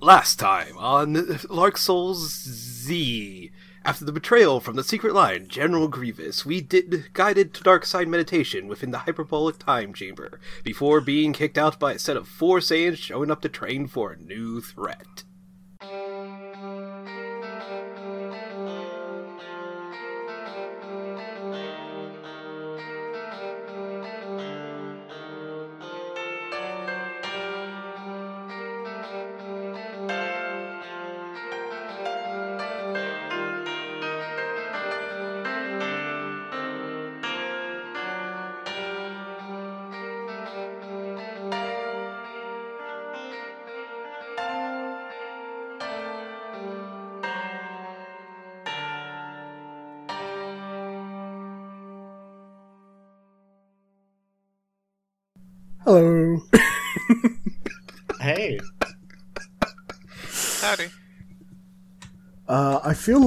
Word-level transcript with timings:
Last 0.00 0.38
time 0.38 0.78
on 0.78 1.40
Lark 1.50 1.76
Souls 1.76 2.30
Z. 2.44 3.50
After 3.84 4.04
the 4.04 4.12
betrayal 4.12 4.60
from 4.60 4.76
the 4.76 4.84
secret 4.84 5.12
line, 5.12 5.48
General 5.48 5.88
Grievous, 5.88 6.46
we 6.46 6.60
did 6.60 7.12
guided 7.14 7.52
to 7.54 7.64
dark 7.64 7.84
side 7.84 8.06
meditation 8.06 8.68
within 8.68 8.92
the 8.92 8.98
hyperbolic 8.98 9.58
time 9.58 9.92
chamber 9.92 10.38
before 10.62 11.00
being 11.00 11.32
kicked 11.32 11.58
out 11.58 11.80
by 11.80 11.94
a 11.94 11.98
set 11.98 12.16
of 12.16 12.28
four 12.28 12.60
Saiyans 12.60 12.98
showing 12.98 13.28
up 13.28 13.40
to 13.40 13.48
train 13.48 13.88
for 13.88 14.12
a 14.12 14.16
new 14.16 14.60
threat. 14.60 15.24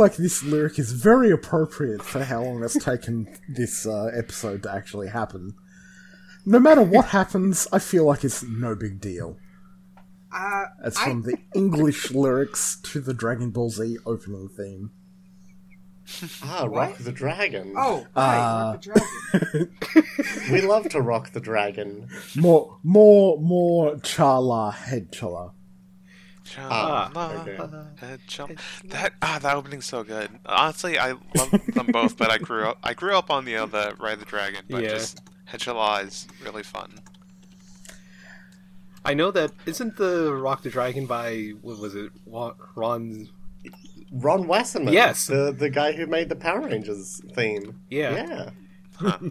Like 0.01 0.17
this 0.17 0.43
lyric 0.43 0.77
is 0.77 0.91
very 0.91 1.31
appropriate 1.31 2.01
for 2.01 2.23
how 2.25 2.41
long 2.43 2.63
it's 2.63 2.83
taken 2.83 3.27
this 3.47 3.85
uh, 3.85 4.11
episode 4.13 4.63
to 4.63 4.71
actually 4.73 5.07
happen. 5.07 5.53
No 6.45 6.59
matter 6.59 6.81
what 6.81 7.05
happens, 7.05 7.67
I 7.71 7.79
feel 7.79 8.05
like 8.05 8.23
it's 8.23 8.43
no 8.43 8.75
big 8.75 8.99
deal. 8.99 9.37
Uh, 10.33 10.65
It's 10.83 10.97
I- 10.99 11.05
from 11.05 11.21
the 11.23 11.37
English 11.55 12.11
lyrics 12.11 12.79
to 12.83 12.99
the 12.99 13.13
Dragon 13.13 13.51
Ball 13.51 13.69
Z 13.69 13.97
opening 14.05 14.49
theme. 14.49 14.91
ah, 16.43 16.65
Rock 16.69 16.97
the 16.97 17.11
Dragon. 17.11 17.73
oh, 17.77 18.05
Uh, 18.15 18.19
right, 18.19 18.37
Rock 18.73 18.81
the 18.81 19.69
Dragon. 20.09 20.51
we 20.51 20.61
love 20.61 20.89
to 20.89 21.01
rock 21.01 21.31
the 21.31 21.39
dragon. 21.39 22.09
More, 22.35 22.77
more, 22.83 23.39
more 23.39 23.95
Chala 23.97 24.73
head 24.73 25.11
chilla. 26.45 26.67
Ah, 26.69 27.11
Chala, 27.13 27.41
okay. 27.41 28.05
head 28.05 28.19
chala. 28.27 28.57
That 28.89 29.13
ah, 29.21 29.39
that 29.41 29.55
opening's 29.55 29.85
so 29.85 30.03
good. 30.03 30.29
Honestly, 30.45 30.97
I 30.99 31.11
love 31.35 31.51
them 31.73 31.87
both, 31.91 32.17
but 32.17 32.29
I 32.31 32.37
grew 32.37 32.65
up 32.65 32.77
I 32.83 32.93
grew 32.93 33.15
up 33.17 33.29
on 33.29 33.45
the 33.45 33.55
other 33.57 33.93
Ride 33.99 34.19
the 34.19 34.25
Dragon, 34.25 34.63
but 34.69 34.83
Yeah. 34.83 34.89
just 34.89 35.21
head 35.45 35.61
is 36.03 36.27
really 36.43 36.63
fun. 36.63 36.99
I 39.03 39.13
know 39.13 39.31
that 39.31 39.51
isn't 39.65 39.97
the 39.97 40.33
Rock 40.33 40.61
the 40.63 40.69
Dragon 40.69 41.05
by 41.07 41.53
what 41.61 41.79
was 41.79 41.95
it? 41.95 42.11
Ron? 42.25 43.29
Ron 44.11 44.47
Wasserman. 44.47 44.93
Yes. 44.93 45.27
The 45.27 45.51
the 45.57 45.69
guy 45.69 45.93
who 45.93 46.05
made 46.05 46.29
the 46.29 46.35
Power 46.35 46.61
Rangers 46.61 47.21
theme. 47.33 47.81
Yeah. 47.89 48.51
Yeah. 49.01 49.19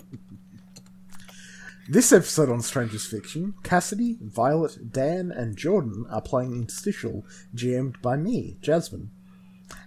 This 1.92 2.12
episode 2.12 2.48
on 2.50 2.60
Strangers 2.60 3.06
Fiction, 3.06 3.54
Cassidy, 3.64 4.16
Violet, 4.20 4.92
Dan, 4.92 5.32
and 5.32 5.56
Jordan 5.56 6.06
are 6.08 6.20
playing 6.22 6.54
Interstitial, 6.54 7.24
GM'd 7.54 8.00
by 8.00 8.16
me, 8.16 8.58
Jasmine. 8.62 9.10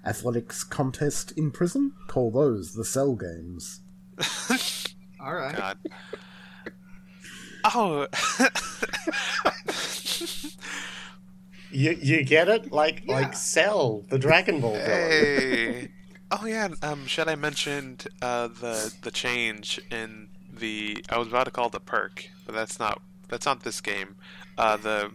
Athletics 0.05 0.63
contest 0.65 1.31
in 1.37 1.51
prison? 1.51 1.93
Call 2.07 2.29
those 2.31 2.73
the 2.73 2.83
Cell 2.83 3.15
Games. 3.15 3.81
All 5.19 5.33
right. 5.33 5.55
God. 5.55 5.78
Oh, 7.73 8.07
You 11.72 11.97
you 12.01 12.23
get 12.23 12.49
it? 12.49 12.72
Like 12.72 13.03
Yeah. 13.05 13.13
like 13.16 13.33
Cell, 13.35 14.05
the 14.09 14.19
Dragon 14.19 14.59
Ball 14.61 14.73
villain. 14.73 14.88
hey. 14.89 15.91
Oh 16.35 16.45
yeah. 16.47 16.69
Um, 16.81 17.05
should 17.05 17.28
I 17.28 17.35
mention 17.35 17.97
uh, 18.22 18.47
the 18.47 18.91
the 19.03 19.11
change 19.11 19.79
in 19.91 20.29
the? 20.58 21.03
I 21.09 21.18
was 21.18 21.28
about 21.28 21.46
to 21.46 21.52
call 21.52 21.68
it 21.68 21.72
the 21.74 21.80
perk, 21.80 22.30
but 22.46 22.53
that's 22.56 22.80
not 22.80 23.02
that's 23.30 23.46
not 23.46 23.64
this 23.64 23.81
game. 23.81 24.16
Uh, 24.58 24.78
the 24.78 25.12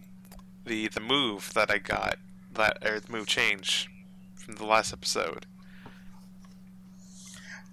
the 0.64 0.88
the 0.88 1.00
move 1.00 1.52
that 1.54 1.70
I 1.70 1.78
got 1.78 2.16
that 2.54 2.78
or 2.84 3.00
the 3.00 3.10
move 3.12 3.26
change 3.26 3.88
from 4.34 4.56
the 4.56 4.66
last 4.66 4.92
episode. 4.92 5.46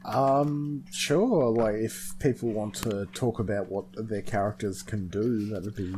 Um, 0.03 0.85
sure, 0.91 1.49
like, 1.49 1.75
if 1.75 2.13
people 2.19 2.49
want 2.49 2.75
to 2.75 3.07
talk 3.13 3.39
about 3.39 3.71
what 3.71 3.85
their 3.97 4.21
characters 4.21 4.83
can 4.83 5.07
do, 5.07 5.47
that 5.49 5.63
would 5.63 5.75
be 5.75 5.95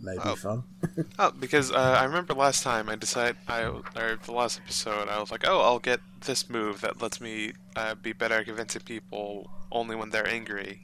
maybe 0.00 0.20
Oh. 0.22 0.34
fun. 0.34 0.64
Oh, 1.18 1.30
because 1.30 1.72
uh, 1.72 1.96
I 1.98 2.04
remember 2.04 2.34
last 2.34 2.62
time 2.62 2.90
I 2.90 2.96
decided, 2.96 3.36
I 3.48 3.62
or 3.62 4.18
the 4.22 4.32
last 4.32 4.60
episode, 4.62 5.08
I 5.08 5.18
was 5.18 5.30
like, 5.30 5.44
oh, 5.48 5.60
I'll 5.60 5.78
get 5.78 6.00
this 6.26 6.50
move 6.50 6.82
that 6.82 7.00
lets 7.00 7.20
me 7.22 7.52
uh, 7.74 7.94
be 7.94 8.12
better 8.12 8.34
at 8.34 8.44
convincing 8.44 8.82
people 8.82 9.50
only 9.72 9.96
when 9.96 10.10
they're 10.10 10.28
angry. 10.28 10.82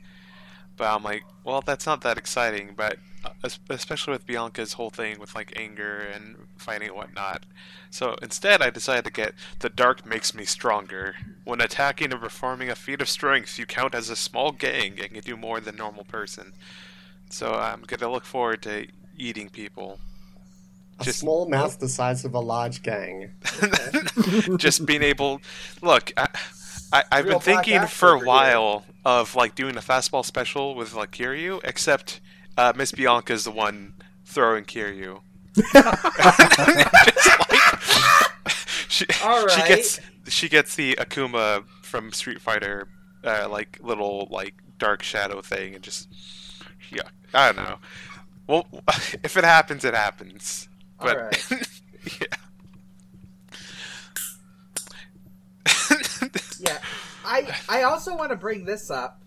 But 0.76 0.92
I'm 0.94 1.02
like, 1.02 1.24
well, 1.44 1.60
that's 1.60 1.86
not 1.86 2.00
that 2.02 2.18
exciting. 2.18 2.74
But 2.76 2.98
uh, 3.24 3.48
especially 3.70 4.12
with 4.12 4.26
Bianca's 4.26 4.74
whole 4.74 4.90
thing 4.90 5.18
with 5.18 5.34
like 5.34 5.52
anger 5.56 5.98
and 5.98 6.36
fighting 6.56 6.88
and 6.88 6.96
whatnot. 6.96 7.44
So 7.90 8.16
instead, 8.20 8.60
I 8.60 8.70
decided 8.70 9.04
to 9.04 9.12
get 9.12 9.34
the 9.60 9.68
dark 9.68 10.04
makes 10.04 10.34
me 10.34 10.44
stronger. 10.44 11.14
When 11.44 11.60
attacking 11.60 12.12
or 12.12 12.18
performing 12.18 12.70
a 12.70 12.74
feat 12.74 13.00
of 13.00 13.08
strength, 13.08 13.58
you 13.58 13.66
count 13.66 13.94
as 13.94 14.10
a 14.10 14.16
small 14.16 14.52
gang 14.52 14.98
and 15.00 15.12
can 15.12 15.20
do 15.20 15.36
more 15.36 15.60
than 15.60 15.76
normal 15.76 16.04
person. 16.04 16.52
So 17.30 17.54
I'm 17.54 17.82
gonna 17.82 18.10
look 18.10 18.24
forward 18.24 18.62
to 18.62 18.86
eating 19.16 19.48
people. 19.48 19.98
A 21.00 21.04
Just- 21.04 21.20
small 21.20 21.48
mouth 21.48 21.78
the 21.78 21.88
size 21.88 22.24
of 22.24 22.34
a 22.34 22.40
large 22.40 22.82
gang. 22.82 23.32
just 24.56 24.86
being 24.86 25.02
able 25.02 25.40
look 25.82 26.12
I, 26.16 26.28
I, 26.92 27.04
i've 27.10 27.24
Real 27.24 27.38
been 27.38 27.56
thinking 27.56 27.86
for 27.86 28.10
a 28.12 28.20
while 28.20 28.84
of 29.04 29.34
like 29.34 29.54
doing 29.54 29.76
a 29.76 29.80
fastball 29.80 30.24
special 30.24 30.74
with 30.74 30.94
like 30.94 31.10
kiryu 31.12 31.60
except 31.64 32.20
uh, 32.56 32.72
miss 32.76 32.92
is 32.92 33.44
the 33.44 33.50
one 33.50 33.94
throwing 34.24 34.64
kiryu. 34.64 35.20
Like- 35.74 37.14
she, 38.88 39.04
she 39.06 39.68
gets 39.68 40.00
she 40.28 40.48
gets 40.48 40.74
the 40.76 40.94
akuma 40.96 41.64
from 41.82 42.12
street 42.12 42.40
fighter 42.40 42.88
uh, 43.24 43.48
like 43.48 43.78
little 43.82 44.26
like 44.30 44.54
dark 44.78 45.02
shadow 45.02 45.40
thing 45.40 45.74
and 45.74 45.82
just 45.84 46.08
yeah 46.90 47.02
i 47.32 47.52
don't 47.52 47.64
know. 47.64 47.78
Well 48.46 48.66
if 49.22 49.36
it 49.36 49.44
happens 49.44 49.84
it 49.84 49.94
happens. 49.94 50.68
But 51.00 51.38
yeah 52.20 52.26
Yeah. 56.60 56.78
I 57.24 57.54
I 57.68 57.82
also 57.82 58.16
want 58.16 58.30
to 58.30 58.36
bring 58.36 58.64
this 58.64 58.90
up. 58.90 59.22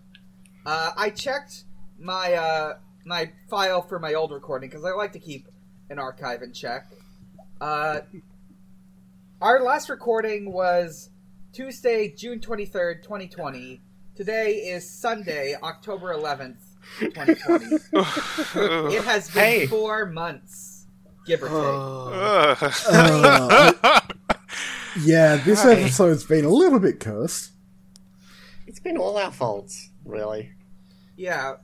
Uh, 0.64 0.92
I 0.96 1.10
checked 1.10 1.64
my 1.98 2.34
uh, 2.34 2.74
my 3.04 3.32
file 3.48 3.82
for 3.82 3.98
my 3.98 4.14
old 4.14 4.32
recording 4.32 4.68
because 4.70 4.84
I 4.84 4.90
like 4.90 5.12
to 5.12 5.18
keep 5.18 5.48
an 5.90 5.98
archive 5.98 6.42
in 6.42 6.52
check. 6.52 6.86
Uh, 7.60 8.00
our 9.40 9.60
last 9.62 9.88
recording 9.88 10.52
was 10.52 11.10
Tuesday, 11.52 12.12
June 12.14 12.40
twenty 12.40 12.66
third, 12.66 13.02
twenty 13.02 13.28
twenty. 13.28 13.80
Today 14.14 14.54
is 14.56 14.88
Sunday, 14.88 15.54
October 15.62 16.12
eleventh, 16.12 16.62
twenty 17.14 17.34
twenty. 17.34 17.76
It 18.94 19.04
has 19.04 19.30
been 19.30 19.42
Hey. 19.42 19.66
four 19.66 20.06
months, 20.06 20.86
give 21.26 21.42
or 21.42 21.46
take. 21.46 21.56
Oh. 21.56 22.56
Uh, 22.90 24.00
yeah, 25.00 25.36
this 25.36 25.64
episode's 25.64 26.24
been 26.24 26.44
a 26.44 26.48
little 26.50 26.80
bit 26.80 26.98
cursed. 27.00 27.52
It's 28.68 28.78
been 28.80 28.98
all 28.98 29.16
our 29.16 29.32
faults, 29.32 29.90
really. 30.04 30.50
Yeah. 31.16 31.54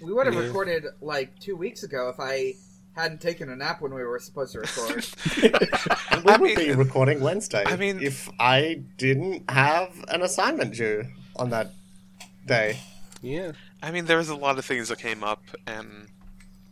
We 0.00 0.12
would 0.14 0.24
have 0.26 0.34
Yeah. 0.34 0.40
recorded 0.46 0.86
like 1.02 1.38
two 1.38 1.54
weeks 1.56 1.82
ago 1.82 2.08
if 2.08 2.18
I 2.18 2.54
hadn't 2.96 3.20
taken 3.20 3.50
a 3.50 3.54
nap 3.56 3.82
when 3.82 3.92
we 3.92 4.02
were 4.02 4.18
supposed 4.18 4.52
to 4.54 4.60
record. 4.60 5.06
And 6.10 6.24
we 6.24 6.32
I 6.32 6.36
would 6.38 6.40
mean- 6.40 6.56
be 6.56 6.72
recording 6.72 7.20
Wednesday. 7.20 7.62
I 7.66 7.76
mean- 7.76 8.02
if 8.02 8.30
I 8.40 8.82
didn't 8.96 9.48
have 9.50 9.92
an 10.08 10.22
assignment 10.22 10.74
due 10.74 11.04
on 11.36 11.50
that 11.50 11.70
day. 12.46 12.78
Yeah. 13.20 13.52
I 13.82 13.90
mean, 13.90 14.06
there 14.06 14.16
was 14.16 14.30
a 14.30 14.34
lot 14.34 14.58
of 14.58 14.64
things 14.64 14.88
that 14.88 14.98
came 14.98 15.22
up, 15.22 15.42
and 15.66 16.08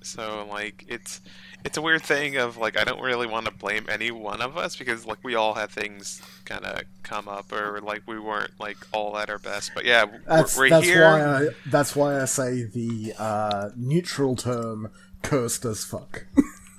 so 0.03 0.47
like 0.51 0.87
it's 0.89 1.21
it's 1.65 1.77
a 1.77 1.83
weird 1.83 2.03
thing 2.03 2.37
of 2.37 2.57
like 2.57 2.79
I 2.79 2.85
don't 2.85 3.01
really 3.01 3.27
want 3.27 3.47
to 3.47 3.53
blame 3.53 3.87
any 3.89 4.11
one 4.11 4.41
of 4.41 4.57
us 4.57 4.77
because 4.77 5.07
like 5.07 5.19
we 5.23 5.35
all 5.35 5.55
had 5.55 5.71
things 5.71 6.23
kind 6.45 6.65
of 6.65 6.83
come 7.03 7.29
up 7.29 7.53
or 7.53 7.81
like 7.81 8.03
we 8.07 8.19
weren't 8.19 8.59
like 8.59 8.77
all 8.93 9.17
at 9.19 9.29
our 9.31 9.39
best. 9.39 9.73
But 9.75 9.85
yeah, 9.85 10.05
we're, 10.05 10.21
That's 10.27 10.57
we're 10.57 10.71
that's 10.71 10.87
here. 10.87 11.03
why 11.03 11.23
I 11.25 11.49
that's 11.67 11.97
why 11.97 12.21
I 12.21 12.25
say 12.27 12.65
the 12.65 13.15
uh, 13.19 13.71
neutral 13.77 14.37
term 14.37 14.91
"cursed 15.23 15.65
as 15.65 15.85
fuck." 15.85 16.27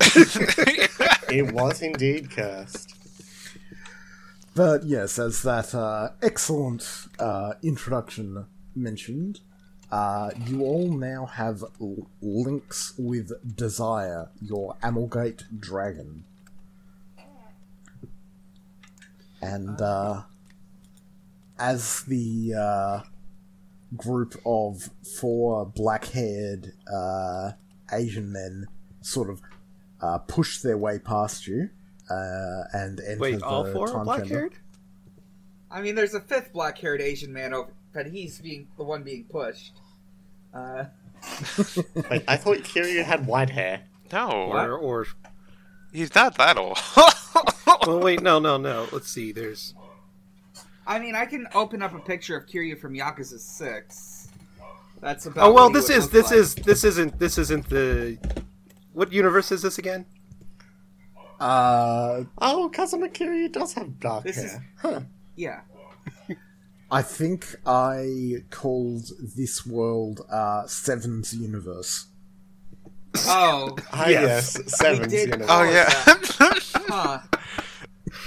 it 0.00 1.52
was 1.52 1.82
indeed 1.82 2.30
cursed. 2.30 2.94
But 4.54 4.84
yes, 4.84 5.18
as 5.18 5.42
that 5.42 5.74
uh, 5.74 6.10
excellent 6.22 7.06
uh, 7.18 7.52
introduction 7.62 8.46
mentioned, 8.74 9.40
uh, 9.90 10.30
you 10.46 10.62
all 10.62 10.88
now 10.88 11.26
have 11.26 11.64
l- 11.80 12.08
links 12.20 12.94
with 12.98 13.32
Desire, 13.56 14.28
your 14.40 14.76
Amalgate 14.82 15.44
dragon. 15.58 16.24
And 19.42 19.80
uh, 19.80 20.22
as 21.58 22.02
the 22.02 22.54
uh, 22.54 23.00
group 23.96 24.40
of 24.44 24.90
four 25.18 25.66
black 25.66 26.04
haired 26.06 26.72
uh, 26.92 27.52
Asian 27.92 28.30
men 28.30 28.66
sort 29.00 29.30
of 29.30 29.40
uh, 30.00 30.18
push 30.18 30.58
their 30.60 30.76
way 30.76 30.98
past 30.98 31.46
you 31.46 31.70
uh, 32.10 32.62
and 32.72 33.00
enter 33.00 33.20
Wait, 33.20 33.38
the 33.38 33.44
all 33.46 33.64
four 33.72 33.88
time 33.88 34.04
black 34.04 34.20
chamber. 34.24 34.34
haired? 34.40 34.54
I 35.70 35.80
mean, 35.80 35.94
there's 35.94 36.14
a 36.14 36.20
fifth 36.20 36.52
black-haired 36.52 37.00
Asian 37.00 37.32
man 37.32 37.54
over, 37.54 37.70
but 37.92 38.06
he's 38.06 38.38
being 38.40 38.68
the 38.76 38.84
one 38.84 39.02
being 39.02 39.24
pushed. 39.24 39.72
Uh, 40.54 40.84
Wait, 42.10 42.24
I 42.26 42.36
thought 42.36 42.58
Kiryu 42.58 43.04
had 43.04 43.26
white 43.26 43.50
hair. 43.50 43.82
No, 44.12 44.28
Or, 44.50 44.76
or 44.78 45.06
he's 45.92 46.14
not 46.14 46.36
that 46.38 46.56
old. 46.58 46.78
well, 47.86 48.00
wait, 48.00 48.22
no, 48.22 48.38
no, 48.40 48.56
no. 48.56 48.88
Let's 48.90 49.08
see. 49.08 49.30
There's 49.32 49.74
I 50.86 50.98
mean, 50.98 51.14
I 51.14 51.26
can 51.26 51.46
open 51.54 51.80
up 51.82 51.94
a 51.94 52.00
picture 52.00 52.36
of 52.36 52.46
Kiryu 52.46 52.76
from 52.80 52.94
Yakuza 52.94 53.38
Six. 53.38 54.28
That's 55.00 55.26
about. 55.26 55.48
oh 55.48 55.52
well, 55.52 55.64
what 55.64 55.68
he 55.68 55.74
this 55.74 55.88
would 55.88 55.96
is 55.98 56.02
look 56.04 56.12
this 56.12 56.30
like. 56.30 56.38
is 56.40 56.54
this 56.56 56.84
isn't 56.84 57.18
this 57.20 57.38
isn't 57.38 57.68
the 57.68 58.18
what 58.92 59.12
universe 59.12 59.52
is 59.52 59.62
this 59.62 59.78
again? 59.78 60.04
Uh, 61.38 62.24
Oh, 62.38 62.68
Kazuma 62.72 63.08
Kiryu 63.08 63.50
does 63.52 63.72
have 63.74 63.98
dark 64.00 64.24
This 64.24 64.36
hair. 64.36 64.44
is- 64.46 64.58
Huh. 64.76 65.00
Yeah. 65.36 65.60
I 66.90 67.02
think 67.02 67.54
I 67.66 68.44
called 68.50 69.10
this 69.36 69.64
world 69.66 70.22
uh, 70.30 70.66
Seven's 70.66 71.32
universe. 71.34 72.06
Oh, 73.26 73.76
Ah, 73.92 74.08
Yes. 74.08 74.56
yes, 74.58 74.76
Seven's 74.78 75.12
did- 75.12 75.28
universe. 75.30 75.48
oh 75.50 75.62
yeah. 75.64 75.88
huh. 76.88 77.18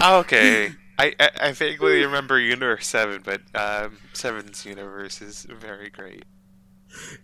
okay. 0.20 0.72
I, 1.00 1.14
I 1.20 1.30
I 1.42 1.52
vaguely 1.54 2.04
remember 2.06 2.40
Universe 2.40 2.86
Seven, 2.88 3.22
but 3.26 3.42
um, 3.56 3.98
Seven's 4.14 4.66
universe 4.66 5.22
is 5.22 5.46
very 5.50 5.90
great. 5.90 6.24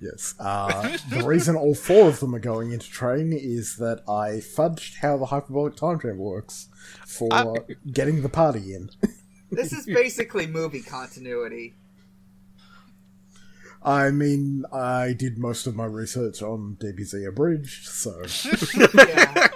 Yes. 0.02 0.34
Uh, 0.40 0.98
the 1.10 1.24
reason 1.24 1.56
all 1.56 1.76
four 1.76 2.08
of 2.10 2.20
them 2.20 2.34
are 2.34 2.40
going 2.40 2.72
into 2.72 2.90
train 2.90 3.32
is 3.32 3.76
that 3.76 4.02
I 4.10 4.42
fudged 4.42 4.96
how 5.02 5.18
the 5.18 5.28
hyperbolic 5.28 5.76
time 5.76 6.00
travel 6.00 6.26
works 6.26 6.68
for 7.06 7.30
Ah. 7.32 7.54
getting 7.92 8.24
the 8.24 8.30
party 8.30 8.74
in. 8.74 8.90
This 9.52 9.74
is 9.74 9.86
basically 9.86 10.48
movie 10.48 10.82
continuity. 10.82 11.74
I 13.82 14.12
mean, 14.12 14.66
I 14.74 15.14
did 15.14 15.38
most 15.38 15.66
of 15.66 15.76
my 15.76 15.86
research 15.86 16.42
on 16.42 16.78
DBZ 16.82 17.28
Abridged, 17.28 17.88
so 17.88 18.22
Yeah. 19.08 19.48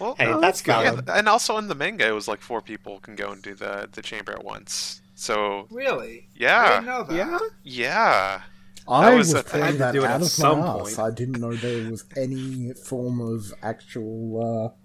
Well, 0.00 0.16
Hey, 0.18 0.26
Oh, 0.26 0.40
that's 0.40 0.62
that's 0.62 1.06
yeah, 1.06 1.16
and 1.18 1.28
also 1.28 1.58
in 1.58 1.68
the 1.68 1.74
manga, 1.76 2.06
it 2.08 2.12
was 2.12 2.26
like 2.26 2.40
four 2.40 2.60
people 2.60 2.98
can 3.00 3.14
go 3.14 3.30
and 3.30 3.40
do 3.40 3.54
the 3.54 3.88
the 3.92 4.02
chamber 4.02 4.32
at 4.32 4.44
once. 4.44 5.00
So 5.14 5.68
Really? 5.70 6.26
I 6.26 6.28
yeah, 6.34 6.68
didn't 6.80 6.86
know 6.86 7.04
that. 7.04 7.14
Yeah. 7.14 7.38
yeah. 7.62 8.42
I 8.88 9.14
was 9.14 9.28
was, 9.32 9.34
a 9.34 9.42
thing. 9.44 9.60
pulling 9.60 9.66
Had 9.66 9.78
that 9.78 9.92
do 9.92 10.02
it 10.02 10.06
out 10.06 10.14
at 10.16 10.22
of 10.22 10.26
some 10.28 10.58
my 10.58 10.72
point. 10.72 10.88
ass. 10.88 10.98
I 10.98 11.10
didn't 11.12 11.40
know 11.40 11.54
there 11.54 11.88
was 11.88 12.04
any 12.16 12.72
form 12.74 13.20
of 13.20 13.54
actual. 13.62 14.74
Uh, 14.74 14.81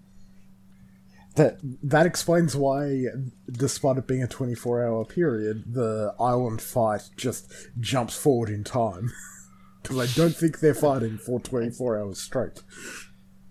That 1.38 1.58
that 1.84 2.04
explains 2.04 2.56
why, 2.56 3.04
despite 3.50 3.96
it 3.96 4.06
being 4.08 4.22
a 4.24 4.26
twenty-four 4.26 4.84
hour 4.84 5.04
period, 5.04 5.72
the 5.72 6.12
island 6.18 6.60
fight 6.60 7.10
just 7.16 7.50
jumps 7.80 8.16
forward 8.16 8.50
in 8.50 8.64
time. 8.64 9.10
Because 9.80 10.10
I 10.10 10.20
don't 10.20 10.34
think 10.36 10.58
they're 10.58 10.74
fighting 10.74 11.16
for 11.16 11.38
twenty-four 11.40 11.96
hours 11.98 12.20
straight. 12.20 12.60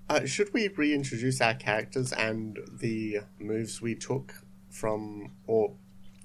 Uh, 0.09 0.25
should 0.25 0.53
we 0.53 0.67
reintroduce 0.67 1.39
our 1.41 1.53
characters 1.55 2.11
and 2.13 2.59
the 2.79 3.19
moves 3.39 3.81
we 3.81 3.95
took 3.95 4.35
from, 4.69 5.31
or 5.47 5.73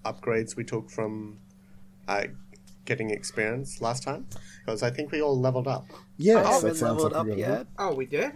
upgrades 0.04 0.56
we 0.56 0.64
took 0.64 0.90
from 0.90 1.38
uh, 2.08 2.24
getting 2.84 3.10
experience 3.10 3.80
last 3.80 4.02
time? 4.02 4.26
Because 4.66 4.82
I 4.82 4.90
think 4.90 5.12
we 5.12 5.22
all 5.22 5.38
leveled 5.40 5.68
up. 5.68 5.86
Yes, 6.18 6.38
I 6.38 6.42
that 6.42 6.52
haven't 6.52 6.74
sounds 6.74 6.82
leveled 7.02 7.12
like 7.12 7.20
up 7.20 7.26
good 7.28 7.38
yet. 7.38 7.50
idea. 7.50 7.66
Oh, 7.78 7.94
we 7.94 8.06
did? 8.06 8.32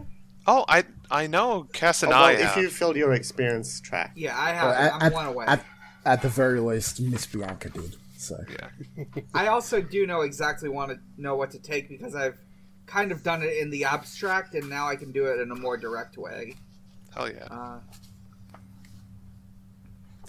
Oh, 0.47 0.65
I 0.69 0.85
I 1.11 1.27
know 1.27 1.65
Cass 1.73 2.03
and 2.03 2.13
Oh, 2.13 2.17
I 2.17 2.33
if 2.33 2.41
have. 2.41 2.57
you 2.63 2.69
filled 2.69 2.97
your 2.97 3.13
experience 3.13 3.81
track. 3.81 4.13
Yeah, 4.17 4.37
I 4.37 4.53
Well, 4.53 4.75
have. 4.75 4.93
at, 4.93 5.03
I'm 5.03 5.13
one 5.13 5.27
away. 5.27 5.45
at, 5.47 5.65
at 6.05 6.23
the 6.23 6.29
very 6.29 6.61
least, 6.61 7.01
Miss 7.01 7.27
Bianca 7.27 7.71
did. 7.71 7.97
So 8.17 8.37
Yeah. 8.51 9.05
I 9.35 9.49
also 9.49 9.81
do 9.83 10.07
know 10.07 10.23
exactly 10.23 10.69
want 10.69 10.91
to 10.93 10.99
know 11.17 11.37
what 11.37 11.51
to 11.53 11.59
take 11.59 11.89
because 11.89 12.15
I've 12.15 12.39
kind 12.87 13.13
of 13.13 13.23
done 13.23 13.43
it 13.43 13.57
in 13.59 13.71
the 13.71 13.85
abstract, 13.85 14.55
and 14.55 14.69
now 14.71 14.89
I 14.89 14.97
can 14.97 15.13
do 15.13 15.27
it 15.27 15.41
in 15.41 15.51
a 15.51 15.55
more 15.57 15.77
direct 15.77 16.17
way. 16.17 16.55
Hell 17.15 17.31
yeah. 17.31 17.45
Uh, 17.51 17.81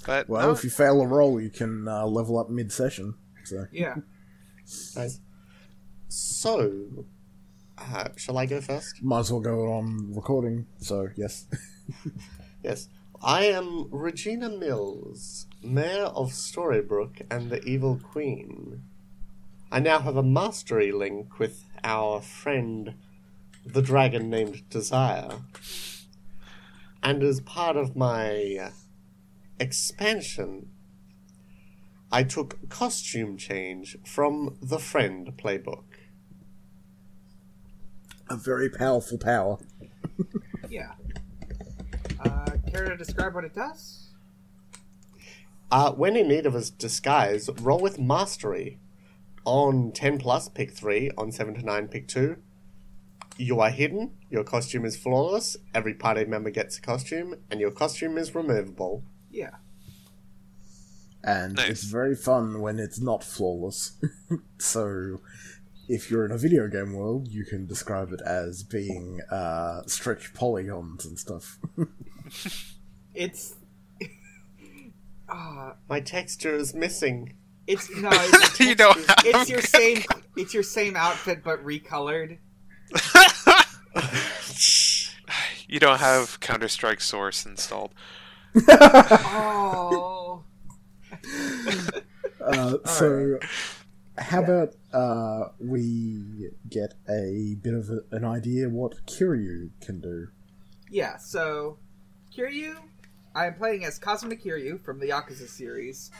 But 0.05 0.29
well, 0.29 0.47
no, 0.47 0.51
if 0.53 0.63
you 0.63 0.69
fail 0.69 1.01
a 1.01 1.07
roll, 1.07 1.39
you 1.41 1.49
can 1.49 1.87
uh, 1.87 2.05
level 2.05 2.37
up 2.39 2.49
mid-session. 2.49 3.13
So 3.45 3.65
yeah. 3.71 3.95
Nice. 4.95 5.19
So, 6.09 6.85
uh, 7.77 8.09
shall 8.15 8.37
I 8.37 8.45
go 8.45 8.61
first? 8.61 9.01
might 9.03 9.19
as 9.19 9.31
well 9.31 9.41
go 9.41 9.71
on 9.73 10.13
recording. 10.13 10.65
So 10.79 11.09
yes. 11.15 11.47
Yes. 12.63 12.89
I 13.23 13.45
am 13.45 13.87
Regina 13.91 14.49
Mills, 14.49 15.47
Mayor 15.63 16.05
of 16.05 16.31
Storybrooke 16.31 17.21
and 17.31 17.49
the 17.49 17.63
Evil 17.63 17.97
Queen. 17.97 18.83
I 19.71 19.79
now 19.79 19.99
have 19.99 20.17
a 20.17 20.23
mastery 20.23 20.91
link 20.91 21.39
with 21.39 21.63
our 21.83 22.21
friend, 22.21 22.95
the 23.65 23.81
dragon 23.81 24.29
named 24.29 24.69
Desire. 24.69 25.39
And 27.01 27.23
as 27.23 27.39
part 27.41 27.77
of 27.77 27.95
my 27.95 28.71
expansion, 29.59 30.69
I 32.11 32.23
took 32.23 32.69
costume 32.69 33.37
change 33.37 33.97
from 34.05 34.57
the 34.61 34.79
Friend 34.79 35.27
playbook. 35.37 35.83
A 38.29 38.35
very 38.35 38.69
powerful 38.69 39.17
power. 39.17 39.57
Yeah. 40.69 40.93
Uh, 42.19 42.51
care 42.69 42.89
to 42.89 42.97
describe 42.97 43.33
what 43.33 43.45
it 43.45 43.53
does? 43.53 44.09
Uh, 45.71 45.91
when 45.91 46.17
in 46.17 46.27
need 46.27 46.45
of 46.45 46.55
a 46.55 46.63
disguise, 46.77 47.49
roll 47.61 47.79
with 47.79 47.99
mastery. 47.99 48.79
On 49.45 49.93
10 49.93 50.17
plus, 50.17 50.49
pick 50.49 50.71
3. 50.71 51.11
On 51.17 51.31
7 51.31 51.53
to 51.53 51.61
9, 51.63 51.87
pick 51.87 52.07
2. 52.09 52.35
You 53.37 53.61
are 53.61 53.69
hidden, 53.69 54.11
your 54.29 54.43
costume 54.43 54.83
is 54.83 54.97
flawless, 54.97 55.55
every 55.73 55.93
party 55.93 56.25
member 56.25 56.49
gets 56.49 56.79
a 56.79 56.81
costume, 56.81 57.35
and 57.51 57.59
your 57.61 57.71
costume 57.71 58.17
is 58.17 58.33
removable. 58.33 59.03
Yeah. 59.31 59.51
And 61.23 61.55
Nice. 61.55 61.69
it's 61.69 61.83
very 61.83 62.15
fun 62.15 62.61
when 62.61 62.79
it's 62.79 62.99
not 62.99 63.23
flawless. 63.23 63.91
so, 64.57 65.21
if 65.87 66.11
you're 66.11 66.25
in 66.25 66.31
a 66.31 66.37
video 66.37 66.67
game 66.67 66.93
world, 66.93 67.27
you 67.27 67.45
can 67.45 67.65
describe 67.65 68.11
it 68.11 68.21
as 68.25 68.63
being 68.63 69.21
uh, 69.31 69.81
stretched 69.87 70.33
polygons 70.33 71.05
and 71.05 71.17
stuff. 71.19 71.59
It's. 73.17 73.55
uh, 75.27 75.71
My 75.89 75.99
texture 75.99 76.55
is 76.55 76.73
missing. 76.75 77.35
it's 77.65 77.89
no. 77.97 78.09
It's, 78.11 78.59
you 78.59 78.75
don't 78.75 78.97
have 78.97 79.23
it's 79.25 79.49
your 79.49 79.61
same. 79.61 80.03
It's 80.35 80.53
your 80.53 80.63
same 80.63 80.95
outfit 80.95 81.43
but 81.43 81.65
recolored. 81.65 82.37
you 85.67 85.79
don't 85.79 85.99
have 85.99 86.39
Counter 86.41 86.67
Strike 86.67 87.01
Source 87.01 87.45
installed. 87.45 87.93
Oh. 88.69 90.43
Uh, 92.39 92.77
so, 92.85 93.39
how 94.17 94.43
about 94.43 94.75
uh, 94.93 95.49
we 95.59 96.49
get 96.69 96.95
a 97.09 97.55
bit 97.61 97.73
of 97.73 97.89
a, 97.89 98.15
an 98.15 98.25
idea 98.25 98.69
what 98.69 99.05
Kiryu 99.05 99.69
can 99.81 100.01
do? 100.01 100.29
Yeah, 100.89 101.17
so 101.17 101.77
Kiryu, 102.35 102.75
I 103.35 103.47
am 103.47 103.55
playing 103.55 103.85
as 103.85 103.99
Kazuma 103.99 104.35
Kiryu 104.35 104.79
from 104.81 104.99
the 104.99 105.09
Yakuza 105.09 105.47
series. 105.47 106.11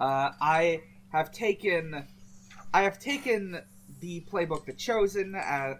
Uh, 0.00 0.30
I 0.40 0.82
have 1.10 1.32
taken, 1.32 2.06
I 2.72 2.82
have 2.82 2.98
taken 2.98 3.60
the 4.00 4.24
playbook 4.30 4.66
The 4.66 4.74
Chosen. 4.74 5.34
Uh, 5.34 5.74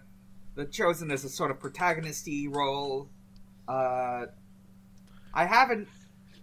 the 0.55 0.65
Chosen 0.65 1.11
is 1.11 1.25
a 1.25 1.29
sort 1.29 1.51
of 1.51 1.61
protagonisty 1.61 2.49
role. 2.49 3.11
Uh, 3.69 4.27
I 5.35 5.45
haven't 5.45 5.89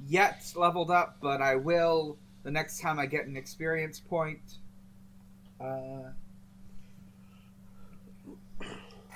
yet 0.08 0.54
leveled 0.56 0.92
up, 0.92 1.18
but 1.22 1.42
I 1.42 1.56
will 1.56 2.18
the 2.44 2.52
next 2.52 2.80
time 2.80 3.00
I 3.00 3.08
get 3.08 3.26
an 3.26 3.36
experience 3.36 4.00
point. 4.00 4.60
Uh, 5.60 6.12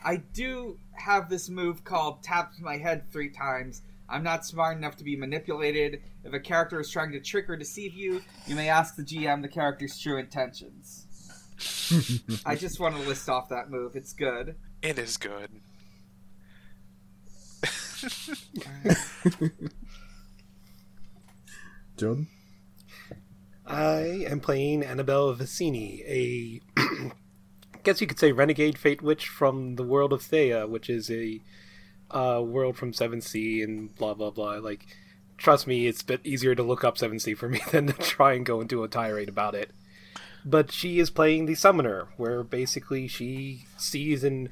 I 0.03 0.17
do 0.33 0.79
have 0.93 1.29
this 1.29 1.49
move 1.49 1.83
called 1.83 2.23
taps 2.23 2.59
my 2.59 2.77
head 2.77 3.11
three 3.11 3.29
times 3.29 3.81
I'm 4.09 4.23
not 4.23 4.45
smart 4.45 4.77
enough 4.77 4.95
to 4.97 5.03
be 5.03 5.15
manipulated. 5.15 6.01
If 6.23 6.33
a 6.33 6.39
character 6.39 6.79
is 6.79 6.89
trying 6.89 7.11
to 7.11 7.19
trick 7.19 7.47
or 7.49 7.55
deceive 7.55 7.93
you, 7.93 8.21
you 8.47 8.55
may 8.55 8.67
ask 8.69 8.95
the 8.95 9.03
GM 9.03 9.43
the 9.43 9.47
character's 9.47 9.99
true 9.99 10.17
intentions. 10.17 11.05
I 12.45 12.55
just 12.55 12.79
want 12.79 12.95
to 12.95 13.01
list 13.01 13.29
off 13.29 13.49
that 13.49 13.69
move. 13.69 13.95
It's 13.95 14.13
good. 14.13 14.55
It 14.81 14.97
is 14.97 15.17
good. 15.17 15.49
Jordan? 21.97 22.27
I 23.69 24.25
am 24.27 24.39
playing 24.39 24.81
Annabelle 24.81 25.35
Vicini, 25.35 26.01
a 26.07 26.59
I 26.75 27.11
guess 27.83 28.01
you 28.01 28.07
could 28.07 28.17
say 28.17 28.31
renegade 28.31 28.79
fate 28.79 29.03
witch 29.03 29.27
from 29.27 29.75
the 29.75 29.83
world 29.83 30.11
of 30.11 30.23
Thea, 30.23 30.65
which 30.65 30.89
is 30.89 31.11
a 31.11 31.39
uh, 32.09 32.41
world 32.43 32.77
from 32.77 32.93
Seventh 32.93 33.25
Sea 33.25 33.61
and 33.61 33.95
blah 33.95 34.15
blah 34.15 34.31
blah. 34.31 34.55
Like, 34.55 34.87
trust 35.37 35.67
me, 35.67 35.85
it's 35.85 36.01
a 36.01 36.05
bit 36.05 36.21
easier 36.23 36.55
to 36.55 36.63
look 36.63 36.83
up 36.83 36.97
Seventh 36.97 37.21
Sea 37.21 37.35
for 37.35 37.47
me 37.47 37.61
than 37.71 37.87
to 37.87 37.93
try 37.93 38.33
and 38.33 38.43
go 38.43 38.59
into 38.59 38.83
a 38.83 38.87
tirade 38.87 39.29
about 39.29 39.53
it. 39.53 39.69
But 40.43 40.71
she 40.71 40.99
is 40.99 41.11
playing 41.11 41.45
the 41.45 41.53
summoner, 41.53 42.07
where 42.17 42.43
basically 42.43 43.07
she 43.07 43.65
sees 43.77 44.23
and 44.23 44.49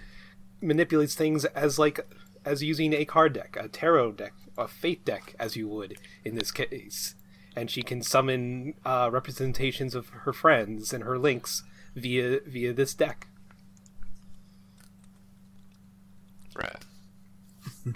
manipulates 0.62 1.16
things 1.16 1.44
as 1.46 1.80
like 1.80 2.06
as 2.46 2.62
using 2.62 2.94
a 2.94 3.04
card 3.04 3.34
deck, 3.34 3.58
a 3.60 3.68
tarot 3.68 4.12
deck, 4.12 4.34
a 4.60 4.68
fate 4.68 5.04
deck, 5.04 5.34
as 5.40 5.56
you 5.56 5.68
would 5.68 5.98
in 6.24 6.36
this 6.36 6.52
case 6.52 7.16
and 7.58 7.72
she 7.72 7.82
can 7.82 8.04
summon 8.04 8.76
uh, 8.86 9.10
representations 9.12 9.96
of 9.96 10.10
her 10.10 10.32
friends 10.32 10.94
and 10.94 11.04
her 11.04 11.18
links 11.18 11.64
via 11.96 12.40
via 12.46 12.72
this 12.72 12.94
deck. 12.94 13.28
Right. 16.56 16.84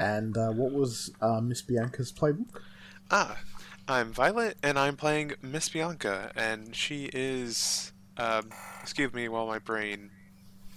And 0.00 0.34
uh, 0.38 0.48
what 0.52 0.72
was 0.72 1.10
uh, 1.20 1.42
Miss 1.42 1.60
Bianca's 1.60 2.10
playbook? 2.10 2.62
Ah, 3.10 3.38
I'm 3.86 4.14
Violet, 4.14 4.56
and 4.62 4.78
I'm 4.78 4.96
playing 4.96 5.34
Miss 5.42 5.68
Bianca, 5.68 6.32
and 6.34 6.74
she 6.74 7.10
is. 7.12 7.92
Um, 8.16 8.48
excuse 8.80 9.12
me 9.12 9.28
while 9.28 9.46
my 9.46 9.58
brain 9.58 10.10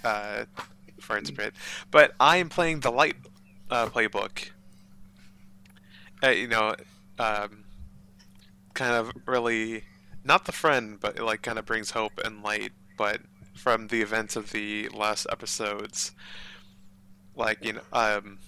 uh, 0.04 0.44
farts 1.00 1.30
a 1.30 1.32
bit. 1.32 1.54
But 1.90 2.16
I 2.20 2.36
am 2.36 2.50
playing 2.50 2.82
the 2.82 2.92
light 2.92 3.16
uh, 3.70 3.88
playbook. 3.88 4.50
Uh, 6.24 6.30
you 6.30 6.48
know, 6.48 6.74
um, 7.20 7.66
kind 8.74 8.94
of 8.94 9.12
really 9.26 9.84
not 10.24 10.46
the 10.46 10.52
friend, 10.52 11.00
but 11.00 11.18
it, 11.18 11.24
like 11.24 11.42
kind 11.42 11.60
of 11.60 11.66
brings 11.66 11.92
hope 11.92 12.14
and 12.24 12.42
light. 12.42 12.72
But 12.98 13.22
from 13.56 13.88
the 13.88 14.02
events 14.02 14.36
of 14.36 14.52
the 14.52 14.90
last 14.90 15.28
episodes, 15.32 16.12
like 17.36 17.64
you 17.64 17.74
know, 17.74 17.82
um, 17.92 18.40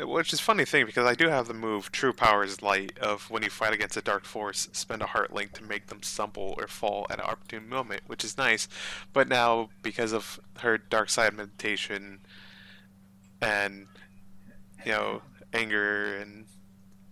which 0.00 0.32
is 0.32 0.40
funny 0.40 0.64
thing 0.64 0.86
because 0.86 1.06
I 1.06 1.14
do 1.14 1.28
have 1.28 1.46
the 1.48 1.54
move 1.54 1.92
True 1.92 2.12
Power 2.12 2.44
is 2.44 2.62
Light 2.62 2.98
of 2.98 3.30
when 3.30 3.42
you 3.42 3.50
fight 3.50 3.72
against 3.72 3.96
a 3.96 4.02
dark 4.02 4.24
force, 4.24 4.68
spend 4.72 5.02
a 5.02 5.06
heart 5.06 5.32
link 5.32 5.52
to 5.54 5.64
make 5.64 5.86
them 5.86 6.02
stumble 6.02 6.54
or 6.58 6.66
fall 6.66 7.06
at 7.10 7.20
an 7.20 7.24
opportune 7.24 7.68
moment, 7.68 8.02
which 8.06 8.24
is 8.24 8.36
nice. 8.36 8.68
But 9.12 9.28
now 9.28 9.70
because 9.82 10.12
of 10.12 10.40
her 10.58 10.76
dark 10.78 11.08
side 11.10 11.34
meditation 11.34 12.20
and 13.40 13.86
you 14.84 14.92
know 14.92 15.22
anger 15.52 16.16
and 16.16 16.46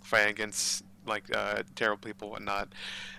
fighting 0.02 0.30
against 0.30 0.84
like 1.06 1.24
uh, 1.34 1.62
terrible 1.74 2.00
people 2.00 2.28
and 2.28 2.46
whatnot, 2.46 2.68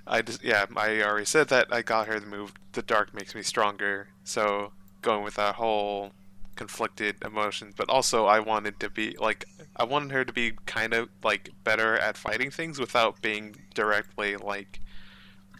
I 0.07 0.21
just 0.21 0.43
yeah 0.43 0.65
I 0.75 1.01
already 1.01 1.25
said 1.25 1.49
that 1.49 1.67
I 1.71 1.81
got 1.81 2.07
her 2.07 2.19
the 2.19 2.27
move. 2.27 2.53
The 2.73 2.81
dark 2.81 3.13
makes 3.13 3.35
me 3.35 3.41
stronger, 3.41 4.07
so 4.23 4.71
going 5.01 5.23
with 5.23 5.35
that 5.35 5.55
whole 5.55 6.11
conflicted 6.55 7.15
emotions 7.25 7.73
but 7.75 7.89
also 7.89 8.27
i 8.27 8.39
wanted 8.39 8.79
to 8.79 8.87
be 8.87 9.15
like 9.19 9.43
i 9.75 9.83
wanted 9.83 10.11
her 10.11 10.23
to 10.23 10.31
be 10.31 10.53
kind 10.67 10.93
of 10.93 11.09
like 11.23 11.49
better 11.63 11.97
at 11.97 12.15
fighting 12.15 12.51
things 12.51 12.79
without 12.79 13.19
being 13.23 13.55
directly 13.73 14.37
like 14.37 14.79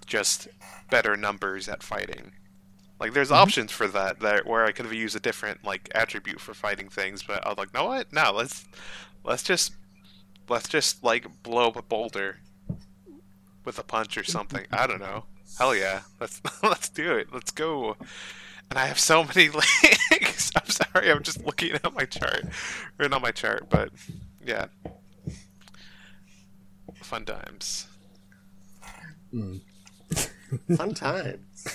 just 0.06 0.48
better 0.89 1.15
numbers 1.15 1.68
at 1.68 1.84
fighting. 1.84 2.34
Like 3.00 3.13
there's 3.13 3.32
options 3.32 3.72
for 3.72 3.88
that 3.88 4.20
that 4.22 4.46
where 4.46 4.63
i 4.65 4.72
could 4.72 4.86
have 4.86 4.94
used 4.94 5.15
a 5.15 5.20
different 5.20 5.63
like 5.65 5.89
attribute 5.94 6.39
for 6.39 6.53
fighting 6.53 6.88
things 6.88 7.24
but 7.24 7.46
i 7.46 7.50
was 7.50 7.58
like 7.58 7.74
no 7.74 7.86
what? 7.86 8.13
No 8.13 8.32
let's 8.32 8.65
let's 9.24 9.44
just 9.44 9.74
let's 10.50 10.67
just 10.67 11.03
like 11.03 11.43
blow 11.43 11.67
up 11.69 11.75
a 11.75 11.81
boulder 11.81 12.38
with 13.65 13.79
a 13.79 13.83
punch 13.83 14.17
or 14.17 14.23
something. 14.23 14.65
I 14.71 14.88
don't 14.88 15.00
know. 15.00 15.25
Hell 15.57 15.75
yeah. 15.75 16.01
Let's 16.19 16.41
let's 16.63 16.89
do 16.89 17.15
it. 17.15 17.27
Let's 17.33 17.51
go. 17.51 17.95
And 18.69 18.79
I 18.79 18.85
have 18.88 19.00
so 19.00 19.23
many 19.23 19.50
links. 20.12 20.51
I'm 20.55 20.67
sorry, 20.67 21.12
I'm 21.12 21.23
just 21.23 21.45
looking 21.45 21.73
at 21.73 21.93
my 21.93 22.05
chart, 22.05 22.45
or 23.00 23.07
not 23.09 23.21
my 23.21 23.31
chart, 23.31 23.69
but 23.69 23.89
yeah, 24.43 24.65
fun 26.95 27.25
times. 27.25 27.88
Fun 30.77 30.93
times. 30.93 31.67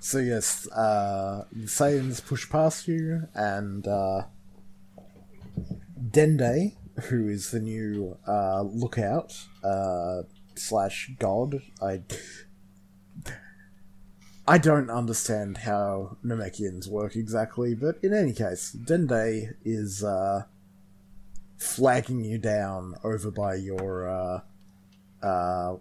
So 0.00 0.18
yes, 0.18 0.68
uh, 0.68 1.44
the 1.52 1.66
Saiyans 1.66 2.24
push 2.24 2.48
past 2.48 2.86
you, 2.86 3.28
and 3.34 3.86
uh, 3.86 4.22
Dende, 6.00 6.74
who 7.04 7.28
is 7.28 7.50
the 7.50 7.60
new 7.60 8.16
uh, 8.26 8.62
lookout 8.62 9.34
uh, 9.64 10.22
slash 10.54 11.10
god, 11.18 11.62
I 11.82 12.02
I 14.48 14.58
don't 14.58 14.90
understand 14.90 15.58
how 15.58 16.18
Namekians 16.24 16.86
work 16.88 17.16
exactly, 17.16 17.74
but 17.74 17.96
in 18.02 18.14
any 18.14 18.32
case, 18.32 18.76
Dende 18.78 19.54
is 19.64 20.04
uh, 20.04 20.44
flagging 21.58 22.24
you 22.24 22.38
down 22.38 22.94
over 23.02 23.30
by 23.30 23.56
your 23.56 24.08
uh, 24.08 24.40
uh, 25.26 25.76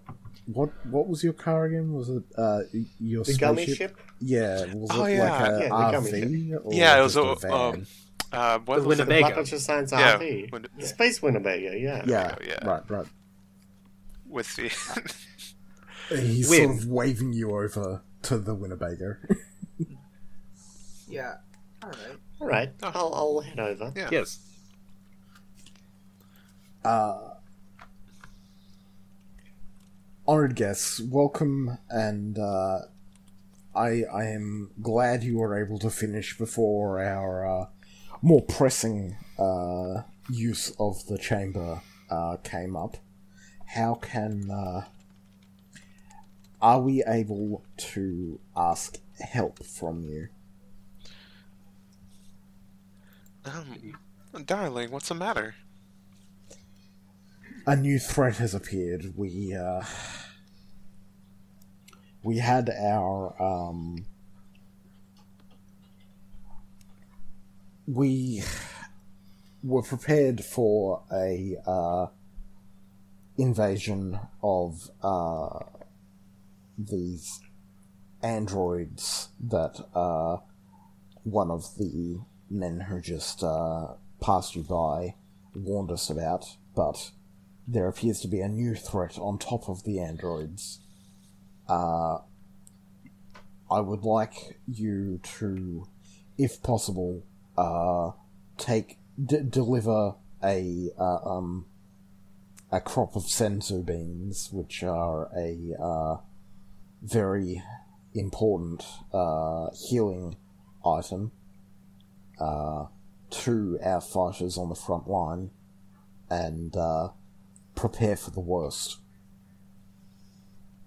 what 0.47 0.69
what 0.87 1.07
was 1.07 1.23
your 1.23 1.33
car 1.33 1.65
again? 1.65 1.93
Was 1.93 2.09
it 2.09 2.23
uh, 2.37 2.61
your 2.99 3.23
The 3.23 3.33
gummy 3.35 3.67
ship? 3.67 3.97
Yeah, 4.19 4.65
was 4.73 4.89
Oh, 4.91 5.03
it 5.03 5.15
yeah. 5.15 5.19
like 5.19 5.49
a 5.49 5.59
Yeah, 5.61 5.69
RV? 5.69 6.65
Or 6.65 6.73
yeah, 6.73 6.97
it 6.99 7.03
was 7.03 7.13
just 7.13 7.25
a, 7.25 7.29
a 7.29 7.35
van? 7.51 7.73
um, 7.75 7.87
uh, 8.35 8.59
what 8.59 8.81
The 8.81 8.87
was 8.87 8.99
it? 8.99 9.07
Winnebago. 9.07 9.43
Science 9.43 9.91
Yeah, 9.91 10.17
RV. 10.17 10.51
Win- 10.51 10.67
The 10.77 10.87
Space 10.87 11.21
Winnebago, 11.21 11.71
yeah. 11.71 12.03
yeah, 12.05 12.35
yeah. 12.45 12.65
right, 12.67 12.83
right. 12.89 13.05
with 14.27 14.55
the 14.55 14.69
He's 16.21 16.49
Win. 16.49 16.63
sort 16.73 16.77
of 16.83 16.87
waving 16.87 17.33
you 17.33 17.51
over 17.57 18.01
to 18.23 18.37
the 18.37 18.53
Winnebago. 18.55 19.15
Yeah. 21.07 21.35
All 21.83 21.89
right. 21.89 22.17
All 22.41 22.47
right, 22.47 22.71
Oh. 22.81 22.91
I'll, 22.95 23.13
I'll 23.13 23.39
head 23.41 23.59
over. 23.59 23.93
yeah. 23.95 24.09
Yes. 24.11 24.39
uh, 26.83 27.35
honored 30.27 30.55
guests, 30.55 30.99
welcome, 30.99 31.77
and 31.89 32.37
uh, 32.39 32.79
I 33.75 34.03
I 34.11 34.25
am 34.25 34.71
glad 34.81 35.23
you 35.23 35.37
were 35.37 35.63
able 35.63 35.77
to 35.79 35.89
finish 35.89 36.37
before 36.37 36.99
our 37.01 37.45
uh, 37.45 37.65
more 38.25 38.41
pressing 38.41 39.15
uh, 39.37 40.01
use 40.29 40.73
of 40.79 41.05
the 41.05 41.17
chamber 41.17 41.81
uh, 42.09 42.37
came 42.43 42.75
up. 42.75 42.97
How 43.67 43.93
can 43.95 44.49
uh, 44.49 44.85
are 46.61 46.81
we 46.81 47.03
able 47.05 47.63
to 47.77 48.39
ask 48.57 48.97
help 49.19 49.63
from 49.63 50.01
you? 50.01 50.27
Um, 53.45 53.93
darling, 54.45 54.89
what's 54.89 55.09
the 55.09 55.15
matter? 55.15 55.53
a 57.67 57.75
new 57.75 57.99
threat 57.99 58.37
has 58.37 58.53
appeared. 58.53 59.13
We 59.15 59.55
uh, 59.55 59.83
we 62.23 62.37
had 62.37 62.69
our 62.69 63.39
um, 63.41 64.05
we 67.87 68.43
were 69.63 69.83
prepared 69.83 70.43
for 70.43 71.03
a 71.11 71.57
uh, 71.65 72.07
invasion 73.37 74.19
of 74.41 74.89
uh, 75.03 75.59
these 76.77 77.39
androids 78.21 79.29
that 79.39 79.85
uh, 79.93 80.37
one 81.23 81.51
of 81.51 81.75
the 81.77 82.19
men 82.49 82.79
who 82.81 83.01
just 83.01 83.43
uh, 83.43 83.87
passed 84.21 84.55
you 84.55 84.63
by 84.63 85.15
warned 85.55 85.91
us 85.91 86.09
about, 86.09 86.45
but 86.75 87.11
there 87.67 87.87
appears 87.87 88.19
to 88.21 88.27
be 88.27 88.41
a 88.41 88.47
new 88.47 88.75
threat 88.75 89.17
on 89.17 89.37
top 89.37 89.69
of 89.69 89.83
the 89.83 89.99
androids. 89.99 90.79
Uh, 91.67 92.17
I 93.71 93.79
would 93.79 94.03
like 94.03 94.59
you 94.67 95.19
to, 95.39 95.87
if 96.37 96.61
possible, 96.61 97.23
uh, 97.57 98.11
take 98.57 98.97
d- 99.23 99.43
deliver 99.47 100.15
a 100.43 100.89
uh, 100.99 101.29
um 101.29 101.65
a 102.71 102.81
crop 102.81 103.15
of 103.15 103.23
senzu 103.23 103.85
beans, 103.85 104.49
which 104.51 104.83
are 104.83 105.29
a 105.37 105.73
uh, 105.81 106.17
very 107.01 107.63
important 108.13 108.83
uh, 109.13 109.67
healing 109.87 110.35
item, 110.85 111.31
uh, 112.39 112.85
to 113.29 113.79
our 113.83 114.01
fighters 114.01 114.57
on 114.57 114.69
the 114.69 114.75
front 114.75 115.07
line 115.07 115.51
and 116.29 116.75
uh, 116.75 117.09
prepare 117.75 118.15
for 118.15 118.31
the 118.31 118.39
worst. 118.39 118.97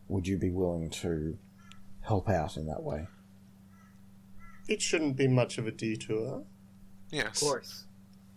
Would 0.08 0.26
you 0.26 0.38
be 0.38 0.50
willing 0.50 0.90
to 0.90 1.38
help 2.00 2.28
out 2.28 2.56
in 2.56 2.66
that 2.66 2.82
way? 2.82 3.06
It 4.68 4.82
shouldn't 4.82 5.16
be 5.16 5.28
much 5.28 5.58
of 5.58 5.66
a 5.66 5.70
detour. 5.70 6.44
Yes. 7.10 7.40
Of 7.42 7.48
course. 7.48 7.84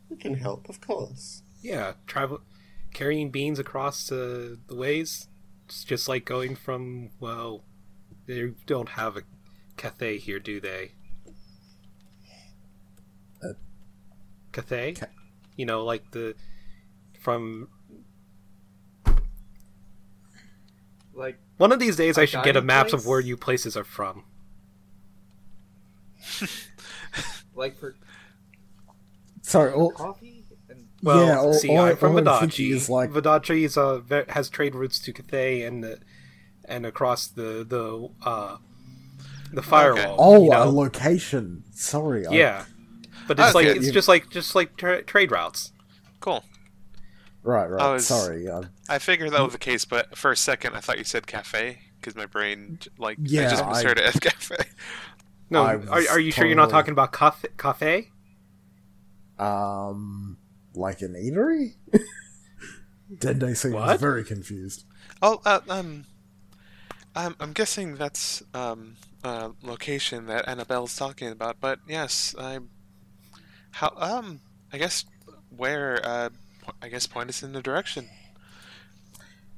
We 0.09 0.17
can 0.17 0.35
help, 0.35 0.69
of 0.69 0.81
course. 0.81 1.43
Yeah, 1.61 1.93
travel, 2.07 2.41
carrying 2.93 3.29
beans 3.29 3.59
across 3.59 4.11
uh, 4.11 4.55
the 4.67 4.75
ways. 4.75 5.27
It's 5.65 5.83
just 5.83 6.09
like 6.09 6.25
going 6.25 6.55
from 6.55 7.11
well, 7.19 7.63
they 8.25 8.51
don't 8.65 8.89
have 8.89 9.15
a 9.17 9.21
Cathay 9.77 10.17
here, 10.17 10.39
do 10.39 10.59
they? 10.59 10.91
Uh, 13.43 13.53
Cathay, 14.51 14.93
Ca- 14.93 15.07
you 15.55 15.65
know, 15.65 15.83
like 15.85 16.11
the 16.11 16.35
from 17.19 17.69
Like, 21.13 21.39
one 21.57 21.71
of 21.71 21.79
these 21.79 21.95
days. 21.95 22.17
I 22.17 22.25
should 22.25 22.43
get 22.43 22.55
a 22.55 22.61
dining 22.61 22.67
maps 22.67 22.93
of 22.93 23.05
where 23.05 23.19
you 23.19 23.37
places 23.37 23.75
are 23.75 23.83
from. 23.83 24.23
like 27.55 27.77
for 27.77 27.95
Sorry, 29.51 29.71
all, 29.73 29.91
coffee 29.91 30.45
and 30.69 30.87
Well, 31.03 31.25
Yeah, 31.27 31.37
all- 31.39 31.53
see, 31.53 31.69
all- 31.69 31.79
I'm 31.85 31.97
from 31.97 32.13
all 32.13 32.19
I'm 32.29 32.39
thinking 32.41 32.71
Vodacce. 32.71 32.75
is, 32.75 32.89
like- 32.89 33.11
Vodacce 33.11 33.63
is 33.63 33.75
a, 33.77 34.25
has 34.29 34.49
trade 34.49 34.75
routes 34.75 34.97
to 34.99 35.11
Cathay 35.13 35.63
and 35.63 35.83
the, 35.83 35.99
and 36.65 36.85
across 36.85 37.27
the 37.27 37.65
the 37.67 38.09
uh, 38.27 38.57
the 39.51 39.61
firewall. 39.61 40.15
oh, 40.19 40.43
you 40.45 40.51
a 40.53 40.63
location. 40.69 41.63
Sorry, 41.73 42.25
I- 42.25 42.31
yeah, 42.31 42.65
but 43.27 43.39
it's 43.39 43.53
like 43.53 43.67
Okay. 43.67 43.77
it's 43.79 43.91
just 43.91 44.07
like 44.07 44.29
just 44.29 44.55
like 44.55 44.77
tra- 44.77 45.03
trade 45.03 45.31
routes. 45.31 45.71
Cool. 46.21 46.43
right, 47.43 47.67
right. 47.69 47.81
I 47.81 47.91
was- 47.93 48.07
Sorry, 48.07 48.47
I 48.87 48.99
figured 48.99 49.31
that 49.33 49.41
was 49.41 49.53
the 49.53 49.57
case, 49.59 49.83
but 49.85 50.17
for 50.17 50.31
a 50.31 50.37
second 50.37 50.75
I 50.75 50.79
thought 50.79 50.97
you 50.97 51.03
said 51.03 51.25
cafe 51.27 51.79
because 51.99 52.15
my 52.15 52.25
brain 52.27 52.77
j- 52.79 52.89
like 52.97 53.17
I 53.17 53.21
Yeah, 53.25 53.49
just 53.49 53.63
I- 53.63 53.69
misheard 53.69 53.97
it 53.97 54.05
as 54.05 54.19
cafe. 54.21 54.55
No, 55.49 55.63
are, 55.65 56.01
are 56.11 56.19
you 56.19 56.31
sure 56.31 56.45
you're 56.45 56.55
not 56.55 56.69
talking 56.69 56.91
about 56.93 57.11
cafe? 57.11 57.49
cafe? 57.57 58.09
Um, 59.41 60.37
like 60.73 61.01
an 61.01 61.13
eatery. 61.13 61.73
Dende 63.17 63.55
seems 63.57 63.99
very 63.99 64.23
confused. 64.23 64.85
Oh, 65.21 65.41
uh, 65.45 65.59
um, 65.67 66.05
I'm, 67.15 67.35
I'm 67.39 67.51
guessing 67.51 67.95
that's 67.95 68.41
um 68.53 68.95
a 69.23 69.51
location 69.63 70.27
that 70.27 70.47
Annabelle's 70.47 70.95
talking 70.95 71.29
about. 71.29 71.57
But 71.59 71.79
yes, 71.87 72.33
I 72.39 72.59
how 73.71 73.93
um 73.97 74.41
I 74.71 74.77
guess 74.77 75.05
where 75.49 75.99
uh 76.03 76.29
I 76.81 76.87
guess 76.87 77.07
point 77.07 77.29
us 77.29 77.43
in 77.43 77.51
the 77.51 77.61
direction. 77.61 78.09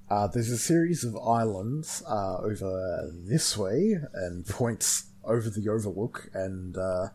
Uh, 0.09 0.27
there's 0.27 0.49
a 0.49 0.57
series 0.57 1.03
of 1.03 1.15
islands 1.15 2.03
uh, 2.07 2.37
over 2.37 3.09
this 3.13 3.57
way 3.57 3.97
and 4.13 4.45
points 4.45 5.05
over 5.23 5.49
the 5.49 5.69
overlook, 5.69 6.29
and 6.33 6.77
uh, 6.77 7.07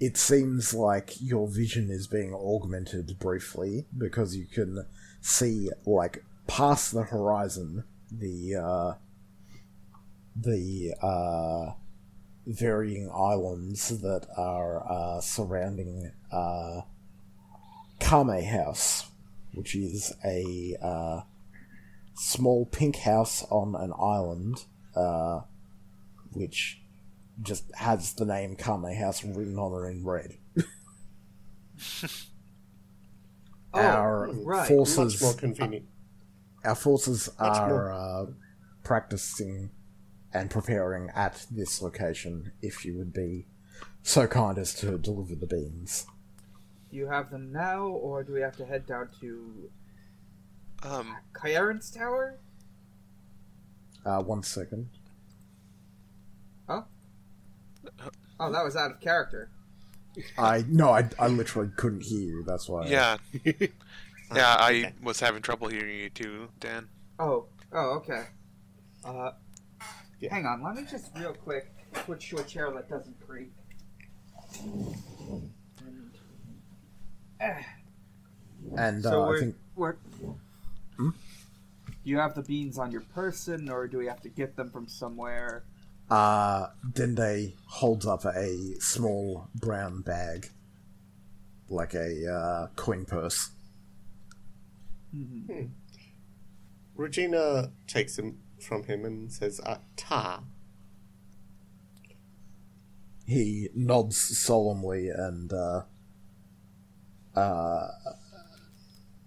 it 0.00 0.16
seems 0.16 0.72
like 0.72 1.20
your 1.20 1.46
vision 1.46 1.90
is 1.90 2.06
being 2.06 2.34
augmented 2.34 3.18
briefly 3.18 3.84
because 3.96 4.34
you 4.34 4.46
can 4.46 4.86
see, 5.20 5.70
like, 5.84 6.24
past 6.46 6.92
the 6.92 7.02
horizon, 7.02 7.84
the 8.10 8.56
uh, 8.56 8.94
the 10.34 10.94
uh, 11.02 11.72
varying 12.46 13.10
islands 13.14 14.00
that 14.00 14.26
are 14.38 14.90
uh, 14.90 15.20
surrounding 15.20 16.10
uh, 16.32 16.80
Kame 17.98 18.42
House, 18.42 19.10
which 19.52 19.74
is 19.74 20.14
a 20.24 20.76
uh, 20.82 21.20
small 22.14 22.64
pink 22.64 22.96
house 22.96 23.44
on 23.50 23.74
an 23.74 23.92
island, 24.00 24.64
uh, 24.96 25.40
which 26.32 26.80
just 27.42 27.64
has 27.74 28.12
the 28.14 28.24
name 28.24 28.56
Kame 28.56 28.84
House 28.96 29.24
written 29.24 29.58
on 29.58 29.84
it 29.84 29.88
in 29.90 30.04
red. 30.04 30.34
oh, 33.74 33.80
our 33.80 34.30
right. 34.32 34.66
forces, 34.68 35.14
Much 35.14 35.22
more 35.22 35.34
convenient. 35.34 35.86
our 36.64 36.74
forces 36.74 37.28
Much 37.38 37.56
are 37.58 37.68
more. 37.68 37.92
uh, 37.92 38.26
practicing 38.84 39.70
and 40.32 40.50
preparing 40.50 41.10
at 41.14 41.46
this 41.50 41.80
location. 41.82 42.52
If 42.62 42.84
you 42.84 42.96
would 42.98 43.12
be 43.12 43.46
so 44.02 44.26
kind 44.26 44.58
as 44.58 44.74
to 44.74 44.98
deliver 44.98 45.34
the 45.34 45.46
beans. 45.46 46.06
Do 46.90 46.96
you 46.96 47.06
have 47.06 47.30
them 47.30 47.52
now, 47.52 47.82
or 47.86 48.22
do 48.24 48.32
we 48.32 48.40
have 48.40 48.56
to 48.56 48.66
head 48.66 48.86
down 48.86 49.08
to 49.20 49.70
Um, 50.82 51.16
Karin's 51.32 51.90
Tower? 51.90 52.38
Uh, 54.04 54.22
one 54.22 54.42
second. 54.42 54.88
Oh, 58.38 58.50
that 58.52 58.64
was 58.64 58.76
out 58.76 58.90
of 58.90 59.00
character. 59.00 59.50
I 60.38 60.64
no, 60.68 60.90
I, 60.90 61.08
I 61.18 61.28
literally 61.28 61.70
couldn't 61.76 62.02
hear 62.02 62.20
you. 62.20 62.42
That's 62.44 62.68
why. 62.68 62.86
yeah, 62.88 63.16
yeah, 63.44 64.56
I 64.58 64.70
Okay. 64.70 64.92
was 65.02 65.20
having 65.20 65.42
trouble 65.42 65.68
hearing 65.68 65.98
you 65.98 66.10
too, 66.10 66.48
Dan. 66.58 66.88
Oh, 67.18 67.46
oh, 67.72 67.96
okay. 67.98 68.24
Uh, 69.04 69.32
Yeah. 70.20 70.34
hang 70.34 70.46
on. 70.46 70.62
Let 70.64 70.74
me 70.74 70.82
just 70.90 71.10
real 71.16 71.32
quick 71.34 71.72
switch 72.04 72.28
to 72.30 72.38
a 72.38 72.44
chair 72.44 72.70
that 72.72 72.88
doesn't 72.88 73.16
creak. 73.26 73.52
And, 74.62 76.10
eh, 77.40 77.62
and 78.76 79.02
so 79.02 79.22
uh, 79.22 79.24
I 79.24 79.28
we're, 79.28 79.38
think 79.40 79.56
we're. 79.76 79.96
Hmm? 80.96 81.10
Do 81.10 82.10
you 82.10 82.18
have 82.18 82.34
the 82.34 82.42
beans 82.42 82.78
on 82.78 82.90
your 82.90 83.02
person, 83.02 83.68
or 83.70 83.86
do 83.86 83.98
we 83.98 84.06
have 84.06 84.20
to 84.22 84.28
get 84.28 84.56
them 84.56 84.70
from 84.70 84.88
somewhere? 84.88 85.64
Uh, 86.10 86.66
Dende 86.92 87.52
holds 87.66 88.04
up 88.04 88.24
a 88.24 88.74
small 88.80 89.48
brown 89.54 90.00
bag, 90.00 90.50
like 91.68 91.94
a 91.94 92.26
uh, 92.32 92.66
coin 92.74 93.04
purse. 93.04 93.50
Mhm. 95.14 95.70
Regina 96.96 97.70
takes 97.86 98.18
him 98.18 98.38
from 98.60 98.84
him 98.84 99.04
and 99.04 99.32
says, 99.32 99.60
uh, 99.60 99.78
"Ta." 99.96 100.42
He 103.24 103.68
nods 103.74 104.16
solemnly 104.16 105.08
and 105.08 105.52
uh, 105.52 105.82
uh, 107.36 107.88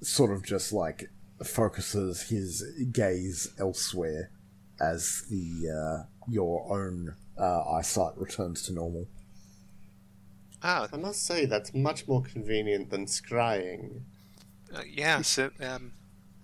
sort 0.02 0.32
of 0.32 0.44
just 0.44 0.74
like 0.74 1.10
focuses 1.42 2.24
his 2.24 2.64
gaze 2.92 3.48
elsewhere 3.58 4.30
as 4.82 5.24
the 5.30 5.70
uh, 5.70 6.13
your 6.30 6.66
own 6.72 7.16
uh, 7.38 7.64
eyesight 7.72 8.18
returns 8.18 8.64
to 8.64 8.74
normal. 8.74 9.08
Ah, 10.62 10.88
I 10.94 10.98
must 10.98 11.26
say 11.26 11.46
that's 11.46 11.74
much 11.74 12.08
more 12.08 12.22
convenient 12.22 12.90
than 12.90 13.06
scrying. 13.06 14.02
uh, 14.74 14.82
yes. 14.90 15.38
It, 15.38 15.52
um, 15.62 15.94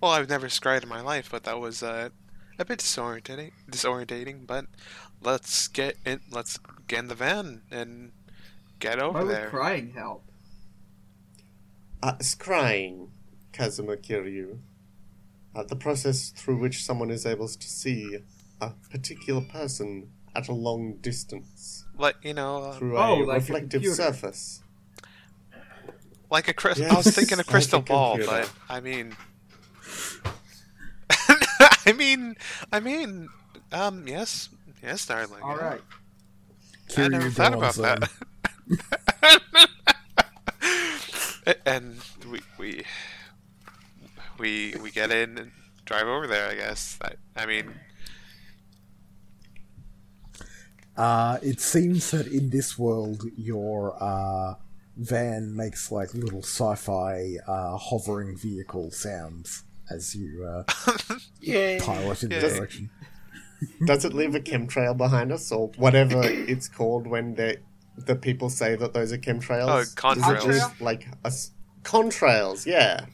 well, 0.00 0.12
I've 0.12 0.28
never 0.28 0.48
scried 0.48 0.82
in 0.82 0.88
my 0.88 1.00
life, 1.00 1.28
but 1.30 1.44
that 1.44 1.58
was 1.58 1.82
uh, 1.82 2.10
a 2.58 2.64
bit 2.64 2.80
disorientating. 2.80 3.52
Disorientating, 3.70 4.46
but 4.46 4.66
let's 5.22 5.68
get 5.68 5.96
in. 6.04 6.20
Let's 6.30 6.58
get 6.88 6.98
in 7.00 7.08
the 7.08 7.14
van 7.14 7.62
and 7.70 8.12
get 8.78 8.98
Why 8.98 9.04
over 9.04 9.24
would 9.24 9.28
there. 9.34 9.48
crying 9.48 9.92
help? 9.94 10.24
Uh, 12.02 12.14
scrying, 12.16 13.08
Kazuma 13.52 13.96
Kiryu. 13.96 14.58
Uh, 15.54 15.64
the 15.64 15.76
process 15.76 16.30
through 16.30 16.58
which 16.58 16.84
someone 16.84 17.10
is 17.10 17.26
able 17.26 17.48
to 17.48 17.68
see 17.68 18.18
a 18.60 18.70
particular 18.90 19.40
person 19.40 20.10
at 20.34 20.48
a 20.48 20.52
long 20.52 20.96
distance 21.00 21.84
Like 21.98 22.16
you 22.22 22.34
know, 22.34 22.64
uh, 22.64 22.72
through 22.78 22.98
Oh, 22.98 23.22
a 23.22 23.24
like 23.24 23.36
reflective 23.40 23.82
computer. 23.82 23.94
surface. 23.94 24.62
like 26.30 26.48
a 26.48 26.54
crystal. 26.54 26.86
I 26.90 26.94
was 26.96 27.06
thinking 27.10 27.38
a 27.38 27.38
like 27.38 27.46
a 27.48 27.50
crystal 27.50 27.80
ball, 27.80 28.18
but 28.18 28.50
I 28.68 28.80
mean, 28.80 29.16
I 31.86 31.92
mean, 31.92 32.36
I 32.72 32.80
mean, 32.80 33.28
um, 33.72 34.06
yes, 34.06 34.48
yes, 34.82 35.06
darling. 35.06 35.42
All 35.42 35.56
yeah. 35.56 35.64
right. 35.64 35.80
I 36.96 37.08
never 37.08 37.30
Kiryu 37.30 37.32
thought 37.32 37.54
about 37.54 37.74
that. 37.74 38.10
and 41.66 41.96
we 42.30 42.40
we 42.58 42.84
we 44.38 44.74
we 44.82 44.90
get 44.90 45.10
in 45.10 45.38
and 45.38 45.50
drive 45.84 46.06
over 46.06 46.26
there. 46.26 46.48
I 46.48 46.54
guess. 46.54 46.98
I, 47.02 47.12
I 47.36 47.46
mean, 47.46 47.72
Uh, 50.96 51.38
it 51.42 51.60
seems 51.60 52.10
that 52.10 52.26
in 52.26 52.50
this 52.50 52.78
world, 52.78 53.24
your 53.36 53.96
uh, 54.02 54.54
van 54.96 55.54
makes 55.56 55.90
like 55.90 56.12
little 56.14 56.42
sci-fi 56.42 57.36
uh, 57.46 57.76
hovering 57.76 58.36
vehicle 58.36 58.90
sounds 58.90 59.64
as 59.90 60.14
you 60.14 60.44
uh, 60.44 60.62
Yay! 61.40 61.78
pilot 61.80 62.22
in 62.22 62.28
the 62.28 62.34
Yeah. 62.36 62.48
direction. 62.48 62.90
Does 63.86 64.04
it 64.04 64.14
leave 64.14 64.34
a 64.34 64.40
chemtrail 64.40 64.96
behind 64.96 65.32
us, 65.32 65.50
or 65.52 65.68
whatever 65.76 66.20
it's 66.24 66.68
called 66.68 67.06
when 67.06 67.34
the 67.34 67.58
that 68.06 68.22
people 68.22 68.48
say 68.48 68.74
that 68.76 68.92
those 68.94 69.12
are 69.12 69.18
chemtrails? 69.18 69.68
Oh, 69.68 69.78
Is 69.78 69.92
it 69.92 69.96
contrails. 69.96 70.44
just 70.46 70.80
like 70.80 71.06
a 71.24 71.28
s- 71.28 71.50
contrails? 71.82 72.64
Yeah, 72.66 73.04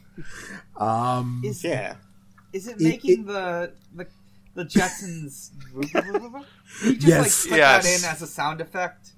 Um, 0.77 1.43
Is 1.45 1.65
yeah. 1.65 1.97
is 2.53 2.69
it 2.69 2.81
It- 2.81 2.83
making 2.83 3.21
it- 3.23 3.27
the 3.27 3.73
the 3.95 4.07
the 4.57 4.65
Jetsons? 4.65 5.51
Can 5.93 6.45
you 6.85 6.97
just 6.97 7.07
Yes. 7.07 7.45
like 7.45 7.51
put 7.51 7.59
Yes. 7.59 7.85
that 7.85 7.99
in 8.09 8.15
as 8.15 8.23
a 8.23 8.27
sound 8.27 8.61
effect? 8.61 9.11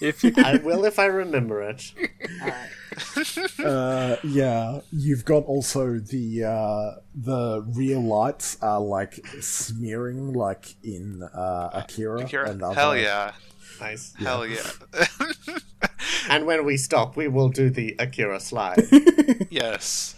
If 0.00 0.22
you 0.22 0.32
I 0.36 0.56
will 0.58 0.84
if 0.84 0.98
I 1.00 1.06
remember 1.06 1.60
it. 1.62 1.92
Alright. 2.40 3.58
uh, 3.64 4.16
yeah, 4.22 4.80
you've 4.92 5.24
got 5.24 5.44
also 5.44 5.98
the 5.98 6.44
uh, 6.44 7.00
the 7.16 7.64
rear 7.74 7.98
lights 7.98 8.56
are 8.62 8.80
like 8.80 9.14
smearing, 9.40 10.32
like 10.34 10.76
in 10.84 11.22
uh, 11.24 11.70
Akira, 11.72 12.20
Akira- 12.20 12.48
and 12.50 12.62
other. 12.62 12.74
Hell 12.76 12.96
yeah. 12.96 13.32
Nice. 13.80 14.14
Hell 14.18 14.46
yeah. 14.46 14.70
And 16.30 16.46
when 16.46 16.64
we 16.64 16.76
stop, 16.76 17.16
we 17.16 17.26
will 17.26 17.48
do 17.48 17.70
the 17.70 17.96
Akira 17.98 18.38
slide. 18.40 18.82
yes. 19.50 20.14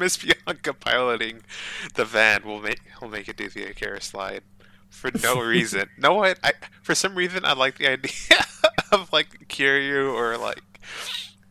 Miss 0.00 0.16
Bianca 0.16 0.72
piloting 0.74 1.42
the 1.94 2.04
van 2.04 2.42
will 2.42 2.60
make 2.60 2.80
will 3.00 3.08
make 3.08 3.28
it 3.28 3.36
do 3.36 3.48
the 3.48 3.64
Akira 3.66 4.00
slide 4.00 4.42
for 4.88 5.10
no 5.22 5.40
reason. 5.54 5.88
no? 5.98 6.24
I 6.24 6.34
for 6.82 6.94
some 6.96 7.14
reason 7.14 7.44
I 7.44 7.52
like 7.52 7.78
the 7.78 7.86
idea 7.88 8.10
of 8.92 9.12
like 9.12 9.46
Kiryu 9.48 10.12
or 10.12 10.36
like 10.38 10.62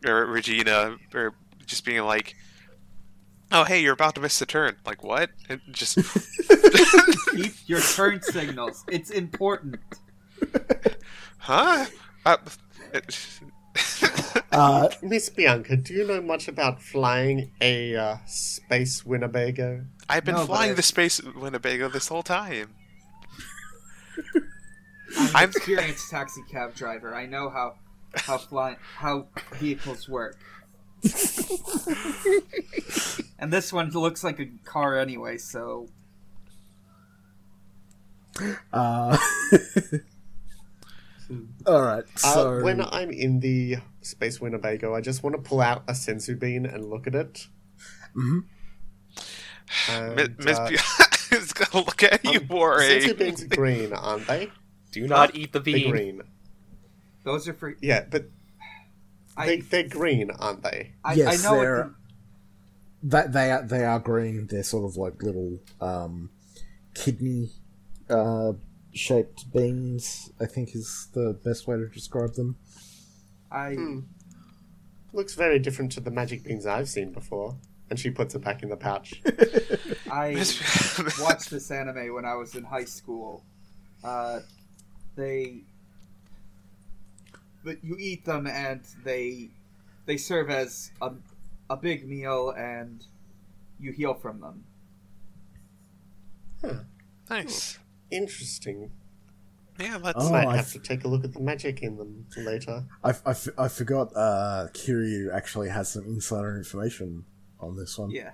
or 0.06 0.26
Regina 0.26 0.96
or 1.14 1.34
just 1.64 1.84
being 1.84 2.02
like, 2.04 2.34
"Oh 3.52 3.64
hey, 3.64 3.80
you're 3.80 3.94
about 3.94 4.14
to 4.16 4.20
miss 4.20 4.38
the 4.38 4.46
turn." 4.46 4.76
Like 4.84 5.02
what? 5.04 5.30
And 5.48 5.60
just 5.70 5.96
Keep 7.34 7.52
your 7.66 7.80
turn 7.80 8.20
signals. 8.22 8.84
It's 8.88 9.10
important. 9.10 9.78
huh? 11.38 11.86
Uh, 12.26 12.36
Uh, 14.52 14.88
Miss 15.02 15.28
Bianca, 15.28 15.76
do 15.76 15.94
you 15.94 16.04
know 16.06 16.20
much 16.20 16.48
about 16.48 16.82
flying 16.82 17.52
a 17.60 17.94
uh, 17.94 18.16
space 18.26 19.06
Winnebago? 19.06 19.84
I've 20.08 20.24
been 20.24 20.34
No, 20.34 20.44
flying 20.46 20.72
I- 20.72 20.74
the 20.74 20.82
space 20.82 21.20
Winnebago 21.22 21.88
this 21.88 22.08
whole 22.08 22.24
time. 22.24 22.70
I'm 25.16 25.26
an 25.26 25.36
I'm- 25.36 25.50
experienced 25.50 26.10
taxi 26.10 26.42
cab 26.50 26.74
driver. 26.74 27.14
I 27.14 27.26
know 27.26 27.48
how 27.50 27.74
how 28.14 28.38
fly 28.38 28.76
how 28.96 29.28
vehicles 29.54 30.08
work. 30.08 30.36
and 33.38 33.52
this 33.52 33.72
one 33.72 33.90
looks 33.90 34.24
like 34.24 34.40
a 34.40 34.46
car 34.64 34.98
anyway, 34.98 35.38
so 35.38 35.86
uh, 38.72 39.16
all 41.66 41.82
right. 41.82 42.04
So 42.16 42.58
Uh, 42.58 42.62
when 42.62 42.80
I'm 42.80 43.10
in 43.10 43.40
the 43.40 43.76
space 44.02 44.40
Winnebago, 44.40 44.94
I 44.94 45.00
just 45.00 45.22
want 45.22 45.36
to 45.36 45.42
pull 45.42 45.60
out 45.60 45.84
a 45.88 45.92
senzu 45.92 46.38
bean 46.38 46.66
and 46.66 46.88
look 46.90 47.06
at 47.06 47.14
it. 47.14 47.46
Mhm. 48.16 48.44
And, 49.88 50.36
Miss 50.38 50.58
uh, 50.58 50.70
is 51.32 51.52
gonna 51.52 51.84
look 51.86 52.02
at 52.02 52.24
you, 52.24 52.40
um, 52.40 52.48
Warren. 52.48 52.82
senzu 52.88 53.16
beans 53.18 53.42
are 53.44 53.48
green, 53.48 53.92
aren't 53.92 54.26
they? 54.26 54.50
do 54.92 55.06
not 55.06 55.36
eat 55.36 55.52
the 55.52 55.60
They're 55.60 55.74
bean, 55.74 55.90
green. 55.90 56.22
those 57.22 57.46
are 57.46 57.54
for 57.54 57.76
Yeah, 57.80 58.04
but 58.10 58.24
they, 59.36 59.58
I 59.58 59.62
they're 59.70 59.88
green, 59.88 60.30
aren't 60.32 60.64
they? 60.64 60.92
I, 61.04 61.14
Yes, 61.14 61.44
I 61.44 61.48
know 61.48 61.60
they're- 61.60 61.94
that 63.04 63.32
they 63.32 63.50
are 63.52 63.62
they 63.62 63.84
are 63.84 63.98
green. 64.00 64.46
They're 64.48 64.62
sort 64.64 64.84
of 64.90 64.96
like 64.96 65.22
little 65.22 65.58
um, 65.80 66.30
kidney 66.94 67.50
uh, 68.10 68.52
shaped 68.92 69.52
beans. 69.52 70.30
I 70.40 70.46
think 70.46 70.74
is 70.74 71.08
the 71.12 71.32
best 71.44 71.66
way 71.66 71.76
to 71.76 71.86
describe 71.88 72.34
them. 72.34 72.56
I 73.50 73.74
Hmm. 73.74 74.00
Looks 75.12 75.34
very 75.34 75.58
different 75.58 75.90
to 75.92 76.00
the 76.00 76.10
magic 76.10 76.44
beans 76.44 76.66
I've 76.66 76.88
seen 76.88 77.12
before. 77.12 77.56
And 77.88 77.98
she 77.98 78.10
puts 78.10 78.36
it 78.36 78.44
back 78.44 78.62
in 78.62 78.68
the 78.68 78.76
pouch. 78.76 79.20
I 80.10 80.34
watched 81.20 81.50
this 81.50 81.70
anime 81.72 82.14
when 82.14 82.24
I 82.24 82.34
was 82.34 82.54
in 82.54 82.62
high 82.62 82.84
school. 82.84 83.42
Uh, 84.04 84.40
they, 85.16 85.62
but 87.64 87.82
you 87.82 87.96
eat 87.98 88.24
them 88.24 88.46
and 88.46 88.82
they, 89.02 89.48
they 90.06 90.16
serve 90.16 90.48
as 90.50 90.92
a, 91.02 91.10
a 91.68 91.76
big 91.76 92.08
meal 92.08 92.50
and 92.56 93.04
you 93.80 93.90
heal 93.90 94.14
from 94.14 94.40
them. 94.40 94.64
nice. 97.28 97.80
Interesting. 98.10 98.90
Yeah, 99.78 99.98
let's. 100.02 100.24
Oh, 100.24 100.30
Might 100.32 100.46
I 100.46 100.56
have 100.56 100.66
f- 100.66 100.72
to 100.72 100.78
take 100.78 101.04
a 101.04 101.08
look 101.08 101.24
at 101.24 101.32
the 101.32 101.40
magic 101.40 101.82
in 101.82 101.96
them 101.96 102.26
later. 102.36 102.84
I, 103.02 103.10
I, 103.24 103.30
f- 103.30 103.48
I 103.56 103.68
forgot 103.68 104.10
uh, 104.14 104.68
Kiryu 104.74 105.32
actually 105.34 105.68
has 105.70 105.90
some 105.92 106.04
insider 106.04 106.56
information 106.56 107.24
on 107.60 107.76
this 107.76 107.96
one. 107.98 108.10
Yeah, 108.10 108.32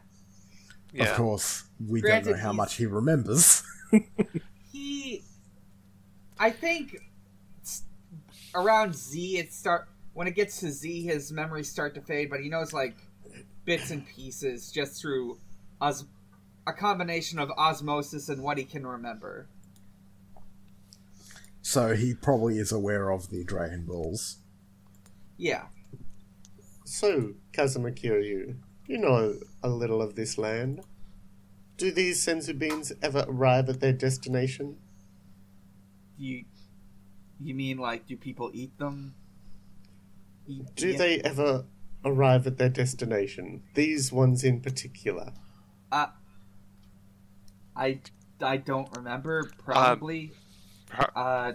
Of 0.99 1.15
course, 1.15 1.65
we 1.87 2.01
Granted, 2.01 2.31
don't 2.31 2.33
know 2.39 2.43
how 2.43 2.49
he's- 2.51 2.57
much 2.57 2.75
he 2.77 2.87
remembers. 2.87 3.63
he, 4.73 5.23
I 6.39 6.51
think, 6.51 6.97
around 8.55 8.95
Z 8.97 9.39
it 9.39 9.53
start 9.53 9.89
when 10.15 10.27
it 10.27 10.35
gets 10.35 10.59
to 10.61 10.71
Z 10.71 11.03
his 11.05 11.31
memories 11.31 11.71
start 11.71 11.95
to 11.95 12.01
fade, 12.01 12.31
but 12.31 12.41
he 12.41 12.49
knows 12.49 12.73
like 12.73 12.97
bits 13.65 13.91
and 13.91 14.07
pieces 14.09 14.73
just 14.73 15.01
through 15.01 15.39
os- 15.81 16.07
a 16.67 16.73
combination 16.73 17.39
of 17.39 17.51
osmosis 17.57 18.29
and 18.31 18.43
what 18.43 18.59
he 18.59 18.65
can 18.65 18.85
remember. 18.87 19.49
So 21.69 21.97
he 21.97 22.15
probably 22.15 22.61
is 22.61 22.71
aware 22.71 23.11
of 23.11 23.29
the 23.29 23.43
Dragon 23.43 23.87
Balls. 23.87 24.37
Yeah. 25.37 25.65
So, 26.85 27.35
Kazuma 27.53 27.91
Kiryu, 27.91 28.59
you 28.87 28.99
know 28.99 29.35
a 29.65 29.69
little 29.69 30.01
of 30.01 30.15
this 30.15 30.39
land. 30.39 30.83
Do 31.77 31.91
these 31.91 32.25
senzu 32.25 32.57
beans 32.57 32.93
ever 33.03 33.25
arrive 33.27 33.69
at 33.69 33.81
their 33.81 33.93
destination? 33.93 34.77
You 36.17 36.45
you 37.41 37.53
mean 37.53 37.79
like 37.79 38.07
do 38.07 38.17
people 38.17 38.53
eat 38.55 38.79
them? 38.79 39.17
Eat- 40.47 40.73
Do 40.77 40.91
yeah. 40.91 40.99
they 40.99 41.21
ever 41.23 41.65
arrive 42.05 42.47
at 42.47 42.59
their 42.59 42.69
destination? 42.69 43.65
These 43.75 44.13
ones 44.13 44.45
in 44.45 44.61
particular. 44.61 45.33
Uh, 45.91 46.07
I 47.75 48.03
I 48.41 48.57
don't 48.57 48.89
remember. 48.97 49.51
Probably. 49.59 50.29
Pro- 50.29 50.46
Uh, 51.15 51.53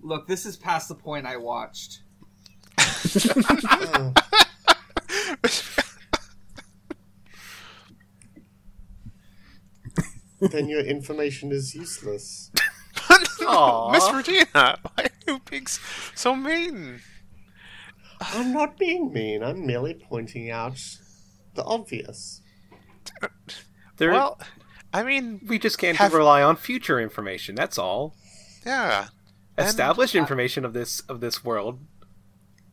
look, 0.00 0.26
this 0.26 0.46
is 0.46 0.56
past 0.56 0.88
the 0.88 0.94
point 0.94 1.26
I 1.26 1.36
watched. 1.36 2.00
Oh, 2.78 4.12
then 10.50 10.68
your 10.68 10.80
information 10.80 11.52
is 11.52 11.74
useless. 11.74 12.50
Miss 13.92 14.10
Regina, 14.12 14.46
why 14.82 15.04
are 15.04 15.10
you 15.26 15.40
being 15.50 15.66
so 16.14 16.34
mean? 16.34 17.00
I'm 18.20 18.52
not 18.52 18.78
being 18.78 19.12
mean, 19.12 19.42
I'm 19.42 19.66
merely 19.66 19.94
pointing 19.94 20.50
out 20.50 20.78
the 21.54 21.64
obvious. 21.64 22.40
There, 23.96 24.12
Well, 24.12 24.40
I 24.94 25.02
mean, 25.02 25.40
we 25.46 25.58
just 25.58 25.76
can't 25.76 25.98
have- 25.98 26.14
rely 26.14 26.40
on 26.42 26.54
future 26.56 27.00
information. 27.00 27.54
That's 27.56 27.76
all. 27.78 28.14
yeah. 28.64 29.08
And- 29.56 29.68
Established 29.68 30.14
uh, 30.16 30.18
information 30.20 30.64
of 30.64 30.72
this 30.72 31.00
of 31.00 31.20
this 31.20 31.44
world 31.44 31.78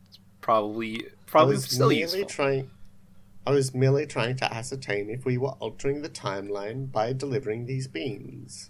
is 0.10 0.20
probably 0.40 1.08
I 1.34 1.44
was 1.44 1.66
still 1.66 1.90
merely 1.90 2.02
useful. 2.02 2.26
trying. 2.26 2.72
I 3.46 3.52
was 3.52 3.74
merely 3.74 4.06
trying 4.06 4.36
to 4.38 4.54
ascertain 4.54 5.10
if 5.10 5.26
we 5.26 5.38
were 5.38 5.56
altering 5.60 6.02
the 6.04 6.10
timeline 6.10 6.92
by 6.92 7.12
delivering 7.14 7.66
these 7.66 7.88
beans. 7.88 8.70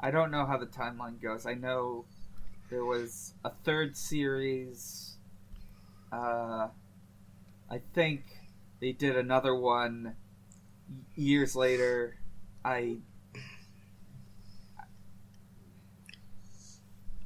I 0.00 0.10
don't 0.10 0.30
know 0.30 0.46
how 0.46 0.56
the 0.56 0.66
timeline 0.66 1.20
goes. 1.20 1.44
I 1.44 1.54
know 1.54 2.06
there 2.70 2.84
was 2.86 3.34
a 3.44 3.50
third 3.64 3.96
series. 3.96 5.16
Uh, 6.12 6.68
I 7.70 7.80
think 7.94 8.22
they 8.80 8.92
did 8.92 9.16
another 9.16 9.54
one 9.54 10.16
years 11.14 11.54
later. 11.54 12.16
I 12.64 12.98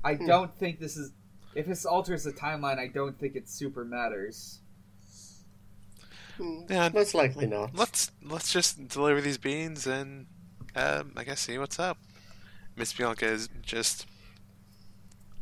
I 0.05 0.15
Hmm. 0.15 0.27
don't 0.27 0.59
think 0.59 0.81
this 0.81 0.97
is. 0.97 1.13
If 1.55 1.67
this 1.67 1.85
alters 1.85 2.25
the 2.25 2.33
timeline, 2.33 2.79
I 2.79 2.87
don't 2.89 3.19
think 3.19 3.37
it 3.37 3.49
super 3.49 3.85
matters. 3.85 4.61
Hmm, 6.39 6.63
Yeah. 6.69 6.89
Most 6.89 7.15
likely 7.15 7.47
not. 7.47 7.75
let's 7.75 8.11
let's 8.23 8.53
just 8.53 8.89
deliver 8.89 9.21
these 9.21 9.37
beans 9.39 9.87
and 9.87 10.27
um, 10.75 11.13
I 11.17 11.25
guess 11.25 11.41
see 11.41 11.59
what's 11.59 11.79
up. 11.79 11.99
Miss 12.75 12.93
Bianca 12.95 13.27
is 13.27 13.49
just 13.61 14.07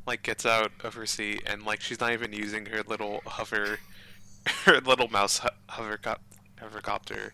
like 0.04 0.22
gets 0.24 0.44
out 0.44 0.72
of 0.82 0.94
her 0.94 1.06
seat 1.06 1.44
and 1.46 1.64
like 1.64 1.80
she's 1.80 2.00
not 2.00 2.12
even 2.12 2.32
using 2.32 2.66
her 2.66 2.82
little 2.82 3.22
hover, 3.24 3.78
her 4.64 4.80
little 4.80 5.06
mouse 5.08 5.38
ho- 5.38 5.48
hover 5.68 5.96
hovercopter. 6.58 7.30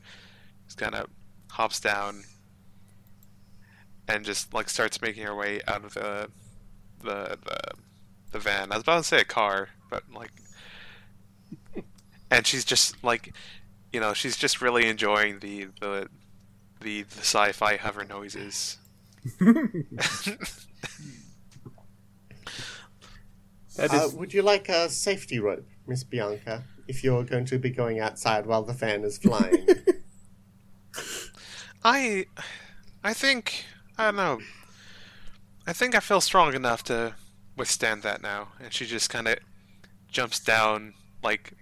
Just 0.67 0.77
kind 0.77 0.95
of 0.95 1.09
hops 1.51 1.81
down 1.81 2.25
and 4.09 4.25
just 4.25 4.53
like 4.55 4.69
starts 4.69 5.01
making 5.01 5.25
her 5.25 5.35
way 5.35 5.61
out 5.67 5.85
of 5.85 5.95
the 5.95 6.29
the 7.03 7.39
the, 7.45 7.61
the 8.33 8.39
van. 8.39 8.73
I 8.73 8.77
was 8.77 8.83
about 8.83 8.99
to 8.99 9.05
say 9.05 9.21
a 9.21 9.25
car, 9.25 9.71
but 9.91 10.05
like, 10.13 10.33
and 12.31 12.47
she's 12.47 12.65
just 12.65 13.03
like, 13.05 13.33
you 13.93 14.01
know, 14.01 14.13
she's 14.15 14.37
just 14.37 14.61
really 14.61 14.87
enjoying 14.89 15.41
the 15.41 15.67
the 15.81 16.09
the, 16.81 17.03
the 17.03 17.21
sci-fi 17.21 17.77
hover 17.77 18.05
noises. 18.05 18.79
That 23.77 23.93
Uh, 23.93 24.09
would 24.15 24.33
you 24.33 24.43
like 24.43 24.69
a 24.69 24.89
safety 24.89 25.39
rope, 25.39 25.67
Miss 25.87 26.03
Bianca, 26.05 26.65
if 26.89 27.05
you're 27.05 27.25
going 27.25 27.45
to 27.47 27.59
be 27.59 27.71
going 27.71 28.01
outside 28.01 28.47
while 28.47 28.63
the 28.63 28.75
fan 28.75 29.05
is 29.05 29.19
flying? 29.19 29.67
I 31.85 32.27
I 33.05 33.13
think 33.15 33.65
I 33.99 34.07
don't 34.07 34.17
know. 34.17 34.41
I 35.67 35.73
think 35.73 35.95
I 35.95 36.01
feel 36.01 36.21
strong 36.21 36.55
enough 36.55 36.85
to 36.85 37.15
withstand 37.57 38.03
that 38.03 38.23
now. 38.23 38.49
And 38.63 38.73
she 38.73 38.87
just 38.87 39.11
kind 39.11 39.27
of 39.27 39.39
jumps 40.09 40.39
down 40.41 40.95
like 41.23 41.53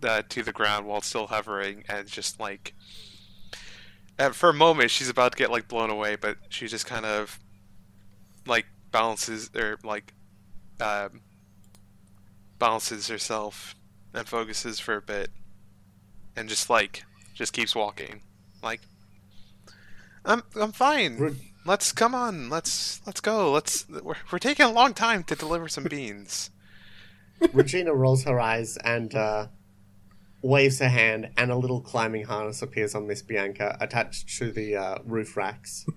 to 0.00 0.42
the 0.42 0.52
ground 0.52 0.86
while 0.86 1.00
still 1.00 1.28
hovering, 1.28 1.84
and 1.88 2.08
just 2.08 2.40
like 2.40 2.74
and 4.18 4.34
for 4.34 4.48
a 4.48 4.54
moment 4.54 4.90
she's 4.90 5.08
about 5.08 5.32
to 5.32 5.38
get 5.38 5.50
like 5.50 5.68
blown 5.68 5.90
away, 5.90 6.16
but 6.16 6.36
she 6.48 6.66
just 6.66 6.86
kind 6.86 7.06
of 7.06 7.38
like 8.46 8.66
balances 8.90 9.50
or 9.54 9.78
like 9.84 10.12
um, 10.80 11.20
balances 12.58 13.08
herself 13.08 13.76
and 14.12 14.28
focuses 14.28 14.80
for 14.80 14.96
a 14.96 15.02
bit, 15.02 15.30
and 16.36 16.48
just 16.48 16.68
like 16.68 17.04
just 17.34 17.52
keeps 17.52 17.74
walking, 17.74 18.22
like. 18.62 18.80
I'm 20.24 20.44
I'm 20.54 20.70
fine. 20.70 21.16
Re- 21.16 21.51
Let's 21.64 21.92
come 21.92 22.14
on. 22.14 22.50
Let's 22.50 23.00
let's 23.06 23.20
go. 23.20 23.52
Let's 23.52 23.88
we're, 23.88 24.16
we're 24.32 24.38
taking 24.38 24.66
a 24.66 24.72
long 24.72 24.94
time 24.94 25.22
to 25.24 25.36
deliver 25.36 25.68
some 25.68 25.84
beans. 25.84 26.50
Regina 27.52 27.94
rolls 27.94 28.24
her 28.24 28.40
eyes 28.40 28.76
and 28.78 29.14
uh, 29.14 29.46
waves 30.42 30.80
her 30.80 30.88
hand, 30.88 31.30
and 31.36 31.50
a 31.50 31.56
little 31.56 31.80
climbing 31.80 32.24
harness 32.24 32.62
appears 32.62 32.94
on 32.94 33.06
Miss 33.06 33.22
Bianca 33.22 33.76
attached 33.80 34.28
to 34.38 34.50
the 34.50 34.76
uh, 34.76 34.98
roof 35.04 35.36
racks. 35.36 35.86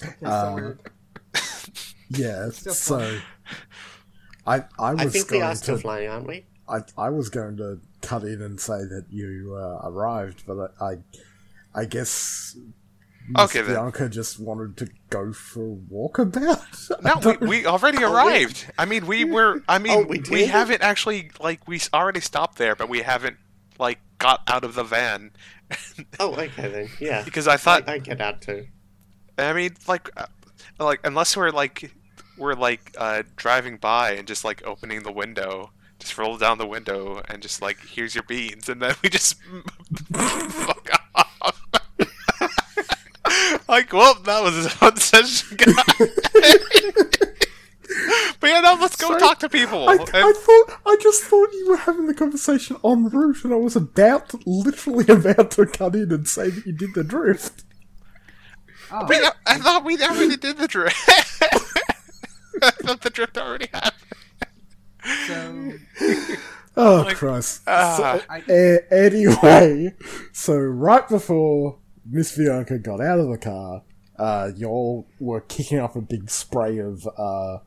Okay, 0.00 0.14
so 0.20 0.28
Um, 0.30 0.78
Yeah, 2.10 2.50
so 2.50 3.18
I 4.46 4.64
I 4.78 4.94
was 4.94 5.00
I 5.00 5.08
think 5.08 5.30
we 5.30 5.38
going 5.38 5.50
are 5.50 5.54
still 5.56 5.76
to 5.76 5.82
flying, 5.82 6.08
aren't 6.08 6.26
we? 6.26 6.46
I 6.68 6.80
I 6.96 7.10
was 7.10 7.28
going 7.28 7.56
to 7.58 7.80
cut 8.00 8.22
in 8.22 8.40
and 8.40 8.60
say 8.60 8.78
that 8.78 9.06
you 9.10 9.56
uh, 9.58 9.80
arrived, 9.88 10.44
but 10.46 10.72
I 10.80 10.84
I, 10.84 10.96
I 11.74 11.84
guess 11.84 12.56
Miss 13.28 13.44
Okay, 13.44 13.60
then. 13.62 13.74
Bianca 13.74 14.08
just 14.08 14.38
wanted 14.40 14.76
to 14.78 14.88
go 15.10 15.32
for 15.32 15.62
a 15.72 15.76
walkabout. 15.92 16.90
I 17.04 17.20
No, 17.20 17.36
we, 17.40 17.46
we 17.60 17.66
already 17.66 18.02
Oh, 18.04 18.12
arrived. 18.12 18.70
I 18.78 18.84
mean, 18.84 19.06
we 19.06 19.24
were. 19.24 19.62
I 19.68 19.78
mean, 19.84 19.92
Oh, 19.92 20.02
we 20.02 20.22
we, 20.30 20.46
haven't 20.46 20.82
actually 20.82 21.30
like 21.40 21.66
we 21.68 21.80
already 21.92 22.20
stopped 22.20 22.56
there, 22.58 22.74
but 22.74 22.88
we 22.88 23.02
haven't 23.02 23.36
like 23.78 23.98
got 24.18 24.40
out 24.48 24.64
of 24.64 24.74
the 24.74 24.82
van 24.84 25.30
Oh, 26.20 26.32
okay 26.34 26.68
then. 26.68 26.88
Yeah. 27.00 27.22
because 27.22 27.46
I 27.46 27.56
thought. 27.56 27.88
I, 27.88 27.94
I 27.94 27.98
get 27.98 28.20
out 28.20 28.40
too. 28.42 28.66
I 29.36 29.52
mean, 29.52 29.74
like, 29.86 30.10
uh, 30.16 30.26
like 30.80 31.00
unless 31.04 31.36
we're 31.36 31.50
like 31.50 31.92
we're 32.38 32.54
like 32.54 32.92
uh, 32.98 33.22
driving 33.36 33.76
by 33.76 34.12
and 34.12 34.26
just 34.26 34.44
like 34.44 34.66
opening 34.66 35.02
the 35.02 35.12
window, 35.12 35.70
just 35.98 36.16
roll 36.18 36.36
down 36.38 36.58
the 36.58 36.66
window 36.66 37.20
and 37.28 37.42
just 37.42 37.60
like 37.62 37.78
here's 37.86 38.14
your 38.14 38.24
beans, 38.24 38.68
and 38.68 38.80
then 38.82 38.94
we 39.02 39.08
just 39.10 39.36
fuck 40.14 40.88
off. 40.92 41.07
Like, 43.68 43.92
well, 43.92 44.14
that 44.14 44.42
was 44.42 44.66
a 44.66 44.70
fun 44.70 44.96
session, 44.96 45.56
but 48.40 48.50
yeah, 48.50 48.60
no, 48.60 48.76
let's 48.80 48.96
go 48.96 49.08
Sorry. 49.08 49.20
talk 49.20 49.38
to 49.40 49.48
people. 49.48 49.88
I, 49.88 49.94
And- 49.94 50.00
I 50.12 50.32
thought 50.32 50.80
I 50.86 50.96
just 51.00 51.22
thought 51.24 51.52
you 51.52 51.66
were 51.70 51.76
having 51.78 52.06
the 52.06 52.14
conversation 52.14 52.76
en 52.84 53.08
route, 53.08 53.44
and 53.44 53.52
I 53.52 53.56
was 53.56 53.76
about, 53.76 54.34
literally 54.46 55.04
about 55.08 55.50
to 55.52 55.66
cut 55.66 55.94
in 55.94 56.12
and 56.12 56.28
say 56.28 56.50
that 56.50 56.66
you 56.66 56.72
did 56.72 56.94
the 56.94 57.04
drift. 57.04 57.64
oh, 58.92 59.06
Wait, 59.08 59.22
I, 59.24 59.32
I 59.46 59.58
thought 59.58 59.84
we 59.84 59.96
already 60.02 60.36
did 60.36 60.58
the 60.58 60.68
drift. 60.68 60.96
I 62.62 62.70
thought 62.70 63.00
the 63.02 63.10
drift 63.10 63.38
already 63.38 63.68
happened. 63.72 63.94
so 65.26 65.72
Oh 66.76 67.02
Like, 67.06 67.16
Christ! 67.16 67.62
ah. 67.66 68.20
so, 68.28 68.42
a- 68.48 68.92
anyway, 68.94 69.94
so 70.32 70.54
right 70.56 71.08
before 71.08 71.78
Miss 72.10 72.36
Bianca 72.36 72.78
got 72.78 73.00
out 73.00 73.20
of 73.20 73.28
the 73.28 73.38
car, 73.38 73.82
uh, 74.18 74.50
y'all 74.56 75.06
were 75.20 75.40
kicking 75.42 75.78
up 75.78 75.94
a 75.94 76.00
big 76.00 76.30
spray 76.30 76.78
of 76.78 77.06
uh, 77.16 77.58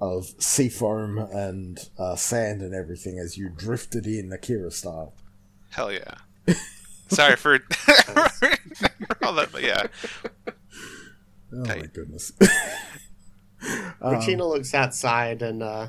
of 0.00 0.26
sea 0.38 0.68
foam 0.68 1.18
and 1.18 1.78
uh, 1.98 2.16
sand 2.16 2.62
and 2.62 2.74
everything 2.74 3.18
as 3.18 3.36
you 3.36 3.48
drifted 3.50 4.06
in 4.06 4.32
Akira 4.32 4.70
style. 4.70 5.14
Hell 5.70 5.92
yeah. 5.92 6.14
Sorry 7.08 7.36
for, 7.36 7.58
for 7.70 9.24
all 9.24 9.34
that, 9.34 9.50
but 9.52 9.62
yeah. 9.62 9.86
Oh 10.48 10.52
my 11.52 11.64
Tight. 11.64 11.92
goodness! 11.92 12.32
Regina 14.00 14.46
looks 14.46 14.74
outside 14.74 15.42
and 15.42 15.62
uh, 15.62 15.88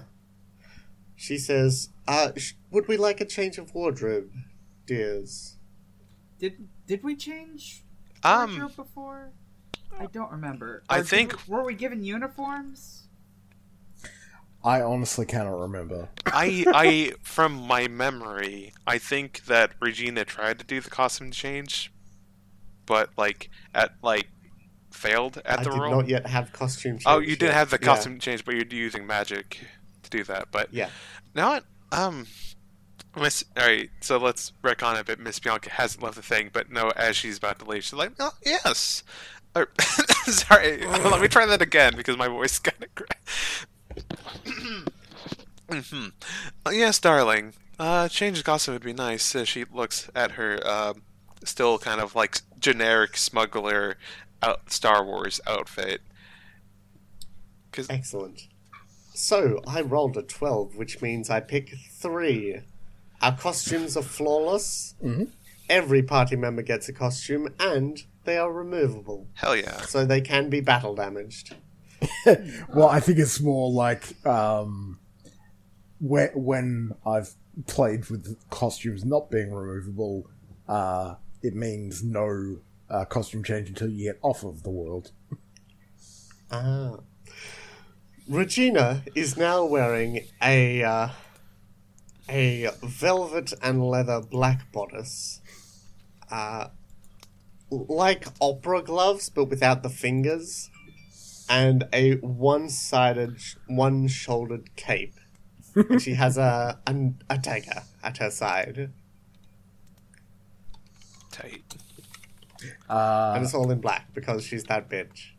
she 1.16 1.38
says, 1.38 1.90
uh, 2.08 2.32
sh- 2.36 2.54
"Would 2.72 2.88
we 2.88 2.98
like 2.98 3.22
a 3.22 3.26
change 3.26 3.58
of 3.58 3.74
wardrobe, 3.74 4.30
dears?" 4.86 5.54
did 6.38 6.68
did 6.86 7.02
we 7.04 7.16
change 7.16 7.85
Um, 8.26 8.50
wardrobe 8.60 8.76
before? 8.76 9.32
I 10.00 10.08
don't 10.08 10.32
remember. 10.32 10.84
I 10.90 10.98
Or 10.98 11.02
did 11.02 11.08
think- 11.10 11.48
we- 11.48 11.54
were 11.56 11.64
we 11.64 11.74
given 11.76 12.04
uniforms? 12.04 13.04
I 14.64 14.82
honestly 14.82 15.26
cannot 15.28 15.60
remember. 15.60 16.10
I, 16.26 16.66
I, 16.74 17.12
from 17.22 17.54
my 17.54 17.88
memory, 17.88 18.74
I 18.88 18.98
think 18.98 19.46
that 19.46 19.72
Regina 19.80 20.26
tried 20.26 20.58
to 20.58 20.66
do 20.66 20.82
the 20.82 20.90
costume 20.90 21.30
change, 21.30 21.94
but 22.88 23.12
like 23.16 23.52
at 23.76 23.92
like 24.02 24.28
failed 24.92 25.38
at 25.46 25.60
I 25.60 25.64
the 25.64 25.70
did 25.70 25.80
roll. 25.80 25.96
not 25.98 26.08
yet 26.08 26.26
have 26.26 26.52
costume 26.52 26.94
change. 26.94 27.04
oh, 27.06 27.20
you 27.20 27.36
didn't 27.36 27.54
have 27.54 27.70
the 27.70 27.78
Yeah. 27.80 27.86
costume 27.86 28.18
change, 28.20 28.44
but 28.44 28.56
you're 28.56 28.66
using 28.66 29.06
magic 29.06 29.60
to 30.02 30.10
do 30.10 30.24
that. 30.24 30.48
But 30.52 30.74
Yeah. 30.74 30.90
Now 31.36 31.50
what? 31.52 31.66
Um, 31.92 32.26
Miss. 33.18 33.44
All 33.58 33.66
right, 33.66 33.90
so 34.02 34.18
let's 34.18 34.52
retcon 34.64 35.00
a 35.00 35.04
bit. 35.04 35.20
Miss 35.20 35.40
Bianca 35.40 35.70
hasn't 35.70 36.04
left 36.04 36.16
the 36.16 36.22
thing, 36.22 36.50
but 36.52 36.72
no, 36.72 36.90
as 36.96 37.16
she's 37.16 37.38
about 37.38 37.60
to 37.60 37.66
leave, 37.66 37.84
she's 37.84 37.94
like, 37.94 38.12
"Oh, 38.20 38.34
yes." 38.46 39.04
Or, 39.56 39.70
sorry, 40.26 40.86
let 40.86 41.22
me 41.22 41.28
try 41.30 41.46
that 41.46 41.62
again 41.62 41.94
because 41.96 42.18
my 42.18 42.28
voice 42.28 42.60
kind 42.60 42.86
of. 42.86 42.90
hmm 45.72 46.08
Yes, 46.72 47.00
darling. 47.00 47.54
Uh, 47.80 48.08
change 48.10 48.38
of 48.40 48.44
costume 48.44 48.74
would 48.74 48.84
be 48.84 48.94
nice. 48.94 49.34
As 49.36 49.48
she 49.48 49.66
looks 49.72 50.10
at 50.16 50.32
her, 50.32 50.60
uh, 50.66 50.94
still 51.44 51.78
kind 51.78 52.02
of 52.02 52.16
like 52.16 52.42
generic 52.60 53.16
smuggler, 53.18 53.98
out 54.42 54.72
Star 54.72 55.04
Wars 55.06 55.40
outfit. 55.48 56.02
Cause 57.72 57.90
Excellent. 57.90 58.48
So 59.14 59.62
I 59.66 59.82
rolled 59.82 60.18
a 60.18 60.22
twelve, 60.22 60.76
which 60.76 61.02
means 61.02 61.30
I 61.30 61.40
pick 61.40 61.74
three. 61.92 62.60
Our 63.26 63.36
costumes 63.36 63.98
are 63.98 64.04
flawless. 64.04 64.94
Mhm. 65.04 65.30
Every 65.68 66.04
party 66.04 66.36
member 66.36 66.62
gets 66.62 66.88
a 66.90 66.94
costume, 66.94 67.50
and 67.60 68.04
they 68.24 68.38
are 68.38 68.54
removable, 68.54 69.28
hell 69.34 69.56
yeah. 69.56 69.82
so 69.82 70.06
they 70.06 70.22
can 70.22 70.48
be 70.50 70.62
battle 70.62 70.94
damaged. 70.96 71.56
Well, 72.76 72.88
I 72.88 73.00
think 73.00 73.18
it's 73.20 73.40
more 73.42 73.72
like 73.72 74.04
um, 74.28 75.00
whe- 76.00 76.36
when 76.36 76.92
I've 77.06 77.34
played 77.66 78.10
with 78.12 78.38
costumes 78.52 79.04
not 79.06 79.32
being 79.32 79.52
removable, 79.52 80.30
uh, 80.68 81.16
it 81.42 81.56
means 81.56 82.04
no 82.04 82.58
uh, 82.90 83.06
costume 83.06 83.44
change 83.44 83.70
until 83.70 83.90
you 83.90 84.12
get 84.12 84.20
off 84.22 84.44
of 84.44 84.62
the 84.64 84.70
world. 84.70 85.12
Ah. 86.52 86.98
Regina 88.28 89.04
is 89.16 89.38
now 89.38 89.64
wearing 89.66 90.26
a 90.44 90.84
uh, 90.84 91.10
a 92.30 92.70
velvet 92.82 93.54
and 93.62 93.84
leather 93.84 94.22
black 94.22 94.72
bodice, 94.72 95.42
uh, 96.32 96.68
like 97.70 98.28
opera 98.42 98.82
gloves 98.82 99.30
but 99.30 99.46
without 99.46 99.84
the 99.84 99.90
fingers, 99.90 100.70
and 101.50 101.88
a 101.94 102.16
one-sided, 102.16 103.38
one-shouldered 103.68 104.76
cape. 104.76 105.20
and 105.76 106.02
she 106.02 106.14
has 106.14 106.38
a, 106.38 106.80
a 106.88 107.12
a 107.30 107.38
dagger 107.38 107.84
at 108.04 108.18
her 108.18 108.32
side, 108.32 108.92
Tight. 111.32 111.76
Uh, 112.90 113.34
and 113.36 113.44
it's 113.44 113.54
all 113.54 113.70
in 113.70 113.82
black 113.82 114.14
because 114.14 114.44
she's 114.44 114.64
that 114.66 114.90
bitch. 114.90 115.32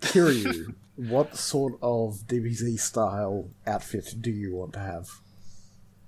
Kiryu, 0.00 0.74
what 0.96 1.36
sort 1.36 1.74
of 1.80 2.26
DBZ 2.26 2.80
style 2.80 3.48
outfit 3.64 4.14
do 4.20 4.30
you 4.30 4.56
want 4.56 4.72
to 4.72 4.80
have? 4.80 5.06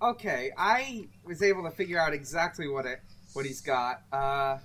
Okay, 0.02 0.50
I 0.56 1.08
was 1.24 1.42
able 1.42 1.62
to 1.64 1.70
figure 1.70 1.98
out 1.98 2.14
exactly 2.14 2.68
what 2.68 2.86
it 2.86 3.00
what 3.34 3.44
he's 3.44 3.60
got. 3.60 4.02
Uh, 4.10 4.58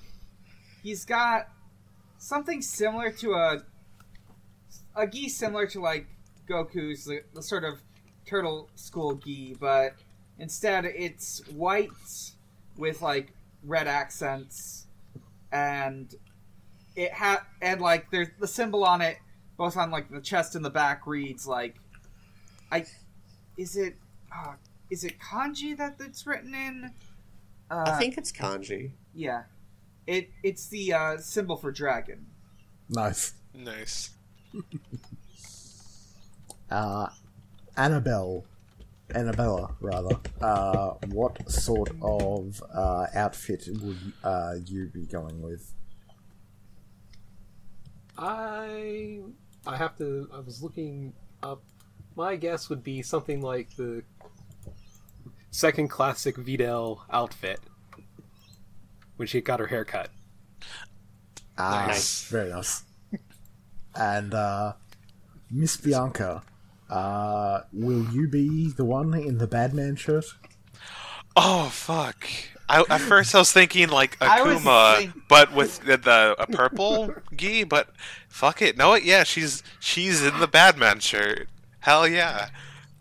he's 0.81 1.03
got 1.03 1.49
something 2.17 2.61
similar 2.61 3.11
to 3.11 3.33
a 3.33 3.63
a 4.95 5.05
gi 5.05 5.27
similar 5.27 5.67
to 5.67 5.81
like 5.81 6.07
Goku's 6.49 7.03
the, 7.03 7.21
the 7.33 7.43
sort 7.43 7.65
of 7.65 7.79
turtle 8.25 8.69
school 8.75 9.15
gi, 9.15 9.57
but 9.59 9.95
instead 10.39 10.85
it's 10.85 11.45
white 11.49 11.89
with 12.77 13.01
like 13.01 13.33
red 13.63 13.87
accents 13.87 14.87
and 15.51 16.15
it 16.95 17.11
had 17.11 17.39
and 17.61 17.81
like 17.81 18.09
there's 18.11 18.29
the 18.39 18.47
symbol 18.47 18.83
on 18.83 19.01
it 19.01 19.17
both 19.57 19.75
on 19.75 19.91
like 19.91 20.09
the 20.09 20.21
chest 20.21 20.55
and 20.55 20.63
the 20.63 20.69
back 20.69 21.07
reads 21.07 21.47
like 21.47 21.75
I 22.71 22.85
is 23.57 23.75
it 23.75 23.95
uh, 24.35 24.53
is 24.89 25.03
it 25.03 25.19
kanji 25.19 25.75
that 25.77 25.95
it's 25.99 26.25
written 26.27 26.53
in? 26.53 26.91
Uh, 27.71 27.83
I 27.87 27.99
think 27.99 28.17
it's 28.17 28.31
kanji. 28.31 28.91
yeah. 29.13 29.43
It 30.07 30.29
it's 30.43 30.67
the 30.67 30.93
uh, 30.93 31.17
symbol 31.17 31.57
for 31.57 31.71
dragon. 31.71 32.27
Nice. 32.89 33.33
Nice. 33.53 34.11
Uh, 36.69 37.07
Annabelle, 37.77 38.43
Annabella, 39.13 39.75
rather. 39.79 40.17
Uh, 40.41 40.93
what 41.09 41.49
sort 41.49 41.91
of 42.01 42.61
uh, 42.73 43.05
outfit 43.13 43.67
would 43.83 44.13
uh, 44.23 44.55
you 44.65 44.87
be 44.87 45.05
going 45.05 45.41
with? 45.41 45.73
I 48.17 49.19
I 49.67 49.77
have 49.77 49.97
to. 49.97 50.29
I 50.33 50.39
was 50.39 50.63
looking 50.63 51.13
up. 51.43 51.61
My 52.15 52.35
guess 52.35 52.69
would 52.69 52.83
be 52.83 53.01
something 53.01 53.41
like 53.41 53.75
the 53.75 54.03
second 55.55 55.87
classic 55.87 56.35
Videl 56.35 56.99
outfit 57.11 57.59
when 59.15 59.27
she 59.27 59.39
got 59.41 59.59
her 59.61 59.67
hair 59.67 59.85
cut. 59.85 60.09
Ah, 61.57 61.85
Nice. 61.87 62.25
very 62.27 62.49
nice. 62.49 62.83
and 63.95 64.33
uh, 64.33 64.73
Miss 65.49 65.77
Bianca, 65.77 66.43
uh, 66.89 67.61
will 67.71 68.05
you 68.11 68.27
be 68.27 68.69
the 68.71 68.83
one 68.83 69.13
in 69.13 69.37
the 69.37 69.47
Badman 69.47 69.95
shirt? 69.95 70.25
Oh 71.37 71.69
fuck! 71.69 72.27
I, 72.67 72.83
at 72.89 72.99
first 73.01 73.33
I 73.35 73.39
was 73.39 73.51
thinking 73.53 73.89
like 73.89 74.19
Akuma, 74.19 74.97
think- 74.97 75.13
but 75.29 75.53
with 75.53 75.79
the, 75.85 75.95
the 75.97 76.35
a 76.37 76.47
purple 76.47 77.13
gi. 77.35 77.63
But 77.63 77.89
fuck 78.27 78.61
it, 78.61 78.75
no, 78.77 78.93
it 78.93 79.03
yeah, 79.03 79.23
she's 79.23 79.63
she's 79.79 80.21
in 80.23 80.39
the 80.39 80.47
Badman 80.47 80.99
shirt. 80.99 81.47
Hell 81.79 82.07
yeah! 82.07 82.49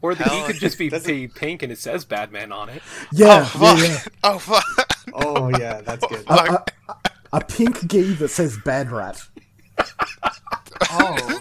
Or 0.04 0.14
the 0.14 0.24
Hell, 0.24 0.42
key 0.46 0.52
could 0.52 0.60
just 0.60 0.76
be, 0.76 1.28
pink 1.28 1.62
and 1.62 1.72
it 1.72 1.78
says 1.78 2.04
Badman 2.04 2.52
on 2.52 2.68
it. 2.68 2.82
Yeah, 3.10 3.48
oh 3.54 3.74
yeah, 3.80 3.88
fuck! 3.88 3.88
yeah. 3.88 4.00
Oh 4.22 4.38
fuck! 4.38 4.98
Oh 5.14 5.48
yeah, 5.58 5.80
that's 5.80 6.06
good. 6.10 6.26
A, 6.28 6.62
a, 6.90 6.96
a 7.32 7.40
pink 7.42 7.86
gi 7.86 8.12
that 8.16 8.28
says 8.28 8.58
Bad 8.66 8.92
Rat. 8.92 9.18
Oh, 10.90 11.40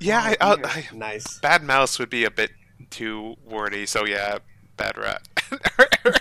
yeah, 0.00 0.20
I, 0.20 0.36
Oh, 0.42 0.58
I. 0.62 0.68
I, 0.68 0.88
Nice. 0.94 1.38
Bad 1.38 1.62
Mouse 1.62 1.98
would 1.98 2.10
be 2.10 2.26
a 2.26 2.30
bit 2.30 2.50
too 2.90 3.36
wordy, 3.42 3.86
so 3.86 4.04
yeah, 4.04 4.40
Bad 4.76 4.98
Rat. 4.98 5.22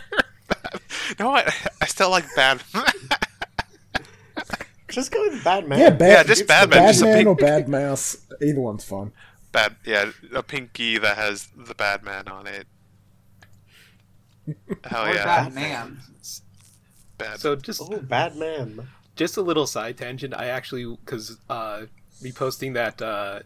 no, 1.19 1.35
I, 1.35 1.53
I 1.81 1.85
still 1.87 2.11
like 2.11 2.33
Bad. 2.33 2.63
Just 4.89 5.11
go 5.11 5.21
with 5.27 5.43
bad 5.43 5.67
man. 5.67 5.79
Yeah, 5.79 5.89
bad, 5.89 6.07
Yeah, 6.09 6.23
just 6.23 6.41
it's 6.41 6.47
Bad 6.47 6.69
Man, 6.69 6.87
just 6.87 7.01
a 7.01 7.05
pink- 7.05 7.27
or 7.27 7.35
Bad 7.35 7.67
Mouse. 7.67 8.17
Either 8.41 8.59
one's 8.61 8.83
fine. 8.83 9.11
bad, 9.51 9.75
yeah, 9.85 10.11
a 10.33 10.43
pinky 10.43 10.97
that 10.97 11.17
has 11.17 11.47
the 11.55 11.73
Badman 11.75 12.27
on 12.27 12.47
it. 12.47 12.67
Hell 14.85 15.05
or 15.05 15.13
yeah, 15.13 15.25
Batman. 15.25 15.99
bad. 17.17 17.39
So 17.39 17.55
just 17.55 17.81
Oh, 17.81 17.99
bad 17.99 18.35
man. 18.35 18.87
just 19.15 19.35
a 19.37 19.41
little 19.41 19.67
side 19.67 19.97
tangent. 19.97 20.33
I 20.33 20.47
actually 20.47 20.85
because 21.03 21.37
uh, 21.49 21.83
reposting 22.21 22.73
that 22.75 23.01
uh, 23.01 23.39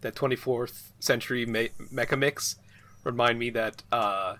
that 0.00 0.14
24th 0.14 0.90
century 1.00 1.46
me- 1.46 1.70
mecha 1.92 2.18
mix 2.18 2.56
remind 3.04 3.38
me 3.38 3.50
that 3.50 3.82
uh, 3.92 4.36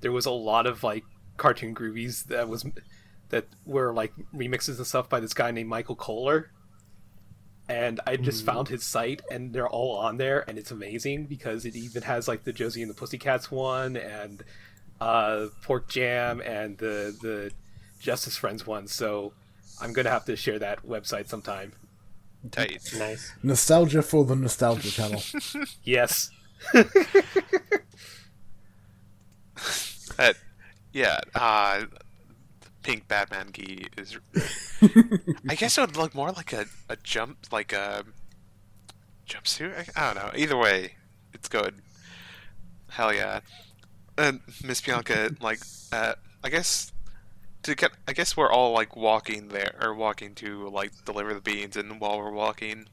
there 0.00 0.12
was 0.12 0.26
a 0.26 0.30
lot 0.32 0.66
of 0.66 0.82
like 0.82 1.04
cartoon 1.36 1.74
groovies 1.74 2.24
that 2.26 2.48
was 2.48 2.64
that 3.30 3.46
were 3.64 3.92
like 3.92 4.12
remixes 4.34 4.78
and 4.78 4.86
stuff 4.86 5.08
by 5.08 5.20
this 5.20 5.34
guy 5.34 5.50
named 5.50 5.68
Michael 5.68 5.96
Kohler. 5.96 6.50
And 7.68 8.00
I 8.06 8.16
just 8.16 8.44
found 8.44 8.68
his 8.68 8.84
site, 8.84 9.22
and 9.30 9.52
they're 9.54 9.68
all 9.68 9.96
on 9.96 10.18
there, 10.18 10.44
and 10.48 10.58
it's 10.58 10.70
amazing 10.70 11.26
because 11.26 11.64
it 11.64 11.74
even 11.74 12.02
has 12.02 12.28
like 12.28 12.44
the 12.44 12.52
Josie 12.52 12.82
and 12.82 12.90
the 12.90 12.94
Pussycats 12.94 13.50
one, 13.50 13.96
and 13.96 14.42
uh, 15.00 15.46
Pork 15.62 15.88
Jam, 15.88 16.40
and 16.42 16.76
the 16.76 17.16
the 17.22 17.52
Justice 18.00 18.36
Friends 18.36 18.66
one. 18.66 18.86
So 18.86 19.32
I'm 19.80 19.94
gonna 19.94 20.10
have 20.10 20.26
to 20.26 20.36
share 20.36 20.58
that 20.58 20.86
website 20.86 21.28
sometime. 21.28 21.72
tight. 22.50 22.82
Nice. 22.98 23.32
Nostalgia 23.42 24.02
for 24.02 24.24
the 24.26 24.36
Nostalgia 24.36 24.90
channel. 24.98 25.22
Yes. 25.84 26.30
That, 30.16 30.36
yeah, 30.92 31.18
uh, 31.34 31.80
the 31.80 32.03
pink 32.84 33.08
Batman 33.08 33.50
gi 33.52 33.88
is. 33.98 34.16
I 35.48 35.56
guess 35.56 35.76
it 35.76 35.80
would 35.80 35.96
look 35.96 36.14
more 36.14 36.30
like 36.30 36.52
a, 36.52 36.66
a 36.88 36.96
jump, 37.02 37.38
like 37.50 37.72
a 37.72 38.04
jumpsuit. 39.28 39.90
I, 39.96 40.00
I 40.00 40.14
don't 40.14 40.22
know. 40.22 40.30
Either 40.36 40.56
way, 40.56 40.94
it's 41.32 41.48
good. 41.48 41.82
Hell 42.90 43.12
yeah. 43.12 43.40
And 44.16 44.40
Miss 44.62 44.80
Bianca, 44.80 45.34
like, 45.40 45.58
uh, 45.90 46.14
I 46.44 46.48
guess 46.50 46.92
to 47.62 47.74
get, 47.74 47.90
I 48.06 48.12
guess 48.12 48.36
we're 48.36 48.52
all 48.52 48.72
like 48.72 48.94
walking 48.94 49.48
there 49.48 49.74
or 49.82 49.94
walking 49.94 50.34
to 50.36 50.68
like 50.68 50.92
deliver 51.04 51.34
the 51.34 51.40
beans, 51.40 51.76
and 51.76 51.98
while 52.00 52.18
we're 52.18 52.30
walking, 52.30 52.86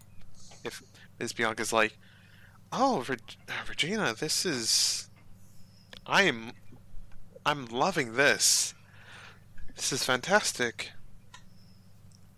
if 0.63 0.81
Miss 1.19 1.33
Bianca's 1.33 1.71
like, 1.71 1.97
"Oh, 2.71 3.05
Reg- 3.07 3.19
uh, 3.47 3.53
Regina, 3.69 4.15
this 4.17 4.45
is, 4.45 5.09
I 6.07 6.23
am 6.23 6.53
I'm 7.45 7.65
loving 7.65 8.13
this. 8.13 8.73
This 9.75 9.91
is 9.93 10.03
fantastic. 10.03 10.91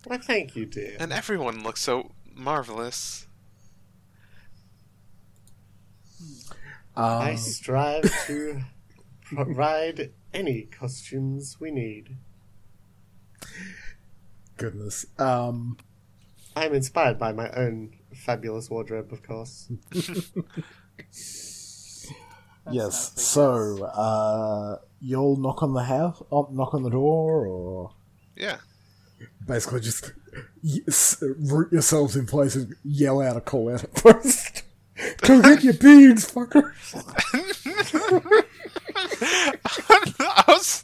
Why, 0.06 0.17
thank 0.17 0.56
you, 0.56 0.65
dear. 0.65 0.98
And 1.00 1.12
everyone 1.12 1.63
looks 1.63 1.82
so 1.82 2.12
marvelous. 2.34 3.28
I 6.96 7.32
Um, 7.32 7.38
strive 7.38 8.04
to 8.28 8.62
provide 9.24 10.12
any 10.34 10.63
costumes 10.63 11.60
we 11.60 11.72
need. 11.72 12.17
goodness. 14.58 15.06
Um, 15.17 15.78
I'm 16.56 16.74
inspired 16.76 17.17
by 17.17 17.34
my 17.34 17.50
own 17.52 17.98
fabulous 18.13 18.69
wardrobe, 18.69 19.12
of 19.12 19.24
course. 19.24 19.67
yes. 22.72 23.12
So, 23.22 23.84
uh, 23.86 24.78
you'll 25.04 25.36
knock 25.38 25.62
on 25.62 25.74
the 25.74 25.84
house, 25.84 26.22
oh, 26.32 26.48
knock 26.52 26.74
on 26.74 26.84
the 26.84 26.89
door, 26.89 27.46
or 27.46 27.92
Yeah. 28.38 28.58
basically 29.46 29.82
just 29.82 30.13
root 31.39 31.72
yourselves 31.72 32.16
in 32.16 32.26
place 32.26 32.56
and 32.56 32.74
yell 32.84 33.22
out 33.22 33.36
a 33.38 33.42
call 33.42 33.74
out 33.74 33.84
at 33.84 33.98
first. 34.00 34.63
Go 35.22 35.42
get 35.42 35.63
your 35.63 35.74
beans, 35.74 36.32
fucker. 36.32 36.72
I 40.20 40.44
was- 40.48 40.84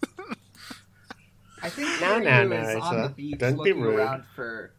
I 1.62 1.70
think 1.70 2.02
No, 2.02 2.20
no, 2.20 2.48
no, 2.48 2.56
is 2.56 2.76
on 2.82 3.02
the 3.04 3.10
beach 3.10 3.38
Don't 3.38 3.54
be 3.54 3.58
looking 3.58 3.82
rude. 3.82 3.96
around 4.00 4.26
for 4.36 4.72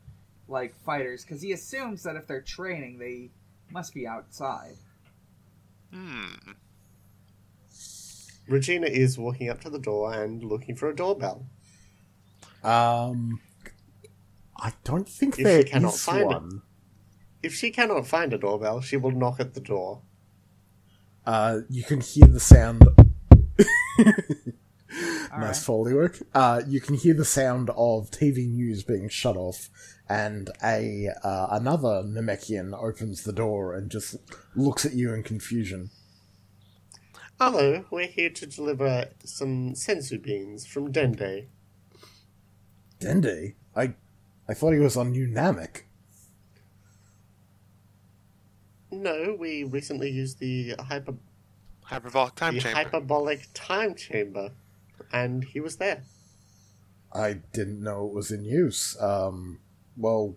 like 0.49 0.75
fighters 0.85 1.23
because 1.25 1.43
he 1.43 1.53
assumes 1.53 2.03
that 2.05 2.17
if 2.17 2.27
they're 2.27 2.41
training, 2.41 2.99
they 2.99 3.31
must 3.71 3.95
be 3.95 4.07
outside. 4.07 4.75
hmm. 5.93 6.25
Regina 8.51 8.87
is 8.89 9.17
walking 9.19 9.49
up 9.49 9.61
to 9.63 9.71
the 9.71 9.79
door 9.79 10.13
and 10.13 10.43
looking 10.43 10.75
for 10.77 10.89
a 10.91 10.95
doorbell. 10.97 11.47
Um, 12.63 13.41
I 14.57 14.73
don't 14.85 15.09
think 15.09 15.39
If 15.39 15.45
there 15.45 15.63
she 15.63 15.69
cannot 15.69 15.95
is 15.95 16.03
find 16.05 16.21
it. 16.23 16.27
one. 16.27 16.63
If 17.43 17.55
she 17.55 17.71
cannot 17.71 18.07
find 18.07 18.33
a 18.35 18.39
doorbell, 18.39 18.81
she 18.81 18.97
will 18.97 19.13
knock 19.13 19.41
at 19.41 19.55
the 19.55 19.61
door. 19.61 20.03
Uh, 21.25 21.61
you 21.71 21.85
can 21.85 22.01
hear 22.01 22.27
the 22.27 22.41
sound. 22.41 22.83
All 22.87 22.99
nice 25.33 25.33
right. 25.33 25.57
foley 25.57 25.95
work. 25.95 26.19
Uh, 26.35 26.63
you 26.67 26.81
can 26.81 26.97
hear 26.97 27.15
the 27.15 27.25
sound 27.25 27.71
of 27.71 28.11
TV 28.11 28.47
news 28.49 28.83
being 28.83 29.09
shut 29.09 29.37
off, 29.37 29.71
and 30.09 30.51
a 30.63 31.09
uh, 31.23 31.47
another 31.53 32.03
Namekian 32.05 32.75
opens 32.79 33.23
the 33.23 33.33
door 33.33 33.75
and 33.75 33.91
just 33.91 34.17
looks 34.57 34.85
at 34.85 34.95
you 34.95 35.15
in 35.15 35.23
confusion. 35.23 35.91
Hello, 37.43 37.87
we're 37.91 38.07
here 38.07 38.29
to 38.29 38.45
deliver 38.45 39.07
some 39.25 39.73
senzu 39.73 40.23
beans 40.23 40.67
from 40.67 40.93
Dende. 40.93 41.47
Dende, 42.99 43.55
I, 43.75 43.95
I 44.47 44.53
thought 44.53 44.75
he 44.75 44.79
was 44.79 44.95
on 44.95 45.13
New 45.13 45.27
Namek. 45.27 45.85
No, 48.91 49.35
we 49.41 49.65
recently 49.65 50.11
used 50.11 50.39
the 50.39 50.75
hyper 50.81 51.15
Hyperbolic 51.85 52.35
time 52.35 52.57
the 52.57 52.61
chamber. 52.61 52.77
hyperbolic 52.77 53.49
time 53.55 53.95
chamber, 53.95 54.51
and 55.11 55.43
he 55.43 55.61
was 55.61 55.77
there. 55.77 56.03
I 57.11 57.41
didn't 57.55 57.83
know 57.83 58.07
it 58.07 58.13
was 58.13 58.31
in 58.31 58.45
use. 58.45 59.01
Um, 59.01 59.61
well, 59.97 60.37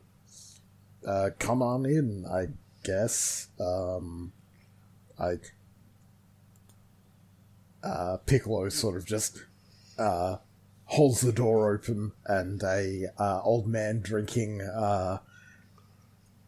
uh, 1.05 1.31
come 1.37 1.61
on 1.61 1.85
in, 1.85 2.25
I 2.25 2.47
guess. 2.85 3.49
Um, 3.59 4.31
I. 5.19 5.39
Uh, 7.83 8.17
Piccolo 8.25 8.69
sort 8.69 8.95
of 8.95 9.05
just 9.05 9.43
uh, 9.97 10.37
holds 10.85 11.21
the 11.21 11.31
door 11.31 11.73
open, 11.73 12.13
and 12.25 12.61
a 12.63 13.07
uh, 13.19 13.41
old 13.43 13.67
man 13.67 13.99
drinking 13.99 14.61
uh, 14.61 15.17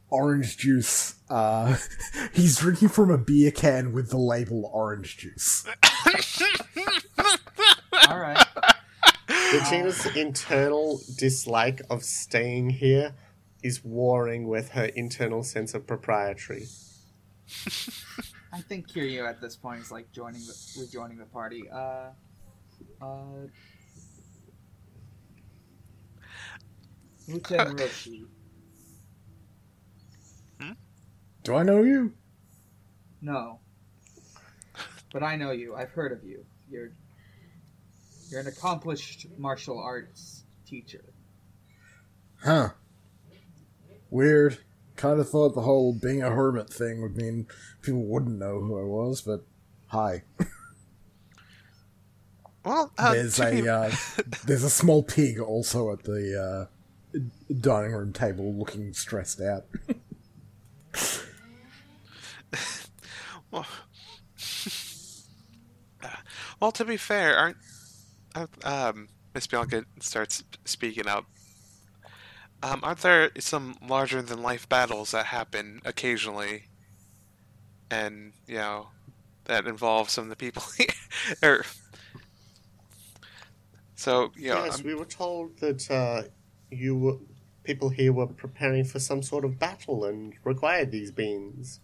orange 0.10 0.58
juice. 0.58 1.16
Uh, 1.30 1.78
he's 2.34 2.58
drinking 2.58 2.90
from 2.90 3.12
a 3.12 3.18
beer 3.18 3.52
can 3.52 3.92
with 3.92 4.10
the 4.10 4.18
label 4.18 4.70
orange 4.74 5.18
juice. 5.18 5.66
All 8.10 8.20
right. 8.20 8.46
Regina's 9.54 10.06
internal 10.16 11.02
dislike 11.18 11.82
of 11.90 12.04
staying 12.04 12.70
here 12.70 13.16
is 13.64 13.84
warring 13.84 14.48
with 14.48 14.70
her 14.70 14.86
internal 14.86 15.44
sense 15.44 15.74
of 15.74 15.88
propriety. 15.88 16.68
I 18.56 18.62
think 18.62 18.88
Kiryu 18.88 19.28
at 19.28 19.42
this 19.42 19.58
point 19.58 19.82
is 19.82 19.92
like 19.92 20.10
joining 20.14 20.40
the 20.40 20.56
rejoining 20.80 21.18
the 21.18 21.26
party. 21.26 21.70
Uh, 21.70 22.12
uh, 23.02 23.48
Muten 27.28 27.76
Roshi. 27.78 28.26
Do 31.44 31.56
I 31.56 31.64
know 31.64 31.84
you? 31.84 32.14
No. 33.22 33.60
But 35.12 35.22
I 35.22 35.36
know 35.36 35.52
you. 35.52 35.76
I've 35.76 35.92
heard 35.92 36.14
of 36.14 36.24
you. 36.24 36.46
You're 36.70 36.94
you're 38.30 38.40
an 38.40 38.48
accomplished 38.48 39.28
martial 39.38 39.80
arts 39.80 40.46
teacher. 40.66 41.04
Huh. 42.42 42.70
Weird. 44.10 44.60
Kind 44.96 45.20
of 45.20 45.30
thought 45.30 45.56
the 45.56 45.62
whole 45.62 45.94
being 45.94 46.24
a 46.24 46.30
hermit 46.30 46.70
thing 46.70 47.02
would 47.02 47.18
mean 47.18 47.48
people 47.82 48.04
wouldn't 48.04 48.40
know 48.40 48.62
who 48.62 48.80
I 48.80 48.84
was, 48.84 49.22
but 49.22 49.46
hi. 49.88 50.24
Well, 52.64 52.92
uh, 52.98 53.14
there's 53.14 53.36
to 53.36 53.52
be- 53.52 53.68
a 53.68 53.76
uh, 53.76 53.92
there's 54.46 54.64
a 54.64 54.70
small 54.70 55.04
pig 55.04 55.40
also 55.40 55.92
at 55.92 56.04
the 56.04 56.70
uh, 57.14 57.20
dining 57.60 57.92
room 57.92 58.12
table, 58.12 58.54
looking 58.56 58.94
stressed 58.94 59.40
out. 59.42 59.66
well, 63.52 63.68
well, 66.60 66.72
to 66.72 66.86
be 66.86 66.98
fair, 66.98 67.38
aren't 67.38 67.58
uh, 68.34 68.48
um, 68.64 69.10
Miss 69.34 69.46
Bianca 69.46 69.86
starts 70.00 70.44
speaking 70.66 71.08
up. 71.08 71.26
Um, 72.66 72.80
aren't 72.82 73.02
there 73.02 73.30
some 73.38 73.78
larger 73.88 74.24
than 74.24 74.42
life 74.42 74.68
battles 74.68 75.12
that 75.12 75.28
happen 75.28 75.82
occasionally, 75.86 76.64
and 77.92 78.34
you 78.48 78.56
know 78.56 78.88
that 79.44 79.68
involve 79.68 80.10
some 80.10 80.24
of 80.24 80.30
the 80.32 80.36
people 80.36 80.64
here? 80.78 80.88
or, 81.44 81.66
so 83.94 84.32
you 84.36 84.50
know, 84.50 84.66
yes, 84.66 84.78
I'm- 84.78 84.86
we 84.86 84.96
were 84.96 85.06
told 85.06 85.60
that 85.60 85.92
uh, 85.92 86.24
you 86.72 86.98
were, 86.98 87.18
people 87.64 87.90
here 87.90 88.12
were 88.12 88.26
preparing 88.26 88.84
for 88.84 88.98
some 88.98 89.22
sort 89.22 89.46
of 89.46 89.60
battle 89.60 90.04
and 90.04 90.34
required 90.44 90.92
these 90.92 91.12
beans. 91.12 91.80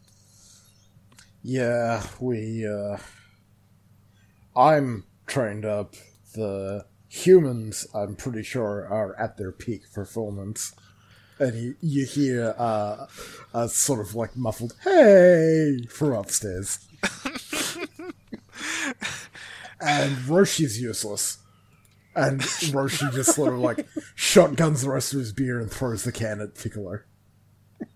Yeah, 1.43 2.03
we. 2.19 2.65
uh... 2.67 2.97
I'm 4.55 5.03
trained 5.27 5.65
up. 5.65 5.93
The 6.33 6.85
humans, 7.11 7.85
I'm 7.93 8.15
pretty 8.15 8.41
sure, 8.41 8.87
are 8.87 9.19
at 9.19 9.37
their 9.37 9.51
peak 9.51 9.91
performance. 9.93 10.73
And 11.39 11.55
you, 11.61 11.75
you 11.81 12.05
hear 12.05 12.55
uh, 12.57 13.07
a 13.53 13.67
sort 13.67 13.99
of 13.99 14.15
like 14.15 14.37
muffled 14.37 14.75
"Hey" 14.83 15.79
from 15.89 16.13
upstairs. 16.13 16.79
and 19.81 20.15
Roshi's 20.27 20.79
useless. 20.79 21.39
And 22.15 22.41
Roshi 22.41 23.11
just 23.13 23.35
sort 23.35 23.53
of 23.53 23.59
like 23.59 23.87
shotguns 24.15 24.81
the 24.81 24.89
rest 24.89 25.13
of 25.13 25.19
his 25.19 25.31
beer 25.31 25.59
and 25.59 25.71
throws 25.71 26.03
the 26.03 26.11
can 26.11 26.39
at 26.41 26.55
Piccolo. 26.55 26.99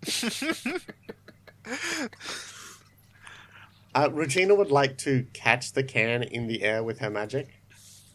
Uh, 3.95 4.09
Regina 4.11 4.53
would 4.53 4.71
like 4.71 4.97
to 4.97 5.25
catch 5.31 5.71
the 5.71 5.81
can 5.81 6.21
in 6.21 6.47
the 6.47 6.63
air 6.63 6.83
with 6.83 6.99
her 6.99 7.09
magic. 7.09 7.61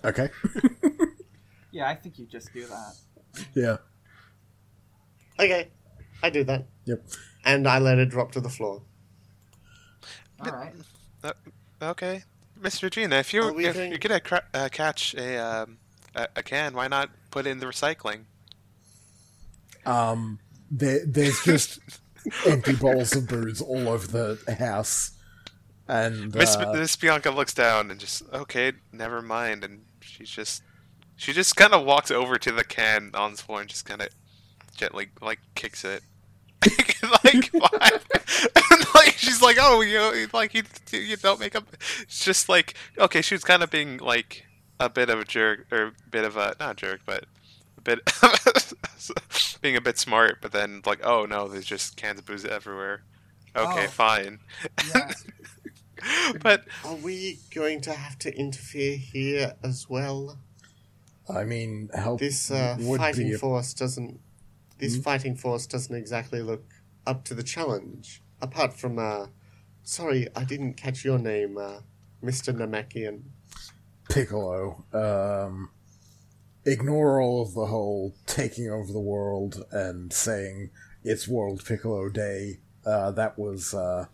Okay. 0.05 0.29
Yeah, 1.73 1.89
I 1.89 1.95
think 1.95 2.19
you 2.19 2.27
just 2.27 2.53
do 2.53 2.67
that. 2.67 2.95
yeah. 3.55 3.77
Okay, 5.39 5.69
I 6.21 6.29
do 6.29 6.43
that. 6.43 6.67
Yep. 6.85 7.05
And 7.45 7.69
I 7.69 7.79
let 7.79 7.99
it 7.99 8.09
drop 8.09 8.33
to 8.33 8.41
the 8.41 8.49
floor. 8.49 8.83
All 10.41 10.51
right. 10.51 10.75
okay, 11.81 12.25
Miss 12.61 12.83
Regina, 12.83 13.17
if 13.19 13.33
you 13.33 13.43
Are 13.45 13.61
if 13.61 13.75
doing- 13.77 13.91
you're 13.91 13.99
gonna 14.01 14.19
cra- 14.19 14.43
uh, 14.53 14.69
catch 14.73 15.15
a, 15.15 15.37
um, 15.39 15.79
a 16.17 16.27
a 16.35 16.43
can, 16.43 16.75
why 16.75 16.89
not 16.89 17.09
put 17.31 17.47
it 17.47 17.51
in 17.51 17.61
the 17.61 17.67
recycling? 17.67 18.25
Um, 19.87 20.41
there, 20.73 21.07
there's 21.07 21.41
just 21.45 21.79
empty 22.49 22.75
bottles 22.75 23.15
of 23.15 23.29
booze 23.29 23.61
all 23.61 23.89
over 23.89 24.07
the 24.09 24.55
house, 24.57 25.13
and 25.87 26.35
Miss 26.35 26.57
uh, 26.57 26.73
Miss 26.73 26.97
Bianca 26.97 27.31
looks 27.31 27.55
down 27.55 27.93
and 27.93 28.01
just 28.01 28.23
okay, 28.33 28.73
never 28.93 29.23
mind, 29.23 29.63
and 29.63 29.83
she's 30.21 30.31
just 30.31 30.63
she 31.17 31.33
just 31.33 31.57
kind 31.57 31.73
of 31.75 31.85
walks 31.85 32.11
over 32.11 32.37
to 32.39 32.53
the 32.53 32.65
can 32.65 33.11
on 33.15 33.33
the 33.33 33.37
floor 33.39 33.61
and 33.61 33.69
just 33.69 33.85
kind 33.85 34.01
of 34.03 34.09
gently 34.77 35.09
like 35.21 35.41
kicks 35.55 35.85
it. 35.85 36.03
like, 37.25 37.51
like 38.95 39.15
she's 39.17 39.41
like, 39.41 39.57
oh, 39.59 39.81
you 39.81 39.95
know, 39.95 40.27
like 40.35 40.53
you, 40.55 40.63
you 40.93 41.17
don't 41.17 41.41
make 41.41 41.57
up. 41.57 41.65
It's 42.03 42.25
just 42.25 42.49
like 42.49 42.75
okay, 42.99 43.23
she 43.23 43.35
was 43.35 43.45
kind 43.45 43.63
of 43.63 43.71
being 43.71 43.97
like 43.99 44.45
a 44.79 44.89
bit 44.91 45.09
of 45.11 45.19
a 45.21 45.25
jerk 45.25 45.67
or 45.71 45.83
a 45.89 45.93
bit 46.11 46.25
of 46.25 46.37
a 46.37 46.55
not 46.61 46.73
a 46.73 46.75
jerk, 46.75 47.01
but 47.07 47.25
a 47.79 47.81
bit 47.81 47.99
being 49.63 49.77
a 49.77 49.81
bit 49.81 49.99
smart. 49.99 50.39
But 50.43 50.53
then 50.53 50.83
like, 50.85 51.01
oh 51.05 51.25
no, 51.27 51.49
there's 51.49 51.65
just 51.67 51.97
cans 51.97 52.19
of 52.19 52.27
booze 52.27 52.45
everywhere. 52.45 53.03
Okay, 53.57 53.85
Oh. 53.87 53.89
fine. 53.89 54.39
Yeah. 54.95 55.13
but 56.43 56.65
Are 56.85 56.95
we 56.97 57.39
going 57.55 57.81
to 57.83 57.93
have 57.93 58.19
to 58.21 58.35
interfere 58.37 58.97
here 58.97 59.55
as 59.63 59.89
well? 59.89 60.39
I 61.33 61.45
mean, 61.45 61.91
help 61.95 62.21
This 62.21 62.51
uh, 62.51 62.77
fighting 62.97 63.29
be. 63.31 63.35
force 63.35 63.73
doesn't. 63.75 64.21
This 64.79 64.97
Hmm? 64.97 65.03
fighting 65.03 65.37
force 65.37 65.67
doesn't 65.67 65.95
exactly 65.95 66.43
look 66.43 66.65
up 67.07 67.25
to 67.25 67.35
the 67.35 67.43
challenge. 67.43 68.21
Apart 68.43 68.73
from, 68.75 68.99
uh, 68.99 69.27
sorry, 69.83 70.27
I 70.35 70.45
didn't 70.45 70.75
catch 70.75 71.05
your 71.05 71.19
name, 71.19 71.59
uh, 71.59 71.81
Mr. 72.25 72.53
Namekian. 72.55 73.23
Piccolo. 74.09 74.85
Um, 74.93 75.71
ignore 76.65 77.21
all 77.21 77.43
of 77.43 77.55
the 77.55 77.67
whole 77.67 78.15
taking 78.27 78.69
over 78.71 78.93
the 78.93 78.99
world 79.01 79.65
and 79.71 80.13
saying 80.13 80.71
it's 81.05 81.29
World 81.29 81.65
Piccolo 81.65 82.09
Day. 82.09 82.59
Uh, 82.85 83.11
that 83.13 83.39
was 83.39 83.75
uh, 83.75 84.07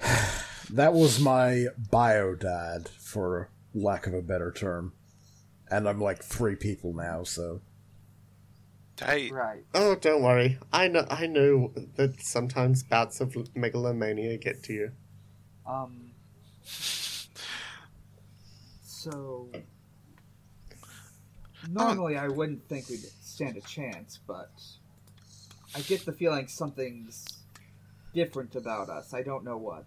that 0.70 0.92
was 0.92 1.20
my 1.20 1.66
bio 1.90 2.34
dad, 2.34 2.88
for 2.88 3.50
lack 3.74 4.06
of 4.06 4.14
a 4.14 4.22
better 4.22 4.52
term. 4.52 4.92
And 5.70 5.88
I'm 5.88 6.00
like 6.00 6.22
three 6.22 6.56
people 6.56 6.94
now, 6.94 7.24
so 7.24 7.60
Tight. 8.98 9.30
Right. 9.30 9.64
Oh, 9.74 9.94
don't 9.94 10.22
worry. 10.22 10.58
I 10.72 10.88
know. 10.88 11.06
I 11.08 11.28
know 11.28 11.72
that 11.94 12.20
sometimes 12.20 12.82
bouts 12.82 13.20
of 13.20 13.36
megalomania 13.54 14.36
get 14.38 14.64
to 14.64 14.72
you. 14.72 14.92
Um. 15.64 16.10
So. 18.82 19.50
Normally, 21.70 22.16
I 22.16 22.26
wouldn't 22.26 22.68
think 22.68 22.88
we'd 22.88 22.98
stand 23.22 23.56
a 23.56 23.60
chance, 23.60 24.18
but 24.26 24.50
I 25.76 25.80
get 25.82 26.04
the 26.04 26.12
feeling 26.12 26.48
something's 26.48 27.24
different 28.12 28.56
about 28.56 28.88
us. 28.88 29.14
I 29.14 29.22
don't 29.22 29.44
know 29.44 29.58
what. 29.58 29.84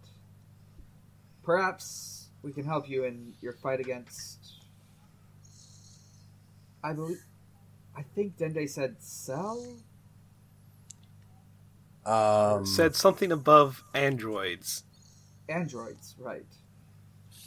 Perhaps 1.43 2.29
we 2.43 2.51
can 2.51 2.65
help 2.65 2.89
you 2.89 3.03
in 3.03 3.33
your 3.41 3.53
fight 3.53 3.79
against. 3.79 4.39
I 6.83 6.93
believe. 6.93 7.23
I 7.95 8.03
think 8.03 8.37
Dende 8.37 8.67
said 8.69 8.95
Cell? 8.99 9.77
um, 12.05 12.65
Said 12.65 12.95
something 12.95 13.31
above 13.31 13.83
androids. 13.93 14.83
Androids, 15.49 16.15
right. 16.17 16.45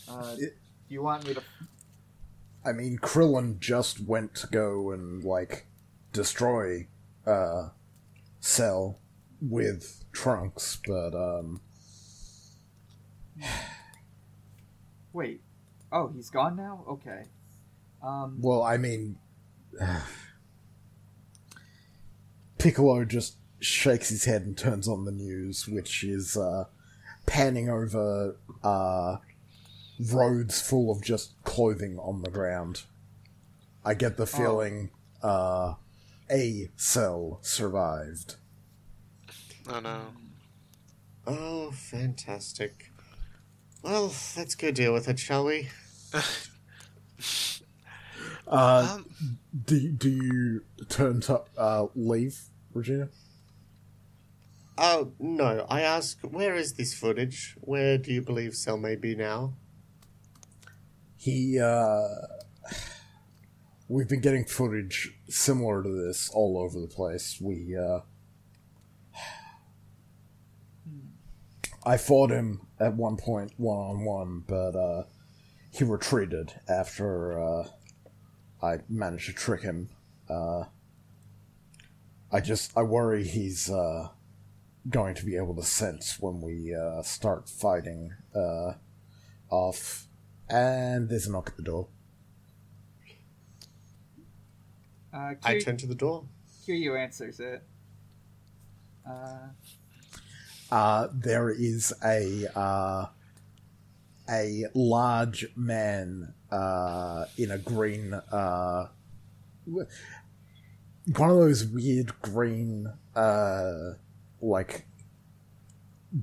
Uh, 0.08 0.36
It- 0.38 0.56
do 0.88 0.94
you 0.94 1.02
want 1.02 1.26
me 1.26 1.34
to 1.34 1.42
I 2.66 2.72
mean, 2.72 2.98
Krillin 2.98 3.58
just 3.58 4.00
went 4.00 4.34
to 4.36 4.46
go 4.46 4.90
and 4.92 5.22
like 5.24 5.66
destroy 6.12 6.88
uh 7.26 7.70
Cell 8.40 8.98
with 9.40 10.04
Trunks, 10.12 10.78
but 10.86 11.14
um 11.14 11.60
Wait. 15.14 15.40
Oh, 15.90 16.08
he's 16.08 16.28
gone 16.28 16.56
now? 16.56 16.84
Okay. 16.88 17.22
Um, 18.02 18.38
well, 18.42 18.62
I 18.62 18.76
mean 18.76 19.16
Piccolo 22.58 23.04
just 23.04 23.36
shakes 23.60 24.10
his 24.10 24.24
head 24.24 24.42
and 24.42 24.58
turns 24.58 24.88
on 24.88 25.04
the 25.04 25.12
news, 25.12 25.66
which 25.68 26.04
is 26.04 26.36
uh, 26.36 26.64
panning 27.26 27.70
over 27.70 28.36
uh, 28.62 29.16
roads 30.12 30.60
full 30.60 30.90
of 30.90 31.02
just 31.02 31.42
clothing 31.44 31.98
on 31.98 32.22
the 32.22 32.30
ground. 32.30 32.82
I 33.84 33.94
get 33.94 34.16
the 34.16 34.26
feeling 34.26 34.90
uh, 35.22 35.74
a 36.30 36.70
cell 36.76 37.38
survived. 37.42 38.36
Oh 39.68 39.80
no. 39.80 40.00
Oh, 41.26 41.70
fantastic. 41.70 42.90
Well, 43.84 44.14
let's 44.34 44.54
go 44.54 44.70
deal 44.70 44.94
with 44.94 45.08
it, 45.08 45.18
shall 45.18 45.44
we? 45.44 45.68
Uh, 48.46 48.98
Um, 48.98 49.38
do, 49.64 49.90
do 49.90 50.10
you 50.10 50.64
turn 50.90 51.22
to 51.22 51.42
uh, 51.56 51.86
leave, 51.94 52.38
Regina? 52.74 53.08
Oh, 54.76 55.12
no. 55.18 55.64
I 55.70 55.80
ask, 55.80 56.18
where 56.20 56.54
is 56.54 56.74
this 56.74 56.92
footage? 56.92 57.56
Where 57.62 57.96
do 57.96 58.12
you 58.12 58.20
believe 58.20 58.54
Cell 58.54 58.76
may 58.76 58.96
be 58.96 59.14
now? 59.14 59.54
He, 61.16 61.58
uh. 61.58 62.06
We've 63.88 64.08
been 64.08 64.20
getting 64.20 64.44
footage 64.44 65.14
similar 65.28 65.82
to 65.82 65.88
this 65.88 66.28
all 66.28 66.58
over 66.58 66.78
the 66.80 66.86
place. 66.86 67.38
We, 67.40 67.74
uh. 67.76 68.00
I 71.86 71.96
fought 71.96 72.30
him 72.30 72.66
at 72.80 72.94
one 72.94 73.16
point 73.16 73.52
one 73.56 73.78
on 73.78 74.04
one, 74.04 74.44
but, 74.46 74.74
uh. 74.76 75.04
He 75.70 75.84
retreated 75.84 76.52
after, 76.68 77.38
uh. 77.38 77.68
I 78.62 78.78
managed 78.88 79.26
to 79.26 79.32
trick 79.32 79.62
him. 79.62 79.90
Uh. 80.28 80.64
I 82.32 82.40
just. 82.40 82.76
I 82.76 82.82
worry 82.82 83.24
he's, 83.24 83.70
uh. 83.70 84.08
Going 84.88 85.14
to 85.14 85.24
be 85.24 85.36
able 85.36 85.54
to 85.56 85.62
sense 85.62 86.18
when 86.20 86.40
we, 86.40 86.74
uh, 86.74 87.02
start 87.02 87.48
fighting, 87.48 88.12
uh. 88.34 88.74
Off. 89.50 90.06
And 90.48 91.08
there's 91.08 91.26
a 91.26 91.32
knock 91.32 91.50
at 91.50 91.56
the 91.56 91.62
door. 91.62 91.88
Uh, 95.12 95.34
I 95.44 95.58
turn 95.58 95.76
to 95.78 95.86
the 95.86 95.94
door. 95.94 96.24
Kiryu 96.66 96.98
answers 96.98 97.40
it. 97.40 97.62
Uh, 100.74 101.06
there 101.12 101.50
is 101.50 101.94
a 102.04 102.48
uh, 102.58 103.06
a 104.28 104.64
large 104.74 105.46
man 105.54 106.34
uh, 106.50 107.26
in 107.38 107.52
a 107.52 107.58
green 107.58 108.12
uh, 108.12 108.88
one 109.66 111.30
of 111.30 111.36
those 111.36 111.64
weird 111.64 112.20
green 112.22 112.92
uh, 113.14 113.92
like 114.42 114.84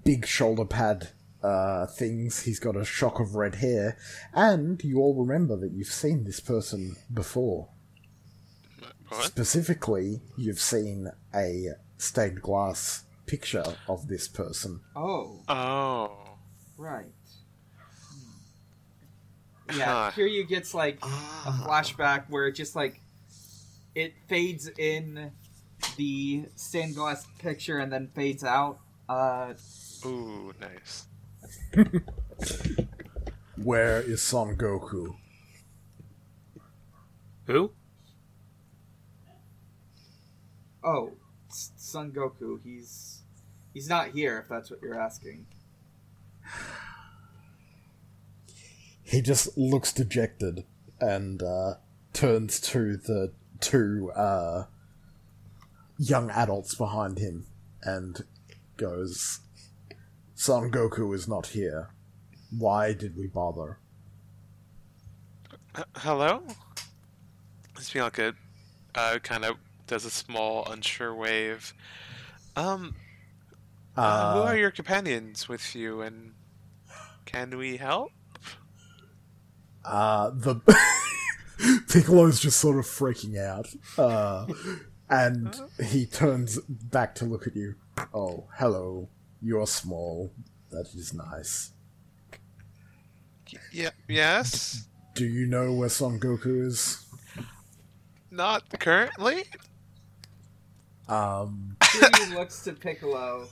big 0.03 0.25
shoulder 0.25 0.65
pad 0.65 1.07
uh, 1.41 1.85
things. 1.87 2.41
He's 2.41 2.59
got 2.59 2.75
a 2.75 2.83
shock 2.83 3.21
of 3.21 3.35
red 3.35 3.55
hair, 3.55 3.97
and 4.33 4.83
you 4.83 4.99
all 4.99 5.15
remember 5.15 5.55
that 5.55 5.71
you've 5.71 5.87
seen 5.87 6.25
this 6.25 6.41
person 6.41 6.97
before. 7.13 7.69
What? 9.07 9.23
Specifically, 9.23 10.19
you've 10.35 10.59
seen 10.59 11.07
a 11.33 11.67
stained 11.97 12.41
glass 12.41 13.05
picture 13.31 13.63
of 13.87 14.07
this 14.07 14.27
person. 14.27 14.81
oh, 14.95 15.39
Oh. 15.47 16.37
right. 16.77 17.05
Hmm. 19.71 19.77
Yeah, 19.79 19.85
Huh. 19.85 20.11
Kiryu 20.15 20.47
gets 20.47 20.73
like 20.73 20.95
a 21.01 21.07
Ah. 21.07 21.63
flashback 21.65 22.29
where 22.29 22.47
it 22.47 22.53
just 22.55 22.75
like 22.75 22.99
it 23.95 24.13
fades 24.27 24.67
in 24.77 25.31
the 25.97 26.45
stained 26.55 26.95
glass 26.95 27.25
picture 27.39 27.79
and 27.79 27.91
then 27.91 28.07
fades 28.13 28.43
out. 28.43 28.79
Uh, 29.07 29.53
Ooh, 30.05 30.53
nice. 30.59 31.07
Where 33.55 34.01
is 34.01 34.21
Son 34.21 34.55
Goku? 34.57 35.15
Who? 37.47 37.71
oh, 40.83 41.11
Son 41.49 42.11
Goku. 42.11 42.59
He's 42.63 43.20
he's 43.73 43.89
not 43.89 44.09
here. 44.09 44.39
If 44.39 44.49
that's 44.49 44.69
what 44.69 44.81
you're 44.81 44.99
asking. 44.99 45.45
He 49.03 49.21
just 49.21 49.57
looks 49.57 49.91
dejected 49.91 50.63
and 50.99 51.43
uh, 51.43 51.73
turns 52.13 52.59
to 52.61 52.95
the 52.95 53.33
two 53.59 54.11
uh, 54.15 54.65
young 55.97 56.29
adults 56.31 56.75
behind 56.75 57.17
him 57.17 57.45
and 57.83 58.23
goes, 58.77 59.41
Son 60.33 60.71
Goku 60.71 61.13
is 61.13 61.27
not 61.27 61.47
here. 61.47 61.89
Why 62.57 62.93
did 62.93 63.17
we 63.17 63.27
bother? 63.27 63.79
H- 65.77 65.85
hello? 65.97 66.43
This 67.75 67.93
like 67.93 68.17
a 68.17 68.33
uh, 68.95 69.19
kind 69.19 69.45
of 69.45 69.57
does 69.87 70.05
a 70.05 70.09
small, 70.09 70.65
unsure 70.71 71.13
wave. 71.13 71.73
Um, 72.55 72.95
uh, 73.97 74.33
who 74.33 74.39
Uh, 74.41 74.45
are 74.45 74.57
your 74.57 74.71
companions 74.71 75.47
with 75.49 75.75
you, 75.75 76.01
and 76.01 76.33
can 77.25 77.57
we 77.57 77.77
help? 77.77 78.11
uh, 79.85 80.29
the 80.33 80.55
Piccolo's 81.89 82.39
just 82.39 82.59
sort 82.59 82.77
of 82.77 82.85
freaking 82.85 83.37
out, 83.39 83.67
uh, 83.97 84.45
and 85.09 85.55
he 85.83 86.05
turns 86.05 86.59
back 86.59 87.15
to 87.15 87.25
look 87.25 87.47
at 87.47 87.55
you. 87.55 87.75
Oh, 88.13 88.47
hello. 88.57 89.09
You're 89.41 89.67
small. 89.67 90.31
That 90.69 90.93
is 90.95 91.13
nice. 91.13 91.71
Yeah. 93.71 93.89
Yes. 94.07 94.87
Do 95.15 95.25
you 95.25 95.45
know 95.45 95.73
where 95.73 95.89
Son 95.89 96.19
Goku 96.19 96.65
is? 96.65 97.05
Not 98.29 98.79
currently. 98.79 99.43
Um, 101.09 101.75
Kiryu 101.81 102.35
looks 102.35 102.63
to 102.63 102.73
Piccolo, 102.73 103.47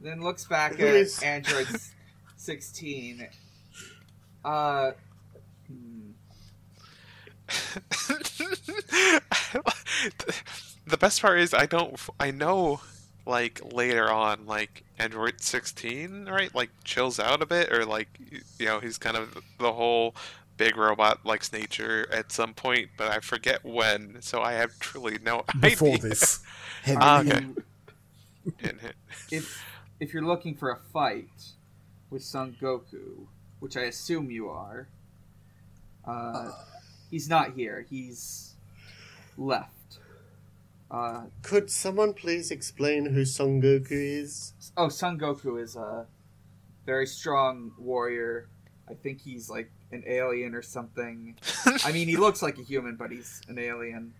then 0.00 0.20
looks 0.22 0.46
back 0.46 0.72
at 0.74 0.80
is- 0.80 1.22
Android 1.22 1.66
16. 2.36 3.28
Uh, 4.44 4.92
hmm. 5.66 6.10
the 10.86 10.96
best 10.98 11.20
part 11.22 11.38
is 11.40 11.54
I 11.54 11.66
don't. 11.66 11.98
I 12.20 12.30
know, 12.30 12.80
like 13.26 13.60
later 13.72 14.10
on, 14.10 14.46
like 14.46 14.84
Android 14.98 15.40
16, 15.40 16.26
right? 16.26 16.54
Like 16.54 16.70
chills 16.84 17.18
out 17.18 17.42
a 17.42 17.46
bit, 17.46 17.72
or 17.72 17.84
like 17.84 18.08
you 18.58 18.66
know 18.66 18.80
he's 18.80 18.98
kind 18.98 19.16
of 19.16 19.36
the 19.58 19.72
whole 19.72 20.14
big 20.56 20.76
robot 20.76 21.24
likes 21.24 21.52
nature 21.52 22.06
at 22.12 22.32
some 22.32 22.52
point, 22.54 22.88
but 22.96 23.10
I 23.10 23.20
forget 23.20 23.64
when. 23.64 24.18
So 24.20 24.42
I 24.42 24.52
have 24.52 24.78
truly 24.78 25.18
no 25.22 25.44
before 25.60 25.88
idea. 25.94 26.08
this. 26.10 26.40
Hint, 26.84 26.98
Ah, 27.02 27.20
okay. 27.20 27.40
You- 27.40 27.62
And 28.62 28.78
it- 29.30 29.44
if 30.00 30.08
if 30.08 30.14
you're 30.14 30.22
looking 30.24 30.54
for 30.54 30.70
a 30.70 30.76
fight 30.92 31.52
with 32.10 32.22
Son 32.22 32.56
Goku, 32.60 33.26
which 33.60 33.76
I 33.76 33.82
assume 33.82 34.30
you 34.30 34.48
are, 34.48 34.88
uh, 36.04 36.50
he's 37.10 37.28
not 37.28 37.52
here. 37.54 37.84
He's 37.88 38.54
left. 39.36 39.98
Uh, 40.90 41.24
Could 41.42 41.70
someone 41.70 42.14
please 42.14 42.50
explain 42.50 43.06
who 43.06 43.24
Son 43.24 43.60
Goku 43.60 43.90
is? 43.90 44.54
oh, 44.76 44.88
Son 44.88 45.18
Goku 45.18 45.62
is 45.62 45.76
a 45.76 46.06
very 46.86 47.06
strong 47.06 47.72
warrior. 47.78 48.48
I 48.88 48.94
think 48.94 49.20
he's 49.20 49.50
like 49.50 49.70
an 49.92 50.02
alien 50.06 50.54
or 50.54 50.62
something. 50.62 51.36
I 51.84 51.92
mean, 51.92 52.08
he 52.08 52.16
looks 52.16 52.40
like 52.42 52.56
a 52.58 52.62
human, 52.62 52.96
but 52.96 53.10
he's 53.10 53.42
an 53.48 53.58
alien. 53.58 54.14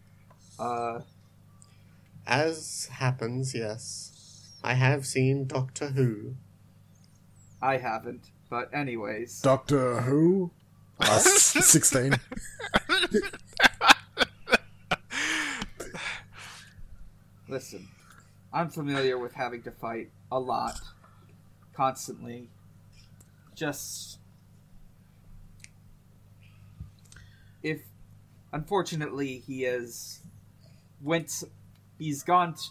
Uh, 0.59 1.01
As 2.27 2.91
happens, 2.93 3.55
yes. 3.55 4.18
I 4.63 4.75
have 4.75 5.07
seen 5.07 5.47
Doctor 5.47 5.89
Who. 5.89 6.35
I 7.63 7.77
haven't, 7.79 8.31
but 8.51 8.73
anyways, 8.75 9.41
Doctor 9.41 10.01
Who? 10.03 10.51
Uh, 11.01 11.19
16. 11.19 12.15
Listen, 17.49 17.89
I'm 18.53 18.69
familiar 18.69 19.19
with 19.19 19.35
having 19.35 19.63
to 19.63 19.71
fight 19.71 20.11
a 20.31 20.39
lot, 20.39 20.79
constantly. 21.75 22.49
Just. 23.55 24.19
If. 27.63 27.81
Unfortunately, 28.53 29.39
he 29.47 29.65
is. 29.65 30.21
Went. 31.03 31.43
He's 31.99 32.23
gone. 32.23 32.55
T- 32.55 32.69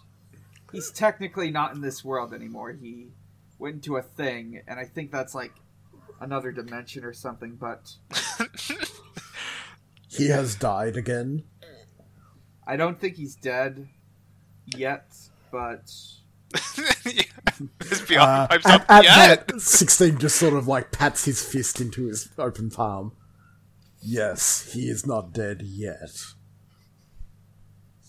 he's 0.72 0.92
technically 0.92 1.52
not 1.52 1.74
in 1.76 1.82
this 1.82 2.04
world 2.04 2.34
anymore. 2.34 2.72
He 2.74 3.08
went 3.60 3.76
into 3.76 3.98
a 3.98 4.02
thing, 4.02 4.62
and 4.68 4.80
I 4.80 4.86
think 4.86 5.12
that's 5.12 5.34
like 5.36 5.54
another 6.20 6.52
dimension 6.52 7.04
or 7.04 7.14
something, 7.14 7.56
but. 7.56 7.96
He 10.10 10.30
has 10.30 10.56
died 10.56 10.96
again. 10.98 11.44
I 12.66 12.76
don't 12.76 13.00
think 13.00 13.18
he's 13.18 13.36
dead 13.36 13.88
yet, 14.76 15.14
but 15.52 15.92
yeah. 17.06 17.24
Beyond 18.08 18.30
Uh, 18.30 18.48
at, 18.50 18.66
up. 18.66 18.86
at 18.90 19.04
yeah. 19.04 19.36
that, 19.36 19.62
16 19.62 20.18
just 20.18 20.38
sort 20.38 20.54
of 20.54 20.68
like 20.68 20.92
pats 20.92 21.26
his 21.26 21.44
fist 21.44 21.80
into 21.82 22.08
his 22.08 22.30
open 22.38 22.70
palm. 22.72 23.12
Yes, 24.02 24.72
he 24.74 24.90
is 24.90 25.06
not 25.06 25.34
dead 25.34 25.62
yet. 25.62 26.10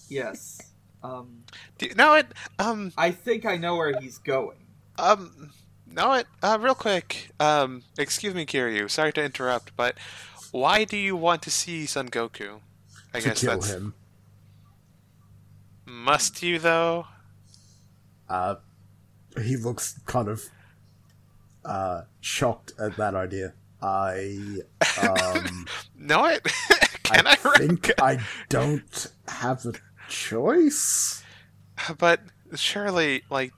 yes. 0.08 0.67
Um, 1.02 1.44
Do 1.78 1.86
you 1.86 1.94
know 1.94 2.14
it? 2.14 2.26
Um, 2.58 2.92
I 2.96 3.10
think 3.10 3.44
I 3.46 3.56
know 3.56 3.76
where 3.76 3.98
he's 4.00 4.18
going. 4.18 4.58
um, 4.98 5.50
know 5.86 6.12
it? 6.14 6.26
Uh, 6.42 6.58
real 6.60 6.74
quick. 6.74 7.30
Um, 7.40 7.82
excuse 7.98 8.34
me, 8.34 8.44
Kiryu. 8.46 8.90
Sorry 8.90 9.12
to 9.14 9.22
interrupt, 9.24 9.76
but 9.76 9.96
why 10.50 10.84
do 10.84 10.96
you 10.96 11.16
want 11.16 11.42
to 11.42 11.50
see 11.50 11.86
Son 11.86 12.08
Goku? 12.08 12.60
I 13.14 13.20
to 13.20 13.28
guess 13.28 13.40
kill 13.40 13.50
that's 13.52 13.70
him. 13.70 13.94
must 15.86 16.42
you 16.42 16.58
though. 16.58 17.06
Uh, 18.28 18.56
he 19.42 19.56
looks 19.56 19.98
kind 20.04 20.28
of 20.28 20.42
uh, 21.64 22.02
shocked 22.20 22.72
at 22.78 22.96
that 22.96 23.14
idea. 23.14 23.54
I 23.80 24.58
um, 25.00 25.66
Know 25.96 26.26
it? 26.26 26.42
Can 27.04 27.26
I, 27.26 27.30
I 27.32 27.36
think 27.36 27.90
I 28.02 28.18
don't 28.50 29.06
have 29.28 29.64
a 29.64 29.72
choice. 30.08 31.22
But 31.98 32.20
surely, 32.56 33.22
like, 33.30 33.52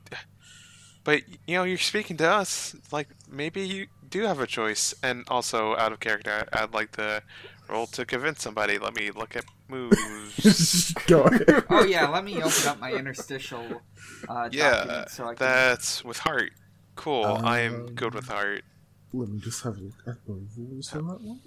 but 1.05 1.23
you 1.47 1.55
know, 1.57 1.65
you're 1.65 1.79
speaking 1.79 2.17
to 2.19 2.29
us. 2.31 2.77
Like, 2.93 3.09
maybe 3.31 3.63
you 3.67 3.87
do 4.09 4.23
have 4.23 4.41
a 4.41 4.47
choice. 4.47 4.95
And 5.03 5.25
also, 5.29 5.75
out 5.77 5.93
of 5.93 6.01
character, 6.01 6.47
I'd 6.53 6.75
like 6.75 6.93
to 6.93 7.23
roll 7.69 7.87
to 7.87 8.05
convince 8.05 8.43
somebody. 8.43 8.79
Let 8.79 8.95
me 8.95 9.11
look 9.11 9.37
at 9.37 9.45
moves. 9.69 10.93
Go. 11.07 11.29
Oh 11.71 11.85
yeah, 11.85 12.09
let 12.09 12.25
me 12.25 12.43
open 12.43 12.67
up 12.69 12.79
my 12.81 12.93
interstitial 12.93 13.81
uh, 14.29 14.49
yeah, 14.53 15.07
so 15.07 15.25
I 15.25 15.35
can. 15.35 15.37
that's 15.39 16.05
with 16.05 16.19
heart. 16.19 16.51
Cool. 16.97 17.25
I 17.25 17.61
am 17.61 17.75
Um, 17.87 17.95
good 17.95 18.15
with 18.15 18.29
heart. 18.29 18.65
Let 19.13 19.29
me 19.31 19.39
just 19.41 19.63
have 19.63 19.77
a 19.79 19.81
look 19.81 19.95
at 20.07 20.25
the 20.27 20.35
rules 20.59 20.93
on 20.95 21.07
that 21.09 21.21
one. 21.23 21.41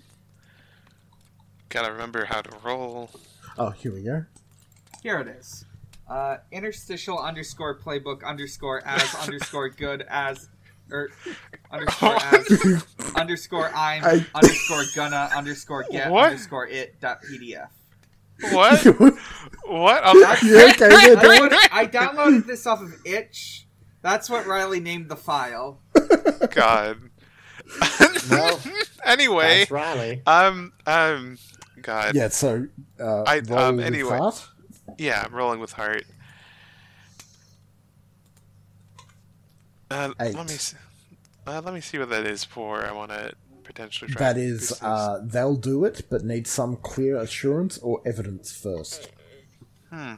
Gotta 1.70 1.92
remember 1.92 2.26
how 2.26 2.42
to 2.42 2.58
roll. 2.64 3.10
Oh, 3.58 3.70
here 3.70 3.92
we 3.94 4.04
go. 4.04 4.26
Here 5.04 5.20
it 5.20 5.28
is. 5.28 5.66
Uh, 6.10 6.38
interstitial 6.52 7.20
underscore 7.20 7.78
playbook 7.78 8.24
underscore 8.24 8.82
as 8.86 9.14
underscore 9.22 9.70
good 9.70 10.06
as 10.10 10.50
or 10.92 11.10
underscore 11.72 12.16
as 12.24 12.86
underscore 13.16 13.70
I'm 13.76 14.04
I- 14.04 14.26
underscore 14.36 14.84
gonna 14.96 15.30
underscore 15.36 15.86
get 15.92 16.10
What? 16.10 16.26
underscore 16.32 16.68
it 16.68 17.00
dot 17.02 17.20
pdf. 17.24 17.68
What? 18.52 18.84
what? 19.66 20.04
Yeah, 20.44 20.72
okay, 20.72 20.90
yeah, 20.90 21.20
I, 21.20 21.38
don't- 21.38 21.54
I 21.74 21.86
downloaded 21.86 22.46
this 22.48 22.66
off 22.66 22.82
of 22.82 22.94
itch. 23.06 23.68
That's 24.02 24.30
what 24.30 24.46
Riley 24.48 24.80
named 24.80 25.08
the 25.10 25.16
file. 25.16 25.80
God. 26.52 26.98
Well, 28.30 28.60
anyway, 29.06 29.60
That's 29.60 29.72
Riley. 29.72 30.22
um, 30.26 30.74
um, 30.88 31.38
God. 31.82 32.16
Yeah, 32.16 32.30
so 32.30 32.68
uh, 33.00 33.22
I- 33.24 33.40
um, 33.52 33.80
anyway. 33.80 34.18
heart. 34.18 34.48
Yeah, 34.98 35.24
I'm 35.26 35.34
rolling 35.34 35.60
with 35.60 35.74
heart. 35.74 36.04
Uh, 39.90 40.12
let 40.20 40.36
me 40.36 40.48
see. 40.48 40.78
Uh, 41.46 41.62
let 41.64 41.74
me 41.74 41.82
see 41.82 42.00
what 42.00 42.10
that 42.10 42.26
is 42.26 42.44
for. 42.44 42.84
I 42.86 42.92
want 42.94 43.12
to 43.12 43.34
potentially 43.64 44.12
try. 44.12 44.28
That 44.34 44.40
to 44.40 44.42
is, 44.42 44.60
boost 44.60 44.70
this. 44.72 44.84
uh, 44.84 45.22
they'll 45.24 45.56
do 45.56 45.86
it, 45.86 46.04
but 46.10 46.24
need 46.24 46.48
some 46.48 46.78
clear 46.78 47.18
assurance 47.18 47.78
or 47.80 48.02
evidence 48.06 48.56
first. 48.56 49.10
Hmm. 49.92 50.14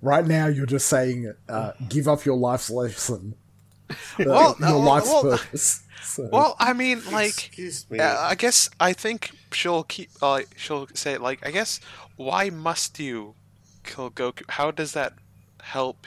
Right 0.00 0.26
now, 0.26 0.46
you're 0.46 0.66
just 0.66 0.88
saying, 0.88 1.32
uh, 1.48 1.72
give 1.88 2.08
up 2.08 2.24
your 2.24 2.36
life's 2.36 2.70
lesson, 2.70 3.34
uh, 3.90 3.94
Well, 4.18 4.56
your 4.58 4.70
life's 4.78 5.08
well- 5.08 5.22
purpose. 5.22 5.80
So, 6.04 6.28
Well, 6.32 6.56
I 6.58 6.72
mean, 6.72 7.00
like, 7.12 7.28
Excuse 7.28 7.88
me. 7.88 8.00
uh, 8.00 8.18
I 8.22 8.34
guess 8.34 8.68
I 8.80 8.92
think 8.92 9.30
she'll 9.52 9.84
keep. 9.84 10.10
Uh, 10.20 10.40
she'll 10.56 10.88
say 10.94 11.16
like, 11.16 11.46
I 11.46 11.52
guess, 11.52 11.78
why 12.16 12.50
must 12.50 12.98
you 12.98 13.36
kill 13.82 14.10
Goku? 14.10 14.42
How 14.48 14.70
does 14.70 14.92
that 14.92 15.14
help 15.62 16.06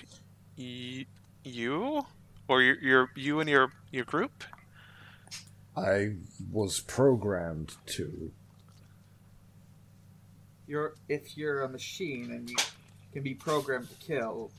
y- 0.57 1.05
you 1.43 2.05
or 2.47 2.61
your, 2.61 2.79
your 2.81 3.09
you 3.15 3.39
and 3.39 3.49
your 3.49 3.71
your 3.91 4.05
group? 4.05 4.43
I 5.75 6.15
was 6.51 6.79
programmed 6.79 7.75
to. 7.87 8.31
You're 10.67 10.95
if 11.09 11.37
you're 11.37 11.63
a 11.63 11.69
machine 11.69 12.31
and 12.31 12.49
you 12.49 12.55
can 13.13 13.23
be 13.23 13.33
programmed 13.33 13.89
to 13.89 13.95
kill 13.95 14.51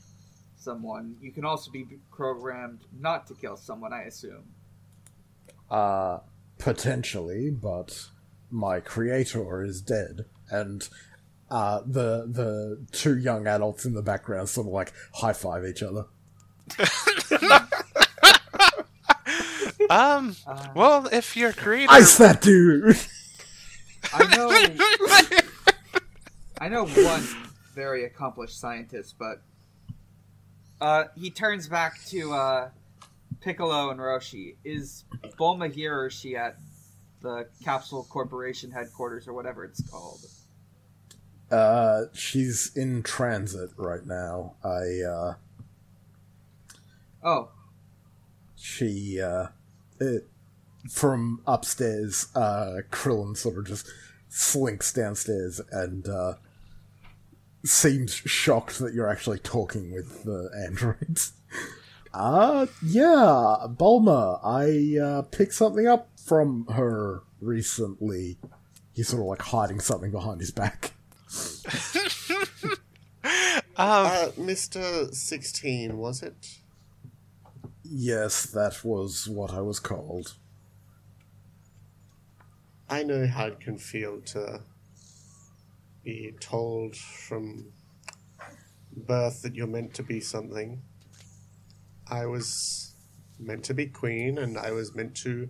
someone, 0.57 1.15
you 1.21 1.31
can 1.31 1.45
also 1.45 1.71
be 1.71 1.85
programmed 2.11 2.79
not 2.99 3.27
to 3.27 3.33
kill 3.33 3.57
someone. 3.57 3.93
I 3.93 4.03
assume. 4.03 4.43
Uh, 5.69 6.19
potentially, 6.57 7.49
but 7.49 8.07
my 8.49 8.79
creator 8.79 9.63
is 9.63 9.81
dead, 9.81 10.25
and 10.49 10.87
uh, 11.49 11.81
the 11.85 12.25
the 12.27 12.85
two 12.91 13.17
young 13.17 13.47
adults 13.47 13.85
in 13.85 13.93
the 13.93 14.01
background 14.01 14.49
sort 14.49 14.67
of 14.67 14.73
like 14.73 14.91
high 15.13 15.33
five 15.33 15.65
each 15.65 15.83
other. 15.83 16.05
Um. 19.89 20.35
Uh, 20.45 20.67
Well, 20.75 21.07
if 21.11 21.37
your 21.37 21.53
creator. 21.53 21.91
Ice 21.91 22.17
that 22.17 22.41
dude. 22.41 22.97
I 24.13 24.35
know. 24.35 24.49
I 26.59 26.69
know 26.69 26.85
one 26.85 27.23
very 27.73 28.05
accomplished 28.05 28.59
scientist, 28.59 29.15
but 29.19 29.41
uh, 30.81 31.05
he 31.15 31.29
turns 31.29 31.67
back 31.67 32.03
to 32.07 32.33
uh, 32.33 32.69
Piccolo 33.41 33.91
and 33.91 33.99
Roshi. 33.99 34.55
Is 34.65 35.05
Bulma 35.39 35.71
here, 35.73 35.99
or 35.99 36.07
is 36.07 36.13
she 36.13 36.35
at 36.35 36.57
the 37.21 37.47
Capsule 37.63 38.05
Corporation 38.09 38.71
headquarters, 38.71 39.27
or 39.27 39.33
whatever 39.33 39.63
it's 39.63 39.87
called? 39.89 40.21
Uh, 41.49 42.05
she's 42.13 42.75
in 42.75 43.03
transit 43.03 43.69
right 43.77 44.05
now. 44.05 44.55
I 44.63 45.01
uh, 45.07 45.33
Oh, 47.23 47.49
she 48.55 49.19
uh, 49.21 49.47
it, 49.99 50.27
from 50.89 51.41
upstairs. 51.45 52.27
Uh, 52.35 52.81
Krillin 52.91 53.35
sort 53.35 53.57
of 53.57 53.67
just 53.67 53.87
slinks 54.29 54.93
downstairs 54.93 55.59
and 55.71 56.07
uh, 56.07 56.33
seems 57.65 58.13
shocked 58.13 58.79
that 58.79 58.93
you're 58.93 59.09
actually 59.09 59.39
talking 59.39 59.91
with 59.91 60.23
the 60.23 60.49
androids. 60.65 61.33
Uh, 62.13 62.65
yeah, 62.83 63.67
Bulma, 63.67 64.39
I 64.43 64.99
uh, 64.99 65.21
picked 65.23 65.53
something 65.53 65.85
up 65.85 66.09
from 66.25 66.65
her 66.67 67.21
recently. 67.41 68.37
He's 68.93 69.09
sort 69.09 69.21
of 69.21 69.27
like 69.27 69.41
hiding 69.41 69.79
something 69.79 70.09
behind 70.09 70.39
his 70.39 70.49
back. 70.49 70.93
Um. 73.79 74.07
Uh, 74.07 74.29
Mr. 74.39 75.13
16, 75.13 75.97
was 75.97 76.23
it? 76.23 76.57
Yes, 77.83 78.47
that 78.47 78.83
was 78.83 79.27
what 79.29 79.53
I 79.53 79.61
was 79.61 79.79
called. 79.79 80.33
I 82.89 83.03
know 83.03 83.27
how 83.27 83.47
it 83.47 83.59
can 83.59 83.77
feel 83.77 84.21
to 84.21 84.61
be 86.03 86.33
told 86.39 86.95
from 86.95 87.65
birth 88.95 89.43
that 89.43 89.53
you're 89.53 89.67
meant 89.67 89.93
to 89.95 90.03
be 90.03 90.21
something. 90.21 90.81
I 92.09 92.25
was 92.25 92.93
meant 93.37 93.63
to 93.65 93.75
be 93.75 93.85
queen, 93.85 94.39
and 94.39 94.57
I 94.57 94.71
was 94.71 94.95
meant 94.95 95.15
to 95.17 95.49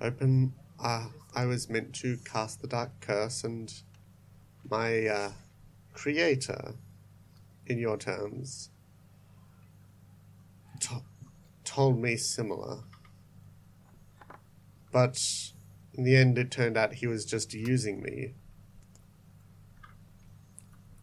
open. 0.00 0.54
Uh, 0.82 1.08
I 1.34 1.44
was 1.44 1.68
meant 1.68 1.94
to 1.96 2.16
cast 2.24 2.62
the 2.62 2.68
dark 2.68 2.92
curse, 3.00 3.44
and 3.44 3.72
my 4.72 5.06
uh, 5.06 5.30
creator, 5.92 6.72
in 7.66 7.76
your 7.78 7.98
terms, 7.98 8.70
to- 10.80 11.04
told 11.62 11.98
me 11.98 12.16
similar. 12.16 12.78
But 14.90 15.22
in 15.92 16.04
the 16.04 16.16
end, 16.16 16.38
it 16.38 16.50
turned 16.50 16.78
out 16.78 16.94
he 16.94 17.06
was 17.06 17.26
just 17.26 17.52
using 17.52 18.00
me. 18.00 18.32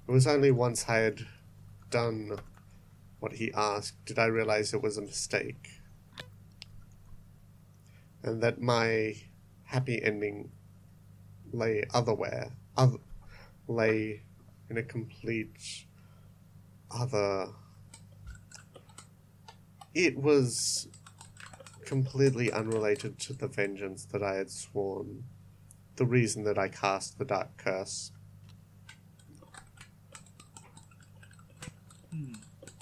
It 0.07 0.11
was 0.11 0.25
only 0.25 0.49
once 0.49 0.89
I 0.89 0.97
had 0.97 1.27
done 1.91 2.39
what 3.19 3.33
he 3.33 3.53
asked 3.53 4.03
did 4.05 4.17
I 4.17 4.25
realize 4.25 4.73
it 4.73 4.81
was 4.81 4.97
a 4.97 5.01
mistake. 5.01 5.69
And 8.23 8.41
that 8.41 8.59
my 8.59 9.13
happy 9.65 10.01
ending 10.03 10.49
lay 11.51 11.83
otherwhere, 11.93 12.53
other, 12.75 12.97
lay 13.69 14.23
in 14.69 14.77
a 14.77 14.83
complete 14.83 15.85
other. 16.91 17.47
It 19.93 20.17
was 20.17 20.87
completely 21.85 22.51
unrelated 22.51 23.19
to 23.19 23.33
the 23.33 23.47
vengeance 23.47 24.05
that 24.05 24.21
I 24.21 24.35
had 24.35 24.49
sworn. 24.51 25.23
The 25.95 26.05
reason 26.05 26.43
that 26.43 26.57
I 26.57 26.67
cast 26.67 27.17
the 27.17 27.25
Dark 27.25 27.57
Curse. 27.57 28.11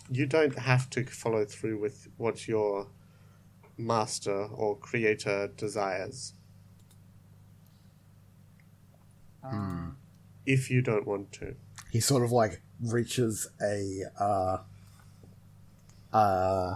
you 0.10 0.26
don't 0.26 0.58
have 0.58 0.90
to 0.90 1.04
follow 1.04 1.44
through 1.44 1.78
with 1.82 2.08
what 2.16 2.48
your 2.48 2.88
master 3.78 4.46
or 4.46 4.78
creator 4.78 5.48
desires 5.58 6.34
Um, 9.44 9.98
if 10.48 10.72
you 10.72 10.82
don't 10.82 11.06
want 11.06 11.32
to. 11.34 11.56
he 11.92 12.00
sort 12.00 12.24
of 12.24 12.32
like 12.32 12.62
reaches 12.82 13.48
a 13.62 14.04
uh 14.20 14.58
uh 16.14 16.76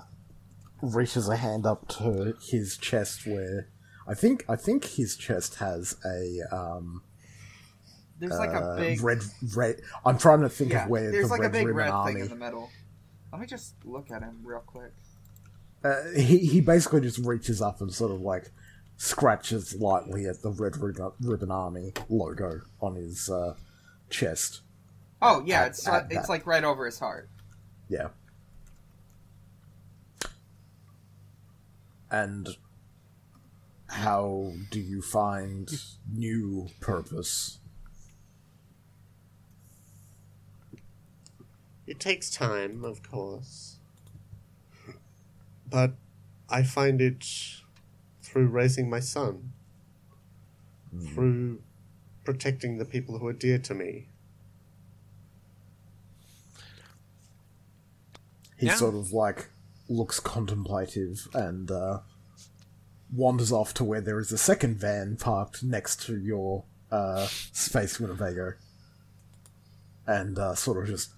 reaches 0.82 1.28
a 1.30 1.38
hand 1.38 1.66
up 1.66 1.88
to 1.88 2.36
his 2.42 2.78
chest 2.78 3.26
where 3.26 3.68
I 4.08 4.14
think 4.14 4.44
I 4.50 4.56
think 4.56 4.86
his 4.86 5.16
chest 5.16 5.56
has 5.56 5.96
a 6.06 6.42
um 6.56 7.02
there's 8.20 8.38
like 8.38 8.50
a 8.52 8.60
uh, 8.60 8.78
big 8.78 9.02
red 9.02 9.20
red 9.56 9.82
I'm 10.06 10.18
trying 10.18 10.42
to 10.42 10.50
think 10.50 10.72
yeah, 10.72 10.84
of 10.84 10.90
where 10.90 11.12
there's 11.12 11.28
the 11.30 11.32
like 11.32 11.42
red 11.42 11.50
a 11.50 11.54
big 11.54 11.68
red 11.68 11.90
army 11.90 12.14
thing 12.14 12.24
in 12.24 12.30
the 12.30 12.36
middle. 12.36 12.70
Let 13.32 13.42
me 13.42 13.48
just 13.48 13.76
look 13.86 14.12
at 14.12 14.22
him 14.22 14.42
real 14.44 14.60
quick. 14.60 14.92
uh, 15.84 16.04
he 16.16 16.38
he 16.40 16.62
basically 16.62 17.02
just 17.02 17.18
reaches 17.20 17.62
up 17.62 17.82
and 17.82 17.92
sort 17.94 18.12
of 18.12 18.22
like 18.22 18.52
scratches 19.02 19.74
lightly 19.74 20.28
at 20.28 20.44
the 20.44 20.52
red 20.52 20.78
ribbon, 20.78 21.12
ribbon 21.22 21.50
army 21.50 21.92
logo 22.08 22.62
on 22.80 22.94
his 22.96 23.32
uh, 23.32 23.56
chest. 24.12 24.62
Oh 25.24 25.42
yeah, 25.44 25.62
At- 25.62 25.68
it's 25.70 25.88
at 25.88 25.94
uh, 25.94 26.06
it's 26.12 26.16
that. 26.28 26.30
like 26.30 26.46
right 26.46 26.64
over 26.64 26.86
his 26.86 27.00
heart. 27.00 27.28
Yeah. 27.90 28.10
And 32.12 32.48
how 33.88 34.52
do 34.70 34.80
you 34.80 35.02
find 35.02 35.68
new 36.14 36.68
purpose? 36.80 37.58
It 41.88 42.00
takes 42.00 42.30
time, 42.30 42.86
of 42.86 43.02
course. 43.02 43.78
But 45.68 45.94
I 46.50 46.62
find 46.62 47.02
it 47.02 47.26
through 48.32 48.48
raising 48.48 48.90
my 48.90 49.00
son, 49.02 49.52
through 51.14 51.62
protecting 52.24 52.78
the 52.78 52.86
people 52.86 53.18
who 53.20 53.28
are 53.28 53.34
dear 53.34 53.58
to 53.60 53.74
me. 53.74 54.08
He 58.58 58.68
Yeah. 58.68 58.76
sort 58.76 58.96
of 58.96 59.12
like 59.12 59.50
looks 59.90 60.20
contemplative 60.20 61.28
and 61.34 61.70
uh, 61.70 62.00
wanders 63.12 63.52
off 63.52 63.74
to 63.76 63.84
where 63.84 64.02
there 64.02 64.20
is 64.20 64.32
a 64.32 64.38
second 64.38 64.78
van 64.78 65.18
parked 65.18 65.64
next 65.64 66.02
to 66.04 66.18
your 66.18 66.64
uh, 66.92 67.28
Space 67.52 68.00
Winnebago. 68.00 68.54
And 70.08 70.38
uh, 70.40 70.56
sort 70.56 70.78
of 70.82 70.88
just 70.88 71.12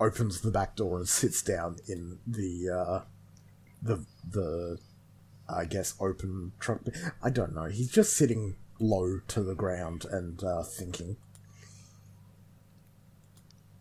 opens 0.00 0.40
the 0.40 0.50
back 0.50 0.76
door 0.76 0.98
and 0.98 1.08
sits 1.08 1.42
down 1.42 1.76
in 1.88 2.18
the 2.26 2.68
uh, 2.70 3.00
the 3.80 4.04
the 4.28 4.78
I 5.52 5.64
guess 5.64 5.94
open 6.00 6.52
truck. 6.58 6.80
I 7.22 7.30
don't 7.30 7.54
know. 7.54 7.64
He's 7.66 7.90
just 7.90 8.16
sitting 8.16 8.56
low 8.78 9.20
to 9.28 9.42
the 9.42 9.54
ground 9.54 10.04
and 10.10 10.42
uh, 10.42 10.62
thinking. 10.62 11.16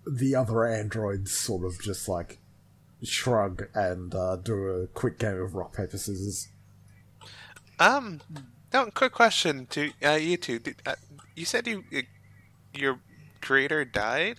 The 0.06 0.36
other 0.36 0.66
androids 0.66 1.32
sort 1.32 1.66
of 1.66 1.82
just 1.82 2.08
like 2.08 2.40
shrug 3.04 3.68
and 3.74 4.14
uh, 4.14 4.36
do 4.36 4.68
a 4.68 4.88
quick 4.88 5.18
game 5.20 5.42
of 5.42 5.56
rock 5.56 5.76
paper 5.76 5.98
scissors. 5.98 6.50
Um, 7.80 8.22
no, 8.74 8.86
quick 8.88 9.12
question 9.12 9.66
to 9.68 9.92
uh, 10.04 10.12
you 10.12 10.38
two. 10.38 10.60
Did, 10.60 10.82
uh, 10.86 10.96
you 11.36 11.46
said 11.46 11.68
you 11.68 11.84
uh, 11.96 12.02
your 12.74 13.00
creator 13.42 13.86
died. 13.86 14.38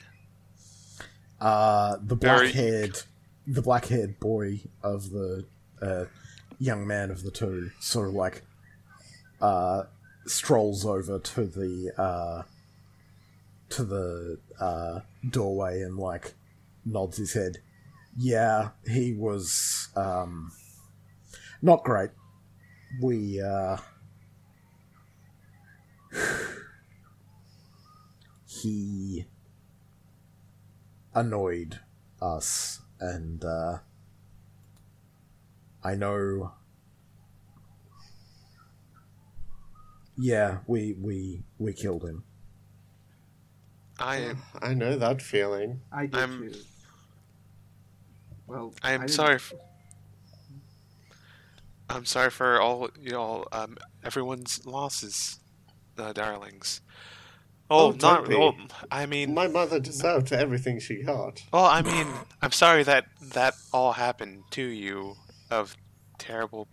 Uh, 1.41 1.97
the 2.01 2.15
Very- 2.15 2.53
black-haired, 2.53 3.03
the 3.49 3.63
black-haired 3.63 4.21
boy 4.21 4.61
of 4.83 5.11
the 5.11 5.45
uh, 5.81 6.05
young 6.63 6.87
man 6.87 7.11
of 7.11 7.25
the 7.25 7.31
two, 7.31 7.73
sort 7.81 8.09
of 8.09 8.15
like 8.15 8.43
uh, 9.41 9.83
strolls 10.27 10.87
over 10.87 11.19
to 11.19 11.45
the 11.45 11.93
uh, 11.99 12.43
to 13.71 13.83
the 13.83 14.39
uh, 14.61 15.01
doorway 15.29 15.81
and 15.81 15.97
like 15.99 16.35
nods 16.85 17.17
his 17.17 17.33
head. 17.33 17.59
Yeah, 18.17 18.69
he 18.87 19.13
was 19.13 19.89
um, 19.97 20.53
not 21.61 21.83
great. 21.83 22.11
We 23.01 23.43
uh, 23.43 23.79
he 28.47 29.27
annoyed 31.13 31.81
us 32.21 32.81
and 33.01 33.45
uh 33.45 33.79
I 35.85 35.95
know 35.95 36.53
Yeah, 40.17 40.59
we 40.67 40.95
we 41.01 41.43
we 41.59 41.73
killed 41.73 42.05
him. 42.05 42.25
I 43.99 44.35
I 44.61 44.75
know 44.75 44.97
that 44.97 45.23
feeling. 45.23 45.81
I 45.93 46.07
did 46.07 46.15
I'm- 46.15 46.51
too. 46.53 46.59
Well, 48.47 48.75
I 48.83 48.93
am 48.93 49.01
didn't- 49.03 49.13
sorry. 49.13 49.39
For, 49.39 49.57
I'm 51.89 52.05
sorry 52.05 52.31
for 52.31 52.61
all 52.61 52.91
you 53.01 53.17
all 53.17 53.47
um 53.53 53.79
everyone's 54.05 54.65
losses, 54.67 55.41
uh, 55.99 56.13
darlings. 56.13 56.81
Oh, 57.71 57.87
Oh, 57.87 57.91
not. 57.93 57.99
don't 58.01 58.29
be. 58.29 58.37
Well, 58.37 58.55
I 58.91 59.07
mean, 59.07 59.33
My 59.33 59.49
mother 59.49 59.81
deserved 59.81 60.31
everything 60.33 60.79
she 60.79 61.03
got. 61.03 61.43
well, 61.53 61.65
I 61.65 61.81
mean, 61.81 62.07
I'm 62.43 62.53
sorry 62.53 62.83
that 62.85 63.07
that 63.33 63.55
all 63.73 63.93
happened 63.95 64.45
to 64.51 64.63
you 64.63 65.17
of 65.53 65.77
terrible 66.19 66.69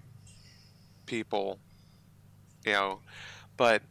people. 1.05 1.59
You 2.65 2.73
know, 2.73 2.99
but 3.57 3.83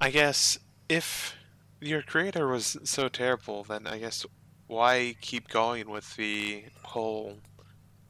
I 0.00 0.10
guess 0.10 0.58
if 0.88 1.34
your 1.80 2.02
creator 2.02 2.46
was 2.48 2.76
so 2.84 3.08
terrible, 3.08 3.64
then 3.64 3.86
I 3.86 3.98
guess 3.98 4.24
why 4.66 5.16
keep 5.20 5.48
going 5.48 5.88
with 5.88 6.16
the 6.16 6.64
whole 6.82 7.38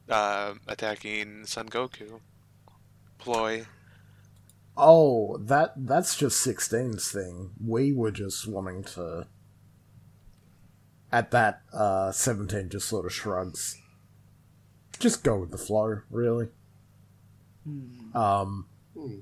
uh, 0.09 0.55
attacking 0.67 1.45
Son 1.45 1.69
Goku 1.69 2.19
ploy? 3.17 3.65
Oh, 4.75 5.37
that 5.37 5.73
that's 5.75 6.15
just 6.15 6.45
16's 6.45 7.11
thing. 7.11 7.51
We 7.63 7.91
were 7.91 8.11
just 8.11 8.47
wanting 8.47 8.83
to 8.95 9.27
at 11.11 11.31
that 11.31 11.61
uh 11.73 12.11
17 12.11 12.69
just 12.69 12.87
sort 12.87 13.05
of 13.05 13.13
shrugs. 13.13 13.81
Just 14.99 15.23
go 15.23 15.37
with 15.39 15.51
the 15.51 15.57
flow, 15.57 16.01
really. 16.09 16.49
Um 18.13 18.65
Hmm. 18.97 19.19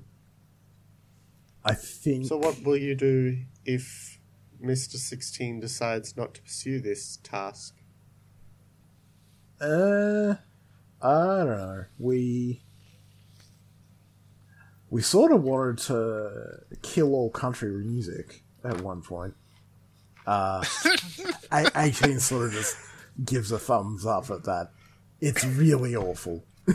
I 1.64 1.74
think 1.74 2.26
So, 2.26 2.36
what 2.38 2.62
will 2.62 2.76
you 2.76 2.94
do 2.94 3.38
if 3.64 4.18
Mr. 4.62 4.96
16 4.96 5.60
decides 5.60 6.16
not 6.16 6.34
to 6.34 6.42
pursue 6.42 6.80
this 6.80 7.18
task? 7.22 7.74
Uh, 9.60 10.36
I 11.02 11.36
don't 11.38 11.46
know. 11.48 11.84
We 11.98 12.62
we 14.90 15.02
sort 15.02 15.32
of 15.32 15.42
wanted 15.42 15.78
to 15.78 16.60
kill 16.82 17.14
all 17.14 17.30
country 17.30 17.70
music 17.84 18.44
at 18.64 18.80
one 18.80 19.02
point. 19.02 19.34
Uh, 20.26 20.64
A- 21.52 21.70
eighteen 21.76 22.20
sort 22.20 22.46
of 22.46 22.52
just 22.52 22.76
gives 23.24 23.50
a 23.50 23.58
thumbs 23.58 24.06
up 24.06 24.30
at 24.30 24.44
that. 24.44 24.70
It's 25.20 25.44
really 25.44 25.96
awful. 25.96 26.44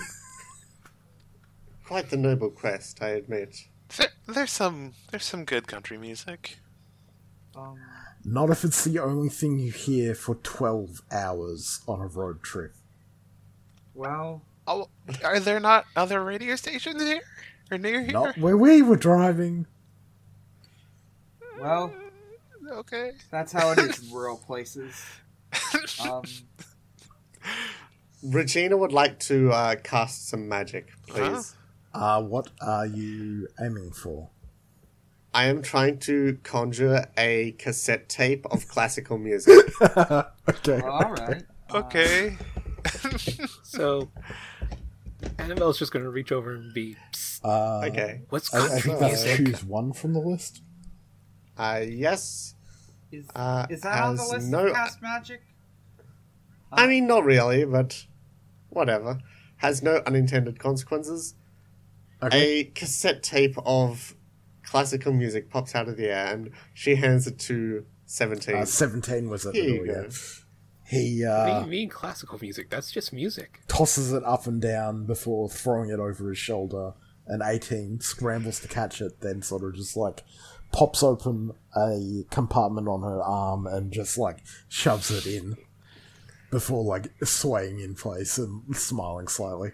Quite 1.85 2.09
the 2.09 2.17
noble 2.17 2.49
quest, 2.49 3.01
I 3.01 3.09
admit. 3.09 3.67
There, 3.97 4.07
there's 4.27 4.51
some 4.51 4.93
there's 5.11 5.25
some 5.25 5.43
good 5.45 5.67
country 5.67 5.97
music. 5.97 6.57
Um, 7.55 7.77
Not 8.23 8.49
if 8.49 8.63
it's 8.63 8.83
the 8.85 8.99
only 8.99 9.27
thing 9.29 9.59
you 9.59 9.71
hear 9.71 10.15
for 10.15 10.35
twelve 10.35 11.01
hours 11.11 11.81
on 11.87 11.99
a 11.99 12.07
road 12.07 12.41
trip. 12.43 12.73
well, 13.93 14.41
Oh, 14.67 14.87
are 15.23 15.39
there 15.39 15.59
not 15.59 15.85
other 15.95 16.23
radio 16.23 16.55
stations 16.55 17.01
here 17.01 17.21
or 17.71 17.77
near 17.77 18.01
here? 18.03 18.11
Not 18.13 18.37
where 18.37 18.55
we 18.55 18.81
were 18.81 18.95
driving. 18.95 19.65
well, 21.59 21.93
Okay. 22.71 23.11
that's 23.31 23.51
how 23.51 23.71
it 23.71 23.79
is 23.79 24.07
in 24.07 24.13
rural 24.15 24.37
places. 24.37 25.03
Um, 26.07 26.23
Regina 28.23 28.77
would 28.77 28.91
like 28.93 29.19
to 29.21 29.51
uh, 29.51 29.75
cast 29.83 30.29
some 30.29 30.47
magic, 30.47 30.89
please. 31.07 31.55
Uh, 31.93 32.21
what 32.21 32.49
are 32.61 32.85
you 32.85 33.47
aiming 33.59 33.91
for? 33.91 34.29
I 35.33 35.45
am 35.45 35.61
trying 35.61 35.97
to 35.99 36.37
conjure 36.43 37.05
a 37.17 37.53
cassette 37.57 38.09
tape 38.09 38.45
of 38.51 38.67
classical 38.67 39.17
music. 39.17 39.57
okay. 39.81 40.81
all 40.81 41.11
right. 41.13 41.43
Uh, 41.69 41.77
okay. 41.77 42.37
So, 43.63 44.11
Annabelle's 45.39 45.79
just 45.79 45.91
gonna 45.91 46.09
reach 46.09 46.31
over 46.31 46.53
and 46.53 46.73
be, 46.73 46.97
Uh, 47.43 47.81
okay. 47.85 48.21
what's 48.29 48.53
I, 48.53 48.75
I 48.75 48.79
think 48.81 48.99
that's 48.99 49.23
music? 49.25 49.45
choose 49.47 49.63
one 49.63 49.93
from 49.93 50.13
the 50.13 50.19
list. 50.19 50.61
Uh, 51.57 51.81
yes. 51.87 52.55
Is, 53.11 53.25
Uh, 53.35 53.65
is 53.69 53.81
that 53.81 54.03
on 54.03 54.15
the 54.17 54.23
as 54.23 54.31
list 54.31 54.47
no- 54.49 54.67
of 54.67 54.73
cast 54.73 55.01
magic? 55.01 55.41
I 56.73 56.87
mean, 56.87 57.05
not 57.07 57.23
really, 57.25 57.65
but 57.65 58.05
whatever. 58.71 59.19
Has 59.57 59.83
no 59.83 60.01
unintended 60.07 60.59
consequences. 60.59 61.35
Okay. 62.23 62.59
A 62.59 62.63
cassette 62.65 63.21
tape 63.23 63.55
of 63.65 64.15
classical 64.63 65.13
music 65.13 65.49
pops 65.49 65.75
out 65.75 65.87
of 65.87 65.97
the 65.97 66.07
air, 66.07 66.33
and 66.33 66.51
she 66.73 66.95
hands 66.95 67.27
it 67.27 67.37
to 67.39 67.85
Seventeen. 68.11 68.55
Uh, 68.57 68.65
17 68.65 69.29
was 69.29 69.45
it? 69.45 69.55
Here 69.55 69.63
you 69.63 69.85
door, 69.85 69.95
go. 69.95 70.01
yeah. 70.01 70.09
He 70.85 71.23
What 71.25 71.45
do 71.45 71.51
uh, 71.51 71.61
you 71.63 71.67
mean 71.67 71.87
classical 71.87 72.37
music? 72.41 72.69
That's 72.69 72.91
just 72.91 73.13
music. 73.13 73.61
tosses 73.69 74.11
it 74.11 74.21
up 74.25 74.47
and 74.47 74.61
down 74.61 75.05
before 75.05 75.47
throwing 75.47 75.89
it 75.91 75.99
over 75.99 76.27
his 76.27 76.37
shoulder, 76.37 76.91
and 77.25 77.41
18 77.41 78.01
scrambles 78.01 78.59
to 78.59 78.67
catch 78.67 78.99
it, 78.99 79.21
then 79.21 79.41
sort 79.41 79.63
of 79.63 79.75
just 79.75 79.95
like 79.95 80.23
pops 80.73 81.01
open 81.03 81.51
a 81.73 82.25
compartment 82.31 82.89
on 82.89 83.01
her 83.01 83.21
arm 83.23 83.65
and 83.65 83.93
just 83.93 84.17
like 84.17 84.39
shoves 84.67 85.09
it 85.09 85.25
in 85.25 85.55
before 86.51 86.83
like 86.83 87.11
swaying 87.25 87.79
in 87.79 87.95
place 87.95 88.37
and 88.37 88.75
smiling 88.75 89.27
slightly. 89.27 89.71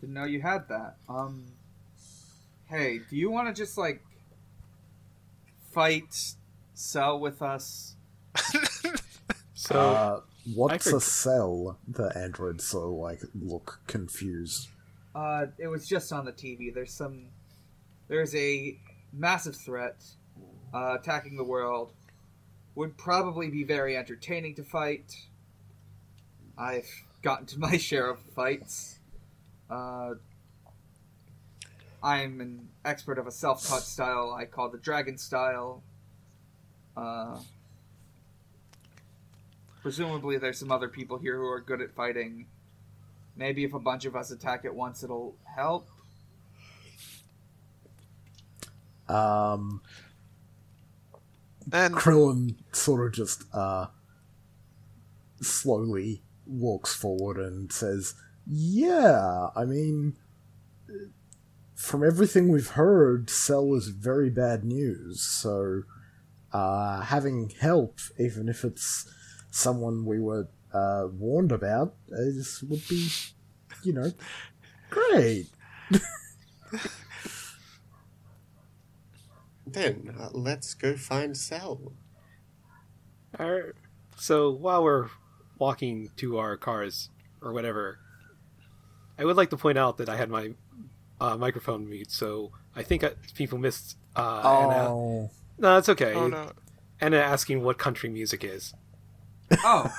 Didn't 0.00 0.14
know 0.14 0.24
you 0.24 0.40
had 0.40 0.68
that. 0.68 0.96
Um, 1.08 1.44
hey, 2.66 3.00
do 3.10 3.16
you 3.16 3.30
want 3.30 3.48
to 3.48 3.54
just 3.54 3.76
like 3.76 4.02
fight 5.70 6.34
Cell 6.74 7.20
with 7.20 7.42
us? 7.42 7.94
So 9.60 9.74
Uh, 9.80 10.20
what's 10.54 10.86
I 10.86 10.90
a 10.90 10.94
forg- 10.94 11.02
cell? 11.02 11.78
The 11.88 12.16
androids 12.16 12.64
so 12.64 12.94
like 12.94 13.20
look 13.34 13.80
confused. 13.88 14.68
Uh, 15.16 15.46
it 15.58 15.66
was 15.66 15.88
just 15.88 16.12
on 16.12 16.24
the 16.24 16.32
TV. 16.32 16.72
There's 16.72 16.92
some. 16.92 17.24
There's 18.06 18.32
a 18.36 18.78
massive 19.12 19.56
threat 19.56 19.96
uh, 20.72 20.96
attacking 21.00 21.36
the 21.36 21.42
world. 21.44 21.92
Would 22.78 22.96
probably 22.96 23.50
be 23.50 23.64
very 23.64 23.96
entertaining 23.96 24.54
to 24.54 24.62
fight. 24.62 25.26
I've 26.56 26.88
gotten 27.22 27.44
to 27.46 27.58
my 27.58 27.76
share 27.76 28.08
of 28.08 28.20
fights. 28.36 29.00
Uh, 29.68 30.14
I'm 32.00 32.40
an 32.40 32.68
expert 32.84 33.18
of 33.18 33.26
a 33.26 33.32
self-taught 33.32 33.82
style 33.82 34.32
I 34.32 34.44
call 34.44 34.68
the 34.68 34.78
dragon 34.78 35.18
style. 35.18 35.82
Uh, 36.96 37.40
presumably, 39.82 40.38
there's 40.38 40.60
some 40.60 40.70
other 40.70 40.88
people 40.88 41.18
here 41.18 41.36
who 41.36 41.48
are 41.48 41.60
good 41.60 41.80
at 41.80 41.96
fighting. 41.96 42.46
Maybe 43.34 43.64
if 43.64 43.74
a 43.74 43.80
bunch 43.80 44.04
of 44.04 44.14
us 44.14 44.30
attack 44.30 44.64
at 44.64 44.72
once, 44.72 45.02
it'll 45.02 45.34
help. 45.56 45.88
Um, 49.08 49.82
And 51.72 51.94
Krillin 51.94 52.56
sort 52.72 53.06
of 53.06 53.12
just 53.12 53.44
uh, 53.52 53.86
slowly 55.40 56.22
walks 56.46 56.94
forward 56.94 57.36
and 57.36 57.72
says, 57.72 58.14
"Yeah, 58.46 59.48
I 59.54 59.64
mean, 59.64 60.16
from 61.74 62.04
everything 62.04 62.48
we've 62.48 62.70
heard, 62.70 63.30
Cell 63.30 63.74
is 63.74 63.88
very 63.88 64.30
bad 64.30 64.64
news. 64.64 65.20
So, 65.22 65.82
uh, 66.52 67.02
having 67.02 67.50
help, 67.60 67.98
even 68.18 68.48
if 68.48 68.64
it's 68.64 69.12
someone 69.50 70.04
we 70.04 70.20
were 70.20 70.48
uh, 70.72 71.08
warned 71.10 71.52
about, 71.52 71.94
is 72.08 72.62
would 72.68 72.86
be, 72.88 73.08
you 73.82 73.92
know, 73.92 74.12
great." 74.90 75.48
Then 79.72 80.14
uh, 80.18 80.28
let's 80.32 80.74
go 80.74 80.96
find 80.96 81.36
Cell. 81.36 81.92
Alright. 83.38 83.72
So 84.16 84.50
while 84.50 84.82
we're 84.82 85.08
walking 85.58 86.10
to 86.16 86.38
our 86.38 86.56
cars 86.56 87.10
or 87.40 87.52
whatever, 87.52 87.98
I 89.18 89.24
would 89.24 89.36
like 89.36 89.50
to 89.50 89.56
point 89.56 89.78
out 89.78 89.98
that 89.98 90.08
I 90.08 90.16
had 90.16 90.30
my 90.30 90.54
uh, 91.20 91.36
microphone 91.36 91.88
mute, 91.88 92.10
so 92.10 92.52
I 92.76 92.82
think 92.82 93.02
I, 93.04 93.10
people 93.34 93.58
missed 93.58 93.96
uh, 94.16 94.40
Anna. 94.44 94.88
Oh, 94.92 95.30
No, 95.58 95.76
it's 95.78 95.88
okay. 95.88 96.14
oh 96.14 96.28
no, 96.28 96.52
Anna 97.00 97.16
asking 97.18 97.62
what 97.62 97.78
country 97.78 98.08
music 98.08 98.44
is. 98.44 98.72
Oh, 99.64 99.92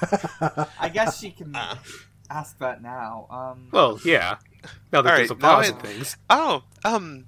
I 0.80 0.90
guess 0.90 1.20
she 1.20 1.32
can 1.32 1.52
Ah. 1.56 1.80
ask 2.30 2.58
that 2.60 2.82
now. 2.82 3.28
Um, 3.30 3.68
Well, 3.72 4.00
yeah. 4.06 4.38
Now 4.94 5.02
that 5.02 5.12
All 5.12 5.18
there's 5.18 5.32
a 5.32 5.34
right, 5.36 5.42
now 5.42 5.56
pause 5.56 5.68
it- 5.70 5.74
and 5.74 5.82
things. 5.82 6.18
oh 6.30 6.64
um, 6.86 7.26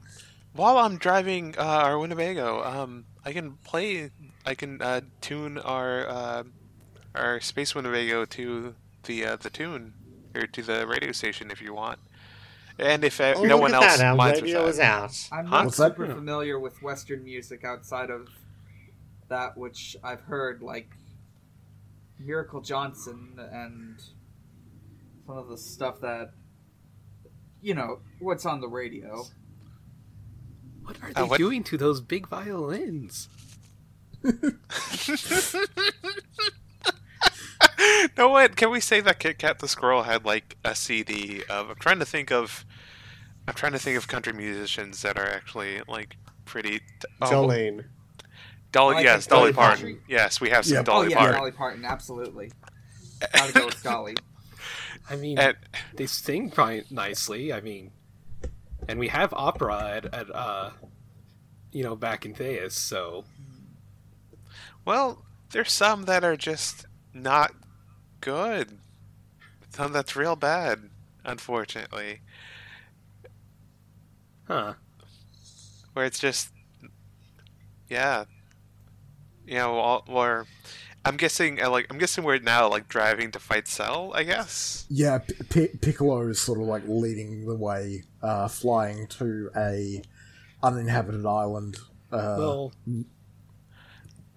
while 0.53 0.77
I'm 0.77 0.97
driving 0.97 1.55
uh, 1.57 1.61
our 1.63 1.97
Winnebago, 1.99 2.63
um, 2.63 3.05
I 3.25 3.33
can 3.33 3.53
play, 3.63 4.11
I 4.45 4.55
can 4.55 4.81
uh, 4.81 5.01
tune 5.21 5.57
our 5.59 6.07
uh, 6.07 6.43
our 7.15 7.39
Space 7.41 7.75
Winnebago 7.75 8.25
to 8.25 8.75
the 9.03 9.25
uh, 9.25 9.35
the 9.37 9.49
tune 9.49 9.93
or 10.35 10.47
to 10.47 10.61
the 10.61 10.87
radio 10.87 11.11
station 11.11 11.51
if 11.51 11.61
you 11.61 11.73
want, 11.73 11.99
and 12.79 13.03
if 13.03 13.19
uh, 13.21 13.35
Oh, 13.35 13.43
no 13.45 13.57
one 13.57 13.73
else 13.73 13.97
that, 13.97 14.05
our 14.05 14.15
minds 14.15 14.41
radio 14.41 14.65
with 14.65 14.69
is 14.71 14.77
that. 14.77 14.81
out. 14.81 15.29
I'm 15.31 15.45
Huh? 15.45 15.63
not 15.63 15.65
What's 15.65 15.77
that? 15.77 15.91
super 15.91 16.07
familiar 16.07 16.59
with 16.59 16.81
Western 16.81 17.23
music 17.23 17.63
outside 17.63 18.09
of 18.09 18.29
that 19.29 19.57
which 19.57 19.95
I've 20.03 20.21
heard, 20.21 20.61
like 20.61 20.89
Miracle 22.19 22.61
Johnson 22.61 23.39
and 23.51 23.99
some 25.25 25.37
of 25.37 25.47
the 25.49 25.57
stuff 25.57 26.01
that 26.01 26.31
you 27.61 27.73
know 27.73 27.99
what's 28.19 28.45
on 28.45 28.61
the 28.61 28.67
radio. 28.67 29.25
What 30.83 30.97
are 31.01 31.09
Uh, 31.15 31.23
they 31.23 31.23
what- 31.29 31.37
doing 31.37 31.63
to 31.65 31.77
those 31.77 32.01
big 32.01 32.27
violins? 32.27 33.29
no, 38.17 38.29
what? 38.29 38.55
Can 38.55 38.71
we 38.71 38.79
say 38.79 38.99
that 39.01 39.19
Kit 39.19 39.37
Kat 39.39 39.59
the 39.59 39.67
Squirrel 39.67 40.03
had 40.03 40.25
like 40.25 40.57
a 40.63 40.75
CD 40.75 41.43
of? 41.49 41.69
I'm 41.69 41.75
trying 41.77 41.99
to 41.99 42.05
think 42.05 42.31
of. 42.31 42.65
I'm 43.47 43.53
trying 43.55 43.71
to 43.73 43.79
think 43.79 43.97
of 43.97 44.07
country 44.07 44.33
musicians 44.33 45.01
that 45.01 45.17
are 45.17 45.27
actually 45.27 45.81
like 45.87 46.17
pretty. 46.45 46.81
Oh, 47.21 47.27
Jolene. 47.27 47.85
Dolly, 48.71 48.95
Like 48.95 49.03
yes, 49.03 49.27
Dolly 49.27 49.51
Dolly 49.51 49.53
Parton. 49.53 49.81
Parton? 49.83 50.01
Yes, 50.07 50.39
we 50.39 50.49
have 50.49 50.65
some 50.65 50.75
Yep. 50.77 50.85
Dolly 50.85 51.07
oh 51.07 51.09
yeah, 51.09 51.17
Parton. 51.17 51.35
Dolly 51.39 51.51
Parton, 51.51 51.85
absolutely. 51.85 52.51
Gotta 53.33 53.51
go 53.53 53.65
with 53.65 53.83
Dolly. 53.83 54.15
I 55.09 55.15
mean, 55.17 55.37
And 55.39 55.57
they 55.95 56.05
sing 56.05 56.49
quite 56.49 56.89
nicely. 56.89 57.51
I 57.51 57.59
mean, 57.59 57.91
and 58.87 58.99
we 58.99 59.07
have 59.09 59.33
opera 59.33 59.91
at, 59.95 60.13
at 60.13 60.35
uh, 60.35 60.71
you 61.71 61.83
know, 61.83 61.95
back 61.95 62.25
in 62.25 62.33
Theus, 62.33 62.71
so 62.73 63.23
well, 64.85 65.23
there's 65.51 65.71
some 65.71 66.03
that 66.05 66.23
are 66.23 66.37
just 66.37 66.85
not 67.13 67.53
good. 68.19 68.79
Some 69.69 69.93
that's 69.93 70.15
real 70.15 70.35
bad, 70.35 70.89
unfortunately. 71.23 72.21
huh? 74.47 74.73
Where 75.93 76.05
it's 76.05 76.19
just, 76.19 76.49
yeah, 77.89 78.25
you 79.45 79.55
know, 79.55 79.75
all, 79.75 80.03
or 80.07 80.45
I'm 81.03 81.17
guessing, 81.17 81.61
uh, 81.61 81.69
like, 81.69 81.87
I'm 81.89 81.97
guessing 81.97 82.23
we're 82.23 82.37
now 82.39 82.69
like 82.69 82.87
driving 82.87 83.31
to 83.31 83.39
fight 83.39 83.67
Cell. 83.67 84.11
I 84.13 84.23
guess. 84.23 84.85
Yeah, 84.89 85.17
P- 85.19 85.33
P- 85.49 85.77
Piccolo 85.81 86.27
is 86.27 86.39
sort 86.39 86.59
of 86.59 86.67
like 86.67 86.83
leading 86.87 87.45
the 87.47 87.55
way, 87.55 88.03
uh, 88.21 88.47
flying 88.47 89.07
to 89.07 89.49
a 89.55 90.01
uninhabited 90.61 91.25
island. 91.25 91.77
Uh, 92.11 92.35
well, 92.37 92.73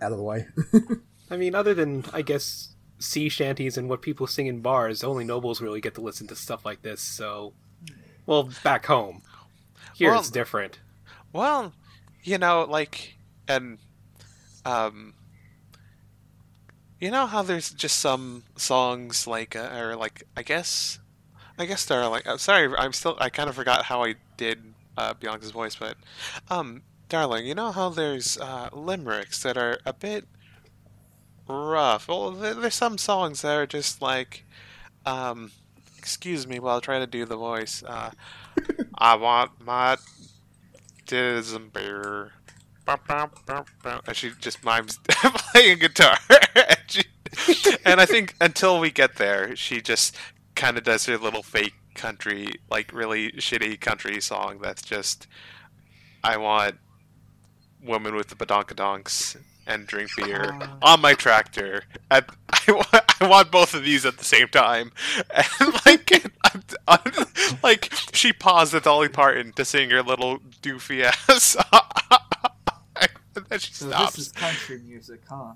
out 0.01 0.13
of 0.13 0.19
the 0.19 0.25
way. 0.25 0.47
I 1.31 1.37
mean, 1.37 1.55
other 1.55 1.75
than 1.75 2.05
I 2.13 2.23
guess 2.23 2.75
sea 2.99 3.29
shanties 3.29 3.77
and 3.77 3.89
what 3.89 4.01
people 4.01 4.27
sing 4.27 4.47
in 4.47 4.61
bars, 4.61 5.05
only 5.05 5.25
nobles 5.25 5.61
really 5.61 5.81
get 5.81 5.95
to 5.97 6.01
listen 6.01 6.27
to 6.29 6.37
stuff 6.37 6.65
like 6.65 6.81
this. 6.83 7.01
So, 7.03 7.53
well, 8.25 8.49
back 8.63 8.87
home, 8.87 9.23
here 9.95 10.11
Well- 10.13 10.21
it's 10.21 10.31
different. 10.31 10.79
Well, 11.33 11.73
you 12.23 12.39
know, 12.39 12.65
like, 12.69 13.17
and, 13.49 13.79
um, 14.65 15.15
you 17.05 17.11
know 17.11 17.27
how 17.27 17.43
there's 17.43 17.71
just 17.71 17.99
some 17.99 18.45
songs 18.57 19.27
like, 19.27 19.55
uh, 19.55 19.69
or 19.75 19.95
like, 19.95 20.23
I 20.39 20.43
guess, 20.43 21.01
I 21.59 21.67
guess 21.67 21.85
there 21.85 22.01
are 22.01 22.09
like, 22.09 22.27
I'm 22.27 22.39
sorry, 22.39 22.75
I'm 22.79 22.95
still, 22.95 23.15
I 23.21 23.29
kind 23.29 23.51
of 23.51 23.55
forgot 23.55 23.85
how 23.85 24.03
I 24.03 24.15
did 24.39 24.73
uh, 24.97 25.13
Bianca's 25.13 25.51
voice, 25.51 25.77
but, 25.77 25.99
um, 26.49 26.81
darling, 27.11 27.47
you 27.47 27.55
know 27.55 27.73
how 27.73 27.91
there's 27.91 28.39
uh, 28.39 28.71
limericks 28.73 29.43
that 29.43 29.59
are 29.59 29.81
a 29.85 29.93
bit 29.93 30.25
rough. 31.47 32.09
Well, 32.09 32.31
there, 32.31 32.55
there's 32.55 32.75
some 32.75 32.97
songs 32.97 33.43
that 33.43 33.55
are 33.55 33.67
just 33.67 34.01
like, 34.01 34.47
um, 35.05 35.51
excuse 35.99 36.47
me 36.47 36.59
while 36.59 36.79
I 36.79 36.81
try 36.81 36.99
to 37.01 37.07
do 37.07 37.27
the 37.27 37.37
voice. 37.37 37.83
Uh, 37.87 38.13
I 38.97 39.17
want 39.17 39.51
my 39.63 39.99
December. 41.05 42.33
And 44.07 44.17
she 44.17 44.31
just 44.41 44.63
mimes 44.65 44.99
playing 45.09 45.79
guitar. 45.79 46.17
and, 46.57 46.79
she- 46.87 47.05
and 47.85 48.01
I 48.01 48.07
think 48.07 48.35
until 48.41 48.79
we 48.81 48.91
get 48.91 49.17
there, 49.17 49.57
she 49.57 49.81
just 49.81 50.17
kind 50.55 50.79
of 50.79 50.85
does 50.85 51.07
her 51.07 51.19
little 51.19 51.43
fake 51.43 51.75
country, 51.95 52.55
like 52.71 52.93
really 52.93 53.33
shitty 53.33 53.81
country 53.81 54.21
song 54.21 54.59
that's 54.63 54.83
just, 54.83 55.27
I 56.23 56.37
want 56.37 56.77
woman 57.83 58.15
with 58.15 58.29
the 58.29 58.35
badonkadonks 58.37 59.37
and 59.67 59.87
drink 59.87 60.11
beer 60.17 60.51
Ah. 60.61 60.77
on 60.83 61.01
my 61.01 61.15
tractor. 61.15 61.85
At, 62.11 62.29
I, 62.69 62.73
wa- 62.73 63.01
I 63.21 63.27
want 63.29 63.51
both 63.51 63.75
of 63.75 63.83
these 63.83 64.05
at 64.07 64.19
the 64.19 64.25
same 64.25 64.49
time. 64.49 64.93
And 65.35 65.75
like, 65.87 66.25
like 67.63 67.93
she 68.13 68.33
paused 68.33 68.75
at 68.75 68.85
Dolly 68.85 69.09
Parton 69.09 69.53
to 69.55 69.65
sing 69.65 69.91
her 69.91 70.03
little 70.03 70.39
doofy 70.63 71.03
ass. 71.03 71.57
and 73.37 73.47
then 73.47 73.59
she 73.59 73.73
So 73.73 73.89
stops. 73.89 74.17
this 74.17 74.27
is 74.27 74.33
country 74.33 74.81
music, 74.81 75.23
huh? 75.29 75.53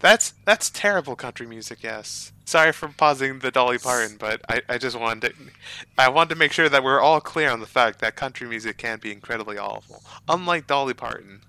That's 0.00 0.32
that's 0.46 0.70
terrible 0.70 1.14
country 1.14 1.46
music. 1.46 1.82
Yes. 1.82 2.32
Sorry 2.46 2.72
for 2.72 2.88
pausing 2.88 3.38
the 3.40 3.50
Dolly 3.50 3.78
Parton, 3.78 4.16
but 4.18 4.40
I, 4.48 4.62
I 4.68 4.78
just 4.78 4.98
wanted 4.98 5.34
to, 5.34 5.34
I 5.98 6.08
wanted 6.08 6.30
to 6.30 6.36
make 6.36 6.52
sure 6.52 6.68
that 6.68 6.82
we're 6.82 7.00
all 7.00 7.20
clear 7.20 7.50
on 7.50 7.60
the 7.60 7.66
fact 7.66 8.00
that 8.00 8.16
country 8.16 8.48
music 8.48 8.76
can 8.78 8.98
be 8.98 9.12
incredibly 9.12 9.56
awful, 9.58 10.02
unlike 10.28 10.66
Dolly 10.66 10.94
Parton. 10.94 11.42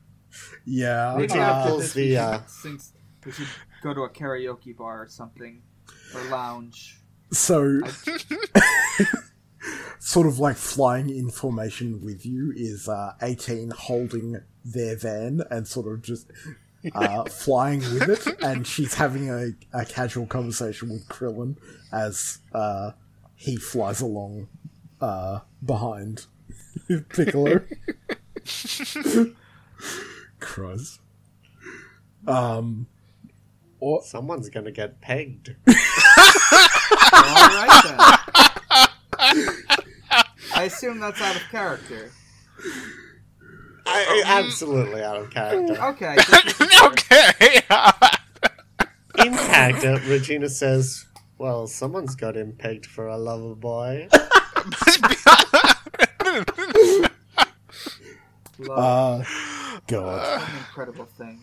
Yeah. 0.65 1.13
Maybe 1.15 1.23
Regina 1.23 1.41
uh, 1.41 1.45
after 1.45 1.69
pulls 1.69 1.81
this, 1.83 1.93
the, 1.93 2.01
we, 2.09 2.17
uh, 2.17 2.39
should 2.61 2.81
we 3.25 3.31
should 3.31 3.47
go 3.81 3.93
to 3.93 4.01
a 4.01 4.09
karaoke 4.09 4.75
bar 4.77 5.01
or 5.03 5.07
something, 5.07 5.61
or 6.13 6.21
lounge. 6.25 6.99
so, 7.31 7.79
sort 9.99 10.27
of 10.27 10.39
like 10.39 10.55
flying 10.57 11.09
in 11.09 11.29
formation 11.29 12.01
with 12.03 12.25
you 12.25 12.53
is 12.55 12.87
uh, 12.87 13.13
18 13.21 13.71
holding 13.71 14.41
their 14.63 14.95
van 14.95 15.41
and 15.49 15.67
sort 15.67 15.91
of 15.91 16.01
just 16.01 16.31
uh, 16.93 17.23
flying 17.29 17.79
with 17.79 18.09
it, 18.09 18.41
and 18.41 18.65
she's 18.65 18.95
having 18.95 19.29
a, 19.29 19.51
a 19.73 19.85
casual 19.85 20.25
conversation 20.25 20.89
with 20.89 21.07
Krillin 21.07 21.57
as 21.91 22.39
uh, 22.53 22.91
he 23.35 23.55
flies 23.55 24.01
along 24.01 24.47
uh, 24.99 25.39
behind 25.63 26.25
Piccolo. 27.09 27.61
Christ. 30.39 30.99
Um, 32.27 32.87
or, 33.79 34.03
Someone's 34.03 34.49
gonna 34.49 34.71
get 34.71 35.01
pegged. 35.01 35.55
All 35.67 35.73
right 37.33 37.81
then. 37.83 38.47
I 40.55 40.63
assume 40.63 40.99
that's 40.99 41.21
out 41.21 41.35
of 41.35 41.43
character. 41.49 42.11
I, 43.85 44.23
absolutely 44.25 45.03
out 45.03 45.17
of 45.17 45.29
character. 45.29 45.81
Okay. 45.81 46.15
just 46.15 46.45
making 46.45 46.69
sure. 46.69 46.89
okay. 46.89 47.61
In 49.25 49.37
character, 49.37 50.01
Regina 50.07 50.49
says, 50.49 51.05
"Well, 51.37 51.67
someone's 51.67 52.15
got 52.15 52.35
him 52.35 52.53
pegged 52.57 52.85
for 52.87 53.07
a 53.07 53.17
lover 53.17 53.55
boy." 53.55 54.07
Love, 58.59 59.21
uh, 59.21 59.79
God. 59.87 60.05
what 60.05 60.49
an 60.49 60.57
incredible 60.57 61.05
thing. 61.05 61.41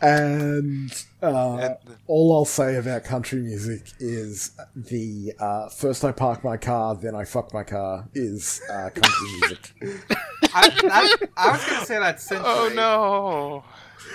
And, 0.00 0.90
uh, 1.22 1.56
And- 1.56 1.76
all 2.06 2.34
I'll 2.34 2.44
say 2.44 2.76
about 2.76 3.04
country 3.04 3.40
music 3.40 3.82
is 3.98 4.52
the 4.74 5.32
uh, 5.38 5.68
first 5.68 6.04
I 6.04 6.12
park 6.12 6.42
my 6.44 6.56
car, 6.56 6.94
then 6.94 7.14
I 7.14 7.24
fuck 7.24 7.52
my 7.54 7.62
car 7.64 8.08
is 8.14 8.60
uh, 8.70 8.90
country 8.90 9.28
music. 9.40 9.72
I, 10.54 10.68
that, 10.68 11.28
I 11.36 11.50
was 11.52 11.64
gonna 11.64 11.84
say 11.86 11.98
that 11.98 12.16
synthwave. 12.16 12.42
oh 12.44 12.72
no. 12.74 13.64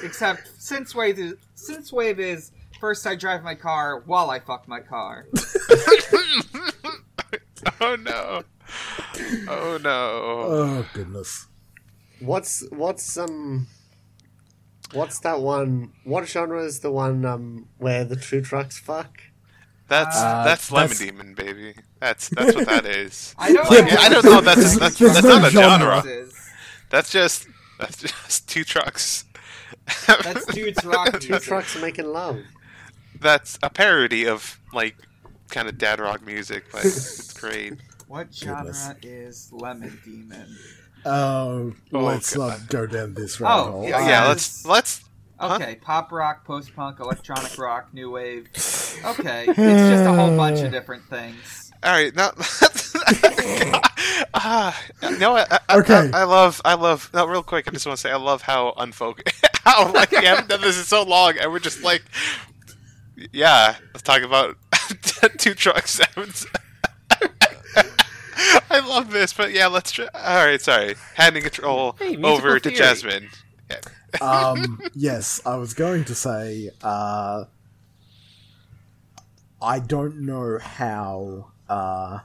Except 0.04 0.48
synthwave 0.60 1.18
is 1.18 1.34
synthwave 1.58 2.20
is 2.20 2.52
first 2.80 3.06
I 3.06 3.16
drive 3.16 3.44
my 3.44 3.56
car 3.56 4.02
while 4.06 4.30
I 4.30 4.40
fuck 4.40 4.68
my 4.68 4.80
car. 4.80 5.26
Oh 7.82 7.96
no. 7.98 8.44
Oh 9.50 9.80
no. 9.84 9.90
Oh 9.92 10.86
goodness. 10.94 11.48
What's 12.22 12.64
what's 12.72 13.18
um, 13.18 13.68
what's 14.94 15.20
that 15.20 15.40
one? 15.42 15.92
What 16.04 16.28
genre 16.28 16.64
is 16.64 16.80
the 16.80 16.92
one 16.92 17.26
um 17.26 17.68
where 17.78 18.04
the 18.06 18.16
two 18.16 18.42
trucks 18.42 18.80
fuck? 18.80 19.22
That's 19.88 20.16
Uh, 20.18 20.44
that's 20.44 20.72
lemon 20.72 20.90
that's- 20.90 21.00
demon, 21.00 21.34
baby. 21.34 21.74
That's 22.00 22.30
that's 22.30 22.56
what 22.56 22.68
that 22.68 22.86
is. 22.86 23.34
I 23.40 23.52
don't 23.54 23.72
Yeah, 23.72 23.82
know. 23.82 23.98
I 24.02 24.10
don't 24.10 24.26
know. 24.26 24.42
That's 24.42 24.56
There's- 24.76 24.80
that's, 24.80 24.98
there's 25.00 25.14
that's 25.14 25.26
no 25.26 25.40
not 25.40 25.48
a 25.48 25.52
genre. 25.52 26.02
genre. 26.04 26.26
That's 26.90 27.12
just 27.12 27.48
that's 27.80 27.98
just 28.02 28.48
two 28.50 28.64
trucks. 28.64 29.26
That's 30.08 30.46
dudes 30.48 30.84
rock 30.86 31.20
Two 31.20 31.40
trucks 31.40 31.80
making 31.82 32.06
love. 32.12 32.40
That's 33.20 33.58
a 33.64 33.70
parody 33.70 34.28
of 34.28 34.60
like 34.74 34.96
kind 35.50 35.68
of 35.68 35.78
dad 35.78 36.00
rock 36.00 36.26
music, 36.26 36.66
but 36.72 36.86
it's 36.86 37.34
great. 37.34 37.74
What 38.08 38.34
genre 38.34 38.64
Goodness. 38.66 38.90
is 39.04 39.50
Lemon 39.52 40.00
Demon? 40.06 40.56
Oh, 41.06 41.74
Oh, 41.94 42.00
let's 42.04 42.36
God. 42.36 42.50
not 42.62 42.68
go 42.70 42.86
down 42.86 43.14
this 43.14 43.40
rabbit 43.40 43.54
Oh, 43.62 43.72
hole. 43.72 43.88
yeah, 43.90 43.98
Uh, 43.98 44.08
yeah, 44.08 44.24
Uh, 44.24 44.28
let's 44.30 44.66
let's. 44.66 45.02
Huh? 45.40 45.56
Okay, 45.62 45.76
pop 45.76 46.12
rock, 46.12 46.44
post 46.46 46.76
punk, 46.76 47.00
electronic 47.00 47.58
rock, 47.58 47.94
new 47.94 48.12
wave. 48.12 48.48
Okay, 49.06 49.46
it's 49.48 49.56
just 49.90 50.06
a 50.06 50.12
whole 50.14 50.36
bunch 50.36 50.60
of 50.62 50.72
different 50.72 51.04
things. 51.10 51.72
All 51.84 51.92
right, 51.92 52.14
now. 52.16 52.32
Ah, 54.34 54.80
no, 55.18 55.36
I, 55.38 55.60
I, 55.70 55.78
Okay. 55.80 56.10
I, 56.14 56.22
I 56.22 56.24
love, 56.24 56.62
I 56.64 56.76
love. 56.76 57.10
No, 57.14 57.26
real 57.26 57.42
quick, 57.44 57.68
I 57.68 57.72
just 57.72 57.86
want 57.86 57.98
to 57.98 58.02
say, 58.02 58.12
I 58.12 58.16
love 58.18 58.42
how 58.42 58.74
unfocused, 58.78 59.46
how 59.66 59.92
like 59.92 60.12
we 60.12 60.24
haven't 60.24 60.48
done 60.50 60.62
this 60.62 60.78
in 60.78 60.84
so 60.84 61.04
long, 61.04 61.38
and 61.40 61.52
we're 61.52 61.60
just 61.60 61.82
like, 61.84 62.04
yeah, 63.32 63.76
let's 63.94 64.04
talk 64.04 64.22
about 64.22 64.58
two 65.38 65.54
truck 65.56 65.88
sounds. 65.88 66.46
I 68.70 68.80
love 68.88 69.12
this, 69.12 69.34
but 69.34 69.52
yeah, 69.52 69.68
let's 69.68 69.92
try. 69.92 70.08
All 70.14 70.46
right, 70.46 70.62
sorry, 70.62 70.96
handing 71.16 71.44
control 71.44 71.96
Hey, 72.00 72.16
musical 72.16 72.32
over 72.32 72.60
to. 72.60 72.72
Jasmine. 72.72 73.30
Yeah. 73.70 73.80
um, 74.22 74.80
yes, 74.96 75.42
I 75.46 75.58
was 75.58 75.74
going 75.74 76.06
to 76.06 76.16
say, 76.16 76.70
uh, 76.82 77.46
I 79.62 79.80
don't 79.80 80.22
know 80.22 80.58
how, 80.60 81.52
uh, 81.68 82.20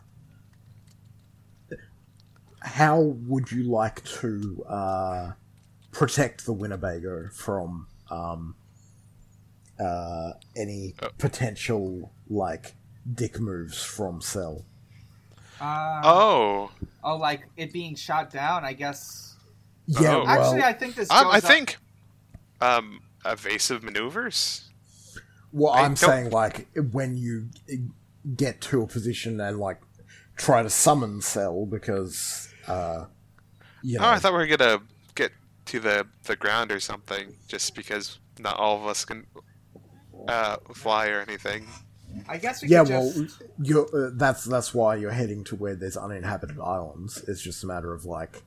how 2.60 3.00
would 3.00 3.50
you 3.52 3.64
like 3.64 4.04
to, 4.04 4.64
uh, 4.68 5.32
protect 5.92 6.46
the 6.46 6.52
Winnebago 6.52 7.28
from, 7.32 7.86
um, 8.10 8.54
uh, 9.78 10.32
any 10.56 10.94
Oh. 11.02 11.08
potential, 11.18 12.12
like, 12.28 12.74
dick 13.12 13.38
moves 13.40 13.82
from 13.82 14.20
Cell? 14.20 14.64
Uh, 15.64 16.00
Oh, 16.04 16.70
oh, 17.02 17.16
like 17.16 17.46
it 17.56 17.72
being 17.72 17.94
shot 17.94 18.30
down. 18.30 18.64
I 18.64 18.72
guess. 18.72 19.36
Yeah, 19.86 20.16
Oh. 20.16 20.24
well, 20.24 20.28
Actually, 20.28 20.62
I 20.62 20.72
think 20.72 20.94
this. 20.94 21.10
um, 21.10 21.24
goes 21.24 21.34
I 21.34 21.38
up- 21.38 21.44
think 21.44 21.76
um, 22.60 23.00
evasive 23.24 23.82
maneuvers. 23.82 24.70
Well, 25.52 25.72
I 25.72 25.82
I'm 25.82 25.96
saying 25.96 26.30
like 26.30 26.66
when 26.92 27.16
you 27.16 27.48
get 28.36 28.60
to 28.62 28.82
a 28.82 28.86
position 28.86 29.40
and 29.40 29.58
like 29.58 29.80
try 30.36 30.62
to 30.62 30.70
summon 30.70 31.20
Cell 31.20 31.64
because 31.66 32.48
uh 32.66 33.04
you 33.82 33.98
know 33.98 34.04
Oh, 34.06 34.08
I 34.08 34.18
thought 34.18 34.32
we 34.32 34.38
were 34.38 34.46
gonna 34.56 34.80
get 35.14 35.30
to 35.66 35.78
the 35.78 36.06
the 36.24 36.34
ground 36.36 36.72
or 36.72 36.80
something, 36.80 37.36
just 37.46 37.74
because 37.76 38.18
not 38.40 38.56
all 38.56 38.76
of 38.78 38.86
us 38.86 39.04
can 39.04 39.26
uh, 40.26 40.56
fly 40.74 41.08
or 41.08 41.20
anything. 41.20 41.66
I 42.28 42.38
guess 42.38 42.62
we 42.62 42.68
yeah, 42.68 42.84
could 42.84 42.90
well, 42.92 43.12
just. 43.12 43.42
you're 43.62 43.86
uh, 44.06 44.10
that's 44.14 44.44
that's 44.44 44.72
why 44.74 44.96
you're 44.96 45.10
heading 45.12 45.44
to 45.44 45.56
where 45.56 45.74
there's 45.74 45.96
uninhabited 45.96 46.58
islands. 46.60 47.22
It's 47.28 47.42
just 47.42 47.62
a 47.64 47.66
matter 47.66 47.92
of 47.92 48.04
like 48.04 48.42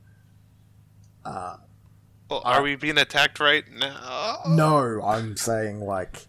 uh 1.25 1.57
Well, 2.29 2.41
are 2.45 2.61
we 2.61 2.75
being 2.75 2.97
attacked 2.97 3.39
right 3.39 3.63
now? 3.71 4.39
no, 4.47 5.01
I'm 5.03 5.35
saying 5.37 5.79
like 5.81 6.27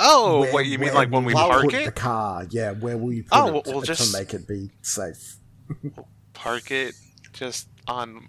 Oh, 0.00 0.40
where- 0.40 0.52
what 0.52 0.66
you 0.66 0.78
mean, 0.78 0.92
like 0.94 1.10
when 1.10 1.24
we 1.24 1.34
park 1.34 1.62
put 1.64 1.74
it? 1.74 1.84
the 1.86 1.92
car? 1.92 2.46
Yeah, 2.50 2.72
where 2.72 2.96
will 2.98 3.12
you 3.12 3.22
put 3.24 3.32
Oh, 3.38 3.46
it 3.48 3.52
we'll- 3.52 3.62
to, 3.62 3.70
we'll 3.72 3.80
to 3.82 3.86
just- 3.86 4.12
make 4.12 4.34
it 4.34 4.46
be 4.48 4.70
safe? 4.82 5.36
Park 6.34 6.70
it 6.72 6.94
just 7.32 7.68
on. 7.86 8.28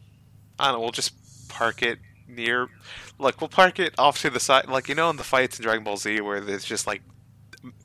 I 0.60 0.66
don't 0.66 0.76
know. 0.76 0.80
We'll 0.82 0.92
just 0.92 1.14
park 1.50 1.82
it 1.82 1.98
near. 2.28 2.68
Look, 3.18 3.42
we'll 3.42 3.48
park 3.50 3.80
it 3.80 3.94
off 3.98 4.22
to 4.22 4.30
the 4.30 4.40
side, 4.40 4.68
like 4.70 4.88
you 4.88 4.96
know, 4.96 5.10
in 5.10 5.18
the 5.18 5.24
fights 5.24 5.58
in 5.58 5.64
Dragon 5.64 5.84
Ball 5.84 5.98
Z, 5.98 6.22
where 6.22 6.40
there's 6.40 6.64
just 6.64 6.86
like, 6.88 7.02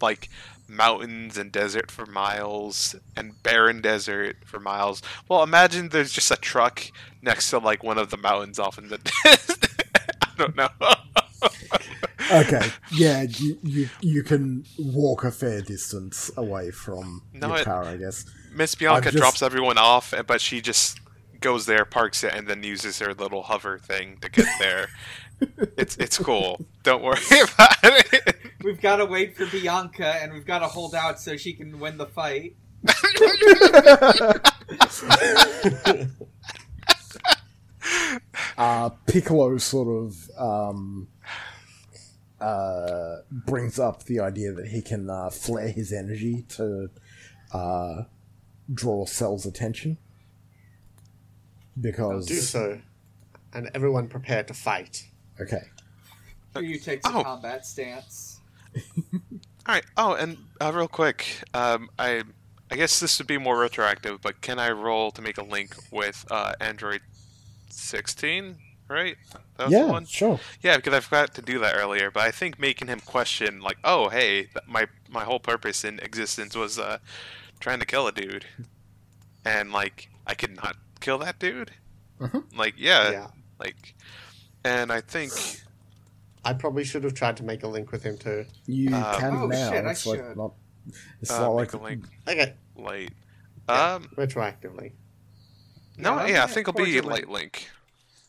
like 0.01 0.29
mountains 0.69 1.37
and 1.37 1.51
desert 1.51 1.91
for 1.91 2.07
miles 2.07 2.95
and 3.17 3.43
barren 3.43 3.81
desert 3.81 4.37
for 4.45 4.61
miles. 4.61 5.03
Well, 5.29 5.43
imagine 5.43 5.89
there's 5.89 6.13
just 6.13 6.31
a 6.31 6.37
truck 6.37 6.85
next 7.23 7.51
to 7.51 7.59
like 7.59 7.83
one 7.83 7.99
of 7.99 8.11
the 8.11 8.17
mountains 8.17 8.59
off 8.59 8.79
in 8.79 8.89
the. 8.89 9.01
I 10.23 10.29
don't 10.37 10.57
know. 10.57 10.69
Okay, 12.33 12.69
yeah, 12.93 13.23
you, 13.23 13.59
you 13.65 13.89
you 14.01 14.23
can 14.23 14.65
walk 14.79 15.25
a 15.25 15.33
fair 15.33 15.63
distance 15.63 16.31
away 16.37 16.71
from 16.71 17.23
No, 17.33 17.49
your 17.49 17.57
it- 17.59 17.65
car, 17.65 17.83
I 17.85 17.97
guess. 17.97 18.25
Miss 18.53 18.75
Bianca 18.77 19.11
just- 19.11 19.17
drops 19.17 19.43
everyone 19.43 19.79
off, 19.79 20.15
but 20.29 20.41
she 20.41 20.61
just 20.61 21.01
goes 21.41 21.67
there, 21.67 21.85
parks 21.85 22.23
it, 22.23 22.33
and 22.33 22.47
then 22.47 22.63
uses 22.63 23.01
her 23.01 23.15
little 23.15 23.43
hover 23.43 23.79
thing 23.79 24.19
to 24.21 24.29
get 24.29 24.47
there. 24.61 24.89
it's 25.77 25.97
it's 25.97 26.19
cool. 26.19 26.65
Don't 26.83 27.03
worry 27.03 27.19
about 27.55 27.77
it. 27.83 28.37
We've 28.63 28.81
got 28.81 28.97
to 28.97 29.07
wait 29.07 29.37
for 29.37 29.47
Bianca, 29.47 30.17
and 30.23 30.33
we've 30.33 30.47
got 30.47 30.61
to 30.61 30.67
hold 30.67 30.95
out 30.95 31.21
so 31.21 31.37
she 31.37 31.53
can 31.53 31.79
win 31.79 31.99
the 31.99 32.07
fight. 32.07 32.57
uh, 38.59 38.91
Piccolo 39.07 39.59
sort 39.59 39.89
of 39.89 40.31
um, 40.39 41.09
uh, 42.41 43.17
brings 43.31 43.79
up 43.79 44.05
the 44.05 44.21
idea 44.21 44.53
that 44.53 44.69
he 44.69 44.83
can 44.83 45.11
uh, 45.11 45.31
flare 45.31 45.69
his 45.69 45.93
energy 45.93 46.45
to 46.49 46.91
uh, 47.53 48.03
draw 48.73 49.07
Cell's 49.07 49.47
attention. 49.47 49.99
Because 51.81 52.27
Do 52.27 52.35
so, 52.35 52.81
and 53.55 53.71
everyone 53.75 54.09
prepare 54.09 54.43
to 54.43 54.55
fight. 54.55 55.07
Okay, 55.41 55.63
you 56.61 56.79
take 56.79 57.03
the 57.03 57.11
Oh. 57.15 57.23
combat 57.25 57.65
stance. 57.67 58.41
All 59.15 59.75
right. 59.75 59.85
Oh, 59.97 60.15
and 60.15 60.37
uh, 60.61 60.73
real 60.75 60.89
quick, 60.89 61.43
um, 61.55 61.91
I 61.99 62.23
I 62.71 62.77
guess 62.77 63.01
this 63.01 63.19
would 63.19 63.27
be 63.27 63.39
more 63.39 63.59
retroactive, 63.59 64.21
but 64.23 64.41
can 64.41 64.59
I 64.59 64.71
roll 64.71 65.11
to 65.13 65.23
make 65.23 65.39
a 65.39 65.43
link 65.45 65.75
with 65.91 66.25
uh, 66.31 66.53
Android 66.61 67.01
16? 67.69 68.57
Right? 68.89 69.17
That 69.57 69.67
was 69.67 69.73
the 69.73 69.79
yeah, 69.79 69.85
one. 69.87 70.05
sure. 70.07 70.41
Yeah, 70.63 70.77
because 70.77 70.95
I 70.95 71.01
forgot 71.01 71.35
to 71.35 71.43
do 71.43 71.59
that 71.61 71.77
earlier. 71.77 72.11
But 72.11 72.25
I 72.25 72.31
think 72.33 72.59
making 72.59 72.89
him 72.89 73.01
question, 73.01 73.61
like, 73.61 73.79
oh, 73.85 74.09
hey, 74.09 74.49
my 74.67 74.87
my 75.09 75.23
whole 75.25 75.39
purpose 75.41 75.85
in 75.85 76.01
existence 76.01 76.57
was 76.57 76.79
uh, 76.79 76.99
trying 77.61 77.79
to 77.81 77.87
kill 77.87 78.09
a 78.09 78.13
dude, 78.13 78.47
and 79.45 79.73
like 79.73 80.09
I 80.27 80.35
could 80.35 80.57
not 80.57 80.77
kill 81.01 81.19
that 81.19 81.39
dude. 81.39 81.71
Mhm. 82.21 82.45
Like, 82.57 82.75
yeah, 82.77 83.11
yeah. 83.11 83.27
like, 83.59 83.95
and 84.65 84.93
I 84.93 85.01
think 85.01 85.33
I 86.45 86.53
probably 86.55 86.85
should 86.85 87.05
have 87.05 87.15
tried 87.15 87.37
to 87.39 87.43
make 87.45 87.63
a 87.63 87.69
link 87.69 87.93
with 87.93 88.03
him 88.03 88.17
too. 88.19 88.47
You 88.67 88.95
Uh, 88.95 89.19
can 89.19 89.37
Oh, 89.37 89.47
now. 89.47 89.71
shit, 89.71 89.85
I 89.85 89.89
like 89.89 89.97
should. 89.97 90.37
not. 90.37 90.53
It's 91.21 91.31
uh, 91.31 91.41
not 91.41 91.49
make 91.57 91.73
like 91.75 91.81
a 91.81 91.85
link 91.85 92.05
Okay, 92.29 92.55
light. 92.77 93.11
Yeah. 93.69 93.95
Um, 93.95 94.05
retroactively. 94.17 94.93
no, 95.99 96.17
Yeah, 96.17 96.27
yeah, 96.27 96.41
I 96.41 96.43
I'm 96.45 96.49
think 96.49 96.69
it'll 96.69 96.73
be 96.73 96.85
fortunately- 96.95 97.11
light 97.13 97.29
link. 97.29 97.69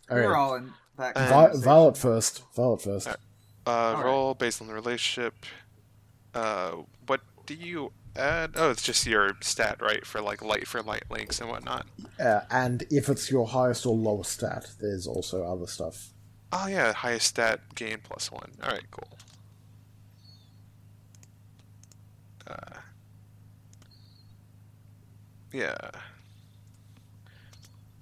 We're 0.10 0.36
all 0.36 0.56
in 0.56 0.74
that. 0.98 1.16
Uh, 1.16 1.28
Vi- 1.54 1.58
Violet 1.62 1.98
first. 1.98 2.44
Violet 2.54 2.82
first. 2.82 3.08
Uh, 3.08 3.16
right. 3.66 4.04
roll 4.04 4.34
based 4.34 4.60
on 4.62 4.68
the 4.68 4.74
relationship. 4.74 5.46
Uh, 6.34 6.72
what 7.08 7.22
do 7.46 7.54
you 7.54 7.94
add? 8.18 8.52
Oh, 8.56 8.72
it's 8.72 8.82
just 8.82 9.06
your 9.08 9.38
stat, 9.42 9.82
right? 9.82 10.06
For 10.06 10.20
like 10.22 10.42
light 10.44 10.68
for 10.68 10.82
light 10.82 11.06
links 11.10 11.40
and 11.40 11.50
whatnot. 11.50 11.88
Uh, 12.20 12.42
and 12.50 12.84
if 12.90 13.08
it's 13.08 13.32
your 13.32 13.48
highest 13.48 13.86
or 13.86 13.96
lowest 13.96 14.34
stat, 14.34 14.68
there's 14.82 15.08
also 15.08 15.44
other 15.46 15.68
stuff. 15.68 16.10
Oh 16.54 16.68
yeah, 16.68 16.93
highest 16.93 17.28
stat 17.28 17.62
gain 17.76 17.97
plus 18.04 18.32
one. 18.32 18.52
All 18.64 18.72
right, 18.72 18.84
cool. 18.91 19.18
Uh, 22.47 22.80
yeah. 25.54 25.76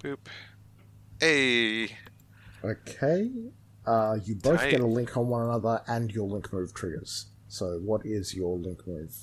Boop. 0.03 0.17
Hey. 1.19 1.95
Okay. 2.63 3.29
Uh, 3.85 4.17
you 4.23 4.35
both 4.35 4.59
Tight. 4.59 4.71
get 4.71 4.79
a 4.81 4.85
link 4.85 5.15
on 5.17 5.27
one 5.27 5.43
another, 5.43 5.81
and 5.87 6.11
your 6.11 6.27
link 6.27 6.51
move 6.53 6.73
triggers. 6.73 7.27
So, 7.47 7.79
what 7.79 8.05
is 8.05 8.33
your 8.35 8.57
link 8.57 8.85
move? 8.87 9.15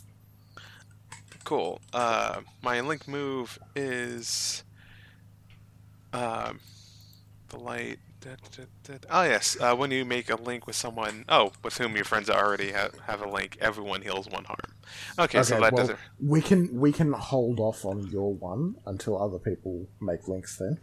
Cool. 1.45 1.81
Uh, 1.93 2.41
my 2.63 2.81
link 2.81 3.07
move 3.07 3.59
is 3.77 4.65
um, 6.13 6.59
the 7.49 7.59
light. 7.59 7.99
Da, 8.27 8.35
da, 8.57 8.65
da, 8.85 8.99
da. 8.99 9.09
Oh 9.11 9.23
yes, 9.23 9.57
uh, 9.61 9.75
when 9.75 9.91
you 9.91 10.05
make 10.05 10.31
a 10.31 10.37
link 10.37 10.67
with 10.67 10.77
someone, 10.77 11.25
oh, 11.29 11.53
with 11.63 11.79
whom 11.79 11.95
your 11.95 12.05
friends 12.05 12.29
already 12.29 12.73
have, 12.73 12.95
have 13.07 13.23
a 13.23 13.29
link, 13.29 13.57
everyone 13.61 14.03
heals 14.03 14.29
one 14.29 14.45
harm. 14.45 14.59
Okay, 15.19 15.43
so 15.43 15.61
that 15.61 15.73
well, 15.73 15.83
doesn't. 15.83 15.99
we 16.23 16.41
can 16.41 16.79
we 16.81 16.93
can 16.93 17.13
hold 17.13 17.61
off 17.61 17.85
on 17.85 18.07
your 18.09 18.35
one 18.35 18.77
until 18.87 19.21
other 19.23 19.39
people 19.39 19.87
make 20.01 20.29
links. 20.29 20.57
Then, 20.57 20.79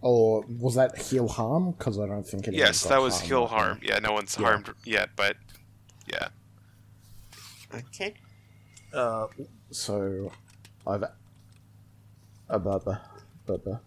or 0.00 0.44
was 0.60 0.74
that 0.74 0.98
heal 0.98 1.28
harm? 1.28 1.72
Because 1.72 1.98
I 1.98 2.06
don't 2.06 2.26
think 2.26 2.48
anyone 2.48 2.66
Yes, 2.66 2.82
that 2.84 3.00
was 3.00 3.14
harmed 3.14 3.28
heal 3.28 3.46
harm. 3.46 3.80
Yeah, 3.82 3.98
no 4.00 4.12
one's 4.12 4.36
Yeah. 4.38 4.46
harmed 4.46 4.70
yet, 4.84 5.10
but 5.16 5.36
yeah. 6.06 6.28
Okay. 7.72 8.14
Uh, 8.92 9.26
so 9.70 10.30
I've 10.86 11.04
a 12.48 12.60
bubba 12.60 13.00
bubba. 13.46 13.80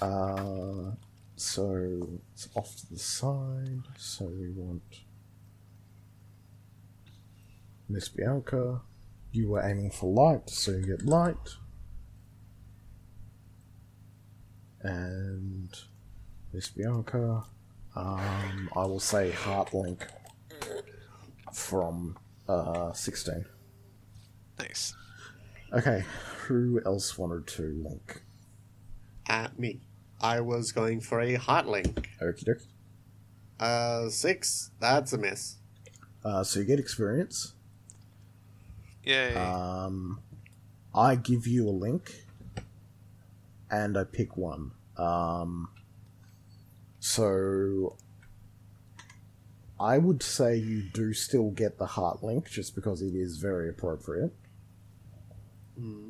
Uh, 0.00 0.90
so 1.36 2.20
it's 2.32 2.48
off 2.54 2.74
to 2.76 2.90
the 2.90 2.98
side. 2.98 3.82
So 3.96 4.24
we 4.24 4.50
want 4.50 4.82
Miss 7.88 8.08
Bianca. 8.08 8.80
You 9.32 9.50
were 9.50 9.62
aiming 9.62 9.90
for 9.90 10.12
light, 10.12 10.50
so 10.50 10.72
you 10.72 10.86
get 10.86 11.04
light. 11.04 11.56
And 14.82 15.68
Miss 16.52 16.68
Bianca. 16.68 17.44
Um, 17.94 18.70
I 18.76 18.84
will 18.84 19.00
say 19.00 19.30
heart 19.30 19.72
link 19.72 20.06
from 21.52 22.18
uh 22.48 22.92
sixteen. 22.92 23.46
Nice. 24.58 24.94
Okay, 25.72 26.04
who 26.46 26.80
else 26.84 27.16
wanted 27.18 27.46
to 27.48 27.62
link? 27.82 28.22
At 29.28 29.58
me. 29.58 29.85
I 30.20 30.40
was 30.40 30.72
going 30.72 31.00
for 31.00 31.20
a 31.20 31.34
heart 31.34 31.66
link. 31.66 32.08
Okie 32.22 32.44
dokie. 32.44 32.66
Uh, 33.58 34.08
six. 34.08 34.70
That's 34.80 35.12
a 35.12 35.18
miss. 35.18 35.56
Uh, 36.24 36.42
so 36.42 36.60
you 36.60 36.66
get 36.66 36.78
experience. 36.78 37.54
Yay. 39.04 39.34
Um, 39.34 40.20
I 40.94 41.14
give 41.14 41.46
you 41.46 41.68
a 41.68 41.70
link, 41.70 42.24
and 43.70 43.96
I 43.96 44.04
pick 44.04 44.36
one. 44.36 44.72
Um, 44.96 45.68
so 46.98 47.96
I 49.78 49.98
would 49.98 50.22
say 50.22 50.56
you 50.56 50.82
do 50.82 51.12
still 51.12 51.50
get 51.50 51.78
the 51.78 51.86
heart 51.86 52.22
link, 52.22 52.50
just 52.50 52.74
because 52.74 53.02
it 53.02 53.14
is 53.14 53.36
very 53.36 53.68
appropriate. 53.68 54.34
Hmm. 55.78 56.08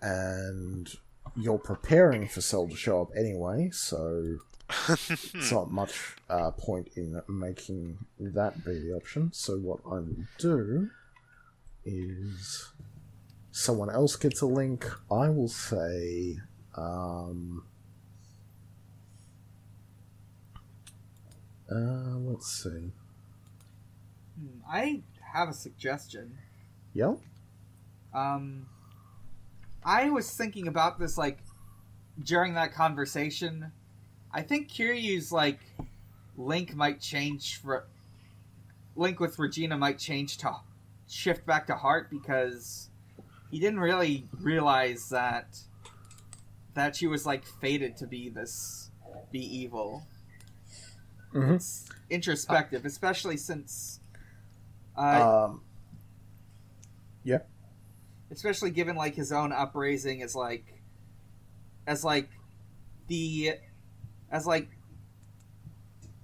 And 0.00 0.94
you're 1.36 1.58
preparing 1.58 2.28
for 2.28 2.40
Cell 2.40 2.68
to 2.68 2.76
show 2.76 3.02
up 3.02 3.10
anyway, 3.16 3.70
so 3.72 4.38
it's 4.88 5.52
not 5.52 5.70
much 5.70 6.16
uh, 6.30 6.50
point 6.52 6.88
in 6.96 7.20
making 7.28 7.98
that 8.18 8.64
be 8.64 8.78
the 8.78 8.92
option. 8.94 9.32
So 9.32 9.56
what 9.58 9.80
I 9.86 9.94
will 9.94 10.24
do 10.38 10.90
is 11.84 12.72
someone 13.50 13.90
else 13.90 14.16
gets 14.16 14.40
a 14.40 14.46
link. 14.46 14.86
I 15.10 15.28
will 15.28 15.48
say, 15.48 16.38
um, 16.76 17.64
uh, 21.70 22.18
let's 22.18 22.62
see. 22.62 22.92
Hmm, 24.38 24.60
I 24.68 25.02
have 25.32 25.48
a 25.48 25.54
suggestion. 25.54 26.38
Yep. 26.94 27.18
Um, 28.14 28.66
I 29.84 30.10
was 30.10 30.30
thinking 30.30 30.68
about 30.68 30.98
this 30.98 31.18
like 31.18 31.38
during 32.22 32.54
that 32.54 32.72
conversation. 32.72 33.70
I 34.32 34.42
think 34.42 34.70
Kiryu's 34.70 35.30
like 35.30 35.60
link 36.36 36.74
might 36.74 37.00
change 37.00 37.60
for 37.60 37.86
link 38.96 39.20
with 39.20 39.38
Regina 39.38 39.76
might 39.76 39.98
change 39.98 40.38
to 40.38 40.52
shift 41.08 41.44
back 41.46 41.66
to 41.66 41.74
heart 41.74 42.10
because 42.10 42.88
he 43.50 43.58
didn't 43.60 43.80
really 43.80 44.26
realize 44.40 45.08
that 45.10 45.58
that 46.74 46.96
she 46.96 47.06
was 47.06 47.24
like 47.26 47.44
fated 47.44 47.96
to 47.98 48.06
be 48.06 48.28
this 48.28 48.90
be 49.30 49.40
evil. 49.40 50.06
Mhm. 51.32 51.56
It's 51.56 51.88
introspective, 52.10 52.84
especially 52.84 53.36
since 53.36 54.00
uh, 54.96 55.46
Um, 55.50 55.62
yeah. 57.24 57.38
Especially 58.34 58.70
given 58.70 58.96
like 58.96 59.14
his 59.14 59.32
own 59.32 59.52
upraising 59.52 60.22
as 60.22 60.34
like 60.34 60.64
as 61.86 62.04
like 62.04 62.28
the 63.08 63.52
as 64.30 64.46
like 64.46 64.68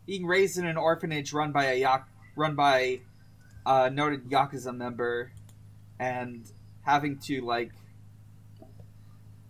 being 0.06 0.26
raised 0.26 0.58
in 0.58 0.66
an 0.66 0.76
orphanage 0.76 1.32
run 1.32 1.52
by 1.52 1.66
a 1.66 1.74
yak 1.78 2.08
run 2.36 2.54
by 2.54 3.00
a 3.66 3.90
noted 3.90 4.28
yakuza 4.28 4.74
member 4.76 5.30
and 5.98 6.50
having 6.82 7.18
to 7.18 7.40
like 7.42 7.72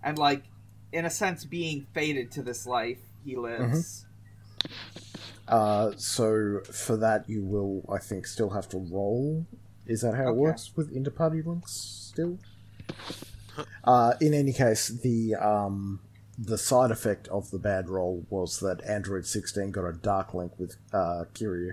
and 0.03 0.19
like 0.19 0.45
in 0.93 1.05
a 1.05 1.11
sense 1.11 1.45
being 1.45 1.87
fated 1.95 2.31
to 2.31 2.43
this 2.43 2.67
life 2.67 2.99
he 3.25 3.37
lives 3.37 4.05
Uh, 5.49 5.91
so 5.97 6.61
for 6.71 6.97
that, 6.97 7.29
you 7.29 7.43
will, 7.43 7.83
I 7.93 7.99
think, 7.99 8.25
still 8.25 8.51
have 8.51 8.69
to 8.69 8.79
roll. 8.79 9.47
Is 9.85 10.03
that 10.03 10.15
how 10.15 10.29
it 10.29 10.37
works 10.37 10.71
with 10.77 10.95
interparty 10.95 11.45
links? 11.45 11.73
Still. 11.73 12.39
Uh, 13.85 14.15
in 14.21 14.33
any 14.35 14.53
case, 14.53 14.89
the 14.89 15.35
um, 15.35 16.01
the 16.39 16.57
side 16.57 16.91
effect 16.91 17.29
of 17.29 17.51
the 17.51 17.59
bad 17.59 17.89
roll 17.89 18.25
was 18.31 18.61
that 18.61 18.83
Android 18.89 19.27
16 19.27 19.71
got 19.73 19.85
a 19.85 19.93
dark 19.93 20.33
link 20.33 20.53
with 20.59 20.77
uh, 20.93 21.25
Kiryu. 21.35 21.73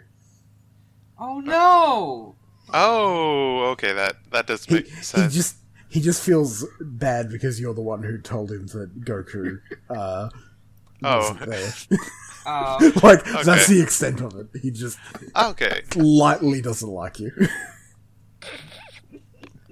oh 1.20 1.40
no 1.40 2.36
oh, 2.74 3.60
okay. 3.72 3.94
That 3.94 4.18
that 4.32 4.48
does 4.48 4.66
He, 4.66 4.76
make 4.76 4.88
he 4.88 5.02
sense. 5.04 5.34
just 5.34 5.56
he 5.90 6.02
just 6.02 6.22
feels 6.22 6.66
bad 6.82 7.30
because 7.30 7.62
you're 7.62 7.74
the 7.74 7.82
one 7.82 8.04
who 8.04 8.18
told 8.18 8.52
him 8.52 8.68
that 8.68 9.02
Goku 9.06 9.60
uh, 9.90 10.30
Oh. 11.04 11.18
wasn't 11.20 11.50
there. 11.50 11.74
Oh, 12.50 12.78
like 13.04 13.26
that's 13.44 13.68
the 13.68 13.82
extent 13.82 14.22
of 14.22 14.34
it. 14.36 14.48
He 14.62 14.72
just 14.72 14.98
Okay. 15.36 15.82
lightly 15.98 16.62
doesn't 16.62 16.88
like 16.90 17.20
you. 17.20 17.32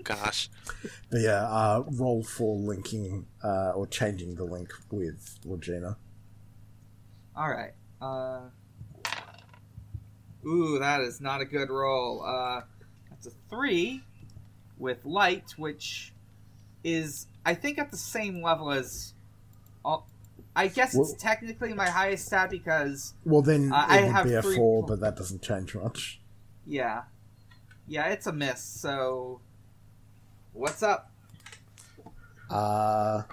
Gosh. 0.06 0.50
but 1.10 1.20
yeah, 1.20 1.44
uh, 1.50 1.84
roll 1.94 2.24
for 2.24 2.56
linking 2.56 3.26
uh, 3.44 3.72
or 3.72 3.86
changing 3.88 4.36
the 4.36 4.46
link 4.46 4.72
with 4.92 5.38
Regina. 5.46 5.98
all 7.36 7.50
right. 7.50 7.74
Uh, 8.02 8.42
ooh, 10.46 10.80
that 10.80 11.02
is 11.02 11.20
not 11.20 11.42
a 11.42 11.46
good 11.46 11.70
roll. 11.70 12.24
Uh, 12.24 12.62
that's 13.10 13.28
a 13.28 13.32
three 13.50 14.04
with 14.78 15.04
light, 15.06 15.54
which 15.58 16.14
is 16.84 17.28
I 17.46 17.54
think 17.56 17.80
at 17.80 17.92
the 17.92 17.98
same 17.98 18.42
level 18.42 18.72
as. 18.72 19.14
all 19.84 20.08
I 20.56 20.68
guess 20.68 20.96
it's 20.96 21.10
Well- 21.10 21.16
technically 21.20 21.74
my 21.74 21.90
highest 21.90 22.28
stat 22.28 22.50
because 22.50 23.14
Well, 23.26 23.42
then 23.42 23.74
Uh, 23.74 23.76
it 23.76 23.92
I 23.92 24.02
would 24.04 24.12
have 24.12 24.26
be 24.26 24.34
a 24.36 24.42
four, 24.44 24.84
po- 24.84 24.88
but 24.90 25.00
that 25.02 25.16
doesn't 25.18 25.42
change 25.42 25.76
much. 25.76 26.22
yeah, 26.66 27.04
yeah, 27.88 28.08
it's 28.08 28.26
a 28.28 28.32
miss. 28.32 28.62
So, 28.64 29.42
what's 30.56 30.82
up? 30.84 31.12
Uh, 32.50 33.24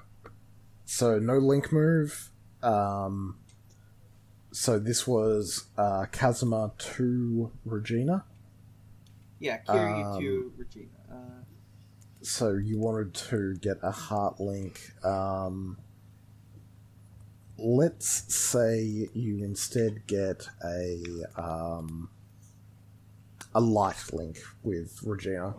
so 0.84 1.18
no 1.18 1.38
link 1.38 1.72
move. 1.72 2.30
Um, 2.62 3.38
so 4.52 4.78
this 4.78 5.06
was 5.06 5.66
uh, 5.78 6.06
Kazuma 6.12 6.72
to 6.78 7.50
Regina. 7.64 8.24
Yeah, 9.38 9.58
Kiryu 9.66 10.04
Um, 10.14 10.20
to 10.20 10.52
Regina. 10.56 10.86
Uh, 11.10 11.42
So 12.22 12.52
you 12.54 12.78
wanted 12.78 13.14
to 13.30 13.56
get 13.56 13.78
a 13.82 13.90
heart 13.90 14.38
link. 14.40 14.92
Um, 15.04 15.78
let's 17.58 18.32
say 18.34 19.08
you 19.14 19.42
instead 19.44 20.06
get 20.06 20.46
a 20.64 21.02
um, 21.36 22.10
a 23.54 23.60
light 23.60 24.12
link 24.12 24.38
with 24.62 25.00
Regina. 25.04 25.54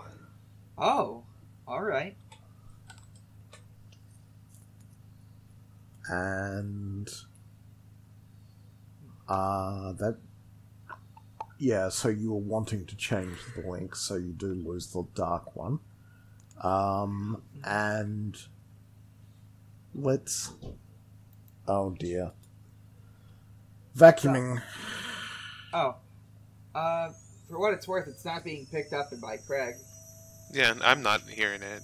oh, 0.77 1.23
all 1.67 1.81
right. 1.81 2.15
and 6.09 7.09
uh 9.29 9.93
that 9.93 10.17
yeah 11.57 11.87
so 11.87 12.09
you 12.09 12.33
were 12.33 12.39
wanting 12.39 12.85
to 12.85 12.95
change 12.97 13.37
the 13.55 13.61
link 13.69 13.95
so 13.95 14.15
you 14.15 14.33
do 14.33 14.47
lose 14.47 14.87
the 14.91 15.05
dark 15.15 15.55
one 15.55 15.79
um 16.61 17.41
and 17.63 18.37
let's 19.95 20.51
oh 21.69 21.91
dear 21.91 22.31
vacuuming 23.97 24.61
Oh, 25.75 25.95
uh, 26.75 27.09
for 27.49 27.57
what 27.57 27.73
it's 27.73 27.87
worth, 27.87 28.07
it's 28.07 28.23
not 28.23 28.43
being 28.43 28.67
picked 28.71 28.93
up 28.93 29.09
by 29.19 29.37
Craig. 29.37 29.73
Yeah, 30.53 30.73
I'm 30.83 31.01
not 31.01 31.21
hearing 31.29 31.61
it. 31.61 31.81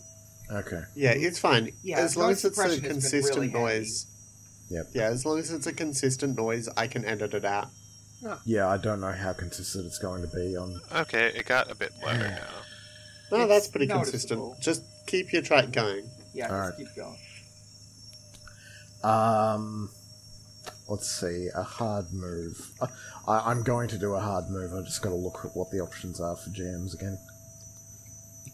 okay 0.52 0.82
Yeah, 0.96 1.12
it's 1.12 1.40
fine. 1.40 1.72
Yeah, 1.84 2.00
as 2.00 2.16
long 2.16 2.32
as 2.32 2.44
it's 2.46 2.46
a 2.46 2.50
suppression 2.62 2.72
has 2.74 2.82
been 2.82 2.91
consistent 2.91 3.36
really 3.36 3.50
handy. 3.50 3.60
noise. 3.80 4.06
Yep. 4.70 4.86
Yeah, 4.94 5.04
as 5.08 5.26
long 5.26 5.40
as 5.40 5.52
it's 5.52 5.66
a 5.68 5.74
consistent 5.74 6.38
noise, 6.38 6.70
I 6.78 6.88
can 6.88 7.04
edit 7.06 7.34
it 7.34 7.44
out. 7.46 7.70
yeah 8.46 8.68
i 8.68 8.76
don't 8.78 9.00
know 9.00 9.14
how 9.14 9.32
consistent 9.34 9.86
it's 9.86 9.98
going 9.98 10.22
to 10.22 10.28
be 10.36 10.56
on 10.58 10.80
Okay, 10.94 11.32
it 11.36 11.46
got 11.46 11.72
a 11.72 11.76
bit 11.76 11.91
louder 12.04 12.28
now. 12.30 12.62
No, 13.32 13.38
It's 13.44 13.48
that's 13.50 13.68
pretty 13.70 13.86
noticeable. 13.88 14.52
consistent. 14.54 14.62
Just 14.62 14.84
keep 15.08 15.32
your 15.32 15.41
track 15.44 15.72
going. 15.72 16.10
Yeah, 16.34 16.48
just 16.48 16.54
Alright. 16.54 16.78
keep 16.78 16.88
going. 16.96 17.18
Um, 19.04 19.90
let's 20.88 21.10
see, 21.10 21.48
a 21.56 21.64
hard 21.64 22.12
move. 22.12 22.72
Uh, 22.82 22.88
I, 23.28 23.52
I'm 23.52 23.64
going 23.64 23.88
to 23.90 23.98
do 23.98 24.14
a 24.16 24.20
hard 24.20 24.50
move. 24.50 24.74
I 24.74 24.82
just 24.82 25.02
got 25.02 25.10
to 25.10 25.16
look 25.16 25.40
at 25.46 25.56
what 25.56 25.72
the 25.72 25.80
options 25.80 26.20
are 26.20 26.36
for 26.36 26.50
jams 26.50 26.94
again. 26.94 27.18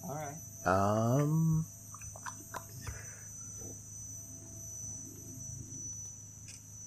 All 0.07 0.15
right. 0.15 0.35
Um, 0.67 1.65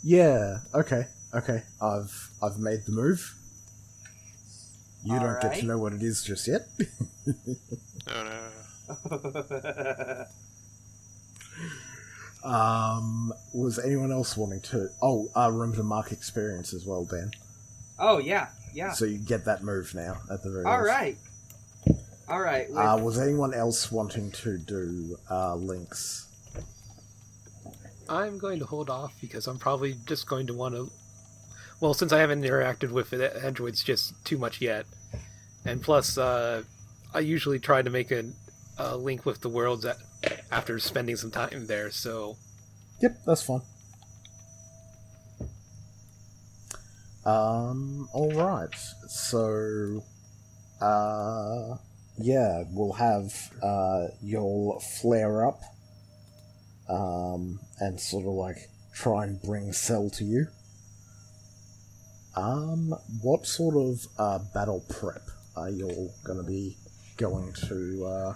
yeah. 0.03 0.59
Okay. 0.74 1.07
Okay. 1.35 1.62
I've 1.81 2.31
I've 2.43 2.59
made 2.59 2.85
the 2.86 2.93
move. 2.93 3.35
You 5.05 5.19
don't 5.19 5.40
get 5.40 5.55
to 5.61 5.65
know 5.65 5.78
what 5.78 5.93
it 5.93 6.03
is 6.03 6.23
just 6.23 6.49
yet. 6.49 6.66
No, 8.09 8.24
no. 8.24 10.24
um, 12.49 13.35
was 13.53 13.78
anyone 13.78 14.11
else 14.11 14.35
wanting 14.35 14.62
to? 14.62 14.89
Oh, 15.03 15.28
uh, 15.36 15.51
remember 15.53 15.77
to 15.77 15.82
mark 15.82 16.11
experience 16.11 16.73
as 16.73 16.86
well, 16.86 17.05
Dan. 17.05 17.32
oh 17.99 18.16
yeah, 18.16 18.49
yeah. 18.73 18.93
So 18.93 19.05
you 19.05 19.19
get 19.19 19.45
that 19.45 19.62
move 19.62 19.95
now 19.95 20.23
at 20.31 20.43
the 20.43 20.51
very 20.51 20.65
All 20.65 20.78
least. 20.78 20.89
right. 20.89 21.19
All 22.29 22.41
right. 22.41 22.67
Uh, 22.75 22.99
was 23.03 23.19
anyone 23.19 23.55
else 23.55 23.91
wanting 23.91 24.31
to 24.33 24.59
do 24.59 25.17
uh, 25.31 25.55
links? 25.55 26.27
I'm 28.09 28.39
going 28.39 28.59
to 28.59 28.65
hold 28.65 28.91
off 28.91 29.15
because 29.21 29.47
I'm 29.47 29.59
probably 29.59 29.97
just 30.07 30.27
going 30.29 30.47
to 30.49 30.55
want 30.55 30.75
to. 30.75 30.91
Well, 31.81 31.95
since 31.95 32.13
I 32.13 32.19
haven't 32.19 32.43
interacted 32.43 32.91
with 32.91 33.11
the 33.11 33.45
androids 33.45 33.83
just 33.83 34.13
too 34.25 34.37
much 34.39 34.61
yet, 34.61 34.87
and 35.65 35.81
plus, 35.81 36.19
uh, 36.19 36.63
I 37.15 37.21
usually 37.21 37.59
try 37.59 37.83
to 37.83 37.91
make 37.91 38.11
a, 38.11 38.25
a 38.79 38.97
link 38.97 39.25
with 39.25 39.41
the 39.41 39.49
worlds 39.49 39.85
at, 39.85 39.97
after 40.51 40.79
spending 40.79 41.17
some 41.17 41.31
time 41.31 41.67
there. 41.67 41.91
So 41.91 42.37
Yep, 43.01 43.19
that's 43.27 43.43
fine. 43.43 43.61
Um, 47.25 48.09
alright. 48.15 48.75
So, 49.09 50.03
uh, 50.81 51.77
yeah, 52.19 52.65
we'll 52.73 52.93
have, 52.95 53.32
uh, 53.62 54.09
you'll 54.23 54.81
flare 55.01 55.47
up, 55.47 55.61
um, 56.89 57.61
and 57.81 58.01
sort 58.01 58.24
of 58.24 58.32
like 58.32 58.57
try 58.95 59.24
and 59.24 59.40
bring 59.43 59.73
Cell 59.73 60.11
to 60.11 60.24
you. 60.24 60.47
Um, 62.36 62.95
what 63.23 63.47
sort 63.47 63.77
of, 63.77 64.07
uh, 64.19 64.39
battle 64.55 64.85
prep 64.89 65.23
are 65.57 65.70
you 65.70 65.89
all 65.89 66.15
gonna 66.24 66.43
be 66.45 66.77
going 67.16 67.53
to, 67.69 68.05
uh, 68.07 68.35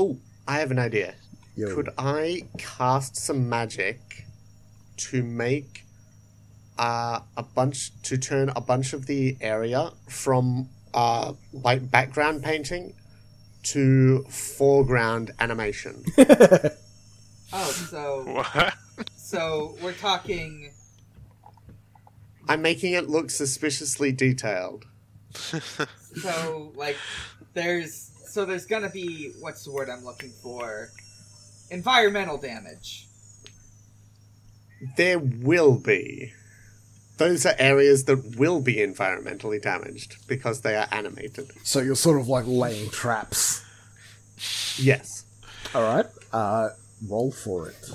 Oh, 0.00 0.16
I 0.46 0.60
have 0.60 0.70
an 0.70 0.78
idea. 0.78 1.14
yo- 1.56 1.74
Could 1.74 1.88
I 1.98 2.42
cast 2.56 3.16
some 3.16 3.48
magic 3.48 4.26
to 4.98 5.22
make 5.24 5.84
uh, 6.78 7.20
a 7.36 7.42
bunch 7.42 7.90
to 8.04 8.16
turn 8.16 8.50
a 8.50 8.60
bunch 8.60 8.92
of 8.92 9.06
the 9.06 9.36
area 9.40 9.90
from 10.08 10.68
uh, 10.94 11.32
like 11.52 11.90
background 11.90 12.42
painting 12.42 12.94
to 13.64 14.24
foreground 14.24 15.32
animation? 15.40 16.04
oh, 16.18 17.70
so 17.90 18.22
What? 18.24 18.74
so 19.16 19.76
we're 19.82 19.92
talking. 19.92 20.72
I'm 22.48 22.62
making 22.62 22.94
it 22.94 23.08
look 23.10 23.30
suspiciously 23.30 24.12
detailed. 24.12 24.86
So 26.22 26.72
like, 26.74 26.96
there's 27.54 28.10
so 28.26 28.44
there's 28.44 28.66
gonna 28.66 28.88
be 28.90 29.32
what's 29.40 29.64
the 29.64 29.72
word 29.72 29.88
I'm 29.90 30.04
looking 30.04 30.30
for? 30.30 30.88
Environmental 31.70 32.38
damage. 32.38 33.06
There 34.96 35.18
will 35.18 35.76
be. 35.78 36.32
Those 37.18 37.44
are 37.46 37.54
areas 37.58 38.04
that 38.04 38.36
will 38.36 38.60
be 38.60 38.76
environmentally 38.76 39.60
damaged 39.60 40.16
because 40.28 40.60
they 40.62 40.76
are 40.76 40.88
animated. 40.90 41.50
so 41.64 41.80
you're 41.80 41.96
sort 41.96 42.20
of 42.20 42.28
like 42.28 42.44
laying 42.46 42.90
traps. 42.90 43.64
Yes. 44.78 45.24
Alright, 45.74 46.06
uh, 46.32 46.70
roll 47.06 47.30
for 47.32 47.68
it. 47.68 47.90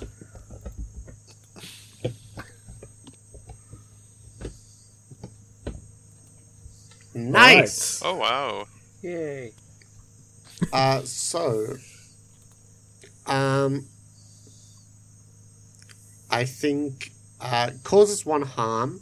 Nice. 7.16 8.02
oh 8.04 8.16
wow. 8.16 8.66
yay! 9.02 9.54
Uh, 10.72 11.02
so, 11.04 11.76
um, 13.28 13.86
I 16.32 16.46
think 16.46 17.12
uh, 17.40 17.72
causes 17.84 18.26
one 18.26 18.42
harm, 18.42 19.02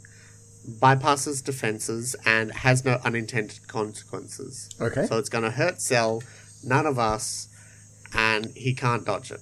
bypasses 0.68 1.44
defenses, 1.44 2.14
and 2.24 2.52
has 2.52 2.84
no 2.84 2.98
unintended 3.04 3.66
consequences. 3.68 4.70
Okay. 4.80 5.06
So 5.06 5.18
it's 5.18 5.28
going 5.28 5.44
to 5.44 5.50
hurt 5.50 5.80
Cell, 5.80 6.22
none 6.64 6.86
of 6.86 6.98
us, 6.98 7.48
and 8.14 8.46
he 8.56 8.74
can't 8.74 9.04
dodge 9.04 9.30
it. 9.32 9.40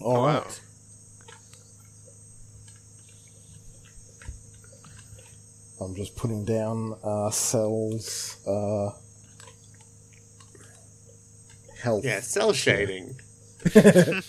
All 0.00 0.16
Oh, 0.16 0.26
right. 0.26 0.44
wow. 0.44 0.50
I'm 5.80 5.94
just 5.94 6.16
putting 6.16 6.44
down 6.44 6.96
uh, 7.04 7.30
cells. 7.30 8.36
Uh, 8.46 8.90
health. 11.80 12.04
Yeah, 12.04 12.20
cell 12.20 12.52
shading. 12.52 13.18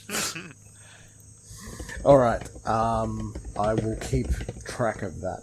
All 2.05 2.17
right. 2.17 2.47
Um, 2.67 3.35
I 3.59 3.73
will 3.73 3.97
keep 3.99 4.27
track 4.63 5.01
of 5.01 5.21
that. 5.21 5.41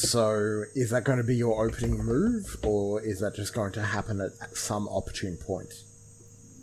So, 0.00 0.64
is 0.74 0.90
that 0.90 1.04
going 1.04 1.18
to 1.18 1.24
be 1.24 1.36
your 1.36 1.64
opening 1.64 1.98
move, 2.04 2.56
or 2.62 3.02
is 3.02 3.20
that 3.20 3.34
just 3.34 3.52
going 3.54 3.72
to 3.72 3.82
happen 3.82 4.20
at 4.20 4.56
some 4.56 4.88
opportune 4.88 5.36
point 5.36 5.72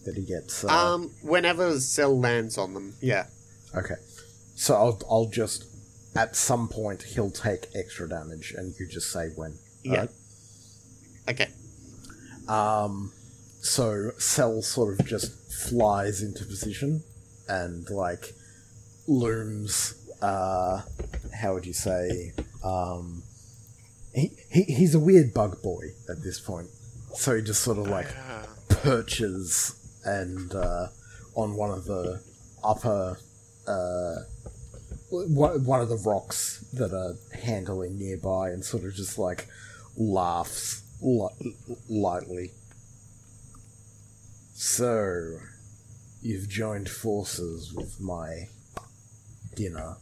that 0.05 0.15
he 0.15 0.23
gets? 0.25 0.63
Uh, 0.63 0.67
Um, 0.69 1.11
whenever 1.21 1.79
cell 1.79 2.19
lands 2.19 2.57
on 2.57 2.73
them, 2.73 2.95
yeah. 3.01 3.27
okay. 3.75 3.95
So 4.55 4.73
I'll 4.75 4.99
I'll 5.09 5.27
just 5.29 5.65
at 6.15 6.35
some 6.35 6.67
point 6.67 7.03
he'll 7.03 7.29
take 7.29 7.67
extra 7.75 8.09
damage, 8.09 8.53
and 8.57 8.73
you 8.79 8.87
just 8.87 9.11
say 9.11 9.29
when. 9.35 9.59
Yeah. 9.83 9.91
alright? 9.91 10.09
Okay. 11.29 11.47
Um, 12.47 13.11
so 13.61 14.11
Cell 14.17 14.61
sort 14.63 14.99
of 14.99 15.05
just 15.05 15.31
flies 15.69 16.21
into 16.23 16.43
position 16.45 17.03
and 17.47 17.87
like 17.89 18.33
looms. 19.07 19.93
Uh, 20.21 20.81
how 21.39 21.53
would 21.53 21.65
you 21.67 21.73
say? 21.73 22.33
Um, 22.63 23.21
he, 24.19 24.31
he 24.49 24.63
he's 24.63 24.95
a 24.95 24.99
weird 24.99 25.33
bug 25.33 25.61
boy 25.61 25.83
at 26.09 26.23
this 26.23 26.39
point. 26.39 26.67
So 27.15 27.35
he 27.35 27.41
just 27.41 27.61
sort 27.61 27.77
of 27.77 27.87
like 27.87 28.07
Yeah. 28.07 28.45
perches 28.69 29.75
and 30.05 30.53
uh, 30.53 30.87
on 31.35 31.55
one 31.55 31.71
of 31.71 31.85
the 31.85 32.21
upper 32.63 33.17
uh, 33.67 34.15
one 35.09 35.63
one 35.65 35.81
of 35.81 35.89
the 35.89 35.97
rocks 35.97 36.65
that 36.73 36.93
are 36.93 37.15
handling 37.37 37.97
nearby 37.97 38.49
and 38.49 38.63
sort 38.65 38.83
of 38.83 38.93
just 38.93 39.17
like 39.17 39.47
laughs 39.97 40.81
li- 41.01 41.55
lightly. 41.89 42.51
So, 44.59 45.37
you've 46.21 46.49
joined 46.49 46.89
forces 46.89 47.71
with 47.73 47.99
my 48.01 48.47
dinner, 49.55 49.97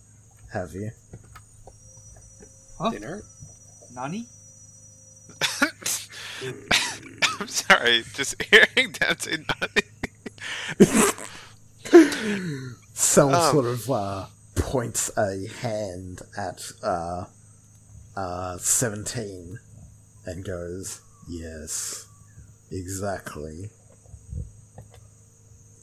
have 0.53 0.73
you? 0.73 0.91
Huh? 2.79 2.89
Dinner? 2.91 3.23
Nani? 3.95 4.26
I'm 7.39 7.47
sorry, 7.47 8.03
just 8.13 8.41
hearing 8.49 8.93
that 8.99 9.22
say 9.22 9.38
Cell 12.93 13.34
Um. 13.34 13.51
sort 13.51 13.65
of 13.65 13.89
uh, 13.89 14.26
points 14.55 15.11
a 15.17 15.47
hand 15.61 16.22
at 16.38 16.61
uh, 16.84 17.26
uh, 18.15 18.57
17 18.57 19.59
and 20.26 20.43
goes, 20.45 21.01
Yes, 21.30 22.05
exactly. 22.72 23.69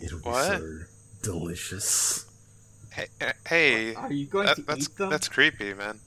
It'll 0.01 0.19
be 0.19 0.25
What? 0.31 0.59
so 0.59 0.79
delicious. 1.23 2.27
Hey, 2.91 3.07
uh, 3.21 3.33
hey 3.47 3.95
Are 3.95 4.13
you 4.13 4.27
going 4.27 4.47
that- 4.47 4.57
to 4.57 4.63
that's 4.63 4.83
eat 4.91 4.97
them? 4.97 5.11
that's 5.11 5.29
creepy, 5.29 5.75
man. 5.75 5.99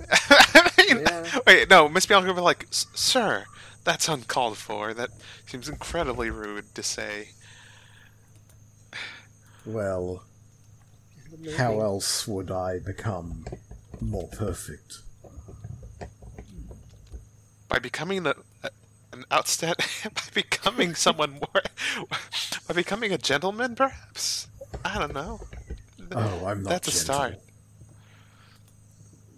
I 0.90 0.98
Yeah. 1.00 1.38
Wait, 1.46 1.70
no, 1.70 1.88
Miss 1.88 2.06
Bianca 2.06 2.28
would 2.28 2.36
be 2.36 2.42
like, 2.42 2.66
"Sir, 2.70 3.44
that's 3.84 4.08
uncalled 4.08 4.58
for. 4.58 4.94
That 4.94 5.10
seems 5.46 5.68
incredibly 5.68 6.30
rude 6.30 6.74
to 6.74 6.82
say." 6.82 7.30
Well, 9.66 10.22
how 11.56 11.80
else 11.80 12.28
would 12.28 12.50
I 12.50 12.78
become 12.78 13.46
more 14.00 14.28
perfect? 14.28 14.98
By 17.68 17.78
becoming 17.78 18.26
a, 18.26 18.34
a, 18.62 18.70
an 19.12 19.24
outstanding, 19.32 19.86
by 20.04 20.22
becoming 20.34 20.94
someone 20.94 21.32
more, 21.54 21.62
by 22.68 22.74
becoming 22.74 23.12
a 23.12 23.18
gentleman, 23.18 23.74
perhaps. 23.74 24.48
I 24.84 24.98
don't 24.98 25.14
know. 25.14 25.40
Oh, 26.12 26.46
I'm 26.46 26.62
not 26.62 26.70
That's 26.70 26.88
a 26.88 26.92
start. 26.92 27.40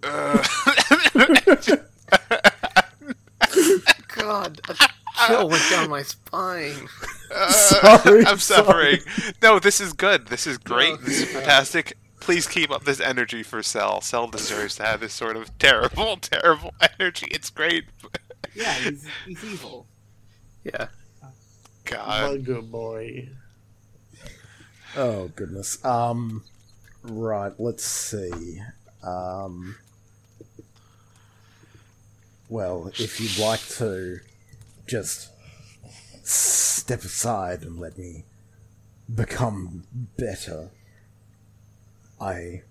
Uh, 0.03 0.43
God, 4.15 4.61
a 4.69 4.75
chill 5.27 5.49
went 5.49 5.63
down 5.69 5.89
my 5.89 6.03
spine. 6.03 6.87
uh, 7.33 7.51
Sorry, 7.51 8.25
I'm 8.25 8.37
sorry. 8.39 8.97
suffering. 8.97 9.33
No, 9.41 9.59
this 9.59 9.79
is 9.81 9.93
good. 9.93 10.27
This 10.27 10.47
is 10.47 10.57
great. 10.57 10.99
This 11.01 11.21
is 11.21 11.31
fantastic. 11.31 11.97
Please 12.19 12.47
keep 12.47 12.71
up 12.71 12.83
this 12.83 12.99
energy 12.99 13.43
for 13.43 13.61
Cell. 13.63 14.01
Cell 14.01 14.27
deserves 14.27 14.75
to 14.77 14.83
have 14.83 14.99
this 14.99 15.13
sort 15.13 15.37
of 15.37 15.55
terrible, 15.59 16.17
terrible 16.21 16.73
energy. 16.99 17.27
It's 17.31 17.49
great. 17.49 17.85
Yeah, 18.55 18.73
he's, 18.73 19.07
he's 19.25 19.43
evil. 19.43 19.85
Yeah. 20.63 20.87
God. 21.85 22.43
good 22.43 22.71
boy. 22.71 23.29
Oh 24.97 25.29
goodness. 25.35 25.83
Um 25.85 26.43
right, 27.03 27.53
let's 27.59 27.85
see. 27.85 28.59
Um 29.03 29.75
Well, 32.49 32.91
if 32.97 33.19
you'd 33.19 33.43
like 33.43 33.65
to 33.77 34.19
just 34.85 35.31
step 36.23 37.03
aside 37.03 37.63
and 37.63 37.79
let 37.79 37.97
me 37.97 38.23
become 39.13 39.83
better, 40.17 40.69
I 42.21 42.63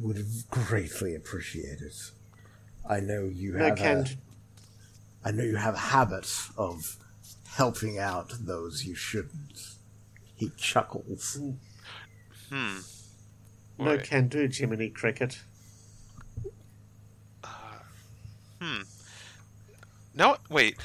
would 0.00 0.24
greatly 0.50 1.14
appreciate 1.14 1.80
it. 1.80 2.12
I 2.88 3.00
know 3.00 3.24
you 3.24 3.54
have 3.54 3.72
a, 3.72 3.76
can't. 3.76 4.16
I 5.24 5.32
know 5.32 5.42
you 5.42 5.56
have 5.56 5.74
a 5.74 5.78
habit 5.78 6.30
of 6.56 6.96
helping 7.48 7.98
out 7.98 8.32
those 8.40 8.84
you 8.84 8.94
shouldn't. 8.94 9.74
He 10.36 10.52
chuckles. 10.56 11.40
Hmm. 12.48 12.76
No 13.78 13.90
Wait. 13.90 14.04
can 14.04 14.28
do, 14.28 14.48
Jiminy 14.48 14.90
Cricket. 14.90 15.38
Hmm. 18.60 18.82
No, 20.16 20.36
wait, 20.48 20.76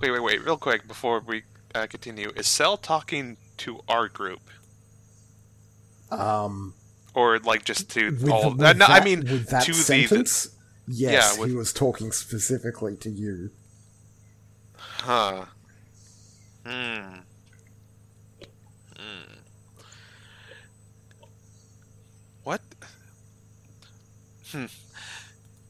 wait, 0.00 0.10
wait, 0.12 0.20
wait. 0.22 0.44
Real 0.44 0.56
quick 0.56 0.86
before 0.86 1.20
we 1.20 1.42
uh, 1.74 1.86
continue, 1.88 2.30
is 2.36 2.46
Cell 2.46 2.76
talking 2.76 3.36
to 3.58 3.80
our 3.88 4.08
group 4.08 4.40
Um, 6.10 6.74
or 7.14 7.38
like 7.40 7.64
just 7.64 7.90
to 7.90 8.16
all? 8.30 8.52
with 8.52 8.62
uh, 8.62 8.72
no, 8.74 8.86
I 8.86 9.02
mean 9.04 9.20
with 9.20 9.48
that 9.48 9.64
to 9.64 9.74
sentence, 9.74 10.50
yes, 10.86 11.34
Yeah, 11.34 11.40
with- 11.40 11.50
he 11.50 11.56
was 11.56 11.72
talking 11.72 12.12
specifically 12.12 12.96
to 12.96 13.10
you. 13.10 13.50
Huh. 14.76 15.46
Hmm. 16.64 17.14
Hmm. 18.96 19.32
What? 22.44 22.60
Hmm. 24.52 24.64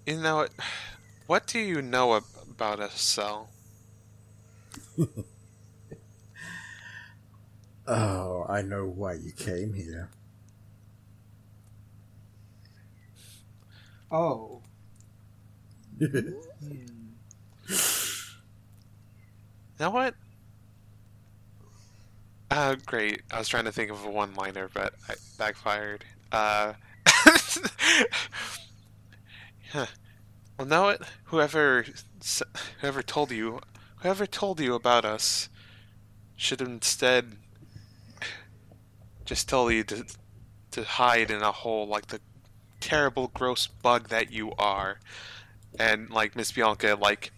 You 0.06 0.16
know 0.20 0.36
what? 0.36 0.52
What 1.26 1.46
do 1.46 1.58
you 1.60 1.80
know 1.82 2.16
ab- 2.16 2.24
about 2.60 2.78
us, 2.78 3.00
Cell? 3.00 3.48
Oh, 7.86 8.46
I 8.48 8.62
know 8.62 8.86
why 8.86 9.14
you 9.14 9.32
came 9.32 9.72
here. 9.74 10.10
Oh. 14.12 14.62
You 19.78 19.86
know 19.86 19.90
what? 19.90 20.14
Uh, 22.50 22.76
great. 22.84 23.22
I 23.32 23.38
was 23.38 23.48
trying 23.48 23.64
to 23.64 23.72
think 23.72 23.90
of 23.90 24.04
a 24.04 24.10
one-liner, 24.10 24.68
but 24.74 24.92
I 25.08 25.14
backfired. 25.38 26.04
Uh, 26.30 26.74
huh. 29.72 29.86
Well, 30.60 30.68
know 30.68 30.82
what? 30.82 31.08
Whoever, 31.24 31.86
whoever 32.82 33.02
told 33.02 33.30
you, 33.30 33.60
whoever 34.02 34.26
told 34.26 34.60
you 34.60 34.74
about 34.74 35.06
us, 35.06 35.48
should 36.36 36.60
instead 36.60 37.38
just 39.24 39.48
tell 39.48 39.70
you 39.70 39.84
to 39.84 40.04
to 40.72 40.84
hide 40.84 41.30
in 41.30 41.40
a 41.40 41.50
hole 41.50 41.88
like 41.88 42.08
the 42.08 42.20
terrible, 42.78 43.28
gross 43.28 43.68
bug 43.68 44.10
that 44.10 44.32
you 44.32 44.52
are, 44.58 45.00
and 45.78 46.10
like 46.10 46.36
Miss 46.36 46.52
Bianca, 46.52 46.94
like 47.00 47.32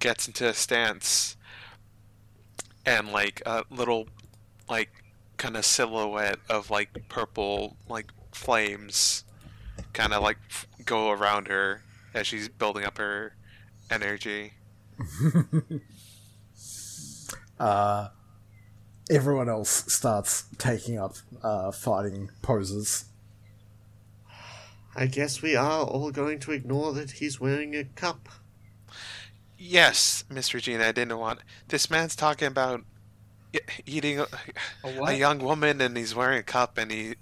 gets 0.00 0.26
into 0.26 0.48
a 0.48 0.52
stance 0.52 1.36
and 2.84 3.12
like 3.12 3.40
a 3.46 3.62
little 3.70 4.08
like 4.68 4.90
kind 5.36 5.56
of 5.56 5.64
silhouette 5.64 6.40
of 6.48 6.70
like 6.70 7.08
purple 7.08 7.76
like 7.88 8.10
flames 8.32 9.22
kind 9.92 10.12
of 10.12 10.24
like 10.24 10.38
f- 10.48 10.66
go 10.84 11.10
around 11.10 11.46
her 11.46 11.82
as 12.14 12.26
she's 12.26 12.48
building 12.48 12.84
up 12.84 12.98
her 12.98 13.34
energy 13.90 14.52
Uh, 17.58 18.08
everyone 19.10 19.48
else 19.48 19.92
starts 19.92 20.44
taking 20.56 20.98
up 20.98 21.14
uh, 21.42 21.70
fighting 21.70 22.30
poses. 22.40 23.04
I 24.96 25.06
guess 25.06 25.42
we 25.42 25.56
are 25.56 25.84
all 25.84 26.10
going 26.10 26.38
to 26.40 26.52
ignore 26.52 26.92
that 26.94 27.12
he's 27.12 27.38
wearing 27.38 27.76
a 27.76 27.84
cup. 27.84 28.28
yes 29.58 30.24
miss 30.30 30.54
regina 30.54 30.86
i 30.86 30.92
didn't 30.92 31.18
want 31.18 31.40
this 31.68 31.90
man's 31.90 32.16
talking 32.16 32.48
about 32.48 32.82
eating 33.84 34.18
a, 34.20 34.26
A 34.82 34.88
a 35.04 35.12
young 35.12 35.38
woman 35.38 35.80
and 35.82 35.96
he's 35.98 36.14
wearing 36.14 36.38
a 36.38 36.42
cup 36.42 36.78
and 36.78 36.90
he 36.90 37.14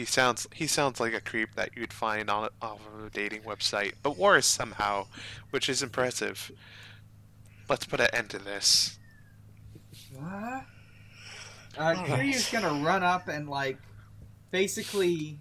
he 0.00 0.06
sounds 0.06 0.48
he 0.54 0.66
sounds 0.66 0.98
like 0.98 1.12
a 1.12 1.20
creep 1.20 1.54
that 1.56 1.76
you'd 1.76 1.92
find 1.92 2.30
on 2.30 2.44
a, 2.44 2.64
off 2.64 2.80
of 2.86 3.04
a 3.04 3.10
dating 3.10 3.42
website, 3.42 3.92
but 4.02 4.16
worse 4.16 4.46
somehow, 4.46 5.06
which 5.50 5.68
is 5.68 5.82
impressive. 5.82 6.50
Let's 7.68 7.84
put 7.84 8.00
an 8.00 8.08
end 8.14 8.30
to 8.30 8.38
this. 8.38 8.98
What? 10.14 10.24
Uh, 10.24 10.64
All 11.78 11.94
Kiryu's 11.96 12.50
gonna 12.50 12.82
run 12.82 13.02
up 13.02 13.28
and 13.28 13.46
like, 13.46 13.76
basically. 14.50 15.38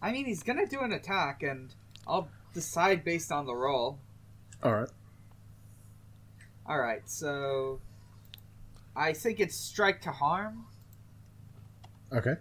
I 0.00 0.10
mean, 0.10 0.24
he's 0.24 0.42
gonna 0.42 0.66
do 0.66 0.80
an 0.80 0.92
attack, 0.92 1.42
and 1.42 1.74
I'll 2.06 2.28
decide 2.54 3.04
based 3.04 3.30
on 3.30 3.44
the 3.44 3.54
roll. 3.54 3.98
Alright. 4.64 4.88
All 6.66 6.78
right, 6.78 7.02
so 7.04 7.80
I 8.96 9.12
think 9.12 9.38
it's 9.38 9.54
strike 9.54 10.00
to 10.02 10.12
harm. 10.12 10.64
Okay. 12.10 12.36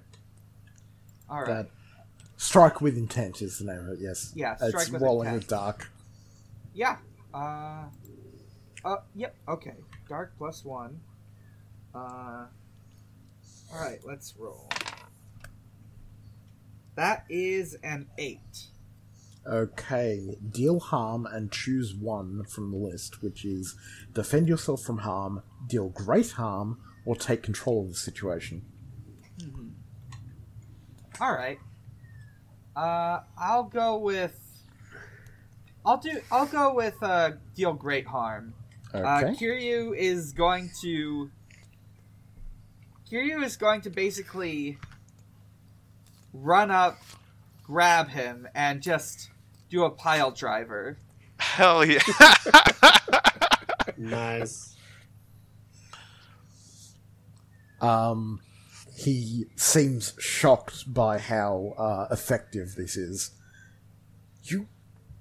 All 1.34 1.40
right. 1.42 1.48
That 1.48 1.68
strike 2.38 2.80
with 2.80 2.96
intent 2.96 3.42
is 3.42 3.58
the 3.58 3.66
name 3.66 3.80
of 3.80 3.88
it. 3.90 4.00
Yes. 4.00 4.32
Yeah, 4.36 4.54
It's 4.62 4.70
strike 4.70 4.92
with 4.92 5.02
rolling 5.02 5.28
intent. 5.30 5.42
with 5.44 5.50
dark. 5.50 5.92
Yeah. 6.76 6.98
Uh. 7.34 7.86
Uh. 8.86 8.98
Yep. 9.16 9.36
Okay. 9.48 9.74
Dark 10.08 10.34
plus 10.38 10.64
one. 10.64 11.00
Uh. 11.96 12.46
All 13.74 13.80
right. 13.82 14.00
Let's 14.06 14.36
roll. 14.38 14.70
That 16.96 17.26
is 17.30 17.76
an 17.84 18.08
eight. 18.20 18.68
Okay. 19.48 20.38
Deal 20.52 20.80
harm 20.80 21.26
and 21.26 21.52
choose 21.52 21.96
one 21.96 22.44
from 22.46 22.70
the 22.70 22.78
list, 22.78 23.24
which 23.24 23.44
is 23.44 23.76
defend 24.14 24.48
yourself 24.48 24.84
from 24.84 25.00
harm, 25.00 25.42
deal 25.68 25.90
great 25.90 26.32
harm, 26.34 26.78
or 27.06 27.16
take 27.16 27.42
control 27.42 27.82
of 27.86 27.90
the 27.90 27.96
situation. 27.96 28.66
All 31.20 31.34
right. 31.34 31.60
Uh, 32.76 33.22
I'll 33.38 33.64
go 33.64 33.98
with. 33.98 34.40
I'll 35.86 35.98
do. 35.98 36.22
I'll 36.32 36.46
go 36.46 36.74
with 36.74 36.96
uh, 37.02 37.32
deal 37.56 37.74
great 37.74 38.08
harm. 38.08 38.54
Uh, 38.94 39.34
Kiryu 39.40 39.96
is 39.96 40.34
going 40.34 40.72
to. 40.82 41.30
Kiryu 43.12 43.44
is 43.44 43.58
going 43.58 43.82
to 43.82 43.90
basically 43.90 44.78
run 46.34 46.72
up, 46.72 46.98
grab 47.64 48.10
him, 48.10 48.48
and 48.56 48.82
just 48.82 49.30
do 49.70 49.84
a 49.84 49.90
pile 49.90 50.32
driver. 50.32 50.98
Hell 51.38 51.86
yeah! 51.86 52.00
Nice. 53.98 54.76
Um, 57.82 58.42
he 58.96 59.46
seems 59.56 60.14
shocked 60.20 60.92
by 60.94 61.18
how 61.18 61.74
uh, 61.78 62.08
effective 62.12 62.76
this 62.76 62.96
is. 62.96 63.32
You, 64.44 64.68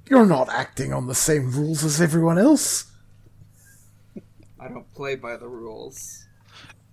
you're 0.09 0.27
not 0.27 0.49
acting 0.49 0.93
on 0.93 1.07
the 1.07 1.15
same 1.15 1.51
rules 1.53 1.85
as 1.85 2.01
everyone 2.01 2.39
else. 2.39 2.91
I 4.61 4.69
don't 4.69 4.93
play 4.95 5.17
by 5.17 5.37
the 5.37 5.49
rules. 5.49 6.27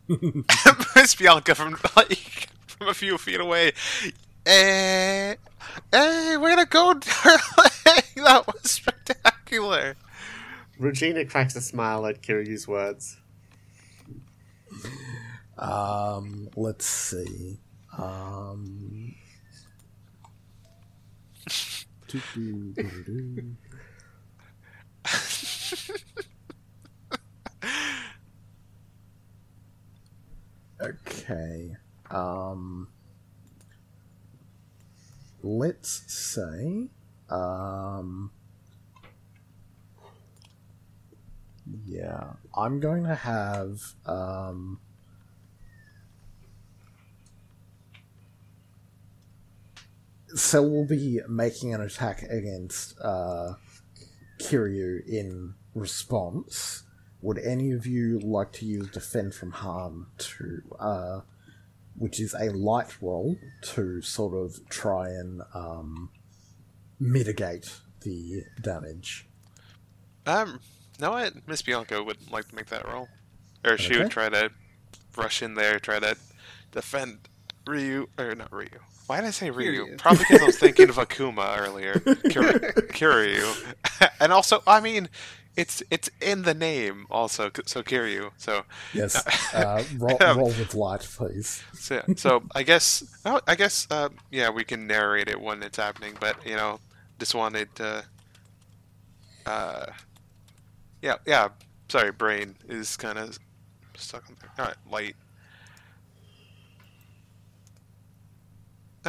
Miss 0.96 1.16
Bianca 1.16 1.54
from 1.54 1.78
like 1.96 2.50
from 2.66 2.88
a 2.88 2.94
few 2.94 3.18
feet 3.18 3.40
away. 3.40 3.74
Eh, 4.46 5.36
hey, 5.92 6.38
way 6.38 6.56
to 6.56 6.66
go, 6.66 6.94
darling! 7.24 8.04
That 8.16 8.44
was 8.48 8.72
spectacular. 8.72 9.96
Regina 10.80 11.26
cracks 11.26 11.56
a 11.56 11.62
smile 11.62 12.06
at 12.08 12.22
Kiryu's 12.22 12.68
words. 12.68 13.18
Um, 15.60 16.50
let's 16.56 16.86
see. 16.86 17.60
Um. 17.98 19.16
Okay. 30.82 31.76
Um. 32.10 32.88
Let's 35.44 36.04
say. 36.12 36.90
Um. 37.30 38.32
Yeah, 41.86 42.34
I'm 42.56 42.80
going 42.80 43.04
to 43.04 43.16
have. 43.16 43.82
Um. 44.06 44.80
Cell 50.36 50.70
will 50.70 50.86
be 50.86 51.22
making 51.28 51.74
an 51.74 51.82
attack 51.82 52.24
against 52.24 53.00
uh, 53.02 53.54
Kiryu 54.40 55.06
in 55.08 55.56
response. 55.74 56.84
Would 57.22 57.38
any 57.40 57.72
of 57.72 57.86
you 57.86 58.20
like 58.20 58.52
to 58.54 58.66
use 58.66 58.90
Defend 58.92 59.34
from 59.34 59.52
Harm 59.52 60.08
to, 60.18 60.62
uh, 60.80 61.22
which 61.98 62.20
is 62.20 62.34
a 62.34 62.50
light 62.52 63.02
roll, 63.02 63.38
to 63.74 64.02
sort 64.02 64.34
of 64.34 64.68
try 64.70 65.10
and 65.10 65.42
um, 65.54 66.12
mitigate 67.00 67.80
the 68.02 68.44
damage? 68.62 69.28
Um, 70.26 70.60
no, 71.00 71.12
what? 71.12 71.34
Miss 71.48 71.62
Bianca 71.62 72.04
would 72.04 72.32
like 72.32 72.48
to 72.50 72.56
make 72.56 72.68
that 72.68 72.88
roll, 72.88 73.10
or 73.66 73.78
she 73.78 73.94
Okay. 73.94 74.04
would 74.04 74.12
try 74.12 74.30
to 74.30 74.52
rush 75.18 75.42
in 75.42 75.56
there, 75.56 75.80
try 75.80 76.00
to 76.00 76.16
defend 76.72 77.28
Ryu, 77.70 78.08
or 78.18 78.36
not 78.36 78.52
Ryu. 78.52 78.68
Why 79.08 79.22
did 79.22 79.28
I 79.28 79.32
say 79.32 79.50
Ryu? 79.50 79.86
Kiryu. 79.86 79.98
Probably 79.98 80.26
because 80.28 80.42
I 80.42 80.46
was 80.46 80.58
thinking 80.60 80.90
of 80.90 80.96
Akuma 81.06 81.58
earlier. 81.60 81.94
Kir- 82.00 82.74
Kiryu, 82.92 83.74
and 84.20 84.32
also, 84.34 84.62
I 84.68 84.82
mean, 84.82 85.10
it's 85.56 85.82
it's 85.90 86.10
in 86.22 86.44
the 86.44 86.54
name 86.54 87.06
also, 87.10 87.50
so 87.66 87.82
Kiryu. 87.84 88.32
So 88.38 88.64
Yes. 88.94 89.24
Uh, 89.54 89.84
roll, 89.98 90.18
Um, 90.24 90.38
roll 90.38 90.48
with 90.48 90.76
light, 90.76 91.02
please. 91.02 91.64
So, 91.74 92.04
so 92.16 92.44
I 92.54 92.62
guess 92.64 93.04
oh, 93.26 93.42
I 93.48 93.56
guess 93.56 93.88
uh, 93.90 94.10
yeah, 94.32 94.50
we 94.52 94.64
can 94.64 94.86
narrate 94.88 95.28
it 95.28 95.42
when 95.42 95.64
it's 95.64 95.78
happening, 95.78 96.16
but 96.20 96.36
you 96.46 96.56
know, 96.56 96.80
just 97.20 97.34
wanted 97.34 97.74
to. 97.76 98.04
Uh, 99.46 99.88
yeah, 101.02 101.16
yeah. 101.26 101.50
Sorry, 101.90 102.12
brain 102.12 102.56
is 102.68 102.96
kind 102.98 103.18
of 103.18 103.40
stuck 103.98 104.24
on 104.30 104.36
there. 104.40 104.52
All 104.60 104.66
right, 104.66 104.78
light. 104.92 105.16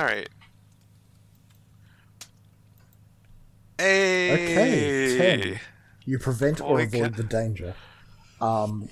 All 0.01 0.07
right. 0.07 0.31
Hey. 3.77 4.33
Okay, 4.33 5.19
ten. 5.19 5.61
You 6.07 6.19
prevent 6.19 6.63
or 6.63 6.81
avoid 6.81 7.17
the 7.17 7.23
danger. 7.23 7.75
Um. 8.41 8.89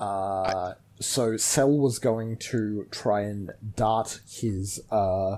Uh. 0.00 0.72
So 0.98 1.36
Cell 1.36 1.76
was 1.76 1.98
going 1.98 2.38
to 2.38 2.86
try 2.90 3.20
and 3.20 3.50
dart 3.76 4.20
his 4.26 4.80
uh, 4.90 5.36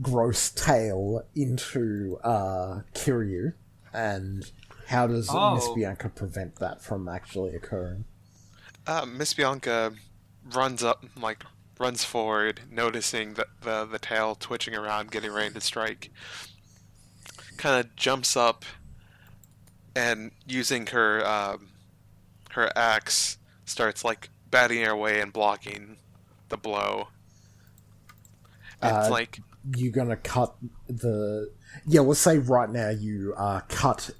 gross 0.00 0.50
tail 0.50 1.26
into 1.34 2.18
uh, 2.22 2.82
Kiryu, 2.94 3.54
and 3.92 4.48
how 4.86 5.08
does 5.08 5.26
Miss 5.26 5.64
Oh. 5.66 5.74
Bianca 5.74 6.08
prevent 6.08 6.60
that 6.60 6.82
from 6.82 7.08
actually 7.08 7.56
occurring? 7.56 8.04
Uh, 8.86 9.06
Miss 9.06 9.34
Bianca 9.34 9.92
runs 10.52 10.84
up, 10.84 11.04
like 11.16 11.42
runs 11.78 12.04
forward, 12.04 12.60
noticing 12.70 13.34
the, 13.34 13.46
the 13.62 13.84
the 13.84 13.98
tail 13.98 14.34
twitching 14.34 14.74
around, 14.74 15.10
getting 15.10 15.32
ready 15.32 15.52
to 15.54 15.60
strike. 15.60 16.10
Kind 17.56 17.84
of 17.84 17.94
jumps 17.96 18.36
up, 18.36 18.64
and 19.94 20.32
using 20.46 20.86
her 20.88 21.24
um, 21.26 21.68
her 22.50 22.70
axe, 22.76 23.38
starts 23.64 24.04
like 24.04 24.28
batting 24.50 24.84
her 24.84 24.96
way 24.96 25.20
and 25.20 25.32
blocking 25.32 25.96
the 26.48 26.56
blow. 26.56 27.08
It's 28.82 29.08
Uh, 29.08 29.10
like 29.10 29.40
you're 29.76 29.92
gonna 29.92 30.16
cut 30.16 30.54
the? 30.88 31.50
Yeah, 31.86 32.00
let's 32.00 32.20
say 32.20 32.38
right 32.38 32.70
now 32.70 32.90
you 32.90 33.34
uh, 33.36 33.60
cut 33.68 34.10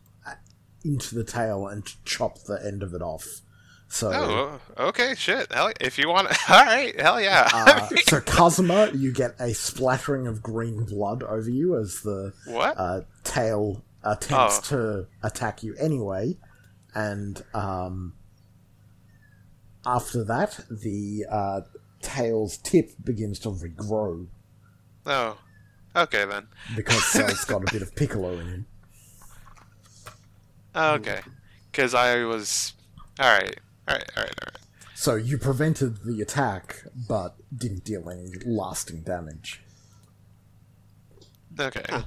into 0.84 1.14
the 1.14 1.24
tail 1.24 1.66
and 1.66 1.84
chop 2.04 2.38
the 2.44 2.60
end 2.64 2.82
of 2.82 2.94
it 2.94 3.02
off. 3.02 3.40
So. 3.94 4.10
oh, 4.12 4.86
okay, 4.88 5.14
shit. 5.14 5.52
Hell, 5.52 5.70
if 5.80 5.98
you 5.98 6.08
want, 6.08 6.26
all 6.50 6.64
right, 6.64 7.00
hell 7.00 7.20
yeah. 7.20 7.48
Uh, 7.52 7.88
so 8.08 8.20
Kazuma, 8.20 8.90
you 8.92 9.12
get 9.12 9.36
a 9.38 9.54
splattering 9.54 10.26
of 10.26 10.42
green 10.42 10.84
blood 10.84 11.22
over 11.22 11.48
you 11.48 11.78
as 11.78 12.00
the 12.00 12.32
what? 12.46 12.74
uh, 12.76 13.02
tail 13.22 13.84
attempts 14.02 14.58
Oh. 14.58 14.60
to 14.76 15.06
attack 15.22 15.62
you 15.62 15.76
anyway, 15.78 16.36
and 16.92 17.44
um, 17.54 18.14
after 19.86 20.24
that, 20.24 20.58
the 20.68 21.24
uh, 21.30 21.60
tail's 22.02 22.56
tip 22.56 22.90
begins 23.04 23.38
to 23.38 23.50
regrow 23.50 24.26
oh, 25.06 25.38
okay 25.94 26.24
then. 26.24 26.48
because 26.74 27.04
Cell's 27.04 27.44
got 27.44 27.62
a 27.62 27.72
bit 27.72 27.80
of 27.80 27.94
piccolo 27.96 28.32
in 28.40 28.46
him. 28.48 28.66
Okay, 30.74 31.20
because 31.70 31.94
I 31.94 32.24
was 32.24 32.74
all 33.20 33.30
right. 33.30 33.56
All 33.86 33.94
right, 33.94 34.10
all 34.16 34.22
right, 34.22 34.34
all 34.42 34.46
right. 34.52 34.58
So 34.94 35.16
you 35.16 35.38
prevented 35.38 36.04
the 36.04 36.20
attack, 36.22 36.84
but 37.08 37.36
didn't 37.56 37.84
deal 37.84 38.08
any 38.08 38.32
lasting 38.46 39.02
damage. 39.02 39.60
Okay. 41.58 41.84
Huh. 41.88 42.02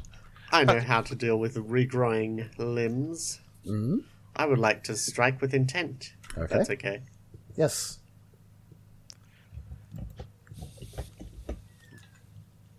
I 0.52 0.64
know 0.64 0.80
how 0.80 1.02
to 1.02 1.16
deal 1.16 1.38
with 1.38 1.56
regrowing 1.56 2.50
limbs. 2.58 3.40
Mm? 3.66 4.04
I 4.36 4.46
would 4.46 4.60
like 4.60 4.84
to 4.86 4.96
strike 4.96 5.42
with 5.42 5.54
intent. 5.54 6.14
Okay. 6.38 6.56
That's 6.56 6.70
okay. 6.70 7.02
Yes. 7.56 8.00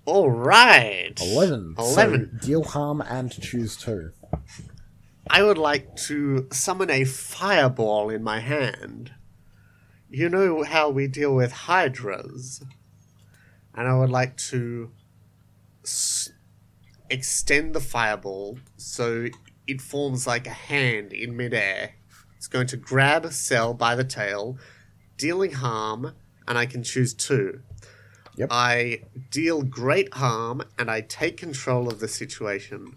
All 0.04 0.30
right. 0.30 1.12
Eleven. 1.20 1.74
Eleven. 1.76 2.38
So 2.40 2.46
deal 2.46 2.64
harm 2.64 3.02
and 3.02 3.30
choose 3.30 3.76
two. 3.76 4.12
I 5.30 5.42
would 5.42 5.58
like 5.58 5.94
to 6.06 6.48
summon 6.50 6.90
a 6.90 7.04
fireball 7.04 8.10
in 8.10 8.22
my 8.22 8.40
hand. 8.40 9.12
You 10.08 10.28
know 10.28 10.62
how 10.62 10.88
we 10.88 11.06
deal 11.06 11.34
with 11.34 11.52
hydras. 11.52 12.62
And 13.74 13.86
I 13.86 13.96
would 13.98 14.10
like 14.10 14.36
to 14.48 14.90
s- 15.84 16.32
extend 17.10 17.74
the 17.74 17.80
fireball 17.80 18.58
so 18.76 19.26
it 19.66 19.80
forms 19.80 20.26
like 20.26 20.46
a 20.46 20.50
hand 20.50 21.12
in 21.12 21.36
midair. 21.36 21.94
It's 22.36 22.48
going 22.48 22.66
to 22.68 22.76
grab 22.76 23.24
a 23.24 23.32
cell 23.32 23.74
by 23.74 23.94
the 23.94 24.04
tail, 24.04 24.56
dealing 25.16 25.52
harm, 25.52 26.14
and 26.46 26.56
I 26.56 26.64
can 26.64 26.82
choose 26.82 27.12
two. 27.12 27.60
Yep. 28.36 28.48
I 28.50 29.02
deal 29.30 29.62
great 29.62 30.14
harm 30.14 30.62
and 30.78 30.90
I 30.90 31.02
take 31.02 31.36
control 31.36 31.88
of 31.88 32.00
the 32.00 32.08
situation. 32.08 32.96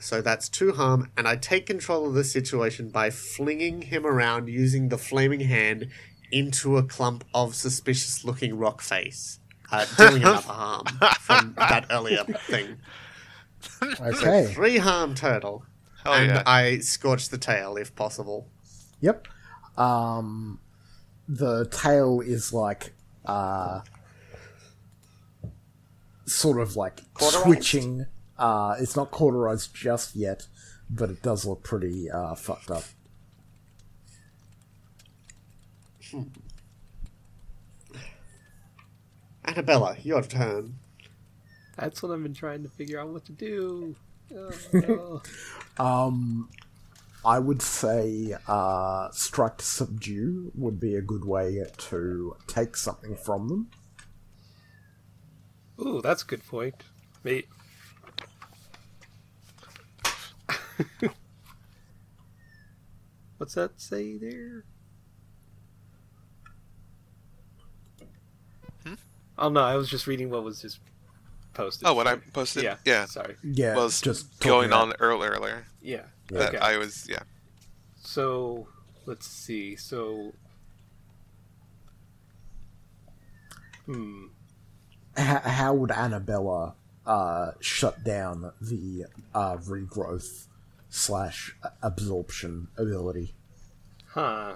So 0.00 0.20
that's 0.20 0.48
two 0.48 0.72
harm, 0.72 1.10
and 1.16 1.26
I 1.26 1.36
take 1.36 1.66
control 1.66 2.06
of 2.06 2.14
the 2.14 2.24
situation 2.24 2.90
by 2.90 3.10
flinging 3.10 3.82
him 3.82 4.06
around 4.06 4.48
using 4.48 4.88
the 4.88 4.98
flaming 4.98 5.40
hand 5.40 5.88
into 6.30 6.76
a 6.76 6.82
clump 6.82 7.24
of 7.34 7.54
suspicious 7.54 8.24
looking 8.24 8.56
rock 8.56 8.80
face, 8.80 9.40
uh, 9.72 9.86
dealing 9.96 10.22
another 10.22 10.46
harm 10.46 10.84
from 11.20 11.54
that 11.58 11.86
earlier 11.90 12.24
thing. 12.24 12.76
Okay. 14.00 14.46
Three 14.52 14.78
harm 14.78 15.14
total. 15.14 15.64
Hell 16.04 16.14
and 16.14 16.30
yeah. 16.30 16.42
I 16.46 16.78
scorch 16.78 17.28
the 17.28 17.38
tail 17.38 17.76
if 17.76 17.94
possible. 17.96 18.48
Yep. 19.00 19.26
Um, 19.76 20.60
the 21.28 21.66
tail 21.66 22.20
is 22.20 22.52
like 22.52 22.92
uh, 23.26 23.80
sort 26.26 26.60
of 26.60 26.76
like 26.76 27.00
Cauterized? 27.14 27.44
twitching. 27.44 28.06
Uh, 28.38 28.76
it's 28.78 28.96
not 28.96 29.10
cauterized 29.10 29.74
just 29.74 30.14
yet, 30.14 30.46
but 30.90 31.10
it 31.10 31.22
does 31.22 31.44
look 31.44 31.62
pretty 31.62 32.10
uh, 32.10 32.34
fucked 32.34 32.70
up. 32.70 32.84
Annabella, 39.44 39.96
your 40.02 40.22
turn. 40.22 40.78
That's 41.76 42.02
what 42.02 42.12
I've 42.12 42.22
been 42.22 42.34
trying 42.34 42.62
to 42.64 42.68
figure 42.68 43.00
out 43.00 43.08
what 43.08 43.24
to 43.26 43.32
do. 43.32 43.94
Oh, 44.30 45.22
Um, 45.78 46.50
I 47.24 47.38
would 47.38 47.62
say 47.62 48.34
uh, 48.46 49.08
strike 49.10 49.56
to 49.56 49.64
subdue 49.64 50.52
would 50.54 50.78
be 50.78 50.96
a 50.96 51.00
good 51.00 51.24
way 51.24 51.64
to 51.78 52.36
take 52.46 52.76
something 52.76 53.16
from 53.16 53.48
them. 53.48 53.70
Ooh, 55.80 56.02
that's 56.02 56.22
a 56.24 56.26
good 56.26 56.46
point. 56.46 56.74
Mate. 57.24 57.48
What's 63.38 63.54
that 63.54 63.80
say 63.80 64.16
there? 64.18 64.64
Oh 69.38 69.48
no, 69.48 69.60
I 69.60 69.76
was 69.76 69.88
just 69.88 70.06
reading 70.08 70.30
what 70.30 70.42
was 70.42 70.60
just 70.60 70.80
posted. 71.54 71.86
Oh, 71.86 71.94
what 71.94 72.08
I 72.08 72.16
posted? 72.16 72.64
Yeah. 72.64 72.76
Yeah. 72.84 73.04
Sorry. 73.04 73.36
Yeah, 73.44 73.76
was 73.76 74.00
just 74.00 74.40
going 74.40 74.72
on 74.72 74.92
earl- 74.98 75.22
earlier. 75.22 75.64
Yeah. 75.80 76.02
That 76.30 76.48
Okay. 76.48 76.58
I 76.58 76.76
was, 76.76 77.06
yeah. 77.08 77.20
So 78.00 78.66
let's 79.06 79.28
see. 79.28 79.76
So 79.76 80.32
hmm. 83.86 84.26
H- 85.16 85.42
how 85.42 85.72
would 85.74 85.92
Annabella 85.92 86.74
uh, 87.06 87.52
shut 87.60 88.02
down 88.02 88.52
the 88.60 89.06
uh, 89.34 89.56
regrowth 89.58 90.47
slash 90.88 91.56
absorption 91.82 92.68
ability? 92.76 93.34
Huh. 94.08 94.54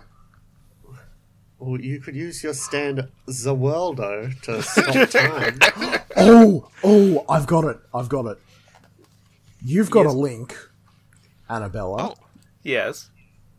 Or 1.59 1.79
you 1.79 2.01
could 2.01 2.17
use 2.17 2.43
your 2.43 2.55
stand 2.55 3.09
Za 3.31 3.51
Warudo 3.51 4.41
to 4.43 4.63
stop 4.63 5.11
time. 5.11 5.59
Oh, 6.17 6.69
oh, 6.83 7.25
I've 7.29 7.47
got 7.47 7.65
it. 7.65 7.79
I've 7.95 8.09
got 8.09 8.27
it. 8.27 8.39
You've 9.65 9.91
got 9.91 10.07
Yes. 10.07 10.15
a 10.15 10.17
link, 10.17 10.57
Annabella, 11.49 12.11
Oh. 12.11 12.15
Yes. 12.65 13.11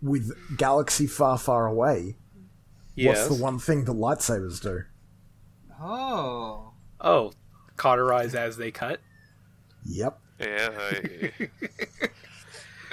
with 0.01 0.57
Galaxy 0.57 1.07
Far, 1.07 1.37
Far 1.37 1.65
Away. 1.67 2.17
Yes. 2.95 3.29
What's 3.29 3.37
the 3.37 3.41
one 3.43 3.57
thing 3.57 3.85
that 3.85 3.93
lightsabers 3.93 4.61
do? 4.61 4.83
Oh. 5.81 6.73
Oh, 6.99 7.31
cauterize 7.77 8.35
as 8.35 8.57
they 8.57 8.71
cut. 8.71 8.99
Yep. 9.85 10.19
Yeah. 10.39 10.69
I- 10.77 11.31
You 11.39 11.49
s- 11.61 12.09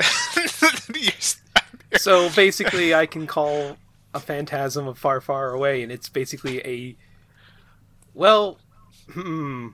So 1.99 2.31
basically, 2.31 2.95
I 2.95 3.07
can 3.07 3.27
call 3.27 3.77
a 4.15 4.21
phantasm 4.21 4.87
of 4.87 4.99
far, 4.99 5.21
far 5.21 5.53
away, 5.53 5.83
and 5.83 5.91
it's 5.91 6.09
basically 6.09 6.61
a. 6.65 6.97
Well, 8.15 8.59
hmm. 9.13 9.69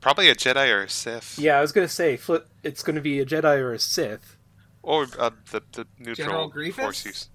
Probably 0.00 0.28
a 0.28 0.34
Jedi 0.34 0.68
or 0.74 0.82
a 0.82 0.90
Sith. 0.90 1.38
Yeah, 1.38 1.58
I 1.58 1.60
was 1.60 1.72
gonna 1.72 1.88
say, 1.88 2.16
flip. 2.16 2.48
It's 2.62 2.82
gonna 2.82 3.00
be 3.00 3.20
a 3.20 3.26
Jedi 3.26 3.58
or 3.58 3.72
a 3.72 3.78
Sith. 3.78 4.36
Or 4.82 5.06
uh, 5.18 5.30
the, 5.50 5.62
the 5.72 5.86
neutral 5.98 6.26
General 6.26 6.48
Grievous? 6.48 6.76
force 6.76 7.04
use. 7.04 7.28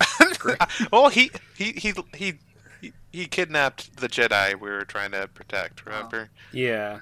well, 0.92 1.08
he, 1.08 1.30
he, 1.56 1.72
he, 1.72 1.92
he, 2.14 2.34
he, 2.80 2.92
he 3.12 3.26
kidnapped 3.26 3.96
the 3.96 4.08
Jedi 4.08 4.58
we 4.58 4.70
were 4.70 4.84
trying 4.84 5.12
to 5.12 5.28
protect, 5.28 5.84
remember? 5.84 6.30
Yeah. 6.52 7.00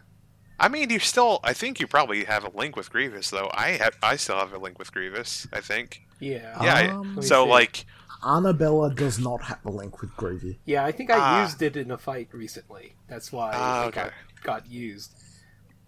I 0.59 0.69
mean, 0.69 0.91
you 0.91 0.99
still. 0.99 1.41
I 1.45 1.53
think 1.53 1.81
you 1.81 1.87
probably 1.87 2.25
have 2.25 2.45
a 2.45 2.51
link 2.57 2.77
with 2.77 2.91
Grievous, 2.91 3.31
though. 3.31 3.51
I 3.53 3.71
have. 3.73 3.97
I 4.03 4.17
still 4.17 4.37
have 4.39 4.53
a 4.53 4.59
link 4.59 4.79
with 4.79 4.93
Grievous. 4.93 5.47
I 5.53 5.61
think. 5.61 6.03
Yeah. 6.21 6.63
Yeah. 6.63 6.95
Um, 6.97 7.09
Let 7.09 7.17
me 7.17 7.23
so 7.23 7.45
see. 7.45 7.51
like, 7.51 7.85
Annabella 8.25 8.95
does 8.95 9.19
not 9.19 9.43
have 9.43 9.65
a 9.67 9.71
link 9.71 10.01
with 10.01 10.17
Greavy. 10.17 10.59
Yeah, 10.65 10.85
I 10.85 10.93
think 10.93 11.11
I 11.11 11.19
Ah. 11.19 11.43
used 11.43 11.61
it 11.61 11.77
in 11.77 11.91
a 11.91 11.99
fight 11.99 12.29
recently. 12.33 12.95
That's 13.09 13.31
why 13.31 13.53
Ah, 13.55 13.85
it 13.85 13.89
okay. 13.89 14.03
got, 14.03 14.13
got 14.43 14.71
used. 14.71 15.13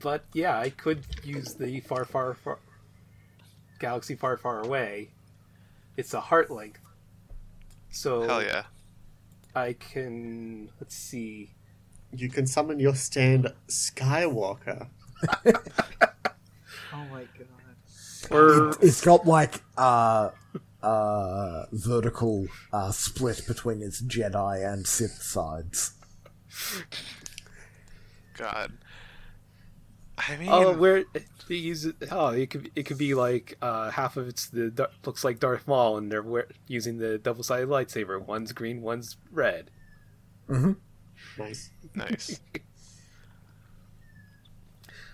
But 0.00 0.24
yeah, 0.34 0.58
I 0.58 0.70
could 0.70 1.04
use 1.24 1.54
the 1.54 1.80
far, 1.80 2.04
far, 2.04 2.34
far 2.34 2.58
galaxy 3.80 4.14
far, 4.14 4.36
far 4.36 4.60
away. 4.62 5.10
It's 5.96 6.12
a 6.14 6.20
heart 6.20 6.50
link, 6.50 6.78
so 7.90 8.22
hell 8.22 8.42
yeah. 8.42 8.64
I 9.54 9.72
can. 9.72 10.70
Let's 10.80 10.94
see. 10.94 11.50
You 12.12 12.28
can 12.28 12.46
summon 12.46 12.78
your 12.80 12.94
stand 12.94 13.52
Skywalker. 13.68 14.88
Oh 16.90 17.04
my 17.12 17.26
god. 17.38 18.30
Or 18.30 18.70
It's 18.80 19.02
got 19.02 19.26
like 19.26 19.62
uh 19.76 20.30
uh 20.82 21.66
vertical 21.70 22.46
uh 22.72 22.90
split 22.92 23.42
between 23.46 23.82
its 23.82 24.00
Jedi 24.00 24.66
and 24.66 24.86
Sith 24.86 25.22
sides. 25.22 25.92
God. 28.36 28.72
I 30.16 30.36
mean, 30.36 30.48
oh, 30.50 30.76
where 30.76 31.04
they 31.48 31.54
use 31.54 31.84
it? 31.84 31.96
Oh, 32.10 32.28
it 32.28 32.50
could 32.50 32.70
it 32.74 32.84
could 32.84 32.98
be 32.98 33.14
like 33.14 33.56
uh, 33.62 33.90
half 33.90 34.16
of 34.16 34.26
it's 34.28 34.46
the 34.48 34.70
Dar- 34.70 34.90
looks 35.04 35.22
like 35.24 35.38
Darth 35.38 35.68
Maul, 35.68 35.96
and 35.98 36.10
they're 36.10 36.46
using 36.66 36.98
the 36.98 37.18
double 37.18 37.44
sided 37.44 37.68
lightsaber. 37.68 38.20
One's 38.20 38.52
green, 38.52 38.82
one's 38.82 39.16
red. 39.30 39.70
Nice. 41.38 41.70
nice. 41.94 42.40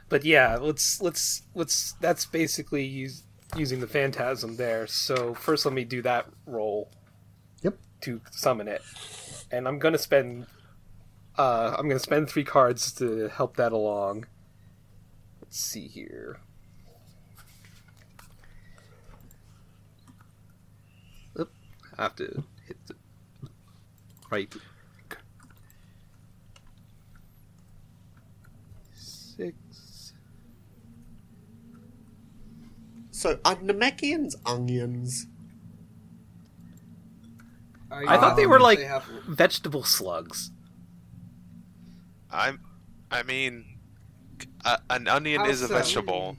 But 0.08 0.24
yeah, 0.24 0.58
let's 0.60 1.00
let's 1.00 1.42
let's. 1.54 1.92
That's 2.00 2.26
basically 2.26 2.84
use, 2.84 3.24
using 3.56 3.80
the 3.80 3.86
phantasm 3.86 4.56
there. 4.56 4.86
So 4.86 5.34
first, 5.34 5.64
let 5.64 5.74
me 5.74 5.84
do 5.84 6.02
that 6.02 6.26
roll. 6.46 6.90
Yep. 7.62 7.78
To 8.02 8.20
summon 8.30 8.68
it, 8.68 8.82
and 9.50 9.66
I'm 9.66 9.78
gonna 9.78 9.98
spend. 9.98 10.46
Uh, 11.36 11.74
I'm 11.76 11.88
gonna 11.88 11.98
spend 11.98 12.28
three 12.28 12.44
cards 12.44 12.92
to 12.92 13.28
help 13.28 13.56
that 13.56 13.72
along. 13.72 14.26
Let's 15.40 15.58
see 15.58 15.88
here. 15.88 16.38
Oop, 21.40 21.50
I 21.98 22.02
have 22.02 22.14
to 22.16 22.44
hit 22.66 22.76
the 22.86 22.94
right. 24.30 24.54
Six. 29.36 30.12
So 33.10 33.38
are 33.44 33.56
Namekians 33.56 34.34
onions? 34.44 35.26
Are 37.90 38.02
you 38.02 38.08
I 38.08 38.18
thought 38.18 38.36
they 38.36 38.46
were 38.46 38.60
like 38.60 38.78
they 38.78 38.84
have- 38.86 39.04
vegetable 39.26 39.84
slugs. 39.84 40.50
I'm. 42.30 42.60
I 43.10 43.22
mean, 43.22 43.64
a, 44.64 44.78
an 44.90 45.06
onion 45.06 45.40
How 45.42 45.48
is 45.48 45.62
a 45.62 45.68
so? 45.68 45.74
vegetable. 45.74 46.36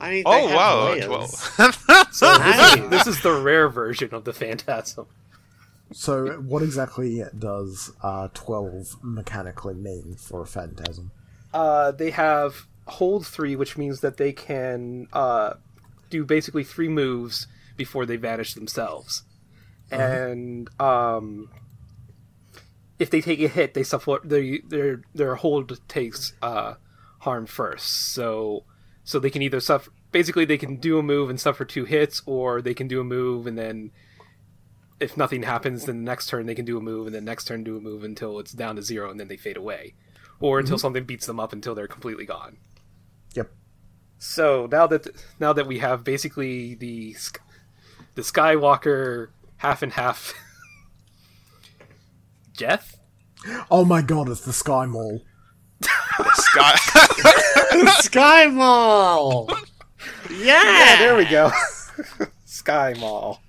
I 0.00 0.10
mean, 0.10 0.22
Oh 0.26 0.54
wow! 0.54 0.92
layers. 0.92 1.08
Well, 1.08 1.26
So 1.26 1.58
this, 1.58 2.12
is, 2.12 2.76
Nice. 2.76 2.88
this 2.90 3.06
is 3.08 3.20
the 3.22 3.32
rare 3.32 3.68
version 3.68 4.14
of 4.14 4.22
the 4.24 4.32
phantasm. 4.32 5.06
So, 5.90 6.26
what 6.42 6.62
exactly 6.62 7.24
does 7.36 7.90
uh, 8.02 8.28
12 8.34 8.98
mechanically 9.02 9.74
mean 9.74 10.14
for 10.16 10.42
a 10.42 10.46
phantasm? 10.46 11.10
Uh, 11.52 11.90
they 11.92 12.10
have 12.10 12.66
hold 12.86 13.26
three, 13.26 13.56
which 13.56 13.76
means 13.76 14.00
that 14.00 14.16
they 14.16 14.32
can 14.32 15.08
uh, 15.12 15.54
do 16.10 16.24
basically 16.24 16.64
three 16.64 16.88
moves 16.88 17.46
before 17.76 18.06
they 18.06 18.16
vanish 18.16 18.54
themselves. 18.54 19.22
And 19.90 20.68
um, 20.80 21.50
if 22.98 23.10
they 23.10 23.20
take 23.20 23.40
a 23.40 23.48
hit, 23.48 23.74
they 23.74 23.82
suffer. 23.82 24.18
They, 24.22 24.58
their 24.58 25.02
their 25.14 25.36
hold 25.36 25.80
takes 25.88 26.34
uh, 26.42 26.74
harm 27.20 27.46
first. 27.46 28.12
So 28.12 28.64
so 29.04 29.18
they 29.18 29.30
can 29.30 29.42
either 29.42 29.60
suffer. 29.60 29.90
Basically, 30.12 30.44
they 30.44 30.58
can 30.58 30.76
do 30.76 30.98
a 30.98 31.02
move 31.02 31.30
and 31.30 31.40
suffer 31.40 31.64
two 31.64 31.84
hits, 31.84 32.22
or 32.26 32.60
they 32.60 32.74
can 32.74 32.88
do 32.88 33.00
a 33.00 33.04
move 33.04 33.46
and 33.46 33.56
then. 33.56 33.90
If 35.00 35.16
nothing 35.16 35.44
happens, 35.44 35.84
then 35.84 35.98
the 35.98 36.10
next 36.10 36.26
turn 36.26 36.46
they 36.46 36.56
can 36.56 36.64
do 36.64 36.76
a 36.76 36.80
move, 36.80 37.06
and 37.06 37.14
then 37.14 37.24
next 37.24 37.44
turn 37.44 37.62
do 37.62 37.76
a 37.76 37.80
move 37.80 38.02
until 38.02 38.40
it's 38.40 38.50
down 38.50 38.74
to 38.74 38.82
zero, 38.82 39.12
and 39.12 39.20
then 39.20 39.28
they 39.28 39.36
fade 39.36 39.56
away 39.56 39.94
or 40.40 40.58
until 40.58 40.76
mm-hmm. 40.76 40.80
something 40.80 41.04
beats 41.04 41.26
them 41.26 41.40
up 41.40 41.52
until 41.52 41.74
they're 41.74 41.88
completely 41.88 42.24
gone. 42.24 42.58
Yep. 43.34 43.50
So 44.18 44.68
now 44.70 44.86
that 44.86 45.06
now 45.38 45.52
that 45.52 45.66
we 45.66 45.78
have 45.78 46.04
basically 46.04 46.74
the 46.74 47.16
the 48.14 48.22
Skywalker 48.22 49.28
half 49.58 49.82
and 49.82 49.92
half, 49.92 50.34
Jeff. 52.52 52.96
Oh 53.70 53.84
my 53.84 54.02
god, 54.02 54.28
it's 54.28 54.40
the 54.40 54.52
Sky 54.52 54.86
Mall. 54.86 55.22
the 55.80 56.30
sky. 56.34 56.74
Sky 58.00 58.46
Mall. 58.46 59.48
Yeah. 60.30 60.96
there 60.98 61.16
we 61.16 61.24
go. 61.24 61.50
Sky 62.44 62.94
Mall. 62.98 63.40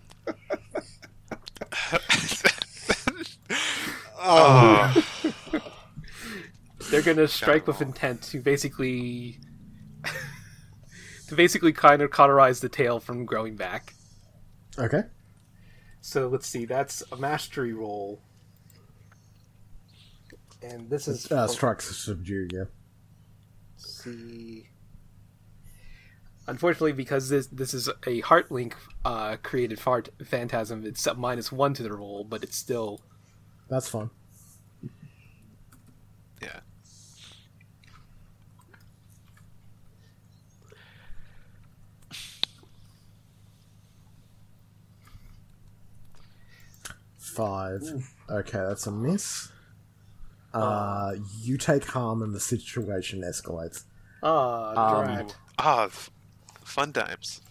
oh, 4.19 5.03
They're 6.89 7.01
gonna 7.01 7.27
strike 7.27 7.67
with 7.67 7.81
intent 7.81 8.21
to 8.23 8.39
basically 8.41 9.39
to 11.27 11.35
basically 11.35 11.71
kind 11.73 12.01
of 12.01 12.09
cauterize 12.11 12.59
the 12.61 12.69
tail 12.69 12.99
from 12.99 13.25
growing 13.25 13.55
back. 13.55 13.93
Okay. 14.77 15.03
So 16.01 16.27
let's 16.27 16.47
see, 16.47 16.65
that's 16.65 17.03
a 17.11 17.15
mastery 17.17 17.73
roll. 17.73 18.21
And 20.61 20.89
this 20.89 21.07
is 21.07 21.31
Uh, 21.31 21.45
for- 21.47 21.53
strikes 21.53 21.95
subdue, 21.95 22.47
yeah. 22.51 22.63
see. 23.77 24.65
Unfortunately, 26.47 26.93
because 26.93 27.29
this 27.29 27.45
this 27.47 27.73
is 27.75 27.89
a 28.07 28.21
heart 28.21 28.51
link 28.51 28.75
uh, 29.05 29.37
created 29.43 29.79
fart 29.79 30.09
phantasm, 30.25 30.83
it's 30.85 31.05
a 31.05 31.13
minus 31.13 31.51
one 31.51 31.73
to 31.75 31.83
the 31.83 31.93
roll, 31.93 32.23
but 32.23 32.43
it's 32.43 32.57
still 32.57 33.01
That's 33.69 33.87
fine. 33.87 34.09
Five. 47.39 48.13
Okay, 48.29 48.59
that's 48.67 48.85
a 48.87 48.91
miss. 48.91 49.49
Uh, 50.53 51.13
you 51.41 51.57
take 51.57 51.85
harm 51.85 52.21
and 52.21 52.33
the 52.33 52.39
situation 52.39 53.21
escalates. 53.21 53.83
ah 54.23 54.99
Um, 54.99 55.05
drat. 55.05 55.35
Ah, 55.57 55.83
f- 55.85 56.09
fun 56.63 56.91
times. 56.91 57.41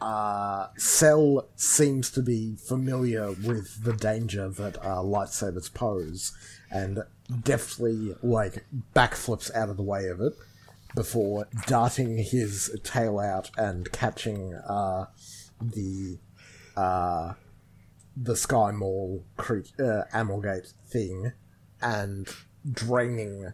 Uh, 0.00 0.66
Cell 0.76 1.46
seems 1.56 2.10
to 2.10 2.20
be 2.22 2.56
familiar 2.56 3.30
with 3.30 3.84
the 3.84 3.92
danger 3.92 4.48
that 4.48 4.76
uh, 4.78 4.96
lightsabers 4.96 5.72
pose, 5.72 6.32
and 6.70 7.04
deftly 7.44 8.14
like 8.22 8.64
backflips 8.94 9.54
out 9.54 9.68
of 9.68 9.76
the 9.76 9.82
way 9.82 10.08
of 10.08 10.20
it 10.20 10.34
before 10.94 11.46
darting 11.66 12.18
his 12.18 12.76
tail 12.82 13.18
out 13.18 13.50
and 13.56 13.90
catching 13.92 14.54
uh, 14.54 15.06
the 15.60 16.18
uh, 16.76 17.32
the 18.16 18.36
Sky 18.36 18.70
Mall 18.72 19.24
cre- 19.36 19.60
uh, 19.82 20.02
Amalgate 20.12 20.72
thing 20.86 21.32
and 21.80 22.28
draining 22.70 23.52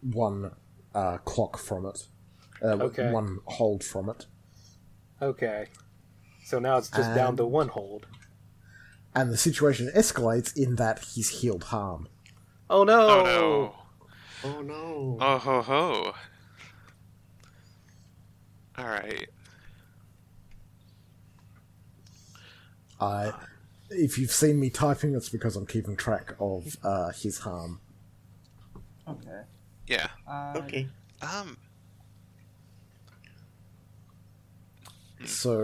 one 0.00 0.52
uh, 0.94 1.18
clock 1.18 1.58
from 1.58 1.86
it, 1.86 2.06
uh, 2.62 2.66
Okay. 2.80 3.10
one 3.10 3.38
hold 3.46 3.82
from 3.84 4.08
it. 4.08 4.26
Okay. 5.20 5.66
So 6.44 6.58
now 6.58 6.78
it's 6.78 6.88
just 6.90 7.14
down 7.14 7.36
to 7.36 7.44
one 7.46 7.68
hold. 7.68 8.06
and 9.14 9.32
the 9.32 9.36
situation 9.36 9.90
escalates 9.96 10.56
in 10.56 10.76
that 10.76 11.00
he's 11.00 11.28
healed 11.40 11.64
harm. 11.64 12.08
Oh 12.70 12.84
no! 12.84 12.96
Oh 13.08 13.22
no. 13.24 13.74
Oh 14.44 14.62
no. 14.62 15.16
Oh 15.20 15.38
ho 15.38 15.62
ho. 15.62 16.14
All 18.78 18.84
right. 18.86 19.28
I, 23.00 23.32
if 23.90 24.18
you've 24.18 24.30
seen 24.32 24.58
me 24.60 24.70
typing, 24.70 25.14
it's 25.14 25.28
because 25.28 25.56
I'm 25.56 25.66
keeping 25.66 25.96
track 25.96 26.34
of 26.40 26.76
uh, 26.82 27.10
his 27.10 27.38
harm. 27.38 27.80
Okay. 29.08 29.42
Yeah. 29.86 30.08
Uh, 30.26 30.54
Okay. 30.56 30.88
Um. 31.22 31.56
So 35.24 35.58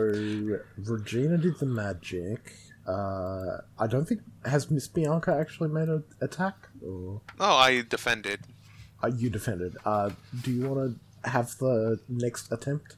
Regina 0.76 1.38
did 1.38 1.58
the 1.58 1.66
magic. 1.66 2.52
Uh, 2.86 3.58
I 3.78 3.86
don't 3.88 4.04
think 4.06 4.20
has 4.44 4.70
Miss 4.70 4.86
Bianca 4.86 5.34
actually 5.34 5.70
made 5.70 5.88
an 5.88 6.04
attack, 6.20 6.68
or 6.84 7.20
Oh, 7.40 7.56
I 7.56 7.82
defended. 7.82 8.40
uh, 9.02 9.08
you 9.16 9.30
defended. 9.30 9.76
Uh, 9.84 10.10
do 10.42 10.50
you 10.52 10.68
want 10.68 10.98
to 11.24 11.30
have 11.30 11.56
the 11.58 11.98
next 12.08 12.52
attempt? 12.52 12.96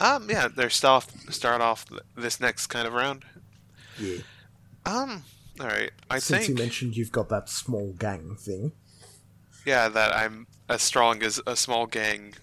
Um. 0.00 0.28
Yeah. 0.30 0.48
They're 0.48 0.70
start 0.70 1.06
start 1.30 1.60
off 1.60 1.86
this 2.16 2.40
next 2.40 2.68
kind 2.68 2.86
of 2.86 2.92
round. 2.92 3.24
Yeah. 3.98 4.18
Um. 4.84 5.24
All 5.60 5.66
right. 5.66 5.90
I 6.10 6.18
Since 6.18 6.48
you 6.48 6.54
mentioned 6.54 6.96
you've 6.96 7.12
got 7.12 7.28
that 7.28 7.48
small 7.48 7.92
gang 7.92 8.36
thing. 8.36 8.72
Yeah, 9.64 9.88
that 9.88 10.14
I'm 10.14 10.46
as 10.68 10.82
strong 10.82 11.22
as 11.22 11.40
a 11.46 11.54
small 11.56 11.86
gang, 11.86 12.34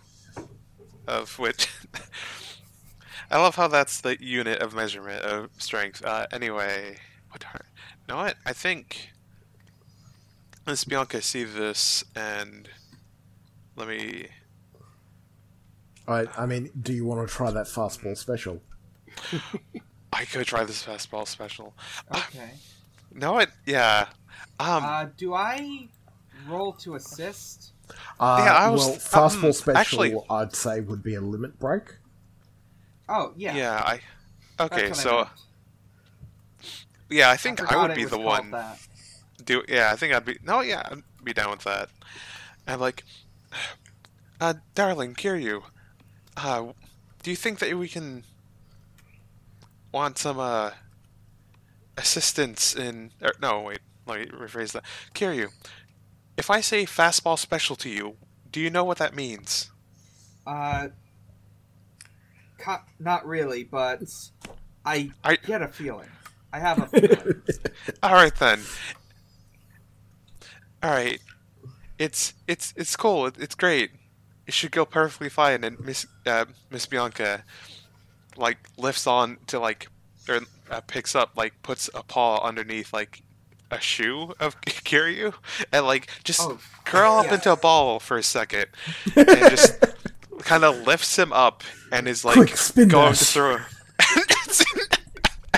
of 1.08 1.38
which. 1.40 1.68
I 3.32 3.38
love 3.38 3.56
how 3.56 3.68
that's 3.68 4.02
the 4.02 4.18
unit 4.24 4.60
of 4.62 4.74
measurement 4.74 5.24
of 5.24 5.50
strength. 5.58 6.04
Uh, 6.04 6.26
anyway, 6.32 6.98
what? 7.30 7.46
Are, 7.54 7.62
you 8.08 8.14
know 8.14 8.18
what? 8.18 8.36
I 8.46 8.54
think. 8.54 9.12
Miss 10.66 10.84
Bianca 10.84 11.22
see 11.22 11.44
this 11.44 12.04
and 12.16 12.70
let 13.76 13.88
me. 13.88 14.28
I, 16.08 16.26
I 16.38 16.46
mean, 16.46 16.70
do 16.80 16.94
you 16.94 17.06
want 17.06 17.28
to 17.28 17.34
try 17.34 17.50
that 17.50 17.66
fastball 17.66 18.18
special? 18.18 18.62
I 20.12 20.26
could 20.26 20.46
try 20.48 20.64
this 20.64 20.84
fastball 20.86 21.28
special. 21.28 21.74
Okay. 22.16 22.52
No, 23.12 23.40
it. 23.40 23.50
Yeah. 23.66 24.06
Um. 24.60 24.86
Uh, 24.86 25.08
do 25.18 25.34
I 25.34 25.88
roll 26.48 26.74
to 26.74 26.94
assist? 26.94 27.74
Uh, 28.20 28.44
Yeah, 28.46 28.54
I 28.54 28.70
was- 28.70 28.86
well, 28.86 28.96
fastball 28.98 29.46
um, 29.46 29.52
special, 29.54 29.78
actually- 29.80 30.16
I'd 30.30 30.56
say 30.56 30.80
would 30.82 31.02
be 31.02 31.16
a 31.16 31.22
limit 31.22 31.58
break. 31.58 31.96
Oh 33.10 33.34
yeah. 33.36 33.56
yeah. 33.56 33.82
I. 33.84 33.94
Okay. 34.60 34.90
what 34.90 35.00
I 35.00 35.02
So 35.02 35.28
yeah, 37.10 37.32
I 37.32 37.38
think 37.38 37.60
I, 37.62 37.66
forgot 37.66 37.90
would 37.90 37.96
be 37.96 38.06
the 38.06 38.20
one. 38.20 38.52
that. 38.52 38.78
Do 39.44 39.64
yeah, 39.68 39.92
I 39.92 39.96
think 39.96 40.14
I'd 40.14 40.26
be 40.26 40.38
no, 40.44 40.62
yeah, 40.62 40.84
I'd 40.92 41.02
be 41.24 41.34
down 41.34 41.50
with 41.50 41.64
that. 41.64 41.90
I'm 42.68 42.80
like, 42.80 43.04
uh, 44.40 44.54
darling, 44.76 45.16
Kiryu, 45.16 45.64
uh, 46.38 46.68
do 47.24 47.32
you 47.32 47.36
think 47.36 47.58
that 47.60 47.76
we 47.76 47.88
can 47.88 48.24
want 49.92 50.18
some 50.18 50.40
uh 50.40 50.72
assistance 51.98 52.76
in? 52.76 53.12
Or, 53.22 53.34
no, 53.42 53.62
wait, 53.62 53.80
let 54.06 54.20
me 54.20 54.26
rephrase 54.28 54.72
that. 54.74 54.84
Kiryu, 55.14 55.50
if 56.38 56.50
I 56.50 56.62
say 56.62 56.86
fastball 56.86 57.38
special 57.38 57.76
to 57.78 57.90
you, 57.90 58.16
do 58.52 58.60
you 58.60 58.70
know 58.70 58.84
what 58.84 58.98
that 58.98 59.16
means? 59.16 59.72
Uh, 60.48 60.88
co- 62.58 62.82
not 63.00 63.26
really, 63.28 63.64
but 63.64 64.02
I 64.86 65.12
I- 65.24 65.36
get 65.38 65.62
a 65.62 65.68
feeling. 65.68 66.10
I 66.52 66.60
have 66.60 66.80
a 66.82 66.88
feeling. 66.88 67.42
All 68.04 68.14
right 68.14 68.36
then. 68.36 68.62
All 70.82 70.90
right, 70.92 71.20
it's 71.98 72.34
it's 72.48 72.74
it's 72.78 72.96
cool. 72.96 73.28
It's 73.28 73.54
great. 73.56 73.92
It 74.48 74.54
should 74.54 74.72
go 74.72 74.86
perfectly 74.86 75.30
fine. 75.30 75.64
And 75.64 75.80
Miss 75.82 76.08
uh, 76.26 76.46
Miss 76.72 76.86
Bianca 76.86 77.44
like 78.40 78.58
lifts 78.78 79.06
on 79.08 79.38
to 79.48 79.60
like 79.60 79.88
or 80.28 80.40
uh, 80.72 80.82
picks 80.82 81.16
up 81.16 81.32
like 81.36 81.54
puts 81.64 81.90
a 81.94 82.04
paw 82.04 82.44
underneath 82.46 82.94
like 82.94 83.22
a 83.72 83.80
shoe 83.80 84.34
of 84.40 84.60
Kiryu 84.66 85.34
and 85.72 85.86
like 85.86 86.10
just 86.24 86.42
Oh, 86.42 86.58
curl 86.86 87.14
up 87.14 87.32
into 87.32 87.52
a 87.52 87.56
ball 87.58 88.00
for 88.00 88.18
a 88.18 88.24
second 88.24 88.66
and 89.16 89.28
just 89.50 89.74
kind 90.40 90.64
of 90.64 90.88
lifts 90.88 91.18
him 91.18 91.32
up 91.34 91.64
and 91.92 92.08
is 92.08 92.24
like 92.26 92.36
going 92.76 92.88
dash. 92.88 93.20
to 93.20 93.26
throw 93.26 93.58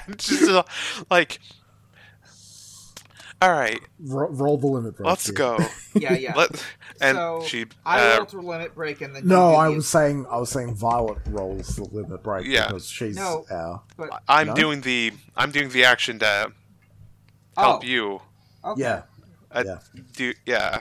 and 0.08 0.18
just 0.20 0.50
uh, 0.50 0.64
like 1.10 1.40
all 3.42 3.52
right. 3.52 3.80
Ro- 4.00 4.30
roll 4.30 4.58
the 4.58 4.68
limit 4.68 5.00
let's 5.00 5.32
go 5.32 5.58
Yeah, 5.94 6.14
yeah. 6.14 6.36
Let, 6.36 6.52
and 7.02 7.18
so 7.18 7.44
she 7.46 7.66
I 7.86 8.14
uh, 8.14 8.18
roll 8.18 8.26
to 8.28 8.40
limit 8.42 8.76
break 8.76 9.02
and 9.02 9.16
then 9.16 9.28
No, 9.28 9.56
I 9.56 9.68
the- 9.70 9.76
was 9.76 9.88
saying 9.88 10.26
I 10.30 10.38
was 10.38 10.50
saying 10.50 10.76
Violet 10.76 11.18
rolls 11.28 11.76
the 11.76 11.84
limit 11.84 12.24
break 12.24 12.46
Yeah. 12.48 12.68
because 12.68 12.88
she's 12.88 13.16
No. 13.18 13.46
our 13.52 13.82
But 13.98 14.24
I'm 14.28 14.48
No? 14.48 14.56
doing 14.56 14.82
the 14.82 15.12
I'm 15.36 15.52
doing 15.52 15.70
the 15.70 15.84
action 15.86 16.20
to 16.20 16.52
help 17.58 17.82
oh, 17.84 17.86
you 17.86 18.22
okay. 18.64 18.82
yeah 18.82 19.02
I 19.52 19.64
yeah. 19.64 19.80
do 20.14 20.34
yeah 20.46 20.80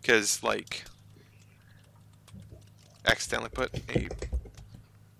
because 0.00 0.42
like 0.42 0.84
accidentally 3.06 3.50
put 3.50 3.74
a 3.94 4.08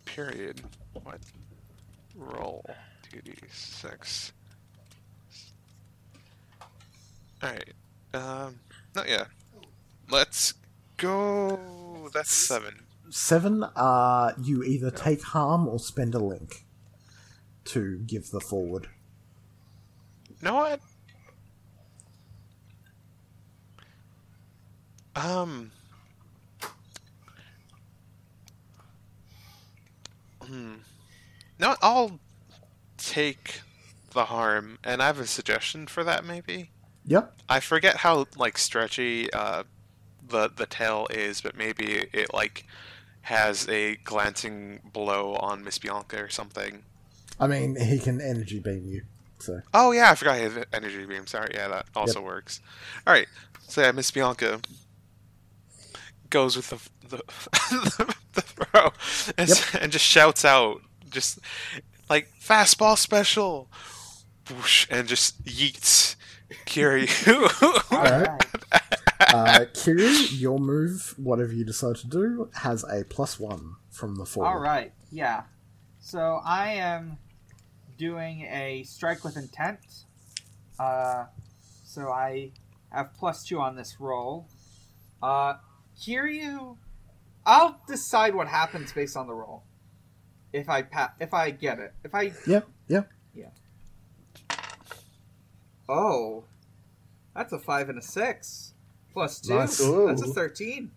period 0.05 0.61
what 1.03 1.19
roll 2.17 2.65
2d6 3.13 4.33
alright 7.45 7.75
um 8.15 8.61
not 8.95 9.09
yet 9.09 9.27
let's 10.09 10.55
go 10.97 12.09
that's 12.13 12.33
seven 12.33 12.85
Seven. 13.15 13.63
Uh, 13.63 14.33
you 14.43 14.65
either 14.65 14.91
take 14.91 15.23
harm 15.23 15.69
or 15.69 15.79
spend 15.79 16.17
a 16.17 16.19
link 16.19 16.65
to 17.67 17.99
give 17.99 18.31
the 18.31 18.41
forward. 18.41 18.89
You 20.29 20.37
know 20.43 20.55
what? 20.55 20.81
Um. 25.15 25.71
Hmm. 30.43 30.75
No, 31.61 31.77
I'll 31.81 32.19
take 32.97 33.61
the 34.13 34.25
harm, 34.25 34.79
and 34.83 35.01
I 35.01 35.07
have 35.07 35.21
a 35.21 35.27
suggestion 35.29 35.87
for 35.87 36.03
that. 36.03 36.25
Maybe 36.25 36.71
Yep. 37.07 37.35
I 37.49 37.61
forget 37.61 37.97
how 37.99 38.27
like 38.37 38.57
stretchy 38.59 39.33
uh, 39.33 39.65
the 40.27 40.49
the 40.55 40.67
tail 40.67 41.07
is, 41.11 41.41
but 41.41 41.57
maybe 41.57 42.07
it 42.13 42.33
like 42.33 42.67
has 43.23 43.69
a 43.69 43.97
glancing 43.97 44.81
blow 44.93 45.35
on 45.37 45.65
Miss 45.65 45.79
Bianca 45.79 46.19
or 46.23 46.29
something. 46.29 46.83
I 47.41 47.47
mean, 47.47 47.77
he 47.77 47.99
can 47.99 48.21
energy 48.21 48.59
beam 48.61 48.85
you. 48.87 49.03
So 49.39 49.61
Oh 49.75 49.93
yeah, 49.93 50.11
I 50.11 50.15
forgot 50.15 50.37
he 50.37 50.43
has 50.45 50.65
energy 50.73 51.05
beam. 51.05 51.27
Sorry, 51.27 51.51
yeah, 51.55 51.69
that 51.69 51.87
also 51.95 52.21
works. 52.23 52.61
All 53.07 53.13
right, 53.13 53.29
so 53.69 53.83
yeah, 53.83 53.93
Miss 53.93 54.11
Bianca 54.11 54.61
goes 56.31 56.57
with 56.57 56.71
the 56.71 56.79
the, 57.09 57.23
the 58.33 58.41
throw 58.43 58.91
and, 59.37 59.51
s- 59.51 59.75
and 59.75 59.93
just 59.93 60.05
shouts 60.05 60.45
out, 60.45 60.81
just 61.11 61.39
like 62.09 62.29
fastball 62.41 62.97
special, 62.97 63.69
whoosh, 64.51 64.87
and 64.91 65.07
just 65.09 65.45
yeets 65.45 66.17
Kiryu. 66.67 67.09
all 67.93 68.03
right. 68.03 68.47
uh, 69.21 69.65
Kiryu, 69.73 70.41
your 70.41 70.59
move, 70.59 71.15
whatever 71.17 71.53
you 71.53 71.65
decide 71.65 71.97
to 71.97 72.07
do, 72.07 72.51
has 72.55 72.85
a 72.85 73.05
plus 73.05 73.39
one 73.41 73.77
from 73.91 74.17
the 74.17 74.25
forward. 74.25 74.49
All 74.49 74.59
right. 74.59 74.93
Yeah. 75.11 75.45
So 76.01 76.41
I 76.45 76.75
am 76.75 77.19
doing 77.97 78.43
a 78.43 78.83
strike 78.85 79.25
with 79.25 79.37
intent. 79.37 79.81
Uh, 80.79 81.27
so 81.85 82.09
I 82.11 82.53
have 82.91 83.15
plus 83.15 83.45
two 83.45 83.61
on 83.61 83.77
this 83.77 83.97
roll. 83.99 84.49
Uh, 85.23 85.55
Kiryu, 86.01 86.77
I'll 87.47 87.81
decide 87.87 88.35
what 88.35 88.49
happens 88.49 88.93
based 88.93 89.17
on 89.17 89.27
the 89.27 89.35
roll. 89.35 89.63
If 90.53 90.69
I 90.69 90.83
pa- 90.83 91.15
if 91.21 91.35
I 91.35 91.51
get 91.51 91.79
it, 91.79 91.95
if 92.05 92.15
I 92.15 92.33
yeah 92.47 92.61
yeah 92.89 93.03
Yep. 93.35 93.55
Oh, 95.89 96.45
that's 97.35 97.53
a 97.53 97.59
five 97.59 97.89
and 97.89 97.99
a 97.99 98.03
six 98.03 98.75
plus 99.13 99.41
two. 99.41 99.55
Nice. 99.55 99.79
That's 99.79 100.23
a 100.23 100.33
thirteen. 100.33 100.91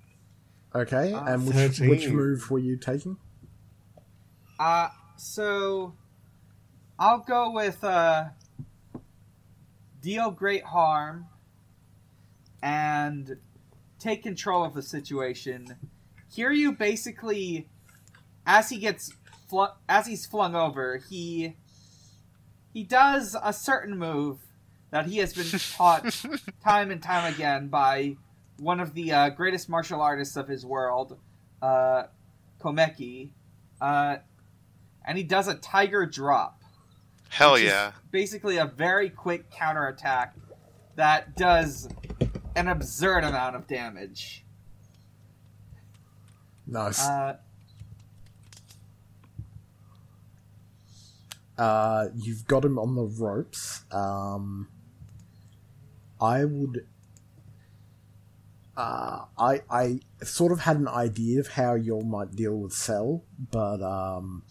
Okay. 0.75 1.13
Uh, 1.13 1.25
and 1.25 1.47
which 1.47 1.79
which 1.79 2.09
move 2.09 2.49
were 2.51 2.59
you 2.59 2.77
taking? 2.77 3.17
Uh, 4.59 4.89
so 5.15 5.93
I'll 6.99 7.19
go 7.19 7.51
with 7.51 7.83
uh, 7.83 8.25
deal 10.01 10.31
great 10.31 10.63
harm 10.63 11.27
and 12.61 13.37
take 13.99 14.23
control 14.23 14.63
of 14.63 14.73
the 14.73 14.81
situation. 14.81 15.75
Kiryu 16.35 16.77
basically, 16.77 17.67
as 18.45 18.69
he 18.69 18.77
gets 18.77 19.11
flu- 19.49 19.67
as 19.87 20.07
he's 20.07 20.25
flung 20.25 20.55
over, 20.55 21.01
he 21.09 21.55
he 22.73 22.83
does 22.83 23.35
a 23.41 23.53
certain 23.53 23.97
move 23.97 24.39
that 24.91 25.05
he 25.07 25.17
has 25.17 25.33
been 25.33 25.59
taught 25.75 26.05
time 26.63 26.91
and 26.91 27.01
time 27.01 27.33
again 27.33 27.67
by 27.67 28.15
one 28.59 28.79
of 28.79 28.93
the 28.93 29.11
uh, 29.11 29.29
greatest 29.29 29.69
martial 29.69 30.01
artists 30.01 30.35
of 30.35 30.47
his 30.47 30.65
world, 30.65 31.17
uh, 31.61 32.03
Komaki. 32.59 33.29
Uh, 33.79 34.17
and 35.05 35.17
he 35.17 35.23
does 35.23 35.47
a 35.47 35.55
tiger 35.55 36.05
drop. 36.05 36.61
Hell 37.29 37.53
which 37.53 37.63
is 37.63 37.67
yeah! 37.69 37.91
Basically, 38.11 38.57
a 38.57 38.65
very 38.65 39.09
quick 39.09 39.51
counterattack 39.51 40.35
that 40.95 41.35
does 41.35 41.87
an 42.55 42.67
absurd 42.67 43.23
amount 43.23 43.55
of 43.55 43.67
damage. 43.67 44.45
Nice. 46.65 47.05
Uh, 47.05 47.37
Uh, 51.57 52.09
you've 52.15 52.45
got 52.45 52.63
him 52.63 52.77
on 52.77 52.95
the 52.95 53.03
ropes. 53.03 53.83
Um, 53.91 54.67
I 56.19 56.45
would. 56.45 56.85
Uh, 58.75 59.25
I 59.37 59.61
I 59.69 59.99
sort 60.23 60.51
of 60.51 60.59
had 60.61 60.77
an 60.77 60.87
idea 60.87 61.39
of 61.39 61.47
how 61.49 61.75
you 61.75 61.99
might 62.01 62.35
deal 62.35 62.55
with 62.55 62.73
Cell, 62.73 63.23
but 63.51 63.81
um, 63.81 64.43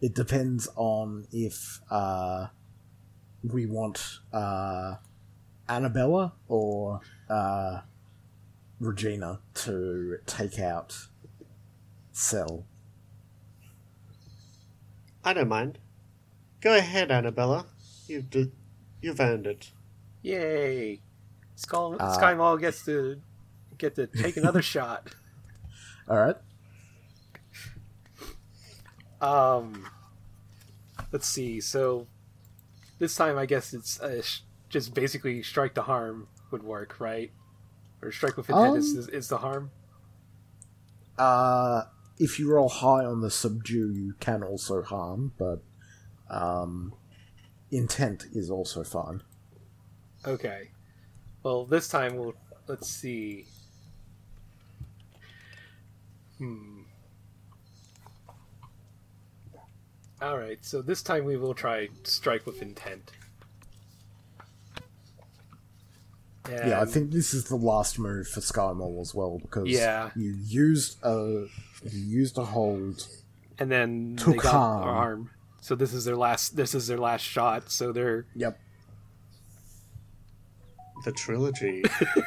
it 0.00 0.14
depends 0.14 0.68
on 0.76 1.26
if 1.32 1.80
uh, 1.90 2.48
we 3.42 3.66
want 3.66 4.18
uh, 4.32 4.96
Annabella 5.68 6.34
or 6.48 7.00
uh, 7.28 7.80
Regina 8.80 9.40
to 9.54 10.18
take 10.26 10.58
out 10.58 11.08
Cell. 12.12 12.66
I 15.24 15.32
don't 15.32 15.48
mind. 15.48 15.78
Go 16.60 16.76
ahead, 16.76 17.10
Annabella. 17.10 17.66
You've 18.06 18.26
you've 19.00 19.20
earned 19.20 19.46
it. 19.46 19.70
Yay! 20.24 21.00
Skull, 21.54 21.96
Uh, 22.00 22.12
Sky 22.14 22.34
Mall 22.34 22.56
gets 22.56 22.84
to 22.86 23.20
get 23.78 23.94
to 23.96 24.06
take 24.06 24.36
another 24.38 24.62
shot. 24.74 25.14
All 26.08 26.16
right. 26.18 26.36
Um, 29.20 29.86
let's 31.12 31.28
see. 31.28 31.60
So 31.60 32.06
this 32.98 33.14
time, 33.14 33.38
I 33.38 33.46
guess 33.46 33.72
it's 33.74 34.00
uh, 34.00 34.22
sh- 34.22 34.40
just 34.68 34.94
basically 34.94 35.42
strike 35.42 35.74
to 35.74 35.82
harm 35.82 36.26
would 36.50 36.62
work, 36.62 36.98
right? 37.00 37.30
Or 38.02 38.10
strike 38.10 38.36
with 38.36 38.48
intent 38.50 38.76
is, 38.78 38.92
Um, 38.94 38.98
is, 39.00 39.08
is 39.08 39.28
the 39.28 39.38
harm. 39.38 39.70
Uh, 41.18 41.82
if 42.18 42.38
you 42.38 42.50
roll 42.52 42.68
high 42.68 43.04
on 43.04 43.20
the 43.20 43.30
subdue, 43.30 43.92
you 43.92 44.14
can 44.20 44.42
also 44.42 44.82
harm, 44.82 45.32
but 45.38 45.62
um, 46.30 46.92
intent 47.70 48.26
is 48.32 48.50
also 48.50 48.82
fine. 48.84 49.22
Okay. 50.26 50.70
Well, 51.42 51.64
this 51.66 51.88
time 51.88 52.16
we'll 52.16 52.34
let's 52.66 52.88
see. 52.88 53.46
Hmm. 56.38 56.82
All 60.22 60.38
right. 60.38 60.58
So 60.64 60.80
this 60.80 61.02
time 61.02 61.24
we 61.24 61.36
will 61.36 61.54
try 61.54 61.88
strike 62.04 62.46
with 62.46 62.62
intent. 62.62 63.10
yeah, 66.48 66.78
I 66.78 66.82
And- 66.82 66.90
think 66.90 67.10
this 67.10 67.32
is 67.32 67.44
the 67.44 67.56
last 67.56 67.98
move 67.98 68.28
for 68.28 68.40
Skymall 68.40 69.00
as 69.00 69.14
well 69.14 69.38
because 69.38 69.66
Yeah. 69.68 70.10
you 70.14 70.32
used 70.34 70.98
a 71.02 71.46
you 71.84 72.00
used 72.00 72.36
a 72.38 72.44
hold. 72.44 73.06
and 73.58 73.70
then 73.70 74.16
Took 74.16 74.32
they 74.36 74.38
got 74.42 74.52
harm. 74.52 74.82
our 74.82 74.94
arm. 74.94 75.30
So 75.60 75.74
this 75.74 75.92
is 75.94 76.04
their 76.04 76.16
last. 76.16 76.56
This 76.56 76.74
is 76.74 76.86
their 76.86 76.98
last 76.98 77.22
shot. 77.22 77.70
So 77.70 77.92
they're 77.92 78.26
Yep. 78.34 78.58
The 81.04 81.12
trilogy 81.12 81.84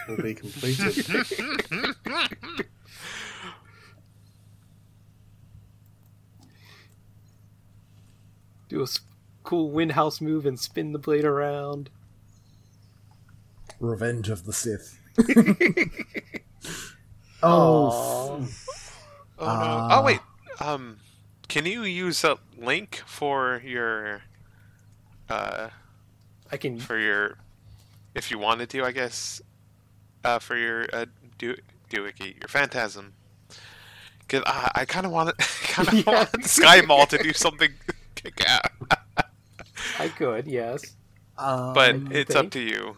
will 0.07 0.17
be 0.21 0.33
completed. 0.35 0.95
Do 8.69 8.79
a 8.81 8.83
s- 8.83 8.99
cool 9.43 9.71
wind 9.71 9.93
house 9.93 10.19
move 10.21 10.45
and 10.45 10.59
spin 10.59 10.91
the 10.91 10.99
blade 10.99 11.25
around. 11.25 11.89
Revenge 13.79 14.29
of 14.29 14.45
the 14.45 14.53
Sith. 14.53 14.99
oh, 17.43 17.87
Aw. 17.89 18.39
Oh, 18.39 18.47
Ah. 19.39 19.87
no. 19.89 19.95
oh 19.95 20.03
wait. 20.03 20.19
Um, 20.59 20.97
can 21.47 21.65
you 21.65 21.83
use 21.83 22.23
a 22.23 22.37
link 22.57 23.01
for 23.05 23.61
your, 23.63 24.23
uh, 25.29 25.69
I 26.51 26.57
can. 26.57 26.79
for 26.79 26.97
your, 26.97 27.37
if 28.17 28.31
you 28.31 28.39
wanted 28.39 28.69
to, 28.71 28.83
I 28.83 28.91
guess, 28.91 29.41
uh, 30.25 30.39
for 30.39 30.57
your 30.57 30.87
uh, 30.91 31.05
do 31.37 31.55
doohickey, 31.89 32.39
your 32.39 32.49
phantasm. 32.49 33.13
Cause 34.27 34.43
I, 34.45 34.71
I 34.75 34.85
kind 34.85 35.05
of 35.05 35.11
want 35.13 35.37
kind 35.63 35.87
of 35.87 35.93
Yeah. 36.07 36.25
want 36.25 36.45
Sky 36.45 36.81
Mall 36.81 37.05
to 37.07 37.17
do 37.17 37.31
something 37.31 37.71
kick 38.15 38.43
out, 38.45 38.71
I 39.99 40.09
could. 40.09 40.47
Yes. 40.47 40.95
um, 41.37 41.73
but 41.73 41.95
it's 42.11 42.35
up 42.35 42.49
to 42.51 42.59
you. 42.59 42.97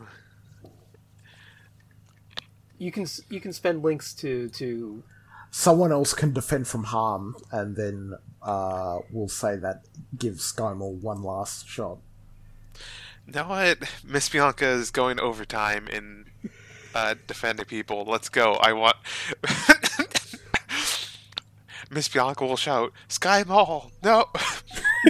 You 2.77 2.91
can. 2.91 3.05
You 3.29 3.41
can 3.41 3.53
spend 3.53 3.83
links 3.83 4.13
to 4.15 4.49
to. 4.49 5.03
someone 5.51 5.91
else 5.91 6.13
can 6.13 6.31
defend 6.33 6.67
from 6.67 6.85
harm, 6.85 7.35
and 7.51 7.75
then 7.75 8.13
uh, 8.41 8.99
we'll 9.11 9.27
say 9.27 9.55
that 9.57 9.83
gives 10.17 10.51
Skymore 10.53 10.93
one 11.01 11.21
last 11.23 11.67
shot. 11.67 11.97
You 13.29 13.35
know 13.41 13.47
what? 13.47 13.77
Miss 14.03 14.27
Bianca 14.27 14.65
is 14.67 14.89
going 14.89 15.19
overtime 15.19 15.87
in 15.87 16.25
uh, 16.95 17.13
defending 17.27 17.65
people. 17.67 18.03
Let's 18.05 18.27
go. 18.27 18.53
I 18.55 18.73
want. 18.73 18.95
Miss 21.91 22.07
Bianca 22.07 22.43
will 22.45 22.55
shout, 22.57 22.91
Sky 23.07 23.43
Mall! 23.47 23.91
No! 24.03 24.25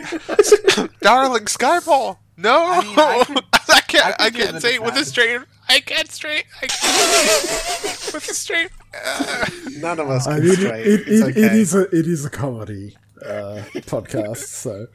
Darling, 1.02 1.48
Sky 1.48 1.80
Mall! 1.86 2.20
No! 2.36 2.66
I 2.68 2.82
mean, 2.84 2.96
I 2.98 3.24
could- 3.26 3.44
I 3.72 3.82
can't, 3.82 4.16
I 4.20 4.26
I, 4.26 4.30
can't 4.32 4.62
say 4.62 4.76
it 4.76 4.84
with 4.84 4.96
a 4.96 5.06
straight. 5.06 5.40
I 5.68 5.80
can't 5.80 6.12
straight. 6.12 6.46
I 6.62 6.68
can't 6.68 8.14
with 8.14 8.30
a 8.30 8.34
straight. 8.34 8.70
Uh, 8.94 9.46
None 9.78 10.00
of 10.00 10.10
us 10.10 10.28
I 10.28 10.36
can 10.40 10.46
mean, 10.46 10.56
straight. 10.56 10.88
it, 10.88 11.02
it's 11.08 11.10
it, 11.22 11.24
okay. 11.30 11.42
it 11.42 11.54
is 11.54 11.76
a 11.76 11.82
it 11.96 12.08
is 12.08 12.26
a 12.26 12.30
comedy 12.30 12.98
uh, 13.26 13.62
podcast, 13.86 14.38
so 14.38 14.88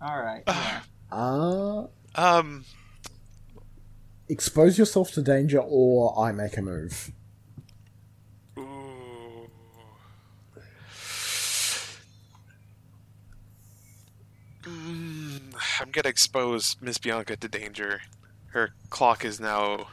All 0.00 0.22
right. 0.22 0.42
yeah. 0.46 0.80
uh, 1.12 1.86
um, 2.14 2.64
expose 4.28 4.78
yourself 4.78 5.12
to 5.12 5.22
danger, 5.22 5.60
or 5.60 6.18
I 6.18 6.32
make 6.32 6.56
a 6.56 6.62
move. 6.62 7.12
ooh. 8.58 9.48
Mm, 14.62 15.54
I'm 15.80 15.90
gonna 15.90 16.08
expose 16.08 16.76
Miss 16.80 16.98
Bianca 16.98 17.36
to 17.36 17.48
danger. 17.48 18.00
Her 18.48 18.70
clock 18.90 19.24
is 19.24 19.40
now. 19.40 19.88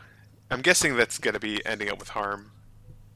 I'm 0.49 0.61
guessing 0.61 0.95
that's 0.95 1.17
gonna 1.17 1.39
be 1.39 1.65
ending 1.65 1.89
up 1.89 1.99
with 1.99 2.09
harm. 2.09 2.51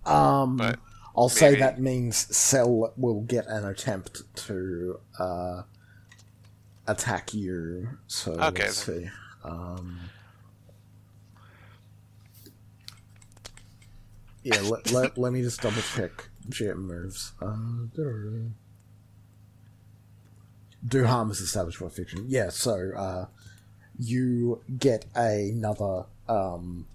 Um, 0.06 0.58
But 0.58 0.80
I'll 1.18 1.30
say 1.30 1.56
that 1.60 1.80
means 1.80 2.36
Cell 2.36 2.94
will 2.98 3.22
get 3.22 3.48
an 3.48 3.66
attempt 3.66 4.24
to 4.48 5.00
uh, 5.18 5.64
attack 6.88 7.34
you. 7.34 7.90
So 8.08 8.34
Okay, 8.34 8.64
let's 8.64 8.86
see. 8.86 9.10
Um, 9.44 10.00
yeah, 14.44 14.60
let, 14.62 14.92
let, 14.92 15.18
let 15.18 15.34
me 15.34 15.42
just 15.42 15.62
double 15.62 15.82
check 15.82 16.30
GM 16.50 16.78
moves. 16.78 17.34
Uh, 17.42 17.56
do 20.88 21.06
harm 21.06 21.32
is 21.32 21.42
established 21.42 21.80
by 21.80 21.90
fiction. 21.90 22.26
Yeah, 22.28 22.50
so 22.50 22.92
uh, 22.96 23.26
you 23.98 24.62
get 24.78 25.06
another. 25.16 26.06
Um, 26.28 26.88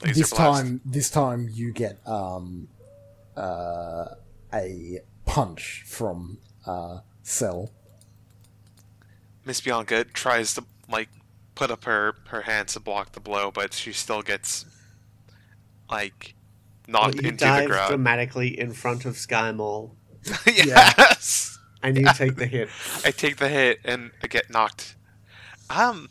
this 0.00 0.30
time, 0.30 0.80
this 0.84 1.10
time 1.10 1.48
you 1.52 1.72
get 1.72 1.98
um, 2.06 2.68
uh, 3.36 4.06
a 4.52 5.00
punch 5.26 5.84
from 5.86 6.38
uh, 6.66 7.00
Cell. 7.22 7.70
Miss 9.44 9.60
Bianca 9.60 10.04
tries 10.04 10.54
to 10.54 10.64
like 10.88 11.08
put 11.54 11.70
up 11.70 11.84
her 11.84 12.14
her 12.28 12.42
hands 12.42 12.74
to 12.74 12.80
block 12.80 13.12
the 13.12 13.20
blow, 13.20 13.50
but 13.50 13.72
she 13.72 13.92
still 13.92 14.22
gets 14.22 14.64
like 15.90 16.34
Well, 16.88 17.02
knocked 17.02 17.22
you 17.22 17.28
into 17.28 17.44
the 17.44 17.50
dive 17.50 17.68
ground. 17.68 17.88
dramatically 17.90 18.58
in 18.58 18.72
front 18.72 19.04
of 19.04 19.16
Sky 19.16 19.52
Mall, 19.52 19.96
yes. 20.46 21.58
and 21.82 21.96
you 21.96 22.06
take 22.14 22.36
the 22.36 22.46
hit. 22.46 22.68
I 23.04 23.10
take 23.10 23.36
the 23.38 23.48
hit 23.48 23.80
and 23.84 24.10
I 24.22 24.26
get 24.26 24.50
knocked. 24.50 24.96
Um, 25.68 26.08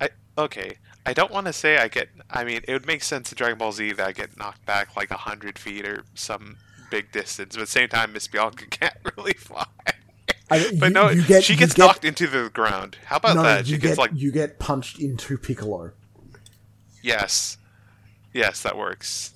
I 0.00 0.10
okay. 0.36 0.76
I 1.04 1.12
don't 1.12 1.32
want 1.32 1.46
to 1.46 1.52
say 1.52 1.78
I 1.78 1.88
get. 1.88 2.08
I 2.30 2.44
mean, 2.44 2.60
it 2.68 2.72
would 2.72 2.86
make 2.86 3.02
sense 3.02 3.32
in 3.32 3.36
Dragon 3.36 3.58
Ball 3.58 3.72
Z 3.72 3.92
that 3.92 4.06
I 4.06 4.12
get 4.12 4.36
knocked 4.36 4.64
back 4.66 4.96
like 4.96 5.10
a 5.10 5.16
hundred 5.16 5.58
feet 5.58 5.86
or 5.86 6.04
some 6.14 6.58
big 6.90 7.10
distance, 7.10 7.54
but 7.56 7.62
at 7.62 7.66
the 7.66 7.72
same 7.72 7.88
time, 7.88 8.12
Miss 8.12 8.28
Bianca 8.28 8.66
can't 8.66 8.94
really 9.16 9.32
fly. 9.32 9.64
I- 10.52 10.76
but 10.78 10.86
you- 10.88 10.94
no, 10.94 11.10
you 11.10 11.22
get- 11.24 11.44
she 11.44 11.56
gets 11.56 11.74
get- 11.74 11.84
knocked 11.86 12.04
into 12.04 12.26
the 12.26 12.50
ground. 12.50 12.96
How 13.06 13.16
about 13.16 13.36
no, 13.36 13.42
that? 13.42 13.66
you 13.66 13.74
She 13.76 13.80
gets 13.80 13.96
get 13.96 13.98
like 13.98 14.10
you 14.14 14.32
get 14.32 14.58
punched 14.58 14.98
into 14.98 15.36
Piccolo. 15.38 15.92
yes, 17.02 17.58
yes, 18.32 18.62
that 18.62 18.76
works. 18.76 19.32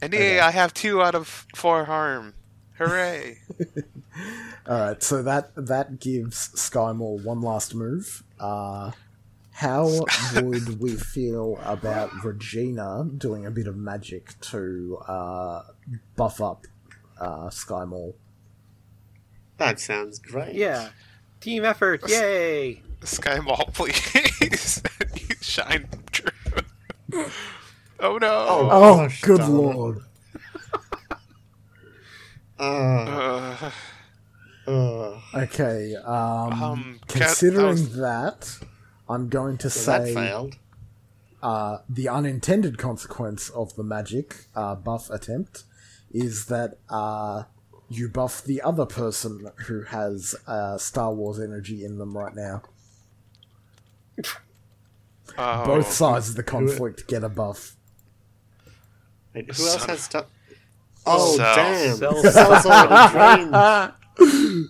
And 0.00 0.12
yay, 0.12 0.38
I 0.40 0.50
have 0.52 0.72
two 0.72 1.02
out 1.02 1.14
of 1.14 1.46
four 1.56 1.84
harm. 1.86 2.34
Hooray! 2.78 3.38
All 4.68 4.78
right, 4.80 5.02
so 5.02 5.22
that 5.22 5.50
that 5.56 5.98
gives 5.98 6.50
Skymore 6.50 7.22
one 7.24 7.40
last 7.40 7.74
move. 7.74 8.22
Uh, 8.38 8.92
how 9.50 9.88
would 10.36 10.80
we 10.80 10.94
feel 10.94 11.58
about 11.64 12.12
Regina 12.24 13.04
doing 13.16 13.44
a 13.46 13.50
bit 13.50 13.66
of 13.66 13.76
magic 13.76 14.38
to 14.42 14.98
uh, 15.08 15.62
buff 16.14 16.40
up 16.40 16.66
uh, 17.20 17.48
Skymore? 17.48 18.14
That 19.58 19.78
sounds 19.80 20.18
great. 20.18 20.54
Yeah. 20.54 20.88
Team 21.40 21.64
effort. 21.64 22.02
Yay. 22.08 22.82
Sky 23.04 23.38
Mall, 23.40 23.68
please. 23.74 24.82
you 25.14 25.36
shine 25.40 25.88
true. 26.10 26.30
Oh 28.00 28.18
no. 28.18 28.28
Oh. 28.48 28.68
Oh, 28.70 28.96
Gosh 28.96 29.20
good 29.22 29.38
darn 29.38 29.52
lord! 29.56 29.98
Uh, 32.58 33.56
Uh, 34.66 34.70
uh, 34.70 35.20
Okay, 35.34 35.94
um, 36.04 36.62
Um, 36.62 37.00
considering 37.06 37.66
that 37.66 37.68
was- 37.68 37.96
that, 37.96 38.58
I'm 39.08 39.28
going 39.28 39.58
to 39.58 39.70
so 39.70 39.90
that 39.92 40.04
say 40.06 40.14
failed. 40.14 40.56
uh, 41.42 41.78
the 41.88 42.08
unintended 42.08 42.78
consequence 42.78 43.48
of 43.50 43.74
the 43.76 43.84
magic 43.84 44.46
uh, 44.54 44.74
buff 44.74 45.08
attempt 45.10 45.64
is 46.10 46.46
that 46.46 46.78
uh, 46.90 47.44
you 47.88 48.08
buff 48.08 48.42
the 48.44 48.60
other 48.62 48.84
person 48.86 49.50
who 49.66 49.82
has 49.82 50.34
uh, 50.46 50.76
Star 50.78 51.12
Wars 51.12 51.40
energy 51.40 51.84
in 51.84 51.98
them 51.98 52.16
right 52.16 52.34
now. 52.34 52.62
oh, 55.38 55.64
Both 55.64 55.92
sides 55.92 56.30
of 56.30 56.36
the 56.36 56.42
conflict 56.42 57.06
get 57.06 57.24
a 57.24 57.28
buff. 57.28 57.76
Wait, 59.34 59.44
who 59.46 59.50
else 59.66 59.78
Son 59.80 59.88
has 59.88 59.98
of- 59.98 60.04
stuff? 60.04 60.26
Oh 61.06 61.36
Cell. 61.36 61.54
damn! 61.54 61.96
Cell. 61.96 62.22
Cell's 62.22 62.66
already 62.66 63.12
drained. 63.48 63.54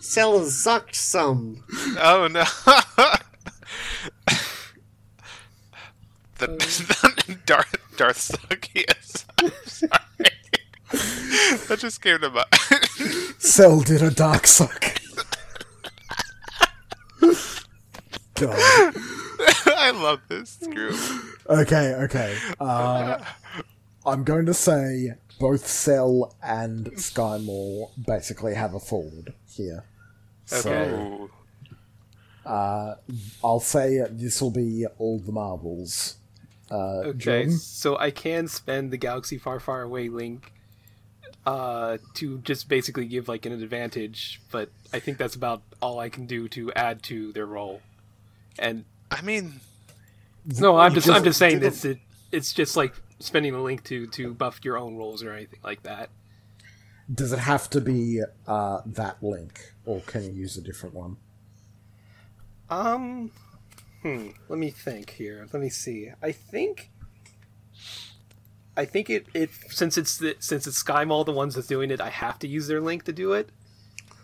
Cell 0.05 0.39
has 0.39 0.57
sucked 0.57 0.95
some. 0.95 1.65
Oh 2.01 2.29
no. 2.31 2.45
the 6.39 7.39
Darth 7.47 7.75
Darth 7.97 8.21
suck. 8.21 8.69
Yes. 10.93 11.61
I'm 11.63 11.69
that 11.69 11.79
just 11.81 12.01
came 12.03 12.19
to 12.21 12.31
mind. 12.31 12.47
Cell 13.39 13.81
did 13.81 14.03
a 14.03 14.11
dark 14.11 14.47
suck. 14.47 14.85
God. 18.35 18.55
I 19.67 19.91
love 19.95 20.21
this 20.29 20.57
group. 20.59 20.97
Okay, 21.49 21.95
okay. 22.05 22.37
Uh, 22.61 23.19
I'm 24.07 24.25
going 24.25 24.47
to 24.47 24.55
say 24.55 25.15
both 25.41 25.67
Cell 25.67 26.35
and 26.43 26.87
Skymore 26.93 27.91
basically 28.07 28.55
have 28.55 28.75
a 28.75 28.81
forward 28.81 29.35
here. 29.49 29.85
So 30.47 30.59
Okay. 30.71 30.91
Ooh. 30.93 31.31
uh, 32.47 32.95
I'll 33.43 33.61
say 33.61 34.01
this 34.11 34.41
will 34.41 34.51
be 34.51 34.87
all 34.99 35.19
the 35.21 35.33
marbles. 35.33 36.17
Uh, 36.71 37.01
Okay, 37.09 37.19
Jordan? 37.19 37.53
so 37.59 37.97
I 37.99 38.11
can 38.11 38.47
spend 38.49 38.91
the 38.93 38.97
Galaxy 38.99 39.39
Far 39.39 39.59
Far 39.61 39.83
Away 39.83 40.09
link 40.09 40.53
uh, 41.49 41.97
to 42.13 42.39
just 42.41 42.69
basically 42.69 43.07
give 43.07 43.27
like 43.27 43.47
an 43.47 43.53
advantage, 43.53 44.43
but 44.51 44.69
I 44.93 44.99
think 44.99 45.17
that's 45.17 45.35
about 45.35 45.63
all 45.81 45.99
I 45.99 46.11
can 46.11 46.27
do 46.27 46.47
to 46.51 46.71
add 46.75 47.03
to 47.05 47.33
their 47.33 47.47
role. 47.47 47.81
And 48.59 48.85
I 49.11 49.23
mean, 49.23 49.61
no, 50.45 50.77
I'm 50.77 50.93
just 50.93 51.09
I'm 51.09 51.15
just- 51.15 51.25
just 51.25 51.39
saying 51.39 51.55
do 51.55 51.61
the- 51.61 51.67
it's 51.69 51.85
it, 51.87 51.99
it's 52.33 52.53
just 52.53 52.77
like 52.77 52.95
spending 53.19 53.55
a 53.55 53.63
link 53.63 53.83
to 53.85 54.07
to 54.09 54.35
buff 54.35 54.61
your 54.63 54.77
own 54.77 54.99
roles 54.99 55.23
or 55.23 55.33
anything 55.33 55.61
like 55.65 55.85
that. 55.85 56.11
Does 57.11 57.33
it 57.33 57.39
have 57.39 57.71
to 57.71 57.81
be 57.81 58.21
uh, 58.47 58.83
that 58.85 59.23
link, 59.23 59.73
or 59.87 60.01
can 60.03 60.25
you 60.25 60.33
use 60.33 60.59
a 60.59 60.61
different 60.61 60.95
one? 60.95 61.17
Um, 62.69 63.31
hmm. 64.03 64.29
Let 64.51 64.59
me 64.59 64.69
think 64.69 65.09
here. 65.09 65.49
Let 65.51 65.63
me 65.63 65.71
see. 65.71 66.11
I 66.23 66.33
think. 66.33 66.91
I 68.79 68.85
think 68.85 69.11
it, 69.11 69.27
it 69.35 69.51
since 69.71 69.99
it's 69.99 70.19
the, 70.19 70.37
since 70.39 70.67
it's 70.67 70.83
SkyMall 70.83 71.27
the 71.27 71.33
ones 71.33 71.57
that's 71.57 71.67
doing 71.67 71.91
it, 71.91 72.01
I 72.01 72.11
have 72.11 72.39
to 72.39 72.49
use 72.49 72.69
their 72.69 72.81
link 72.81 73.05
to 73.05 73.13
do 73.13 73.33
it. 73.33 73.51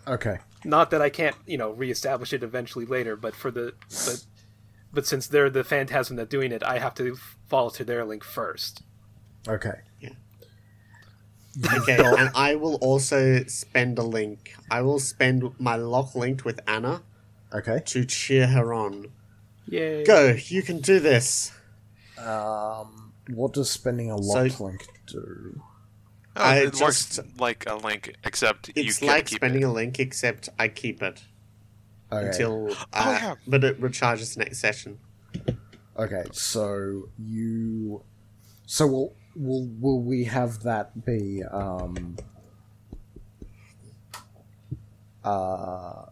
Okay. 0.07 0.37
Not 0.63 0.91
that 0.91 1.01
I 1.01 1.09
can't, 1.09 1.35
you 1.45 1.57
know, 1.57 1.71
reestablish 1.71 2.31
it 2.31 2.41
eventually 2.41 2.85
later, 2.85 3.15
but 3.17 3.35
for 3.35 3.51
the 3.51 3.73
but 3.89 4.23
but 4.93 5.05
since 5.05 5.27
they're 5.27 5.49
the 5.49 5.63
Phantasm 5.63 6.15
that's 6.15 6.29
doing 6.29 6.51
it, 6.53 6.63
I 6.63 6.79
have 6.79 6.95
to 6.95 7.17
follow 7.49 7.69
to 7.71 7.83
their 7.83 8.05
link 8.05 8.23
first. 8.23 8.81
Okay. 9.47 9.81
Yeah. 9.99 10.09
Okay, 11.73 11.97
and 11.97 12.31
I 12.35 12.55
will 12.55 12.75
also 12.75 13.43
spend 13.45 13.97
a 13.99 14.03
link. 14.03 14.55
I 14.71 14.81
will 14.81 14.99
spend 14.99 15.57
my 15.59 15.75
lock 15.75 16.15
linked 16.15 16.43
with 16.43 16.59
Anna 16.67 17.01
Okay. 17.53 17.81
to 17.85 18.05
cheer 18.05 18.47
her 18.47 18.73
on. 18.73 19.07
Yay! 19.67 20.03
Go, 20.03 20.35
you 20.47 20.61
can 20.61 20.79
do 20.79 20.99
this. 20.99 21.51
Um, 22.17 23.04
what 23.29 23.53
does 23.53 23.69
spending 23.69 24.11
a 24.11 24.15
locked 24.17 24.59
link 24.59 24.87
do? 25.07 25.61
Oh, 26.37 26.43
I 26.43 26.57
it 26.57 26.75
works 26.81 27.19
like 27.39 27.63
a 27.67 27.75
link, 27.75 28.13
except 28.23 28.67
you 28.69 28.73
It's 28.75 28.99
get 28.99 29.07
like 29.07 29.25
keep 29.27 29.37
spending 29.37 29.61
it. 29.61 29.65
a 29.65 29.71
link, 29.71 29.99
except 29.99 30.49
I 30.59 30.67
keep 30.67 31.01
it 31.01 31.23
Okay. 32.11 32.27
until. 32.27 32.71
Uh, 32.93 33.05
Oh, 33.05 33.11
yeah. 33.11 33.35
But 33.47 33.63
it 33.63 33.79
recharges 33.81 34.37
next 34.37 34.59
session. 34.59 34.99
Okay, 35.97 36.23
so 36.33 37.07
you, 37.17 38.03
so 38.65 38.85
will 38.85 39.15
will 39.35 39.67
will 39.79 40.01
we 40.01 40.25
have 40.25 40.61
that 40.63 41.05
be 41.05 41.41
um, 41.43 42.17
uh, 45.23 46.05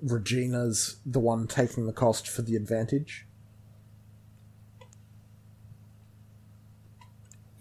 Regina's 0.00 0.96
the 1.04 1.18
one 1.20 1.46
taking 1.46 1.86
the 1.86 1.92
cost 1.92 2.28
for 2.28 2.42
the 2.42 2.56
advantage, 2.56 3.26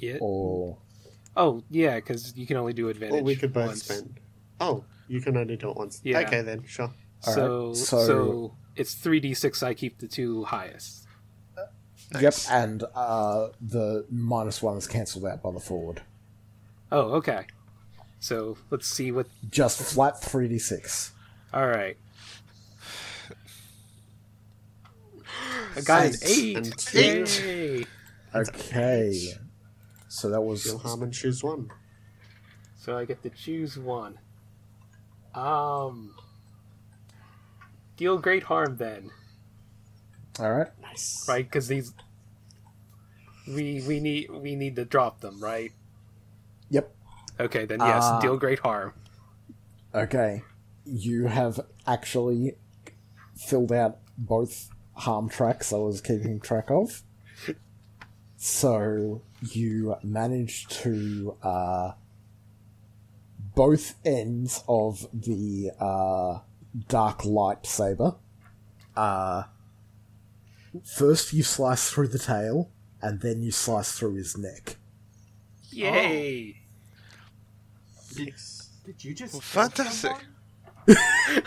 Yeah. 0.01 0.17
or 0.19 0.77
Oh, 1.37 1.63
yeah, 1.69 1.95
because 1.95 2.35
you 2.35 2.45
can 2.45 2.57
only 2.57 2.73
do 2.73 2.89
advantage. 2.89 3.21
Or 3.21 3.23
we 3.23 3.37
could 3.37 3.53
both 3.53 3.67
once. 3.67 3.83
spend. 3.85 4.19
Oh, 4.59 4.83
you 5.07 5.21
can 5.21 5.37
only 5.37 5.55
do 5.55 5.69
it 5.69 5.77
once. 5.77 6.01
Yeah. 6.03 6.19
Okay, 6.19 6.41
then, 6.41 6.65
sure. 6.67 6.91
All 7.25 7.33
So, 7.33 7.67
right, 7.69 7.77
so 7.77 8.05
so- 8.07 8.55
it's 8.75 8.95
three 8.95 9.19
d 9.21 9.33
six. 9.33 9.63
I 9.63 9.73
keep 9.73 9.99
the 9.99 10.07
two 10.07 10.43
highest. 10.43 11.07
yep, 12.19 12.33
and 12.49 12.83
uh, 12.95 13.49
the 13.61 14.05
minus 14.09 14.61
one 14.61 14.77
is 14.77 14.87
cancelled 14.87 15.25
out 15.25 15.41
by 15.41 15.51
the 15.51 15.59
forward. 15.59 16.01
Oh, 16.91 17.13
okay. 17.13 17.45
So 18.19 18.57
let's 18.69 18.87
see 18.87 19.11
what. 19.11 19.27
Just 19.49 19.81
flat 19.81 20.21
three 20.21 20.47
d 20.49 20.59
six. 20.59 21.11
All 21.53 21.67
right. 21.67 21.97
I 25.75 25.81
got 25.81 26.05
an 26.05 26.13
Eight 26.23 26.25
eight. 26.25 26.57
and 26.57 26.77
two. 26.77 26.99
Yay! 26.99 27.85
Okay, 28.33 29.33
so 30.11 30.29
that 30.29 30.41
was 30.41 30.65
You'll 30.65 30.77
harm 30.79 31.03
and 31.03 31.13
choose 31.13 31.41
one. 31.41 31.71
So 32.77 32.97
I 32.97 33.05
get 33.05 33.23
to 33.23 33.29
choose 33.29 33.77
one. 33.79 34.19
Um. 35.33 36.15
Deal 37.95 38.17
great 38.17 38.43
harm 38.43 38.77
then, 38.77 39.11
all 40.39 40.51
right. 40.51 40.67
Nice. 40.81 41.25
right? 41.29 41.45
Because 41.45 41.67
these. 41.67 41.93
We 43.47 43.83
we 43.87 43.99
need 43.99 44.29
we 44.31 44.55
need 44.55 44.75
to 44.75 44.85
drop 44.85 45.21
them, 45.21 45.39
right? 45.41 45.71
Yep. 46.69 46.93
Okay, 47.39 47.65
then 47.65 47.79
yes, 47.79 48.03
Ah. 48.03 48.19
deal 48.19 48.37
great 48.37 48.59
harm. 48.59 48.93
Okay. 49.95 50.43
You 50.83 51.27
have 51.27 51.59
actually 51.87 52.55
filled 53.35 53.71
out 53.71 53.99
both 54.17 54.69
harm 54.95 55.29
tracks 55.29 55.71
I 55.71 55.77
was 55.77 56.01
keeping 56.01 56.39
track 56.39 56.69
of. 56.71 57.03
So 58.37 59.21
you 59.41 59.95
manage 60.03 60.67
to 60.67 61.35
uh, 61.41 61.91
both 63.55 63.95
ends 64.05 64.63
of 64.67 65.07
the 65.13 65.71
uh, 65.79 66.39
dark 66.87 67.19
lightsaber. 67.19 68.17
Uh, 68.95 69.43
first, 70.83 71.33
you 71.33 71.43
slice 71.43 71.89
through 71.89 72.07
the 72.09 72.19
tail, 72.19 72.69
and 73.01 73.21
then 73.21 73.41
you 73.41 73.51
slice 73.51 73.91
through 73.97 74.15
his 74.15 74.37
neck. 74.37 74.77
Yay! 75.71 76.57
Nice. 78.17 78.69
Did 78.85 79.03
you 79.03 79.13
just 79.13 79.41
Fantastic. 79.41 80.11
the 80.87 81.45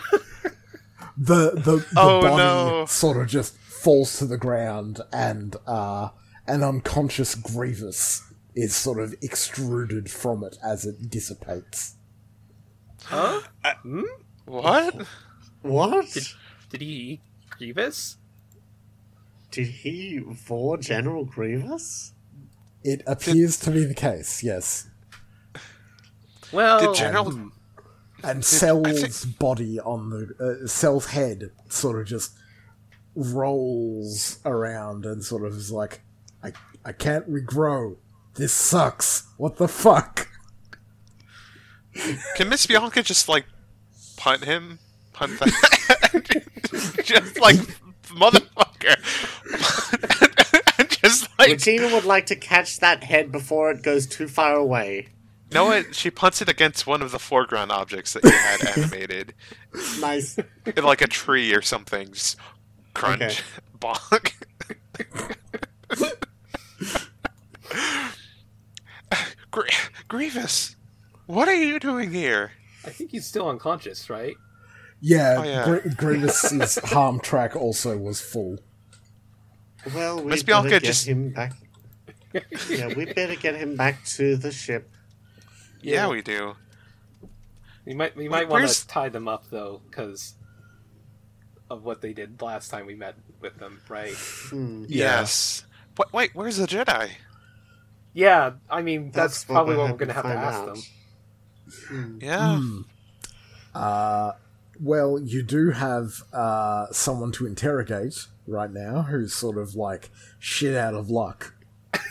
the, 1.17 1.51
the 1.77 1.85
Oh, 1.97 2.21
body 2.21 2.37
no. 2.37 2.85
sort 2.87 3.17
of 3.17 3.27
just 3.27 3.55
falls 3.57 4.17
to 4.17 4.25
the 4.25 4.37
ground 4.37 5.01
and 5.13 5.55
uh 5.67 6.09
an 6.47 6.63
unconscious 6.63 7.35
grievous 7.35 8.21
is 8.55 8.75
sort 8.75 8.99
of 8.99 9.13
extruded 9.21 10.09
from 10.09 10.43
it 10.43 10.57
as 10.63 10.85
it 10.85 11.09
dissipates 11.09 11.95
Huh? 13.03 13.41
What? 14.45 15.05
What? 15.61 16.17
Did 16.69 16.81
he 16.81 16.87
eat 16.87 17.21
Grievous? 17.51 18.17
Did 19.51 19.67
he 19.67 20.19
for 20.19 20.77
General 20.77 21.25
Grievous? 21.25 22.13
it 22.83 23.01
appears 23.07 23.57
to 23.57 23.71
be 23.71 23.83
the 23.83 23.93
case 23.95 24.43
yes 24.43 24.87
Well, 26.51 26.79
Did 26.79 26.95
General- 26.99 27.31
hmm. 27.31 27.47
and 28.23 28.37
I 28.39 28.41
cell's 28.41 29.25
body 29.25 29.79
on 29.79 30.09
the 30.11 30.61
uh, 30.63 30.67
cell's 30.67 31.07
head 31.07 31.51
sort 31.69 31.99
of 31.99 32.07
just 32.07 32.33
rolls 33.15 34.39
around 34.45 35.05
and 35.05 35.23
sort 35.23 35.45
of 35.45 35.53
is 35.53 35.71
like 35.71 36.01
i 36.45 36.51
i 36.85 36.91
can't 36.91 37.29
regrow 37.29 37.95
this 38.35 38.53
sucks 38.53 39.27
what 39.37 39.57
the 39.57 39.67
fuck 39.67 40.27
Can 42.35 42.49
Miss 42.49 42.65
Bianca 42.67 43.01
just 43.01 43.29
like 43.29 43.45
punt 44.17 44.43
him? 44.43 44.79
Punt 45.13 45.39
that? 45.39 46.43
just 47.05 47.39
like 47.39 47.55
motherfucker. 48.07 48.97
and 50.79 50.89
just 50.89 51.29
like 51.39 51.51
Regina 51.51 51.87
would 51.93 52.03
like 52.03 52.25
to 52.25 52.35
catch 52.35 52.79
that 52.81 53.05
head 53.05 53.31
before 53.31 53.71
it 53.71 53.81
goes 53.81 54.05
too 54.07 54.27
far 54.27 54.55
away. 54.55 55.07
No, 55.53 55.67
what? 55.67 55.95
She 55.95 56.11
punts 56.11 56.41
it 56.41 56.49
against 56.49 56.85
one 56.85 57.01
of 57.01 57.11
the 57.13 57.19
foreground 57.19 57.71
objects 57.71 58.11
that 58.11 58.25
you 58.25 58.31
had 58.31 58.77
animated, 58.77 59.33
Nice. 60.01 60.37
in 60.65 60.83
like 60.83 61.01
a 61.01 61.07
tree 61.07 61.53
or 61.55 61.61
something. 61.61 62.11
Just 62.11 62.35
crunch, 62.93 63.21
Okay. 63.21 63.41
bonk. 63.79 64.33
Gr- 69.51 69.61
Grievous, 70.15 70.75
what 71.25 71.47
are 71.47 71.53
you 71.55 71.79
doing 71.79 72.11
here? 72.11 72.51
I 72.85 72.89
think 72.89 73.11
he's 73.11 73.25
still 73.25 73.49
unconscious, 73.49 74.09
right? 74.09 74.35
yeah, 75.01 75.35
Oh, 75.37 75.43
yeah. 75.43 75.65
Gr- 75.65 75.89
grievous's 75.95 76.77
harm 76.85 77.19
track 77.19 77.55
also 77.55 77.97
was 77.97 78.21
full 78.21 78.57
Well, 79.93 80.19
we 80.23 80.31
Miss 80.31 80.43
better 80.43 80.61
Bianca 80.61 80.69
get 80.69 80.83
just- 80.83 81.07
him 81.07 81.31
back. 81.31 81.53
yeah, 82.69 82.87
we 82.93 83.05
better 83.05 83.35
get 83.35 83.55
him 83.55 83.75
back 83.75 84.03
to 84.05 84.35
the 84.37 84.51
ship. 84.51 84.89
Yeah, 85.81 86.07
we 86.09 86.21
do. 86.21 86.55
We 87.85 87.93
might 87.93 88.15
we 88.15 88.27
might 88.27 88.49
want 88.49 88.67
to 88.67 88.87
tie 88.87 89.09
them 89.09 89.27
up 89.27 89.49
though, 89.49 89.81
because 89.89 90.33
of 91.69 91.83
what 91.83 92.01
they 92.01 92.13
did 92.13 92.41
last 92.41 92.69
time 92.69 92.85
we 92.87 92.95
met 92.95 93.15
with 93.41 93.57
them, 93.57 93.79
right? 93.89 94.13
Hmm. 94.15 94.85
Yeah. 94.87 95.19
Yes. 95.19 95.65
Wait, 95.97 96.13
wait, 96.13 96.31
where's 96.35 96.57
the 96.57 96.67
Jedi? 96.67 97.09
Yeah, 98.15 98.53
I 98.69 98.81
mean 98.81 99.11
that's, 99.11 99.33
That's 99.33 99.43
probably 99.43 99.75
we're 99.75 99.83
what 99.83 99.91
we're 99.91 99.97
gonna 99.97 100.13
have 100.13 100.23
to 100.23 100.29
ask 100.29 100.59
out. 100.59 100.77
them. 101.89 102.19
Yeah. 102.21 102.57
Hmm. 102.57 102.81
Uh, 103.75 104.31
well, 104.81 105.19
you 105.19 105.43
do 105.43 105.71
have 105.71 106.23
uh, 106.31 106.87
someone 106.91 107.33
to 107.33 107.45
interrogate 107.45 108.27
right 108.47 108.71
now 108.71 109.01
who's 109.03 109.35
sort 109.35 109.57
of 109.57 109.75
like 109.75 110.09
shit 110.39 110.75
out 110.75 110.93
of 110.93 111.09
luck. 111.09 111.53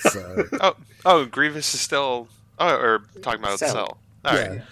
So, 0.01 0.45
Oh, 0.61 0.75
oh, 1.07 1.25
Grievous 1.25 1.73
is 1.75 1.81
still. 1.81 2.29
Oh, 2.59 2.77
or 2.77 3.03
talking 3.23 3.41
about 3.41 3.59
Cell. 3.59 3.73
Cell. 3.73 3.99
All 4.27 4.37
right. 4.37 4.53
yeah. 4.57 4.63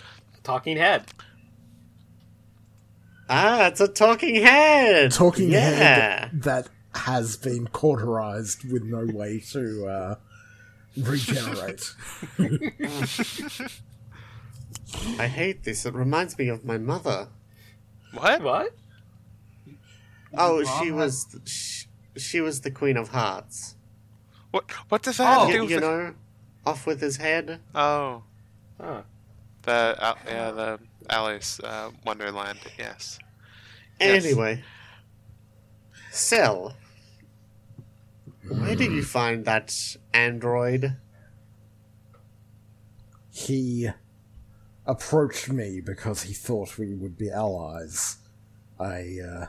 Talking 0.42 0.76
head. 0.76 1.04
Ah, 3.30 3.68
it's 3.68 3.80
a 3.80 3.88
talking 3.88 4.34
head. 4.34 5.12
Talking 5.12 5.50
yeah. 5.50 5.60
head 5.60 6.42
that 6.42 6.68
has 6.94 7.38
been 7.38 7.68
cauterized 7.68 8.70
with 8.70 8.82
no 8.82 9.06
way 9.06 9.40
to 9.52 9.86
uh, 9.86 10.14
regenerate. 10.96 11.82
I 15.18 15.26
hate 15.26 15.64
this. 15.64 15.86
It 15.86 15.94
reminds 15.94 16.36
me 16.38 16.48
of 16.48 16.64
my 16.64 16.78
mother. 16.78 17.28
What? 18.12 18.42
What? 18.42 18.74
Oh, 20.36 20.62
she 20.80 20.90
was 20.90 21.26
she, 21.44 21.86
she 22.16 22.40
was 22.40 22.60
the 22.60 22.70
Queen 22.70 22.96
of 22.96 23.08
Hearts. 23.08 23.76
What? 24.50 24.70
What 24.90 25.02
does 25.02 25.16
that 25.18 25.24
have 25.26 25.46
to 25.46 25.52
do 25.52 25.54
you, 25.54 25.62
with 25.62 25.70
you 25.70 25.80
the- 25.80 25.86
know, 25.86 26.14
off 26.66 26.86
with 26.86 27.00
his 27.00 27.16
head. 27.16 27.60
Oh, 27.74 28.22
Huh. 28.80 29.02
The 29.62 29.72
uh, 30.02 30.14
yeah, 30.26 30.50
the 30.50 30.78
Alice 31.08 31.60
uh, 31.60 31.90
Wonderland. 32.04 32.58
Yes. 32.78 33.18
Yes. 34.00 34.24
Anyway, 34.24 34.64
Cell, 36.10 36.74
where 38.48 38.74
did 38.74 38.92
you 38.92 39.02
find 39.02 39.44
that 39.44 39.96
android? 40.12 40.96
He 43.30 43.88
approached 44.86 45.48
me 45.50 45.80
because 45.80 46.22
he 46.22 46.34
thought 46.34 46.78
we 46.78 46.94
would 46.94 47.16
be 47.16 47.30
allies. 47.30 48.18
I 48.78 49.16
uh, 49.26 49.46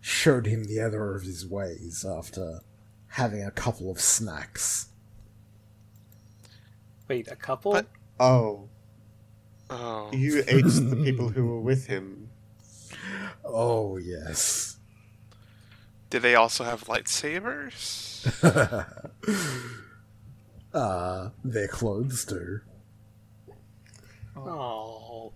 showed 0.00 0.46
him 0.46 0.64
the 0.64 0.78
error 0.78 1.14
of 1.14 1.22
his 1.22 1.46
ways 1.46 2.04
after 2.08 2.60
having 3.08 3.42
a 3.44 3.50
couple 3.50 3.90
of 3.90 4.00
snacks. 4.00 4.86
Wait, 7.08 7.28
a 7.28 7.36
couple? 7.36 7.72
But- 7.72 7.86
Oh, 8.18 8.68
Oh. 9.70 10.10
you 10.12 10.42
ate 10.48 10.64
the 10.64 11.00
people 11.04 11.28
who 11.30 11.46
were 11.46 11.60
with 11.60 11.86
him. 11.86 12.28
Oh, 13.44 13.96
yes. 13.96 14.76
Did 16.10 16.22
they 16.22 16.34
also 16.34 16.64
have 16.64 16.84
lightsabers? 16.84 18.09
uh, 20.74 21.30
their 21.44 21.68
clothes 21.68 22.24
do. 22.24 22.60
Oh. 24.36 25.32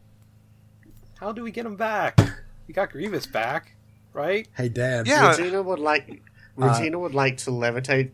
How 1.19 1.32
do 1.32 1.43
we 1.43 1.51
get 1.51 1.66
him 1.66 1.77
back? 1.77 2.19
We 2.66 2.74
got 2.74 2.90
Grievous 2.90 3.27
back, 3.27 3.77
right? 4.12 4.48
Hey, 4.56 4.69
Dan. 4.69 5.06
Yeah. 5.06 5.31
Regina 5.31 5.62
would 5.62 5.78
like 5.78 6.23
Regina 6.56 6.98
would 6.98 7.15
like 7.15 7.36
to 7.39 7.51
levitate 7.51 8.11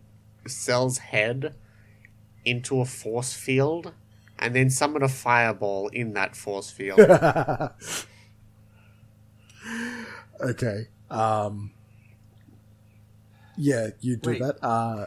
Cell's 0.47 0.99
head 0.99 1.55
into 2.45 2.81
a 2.81 2.85
force 2.85 3.33
field 3.33 3.93
and 4.39 4.55
then 4.55 4.71
summon 4.71 5.03
a 5.03 5.09
fireball 5.09 5.89
in 5.89 6.15
that 6.15 6.35
force 6.35 6.71
field. 6.71 7.01
okay. 10.41 10.89
Um. 11.11 11.73
Yeah, 13.61 13.89
you 14.01 14.16
do 14.16 14.31
Wait. 14.31 14.41
that. 14.41 14.65
Uh, 14.65 15.07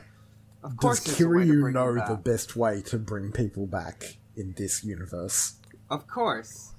Of 0.63 0.77
course, 0.77 1.03
does 1.03 1.17
there's 1.17 1.27
a 1.27 1.30
way 1.30 1.45
to 1.45 1.51
Kiryu 1.51 1.73
know 1.73 1.89
him 1.89 2.03
the 2.07 2.15
best 2.15 2.55
way 2.55 2.84
to 2.84 2.99
bring 2.99 3.31
people 3.31 3.65
back 3.65 4.17
in 4.38 4.53
this 4.55 4.84
universe? 4.84 5.55
Of 5.89 6.05
course, 6.07 6.73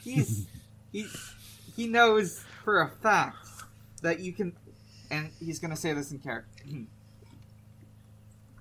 he's 0.00 0.46
he 0.90 1.06
he 1.76 1.86
knows 1.86 2.44
for 2.64 2.82
a 2.82 2.88
fact 2.88 3.46
that 4.02 4.18
you 4.18 4.32
can, 4.32 4.52
and 5.12 5.30
he's 5.38 5.60
gonna 5.60 5.76
say 5.76 5.92
this 5.92 6.10
in 6.10 6.18
character. 6.18 6.64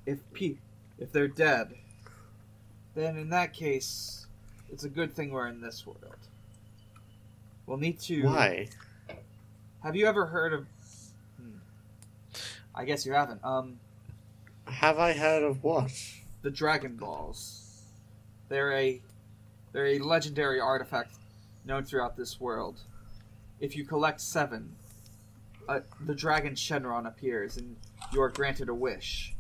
If 0.04 0.18
pe 0.34 0.56
if 0.98 1.12
they're 1.12 1.28
dead, 1.28 1.76
then 2.96 3.18
in 3.18 3.30
that 3.30 3.54
case, 3.54 4.26
it's 4.72 4.84
a 4.84 4.90
good 4.90 5.14
thing 5.14 5.32
we're 5.32 5.48
in 5.48 5.62
this 5.62 5.86
world. 5.86 6.18
We'll 7.68 7.78
need 7.78 8.00
to. 8.02 8.24
Why? 8.24 8.68
Have 9.84 9.96
you 9.96 10.08
ever 10.08 10.26
heard 10.26 10.54
of? 10.54 10.66
I 12.74 12.86
guess 12.86 13.06
you 13.06 13.14
haven't. 13.14 13.44
Um, 13.44 13.80
Have 14.66 14.98
I 15.00 15.14
heard 15.14 15.44
of 15.44 15.64
what? 15.64 15.92
the 16.42 16.50
Dragon 16.52 16.96
Balls. 16.96 17.84
They're 18.50 18.74
a 18.74 19.02
they're 19.72 19.88
a 19.88 20.00
legendary 20.00 20.60
artifact 20.60 21.14
known 21.66 21.84
throughout 21.84 22.18
this 22.18 22.40
world. 22.40 22.80
If 23.60 23.76
you 23.76 23.86
collect 23.86 24.20
seven, 24.20 24.76
uh, 25.70 25.82
the 26.00 26.16
dragon 26.16 26.56
Shenron 26.56 27.08
appears, 27.08 27.58
and 27.58 27.78
you 28.12 28.22
are 28.22 28.30
granted 28.30 28.70
a 28.70 28.74
wish. 28.74 29.34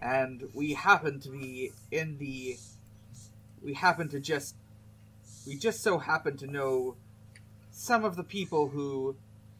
And 0.00 0.48
we 0.54 0.74
happen 0.74 1.20
to 1.20 1.28
be 1.28 1.72
in 1.90 2.18
the. 2.18 2.56
We 3.62 3.74
happen 3.74 4.08
to 4.08 4.20
just. 4.20 4.54
We 5.46 5.56
just 5.56 5.82
so 5.82 5.98
happen 5.98 6.36
to 6.38 6.46
know 6.46 6.96
some 7.70 8.04
of 8.04 8.16
the 8.16 8.24
people 8.24 8.68
who 8.68 9.16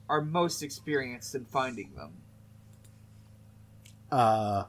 are 0.09 0.21
most 0.21 0.63
experienced 0.63 1.35
in 1.35 1.45
finding 1.45 1.95
them. 1.95 2.13
Uh, 4.11 4.65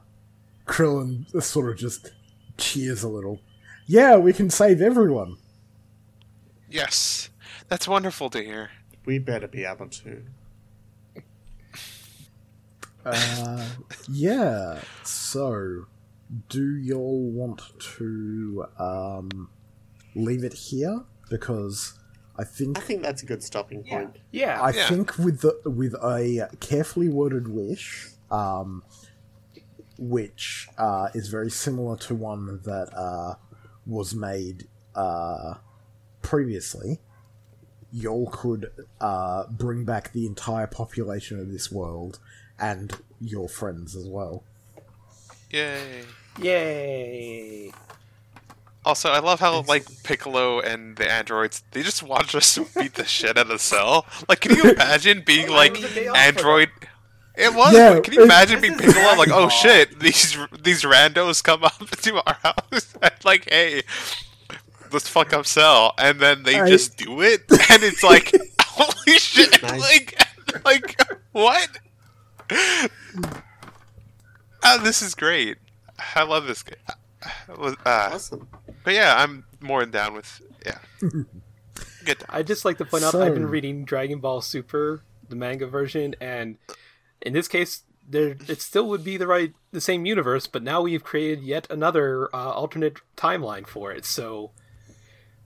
Krillin 0.66 1.26
sort 1.42 1.70
of 1.70 1.78
just 1.78 2.12
cheers 2.56 3.02
a 3.02 3.08
little. 3.08 3.40
Yeah, 3.86 4.16
we 4.16 4.32
can 4.32 4.50
save 4.50 4.80
everyone. 4.80 5.36
yes. 6.68 7.28
That's 7.68 7.86
wonderful 7.88 8.30
to 8.30 8.42
hear. 8.42 8.70
We 9.04 9.18
better 9.18 9.46
be 9.48 9.64
able 9.64 9.88
to. 9.88 10.22
Uh, 13.04 13.66
yeah. 14.08 14.80
So, 15.04 15.86
do 16.48 16.76
y'all 16.76 17.30
want 17.30 17.62
to 17.96 18.66
um 18.78 19.48
leave 20.14 20.44
it 20.44 20.52
here? 20.52 21.02
Because 21.30 21.98
I 22.36 22.44
think 22.44 22.76
I 22.78 22.82
think 22.82 23.02
that's 23.02 23.22
a 23.22 23.26
good 23.26 23.42
stopping 23.42 23.84
Yeah. 23.86 23.98
point. 23.98 24.16
Yeah. 24.32 24.60
I 24.60 24.70
Yeah. 24.70 24.88
think 24.88 25.16
with 25.18 25.40
the 25.40 25.58
with 25.64 25.94
a 25.94 26.48
carefully 26.60 27.08
worded 27.08 27.48
wish, 27.48 28.08
um, 28.30 28.82
which 30.00 30.66
uh, 30.78 31.10
is 31.14 31.28
very 31.28 31.50
similar 31.50 31.94
to 31.94 32.14
one 32.14 32.60
that 32.64 32.88
uh, 32.96 33.34
was 33.86 34.14
made 34.14 34.66
uh, 34.94 35.54
previously, 36.22 36.98
y'all 37.92 38.28
could 38.32 38.70
uh, 39.00 39.44
bring 39.50 39.84
back 39.84 40.12
the 40.12 40.26
entire 40.26 40.66
population 40.66 41.38
of 41.38 41.52
this 41.52 41.70
world 41.70 42.18
and 42.58 42.98
your 43.20 43.48
friends 43.48 43.94
as 43.94 44.06
well. 44.06 44.42
Yay. 45.50 46.02
Yay. 46.40 47.72
Also, 48.82 49.10
I 49.10 49.18
love 49.18 49.40
how 49.40 49.60
like 49.62 49.84
Piccolo 50.04 50.60
and 50.60 50.96
the 50.96 51.10
androids 51.10 51.62
they 51.72 51.82
just 51.82 52.02
watch 52.02 52.34
us 52.34 52.58
beat 52.78 52.94
the 52.94 53.04
shit 53.04 53.36
out 53.36 53.50
of 53.50 53.60
Cell. 53.60 54.06
Like, 54.28 54.40
can 54.40 54.56
you 54.56 54.70
imagine 54.70 55.22
being 55.26 55.50
like 55.50 55.72
It 55.72 55.82
was 55.82 55.92
a 55.92 55.94
day 55.94 56.06
off 56.08 56.16
for 56.16 56.22
android? 56.22 56.70
It 56.80 56.88
was. 57.54 57.72
Yeah, 57.72 58.00
can 58.00 58.12
you 58.14 58.20
it- 58.20 58.24
imagine 58.24 58.60
This 58.60 58.70
being 58.70 58.80
is 58.80 58.94
Piccolo? 58.94 59.16
Like, 59.16 59.28
oh 59.28 59.40
Ball. 59.42 59.48
shit, 59.50 59.98
these 60.00 60.36
these 60.62 60.82
randos 60.82 61.42
come 61.42 61.64
up 61.64 61.78
to 62.02 62.16
our 62.26 62.34
house 62.42 62.94
and 63.02 63.12
like, 63.24 63.48
hey, 63.48 63.82
let's 64.92 65.08
fuck 65.08 65.32
up 65.32 65.46
Cell, 65.46 65.94
and 65.98 66.18
then 66.20 66.42
they 66.42 66.60
I- 66.60 66.68
just 66.68 66.96
do 66.96 67.20
it, 67.22 67.42
and 67.70 67.82
it's 67.82 68.02
like, 68.02 68.32
holy 68.62 69.18
shit, 69.18 69.62
Nice. 69.62 69.80
like, 69.80 70.20
like 70.64 71.00
what? 71.32 71.68
Oh, 74.62 74.78
this 74.82 75.02
is 75.02 75.14
great. 75.14 75.58
I 76.14 76.22
love 76.22 76.46
this 76.46 76.62
game. 76.62 76.76
Uh, 77.48 77.74
Awesome. 77.84 78.48
but 78.84 78.94
yeah, 78.94 79.14
I'm 79.18 79.44
more 79.60 79.80
than 79.80 79.90
down 79.90 80.14
with 80.14 80.40
yeah. 80.64 80.78
Good. 82.04 82.18
I'd 82.28 82.46
just 82.46 82.64
like 82.64 82.78
to 82.78 82.84
point 82.84 83.04
out 83.04 83.14
I've 83.14 83.34
been 83.34 83.46
reading 83.48 83.84
Dragon 83.84 84.18
Ball 84.20 84.40
Super, 84.40 85.02
the 85.28 85.36
manga 85.36 85.66
version, 85.66 86.14
and 86.20 86.56
in 87.22 87.32
this 87.32 87.48
case, 87.48 87.82
there 88.08 88.36
it 88.48 88.60
still 88.60 88.88
would 88.88 89.04
be 89.04 89.16
the 89.16 89.26
right 89.26 89.54
the 89.72 89.80
same 89.80 90.04
universe, 90.04 90.46
but 90.46 90.62
now 90.62 90.82
we've 90.82 91.04
created 91.04 91.44
yet 91.44 91.66
another 91.70 92.28
uh, 92.34 92.50
alternate 92.50 92.98
timeline 93.16 93.66
for 93.66 93.92
it. 93.92 94.04
So 94.04 94.50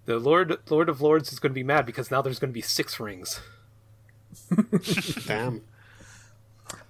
the 0.07 0.19
Lord 0.19 0.57
Lord 0.71 0.89
of 0.89 1.01
Lords 1.01 1.33
is 1.33 1.39
going 1.39 1.53
to 1.53 1.55
be 1.55 1.63
mad 1.63 1.87
because 1.87 2.11
now 2.11 2.23
there's 2.23 2.39
going 2.39 2.51
to 2.51 2.55
be 2.55 2.63
six 2.63 2.99
rings. 2.99 3.41
Damn. 5.27 5.63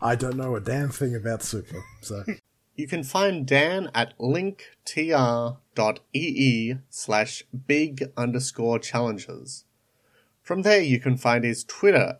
I 0.00 0.14
don't 0.14 0.36
know 0.36 0.54
a 0.56 0.60
damn 0.60 0.90
thing 0.90 1.14
about 1.14 1.42
Super, 1.42 1.84
so 2.00 2.24
You 2.76 2.88
can 2.88 3.04
find 3.04 3.46
Dan 3.46 3.90
at 3.94 4.16
linktr.ee 4.18 4.74
slash 6.90 7.42
big 7.66 8.10
underscore 8.16 8.78
challenges. 8.78 9.64
From 10.42 10.62
there, 10.62 10.80
you 10.80 10.98
can 10.98 11.16
find 11.16 11.44
his 11.44 11.64
Twitter 11.64 12.18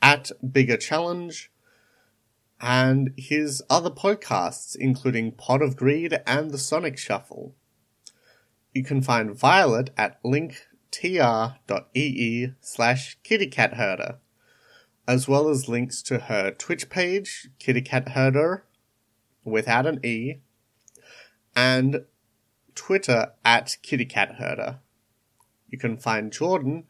at 0.00 0.30
bigger 0.52 0.76
challenge 0.76 1.50
and 2.60 3.12
his 3.16 3.62
other 3.70 3.90
podcasts, 3.90 4.76
including 4.76 5.32
Pod 5.32 5.62
of 5.62 5.76
Greed 5.76 6.20
and 6.26 6.50
The 6.50 6.58
Sonic 6.58 6.98
Shuffle. 6.98 7.54
You 8.74 8.84
can 8.84 9.00
find 9.02 9.34
Violet 9.34 9.90
at 9.96 10.22
linktr.ee 10.22 10.58
slash 12.60 13.18
kittycatherder, 13.24 14.16
as 15.08 15.26
well 15.26 15.48
as 15.48 15.68
links 15.68 16.02
to 16.02 16.18
her 16.18 16.50
Twitch 16.50 16.90
page, 16.90 17.48
kittycatherder, 17.58 18.62
without 19.44 19.86
an 19.86 20.04
E, 20.04 20.40
and 21.56 22.04
Twitter 22.74 23.32
at 23.44 23.78
kittycatherder. 23.82 24.78
You 25.68 25.78
can 25.78 25.96
find 25.96 26.32
Jordan 26.32 26.84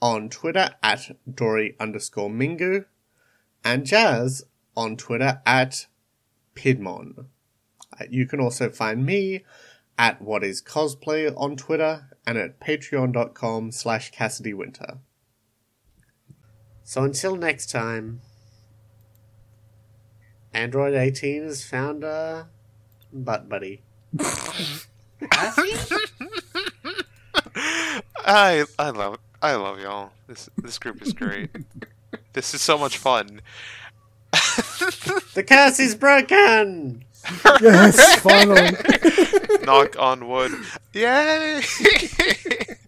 on 0.00 0.28
Twitter 0.30 0.70
at 0.82 1.10
Dory 1.32 1.76
underscore 1.78 2.30
Mingu, 2.30 2.86
and 3.62 3.86
Jazz 3.86 4.44
on 4.76 4.96
Twitter 4.96 5.40
at 5.46 5.86
Pidmon. 6.54 7.26
Uh, 7.98 8.04
You 8.10 8.26
can 8.26 8.40
also 8.40 8.70
find 8.70 9.04
me 9.04 9.44
at 9.96 10.20
What 10.20 10.42
Is 10.44 10.62
Cosplay 10.62 11.32
on 11.36 11.56
Twitter 11.56 12.08
and 12.26 12.38
at 12.38 12.60
patreon.com 12.60 13.70
slash 13.72 14.10
Cassidy 14.10 14.54
Winter. 14.54 14.98
So 16.82 17.02
until 17.04 17.36
next 17.36 17.70
time, 17.70 18.20
Android 20.52 20.94
18 20.94 21.42
has 21.44 21.64
found 21.64 22.04
a 22.04 22.48
butt 23.12 23.48
buddy. 23.48 23.82
I 28.26 28.64
I 28.78 28.90
love 28.90 29.18
I 29.42 29.54
love 29.54 29.80
y'all. 29.80 30.12
This 30.26 30.48
this 30.56 30.78
group 30.78 31.02
is 31.02 31.12
great. 31.12 31.50
this 32.32 32.54
is 32.54 32.62
so 32.62 32.78
much 32.78 32.98
fun. 32.98 33.40
The 35.34 35.44
curse 35.46 35.80
is 35.80 35.94
broken! 35.94 37.04
Yes, 37.60 38.20
finally. 38.20 38.76
Knock 39.64 39.98
on 39.98 40.28
wood. 40.28 40.52
Yay! 40.92 41.62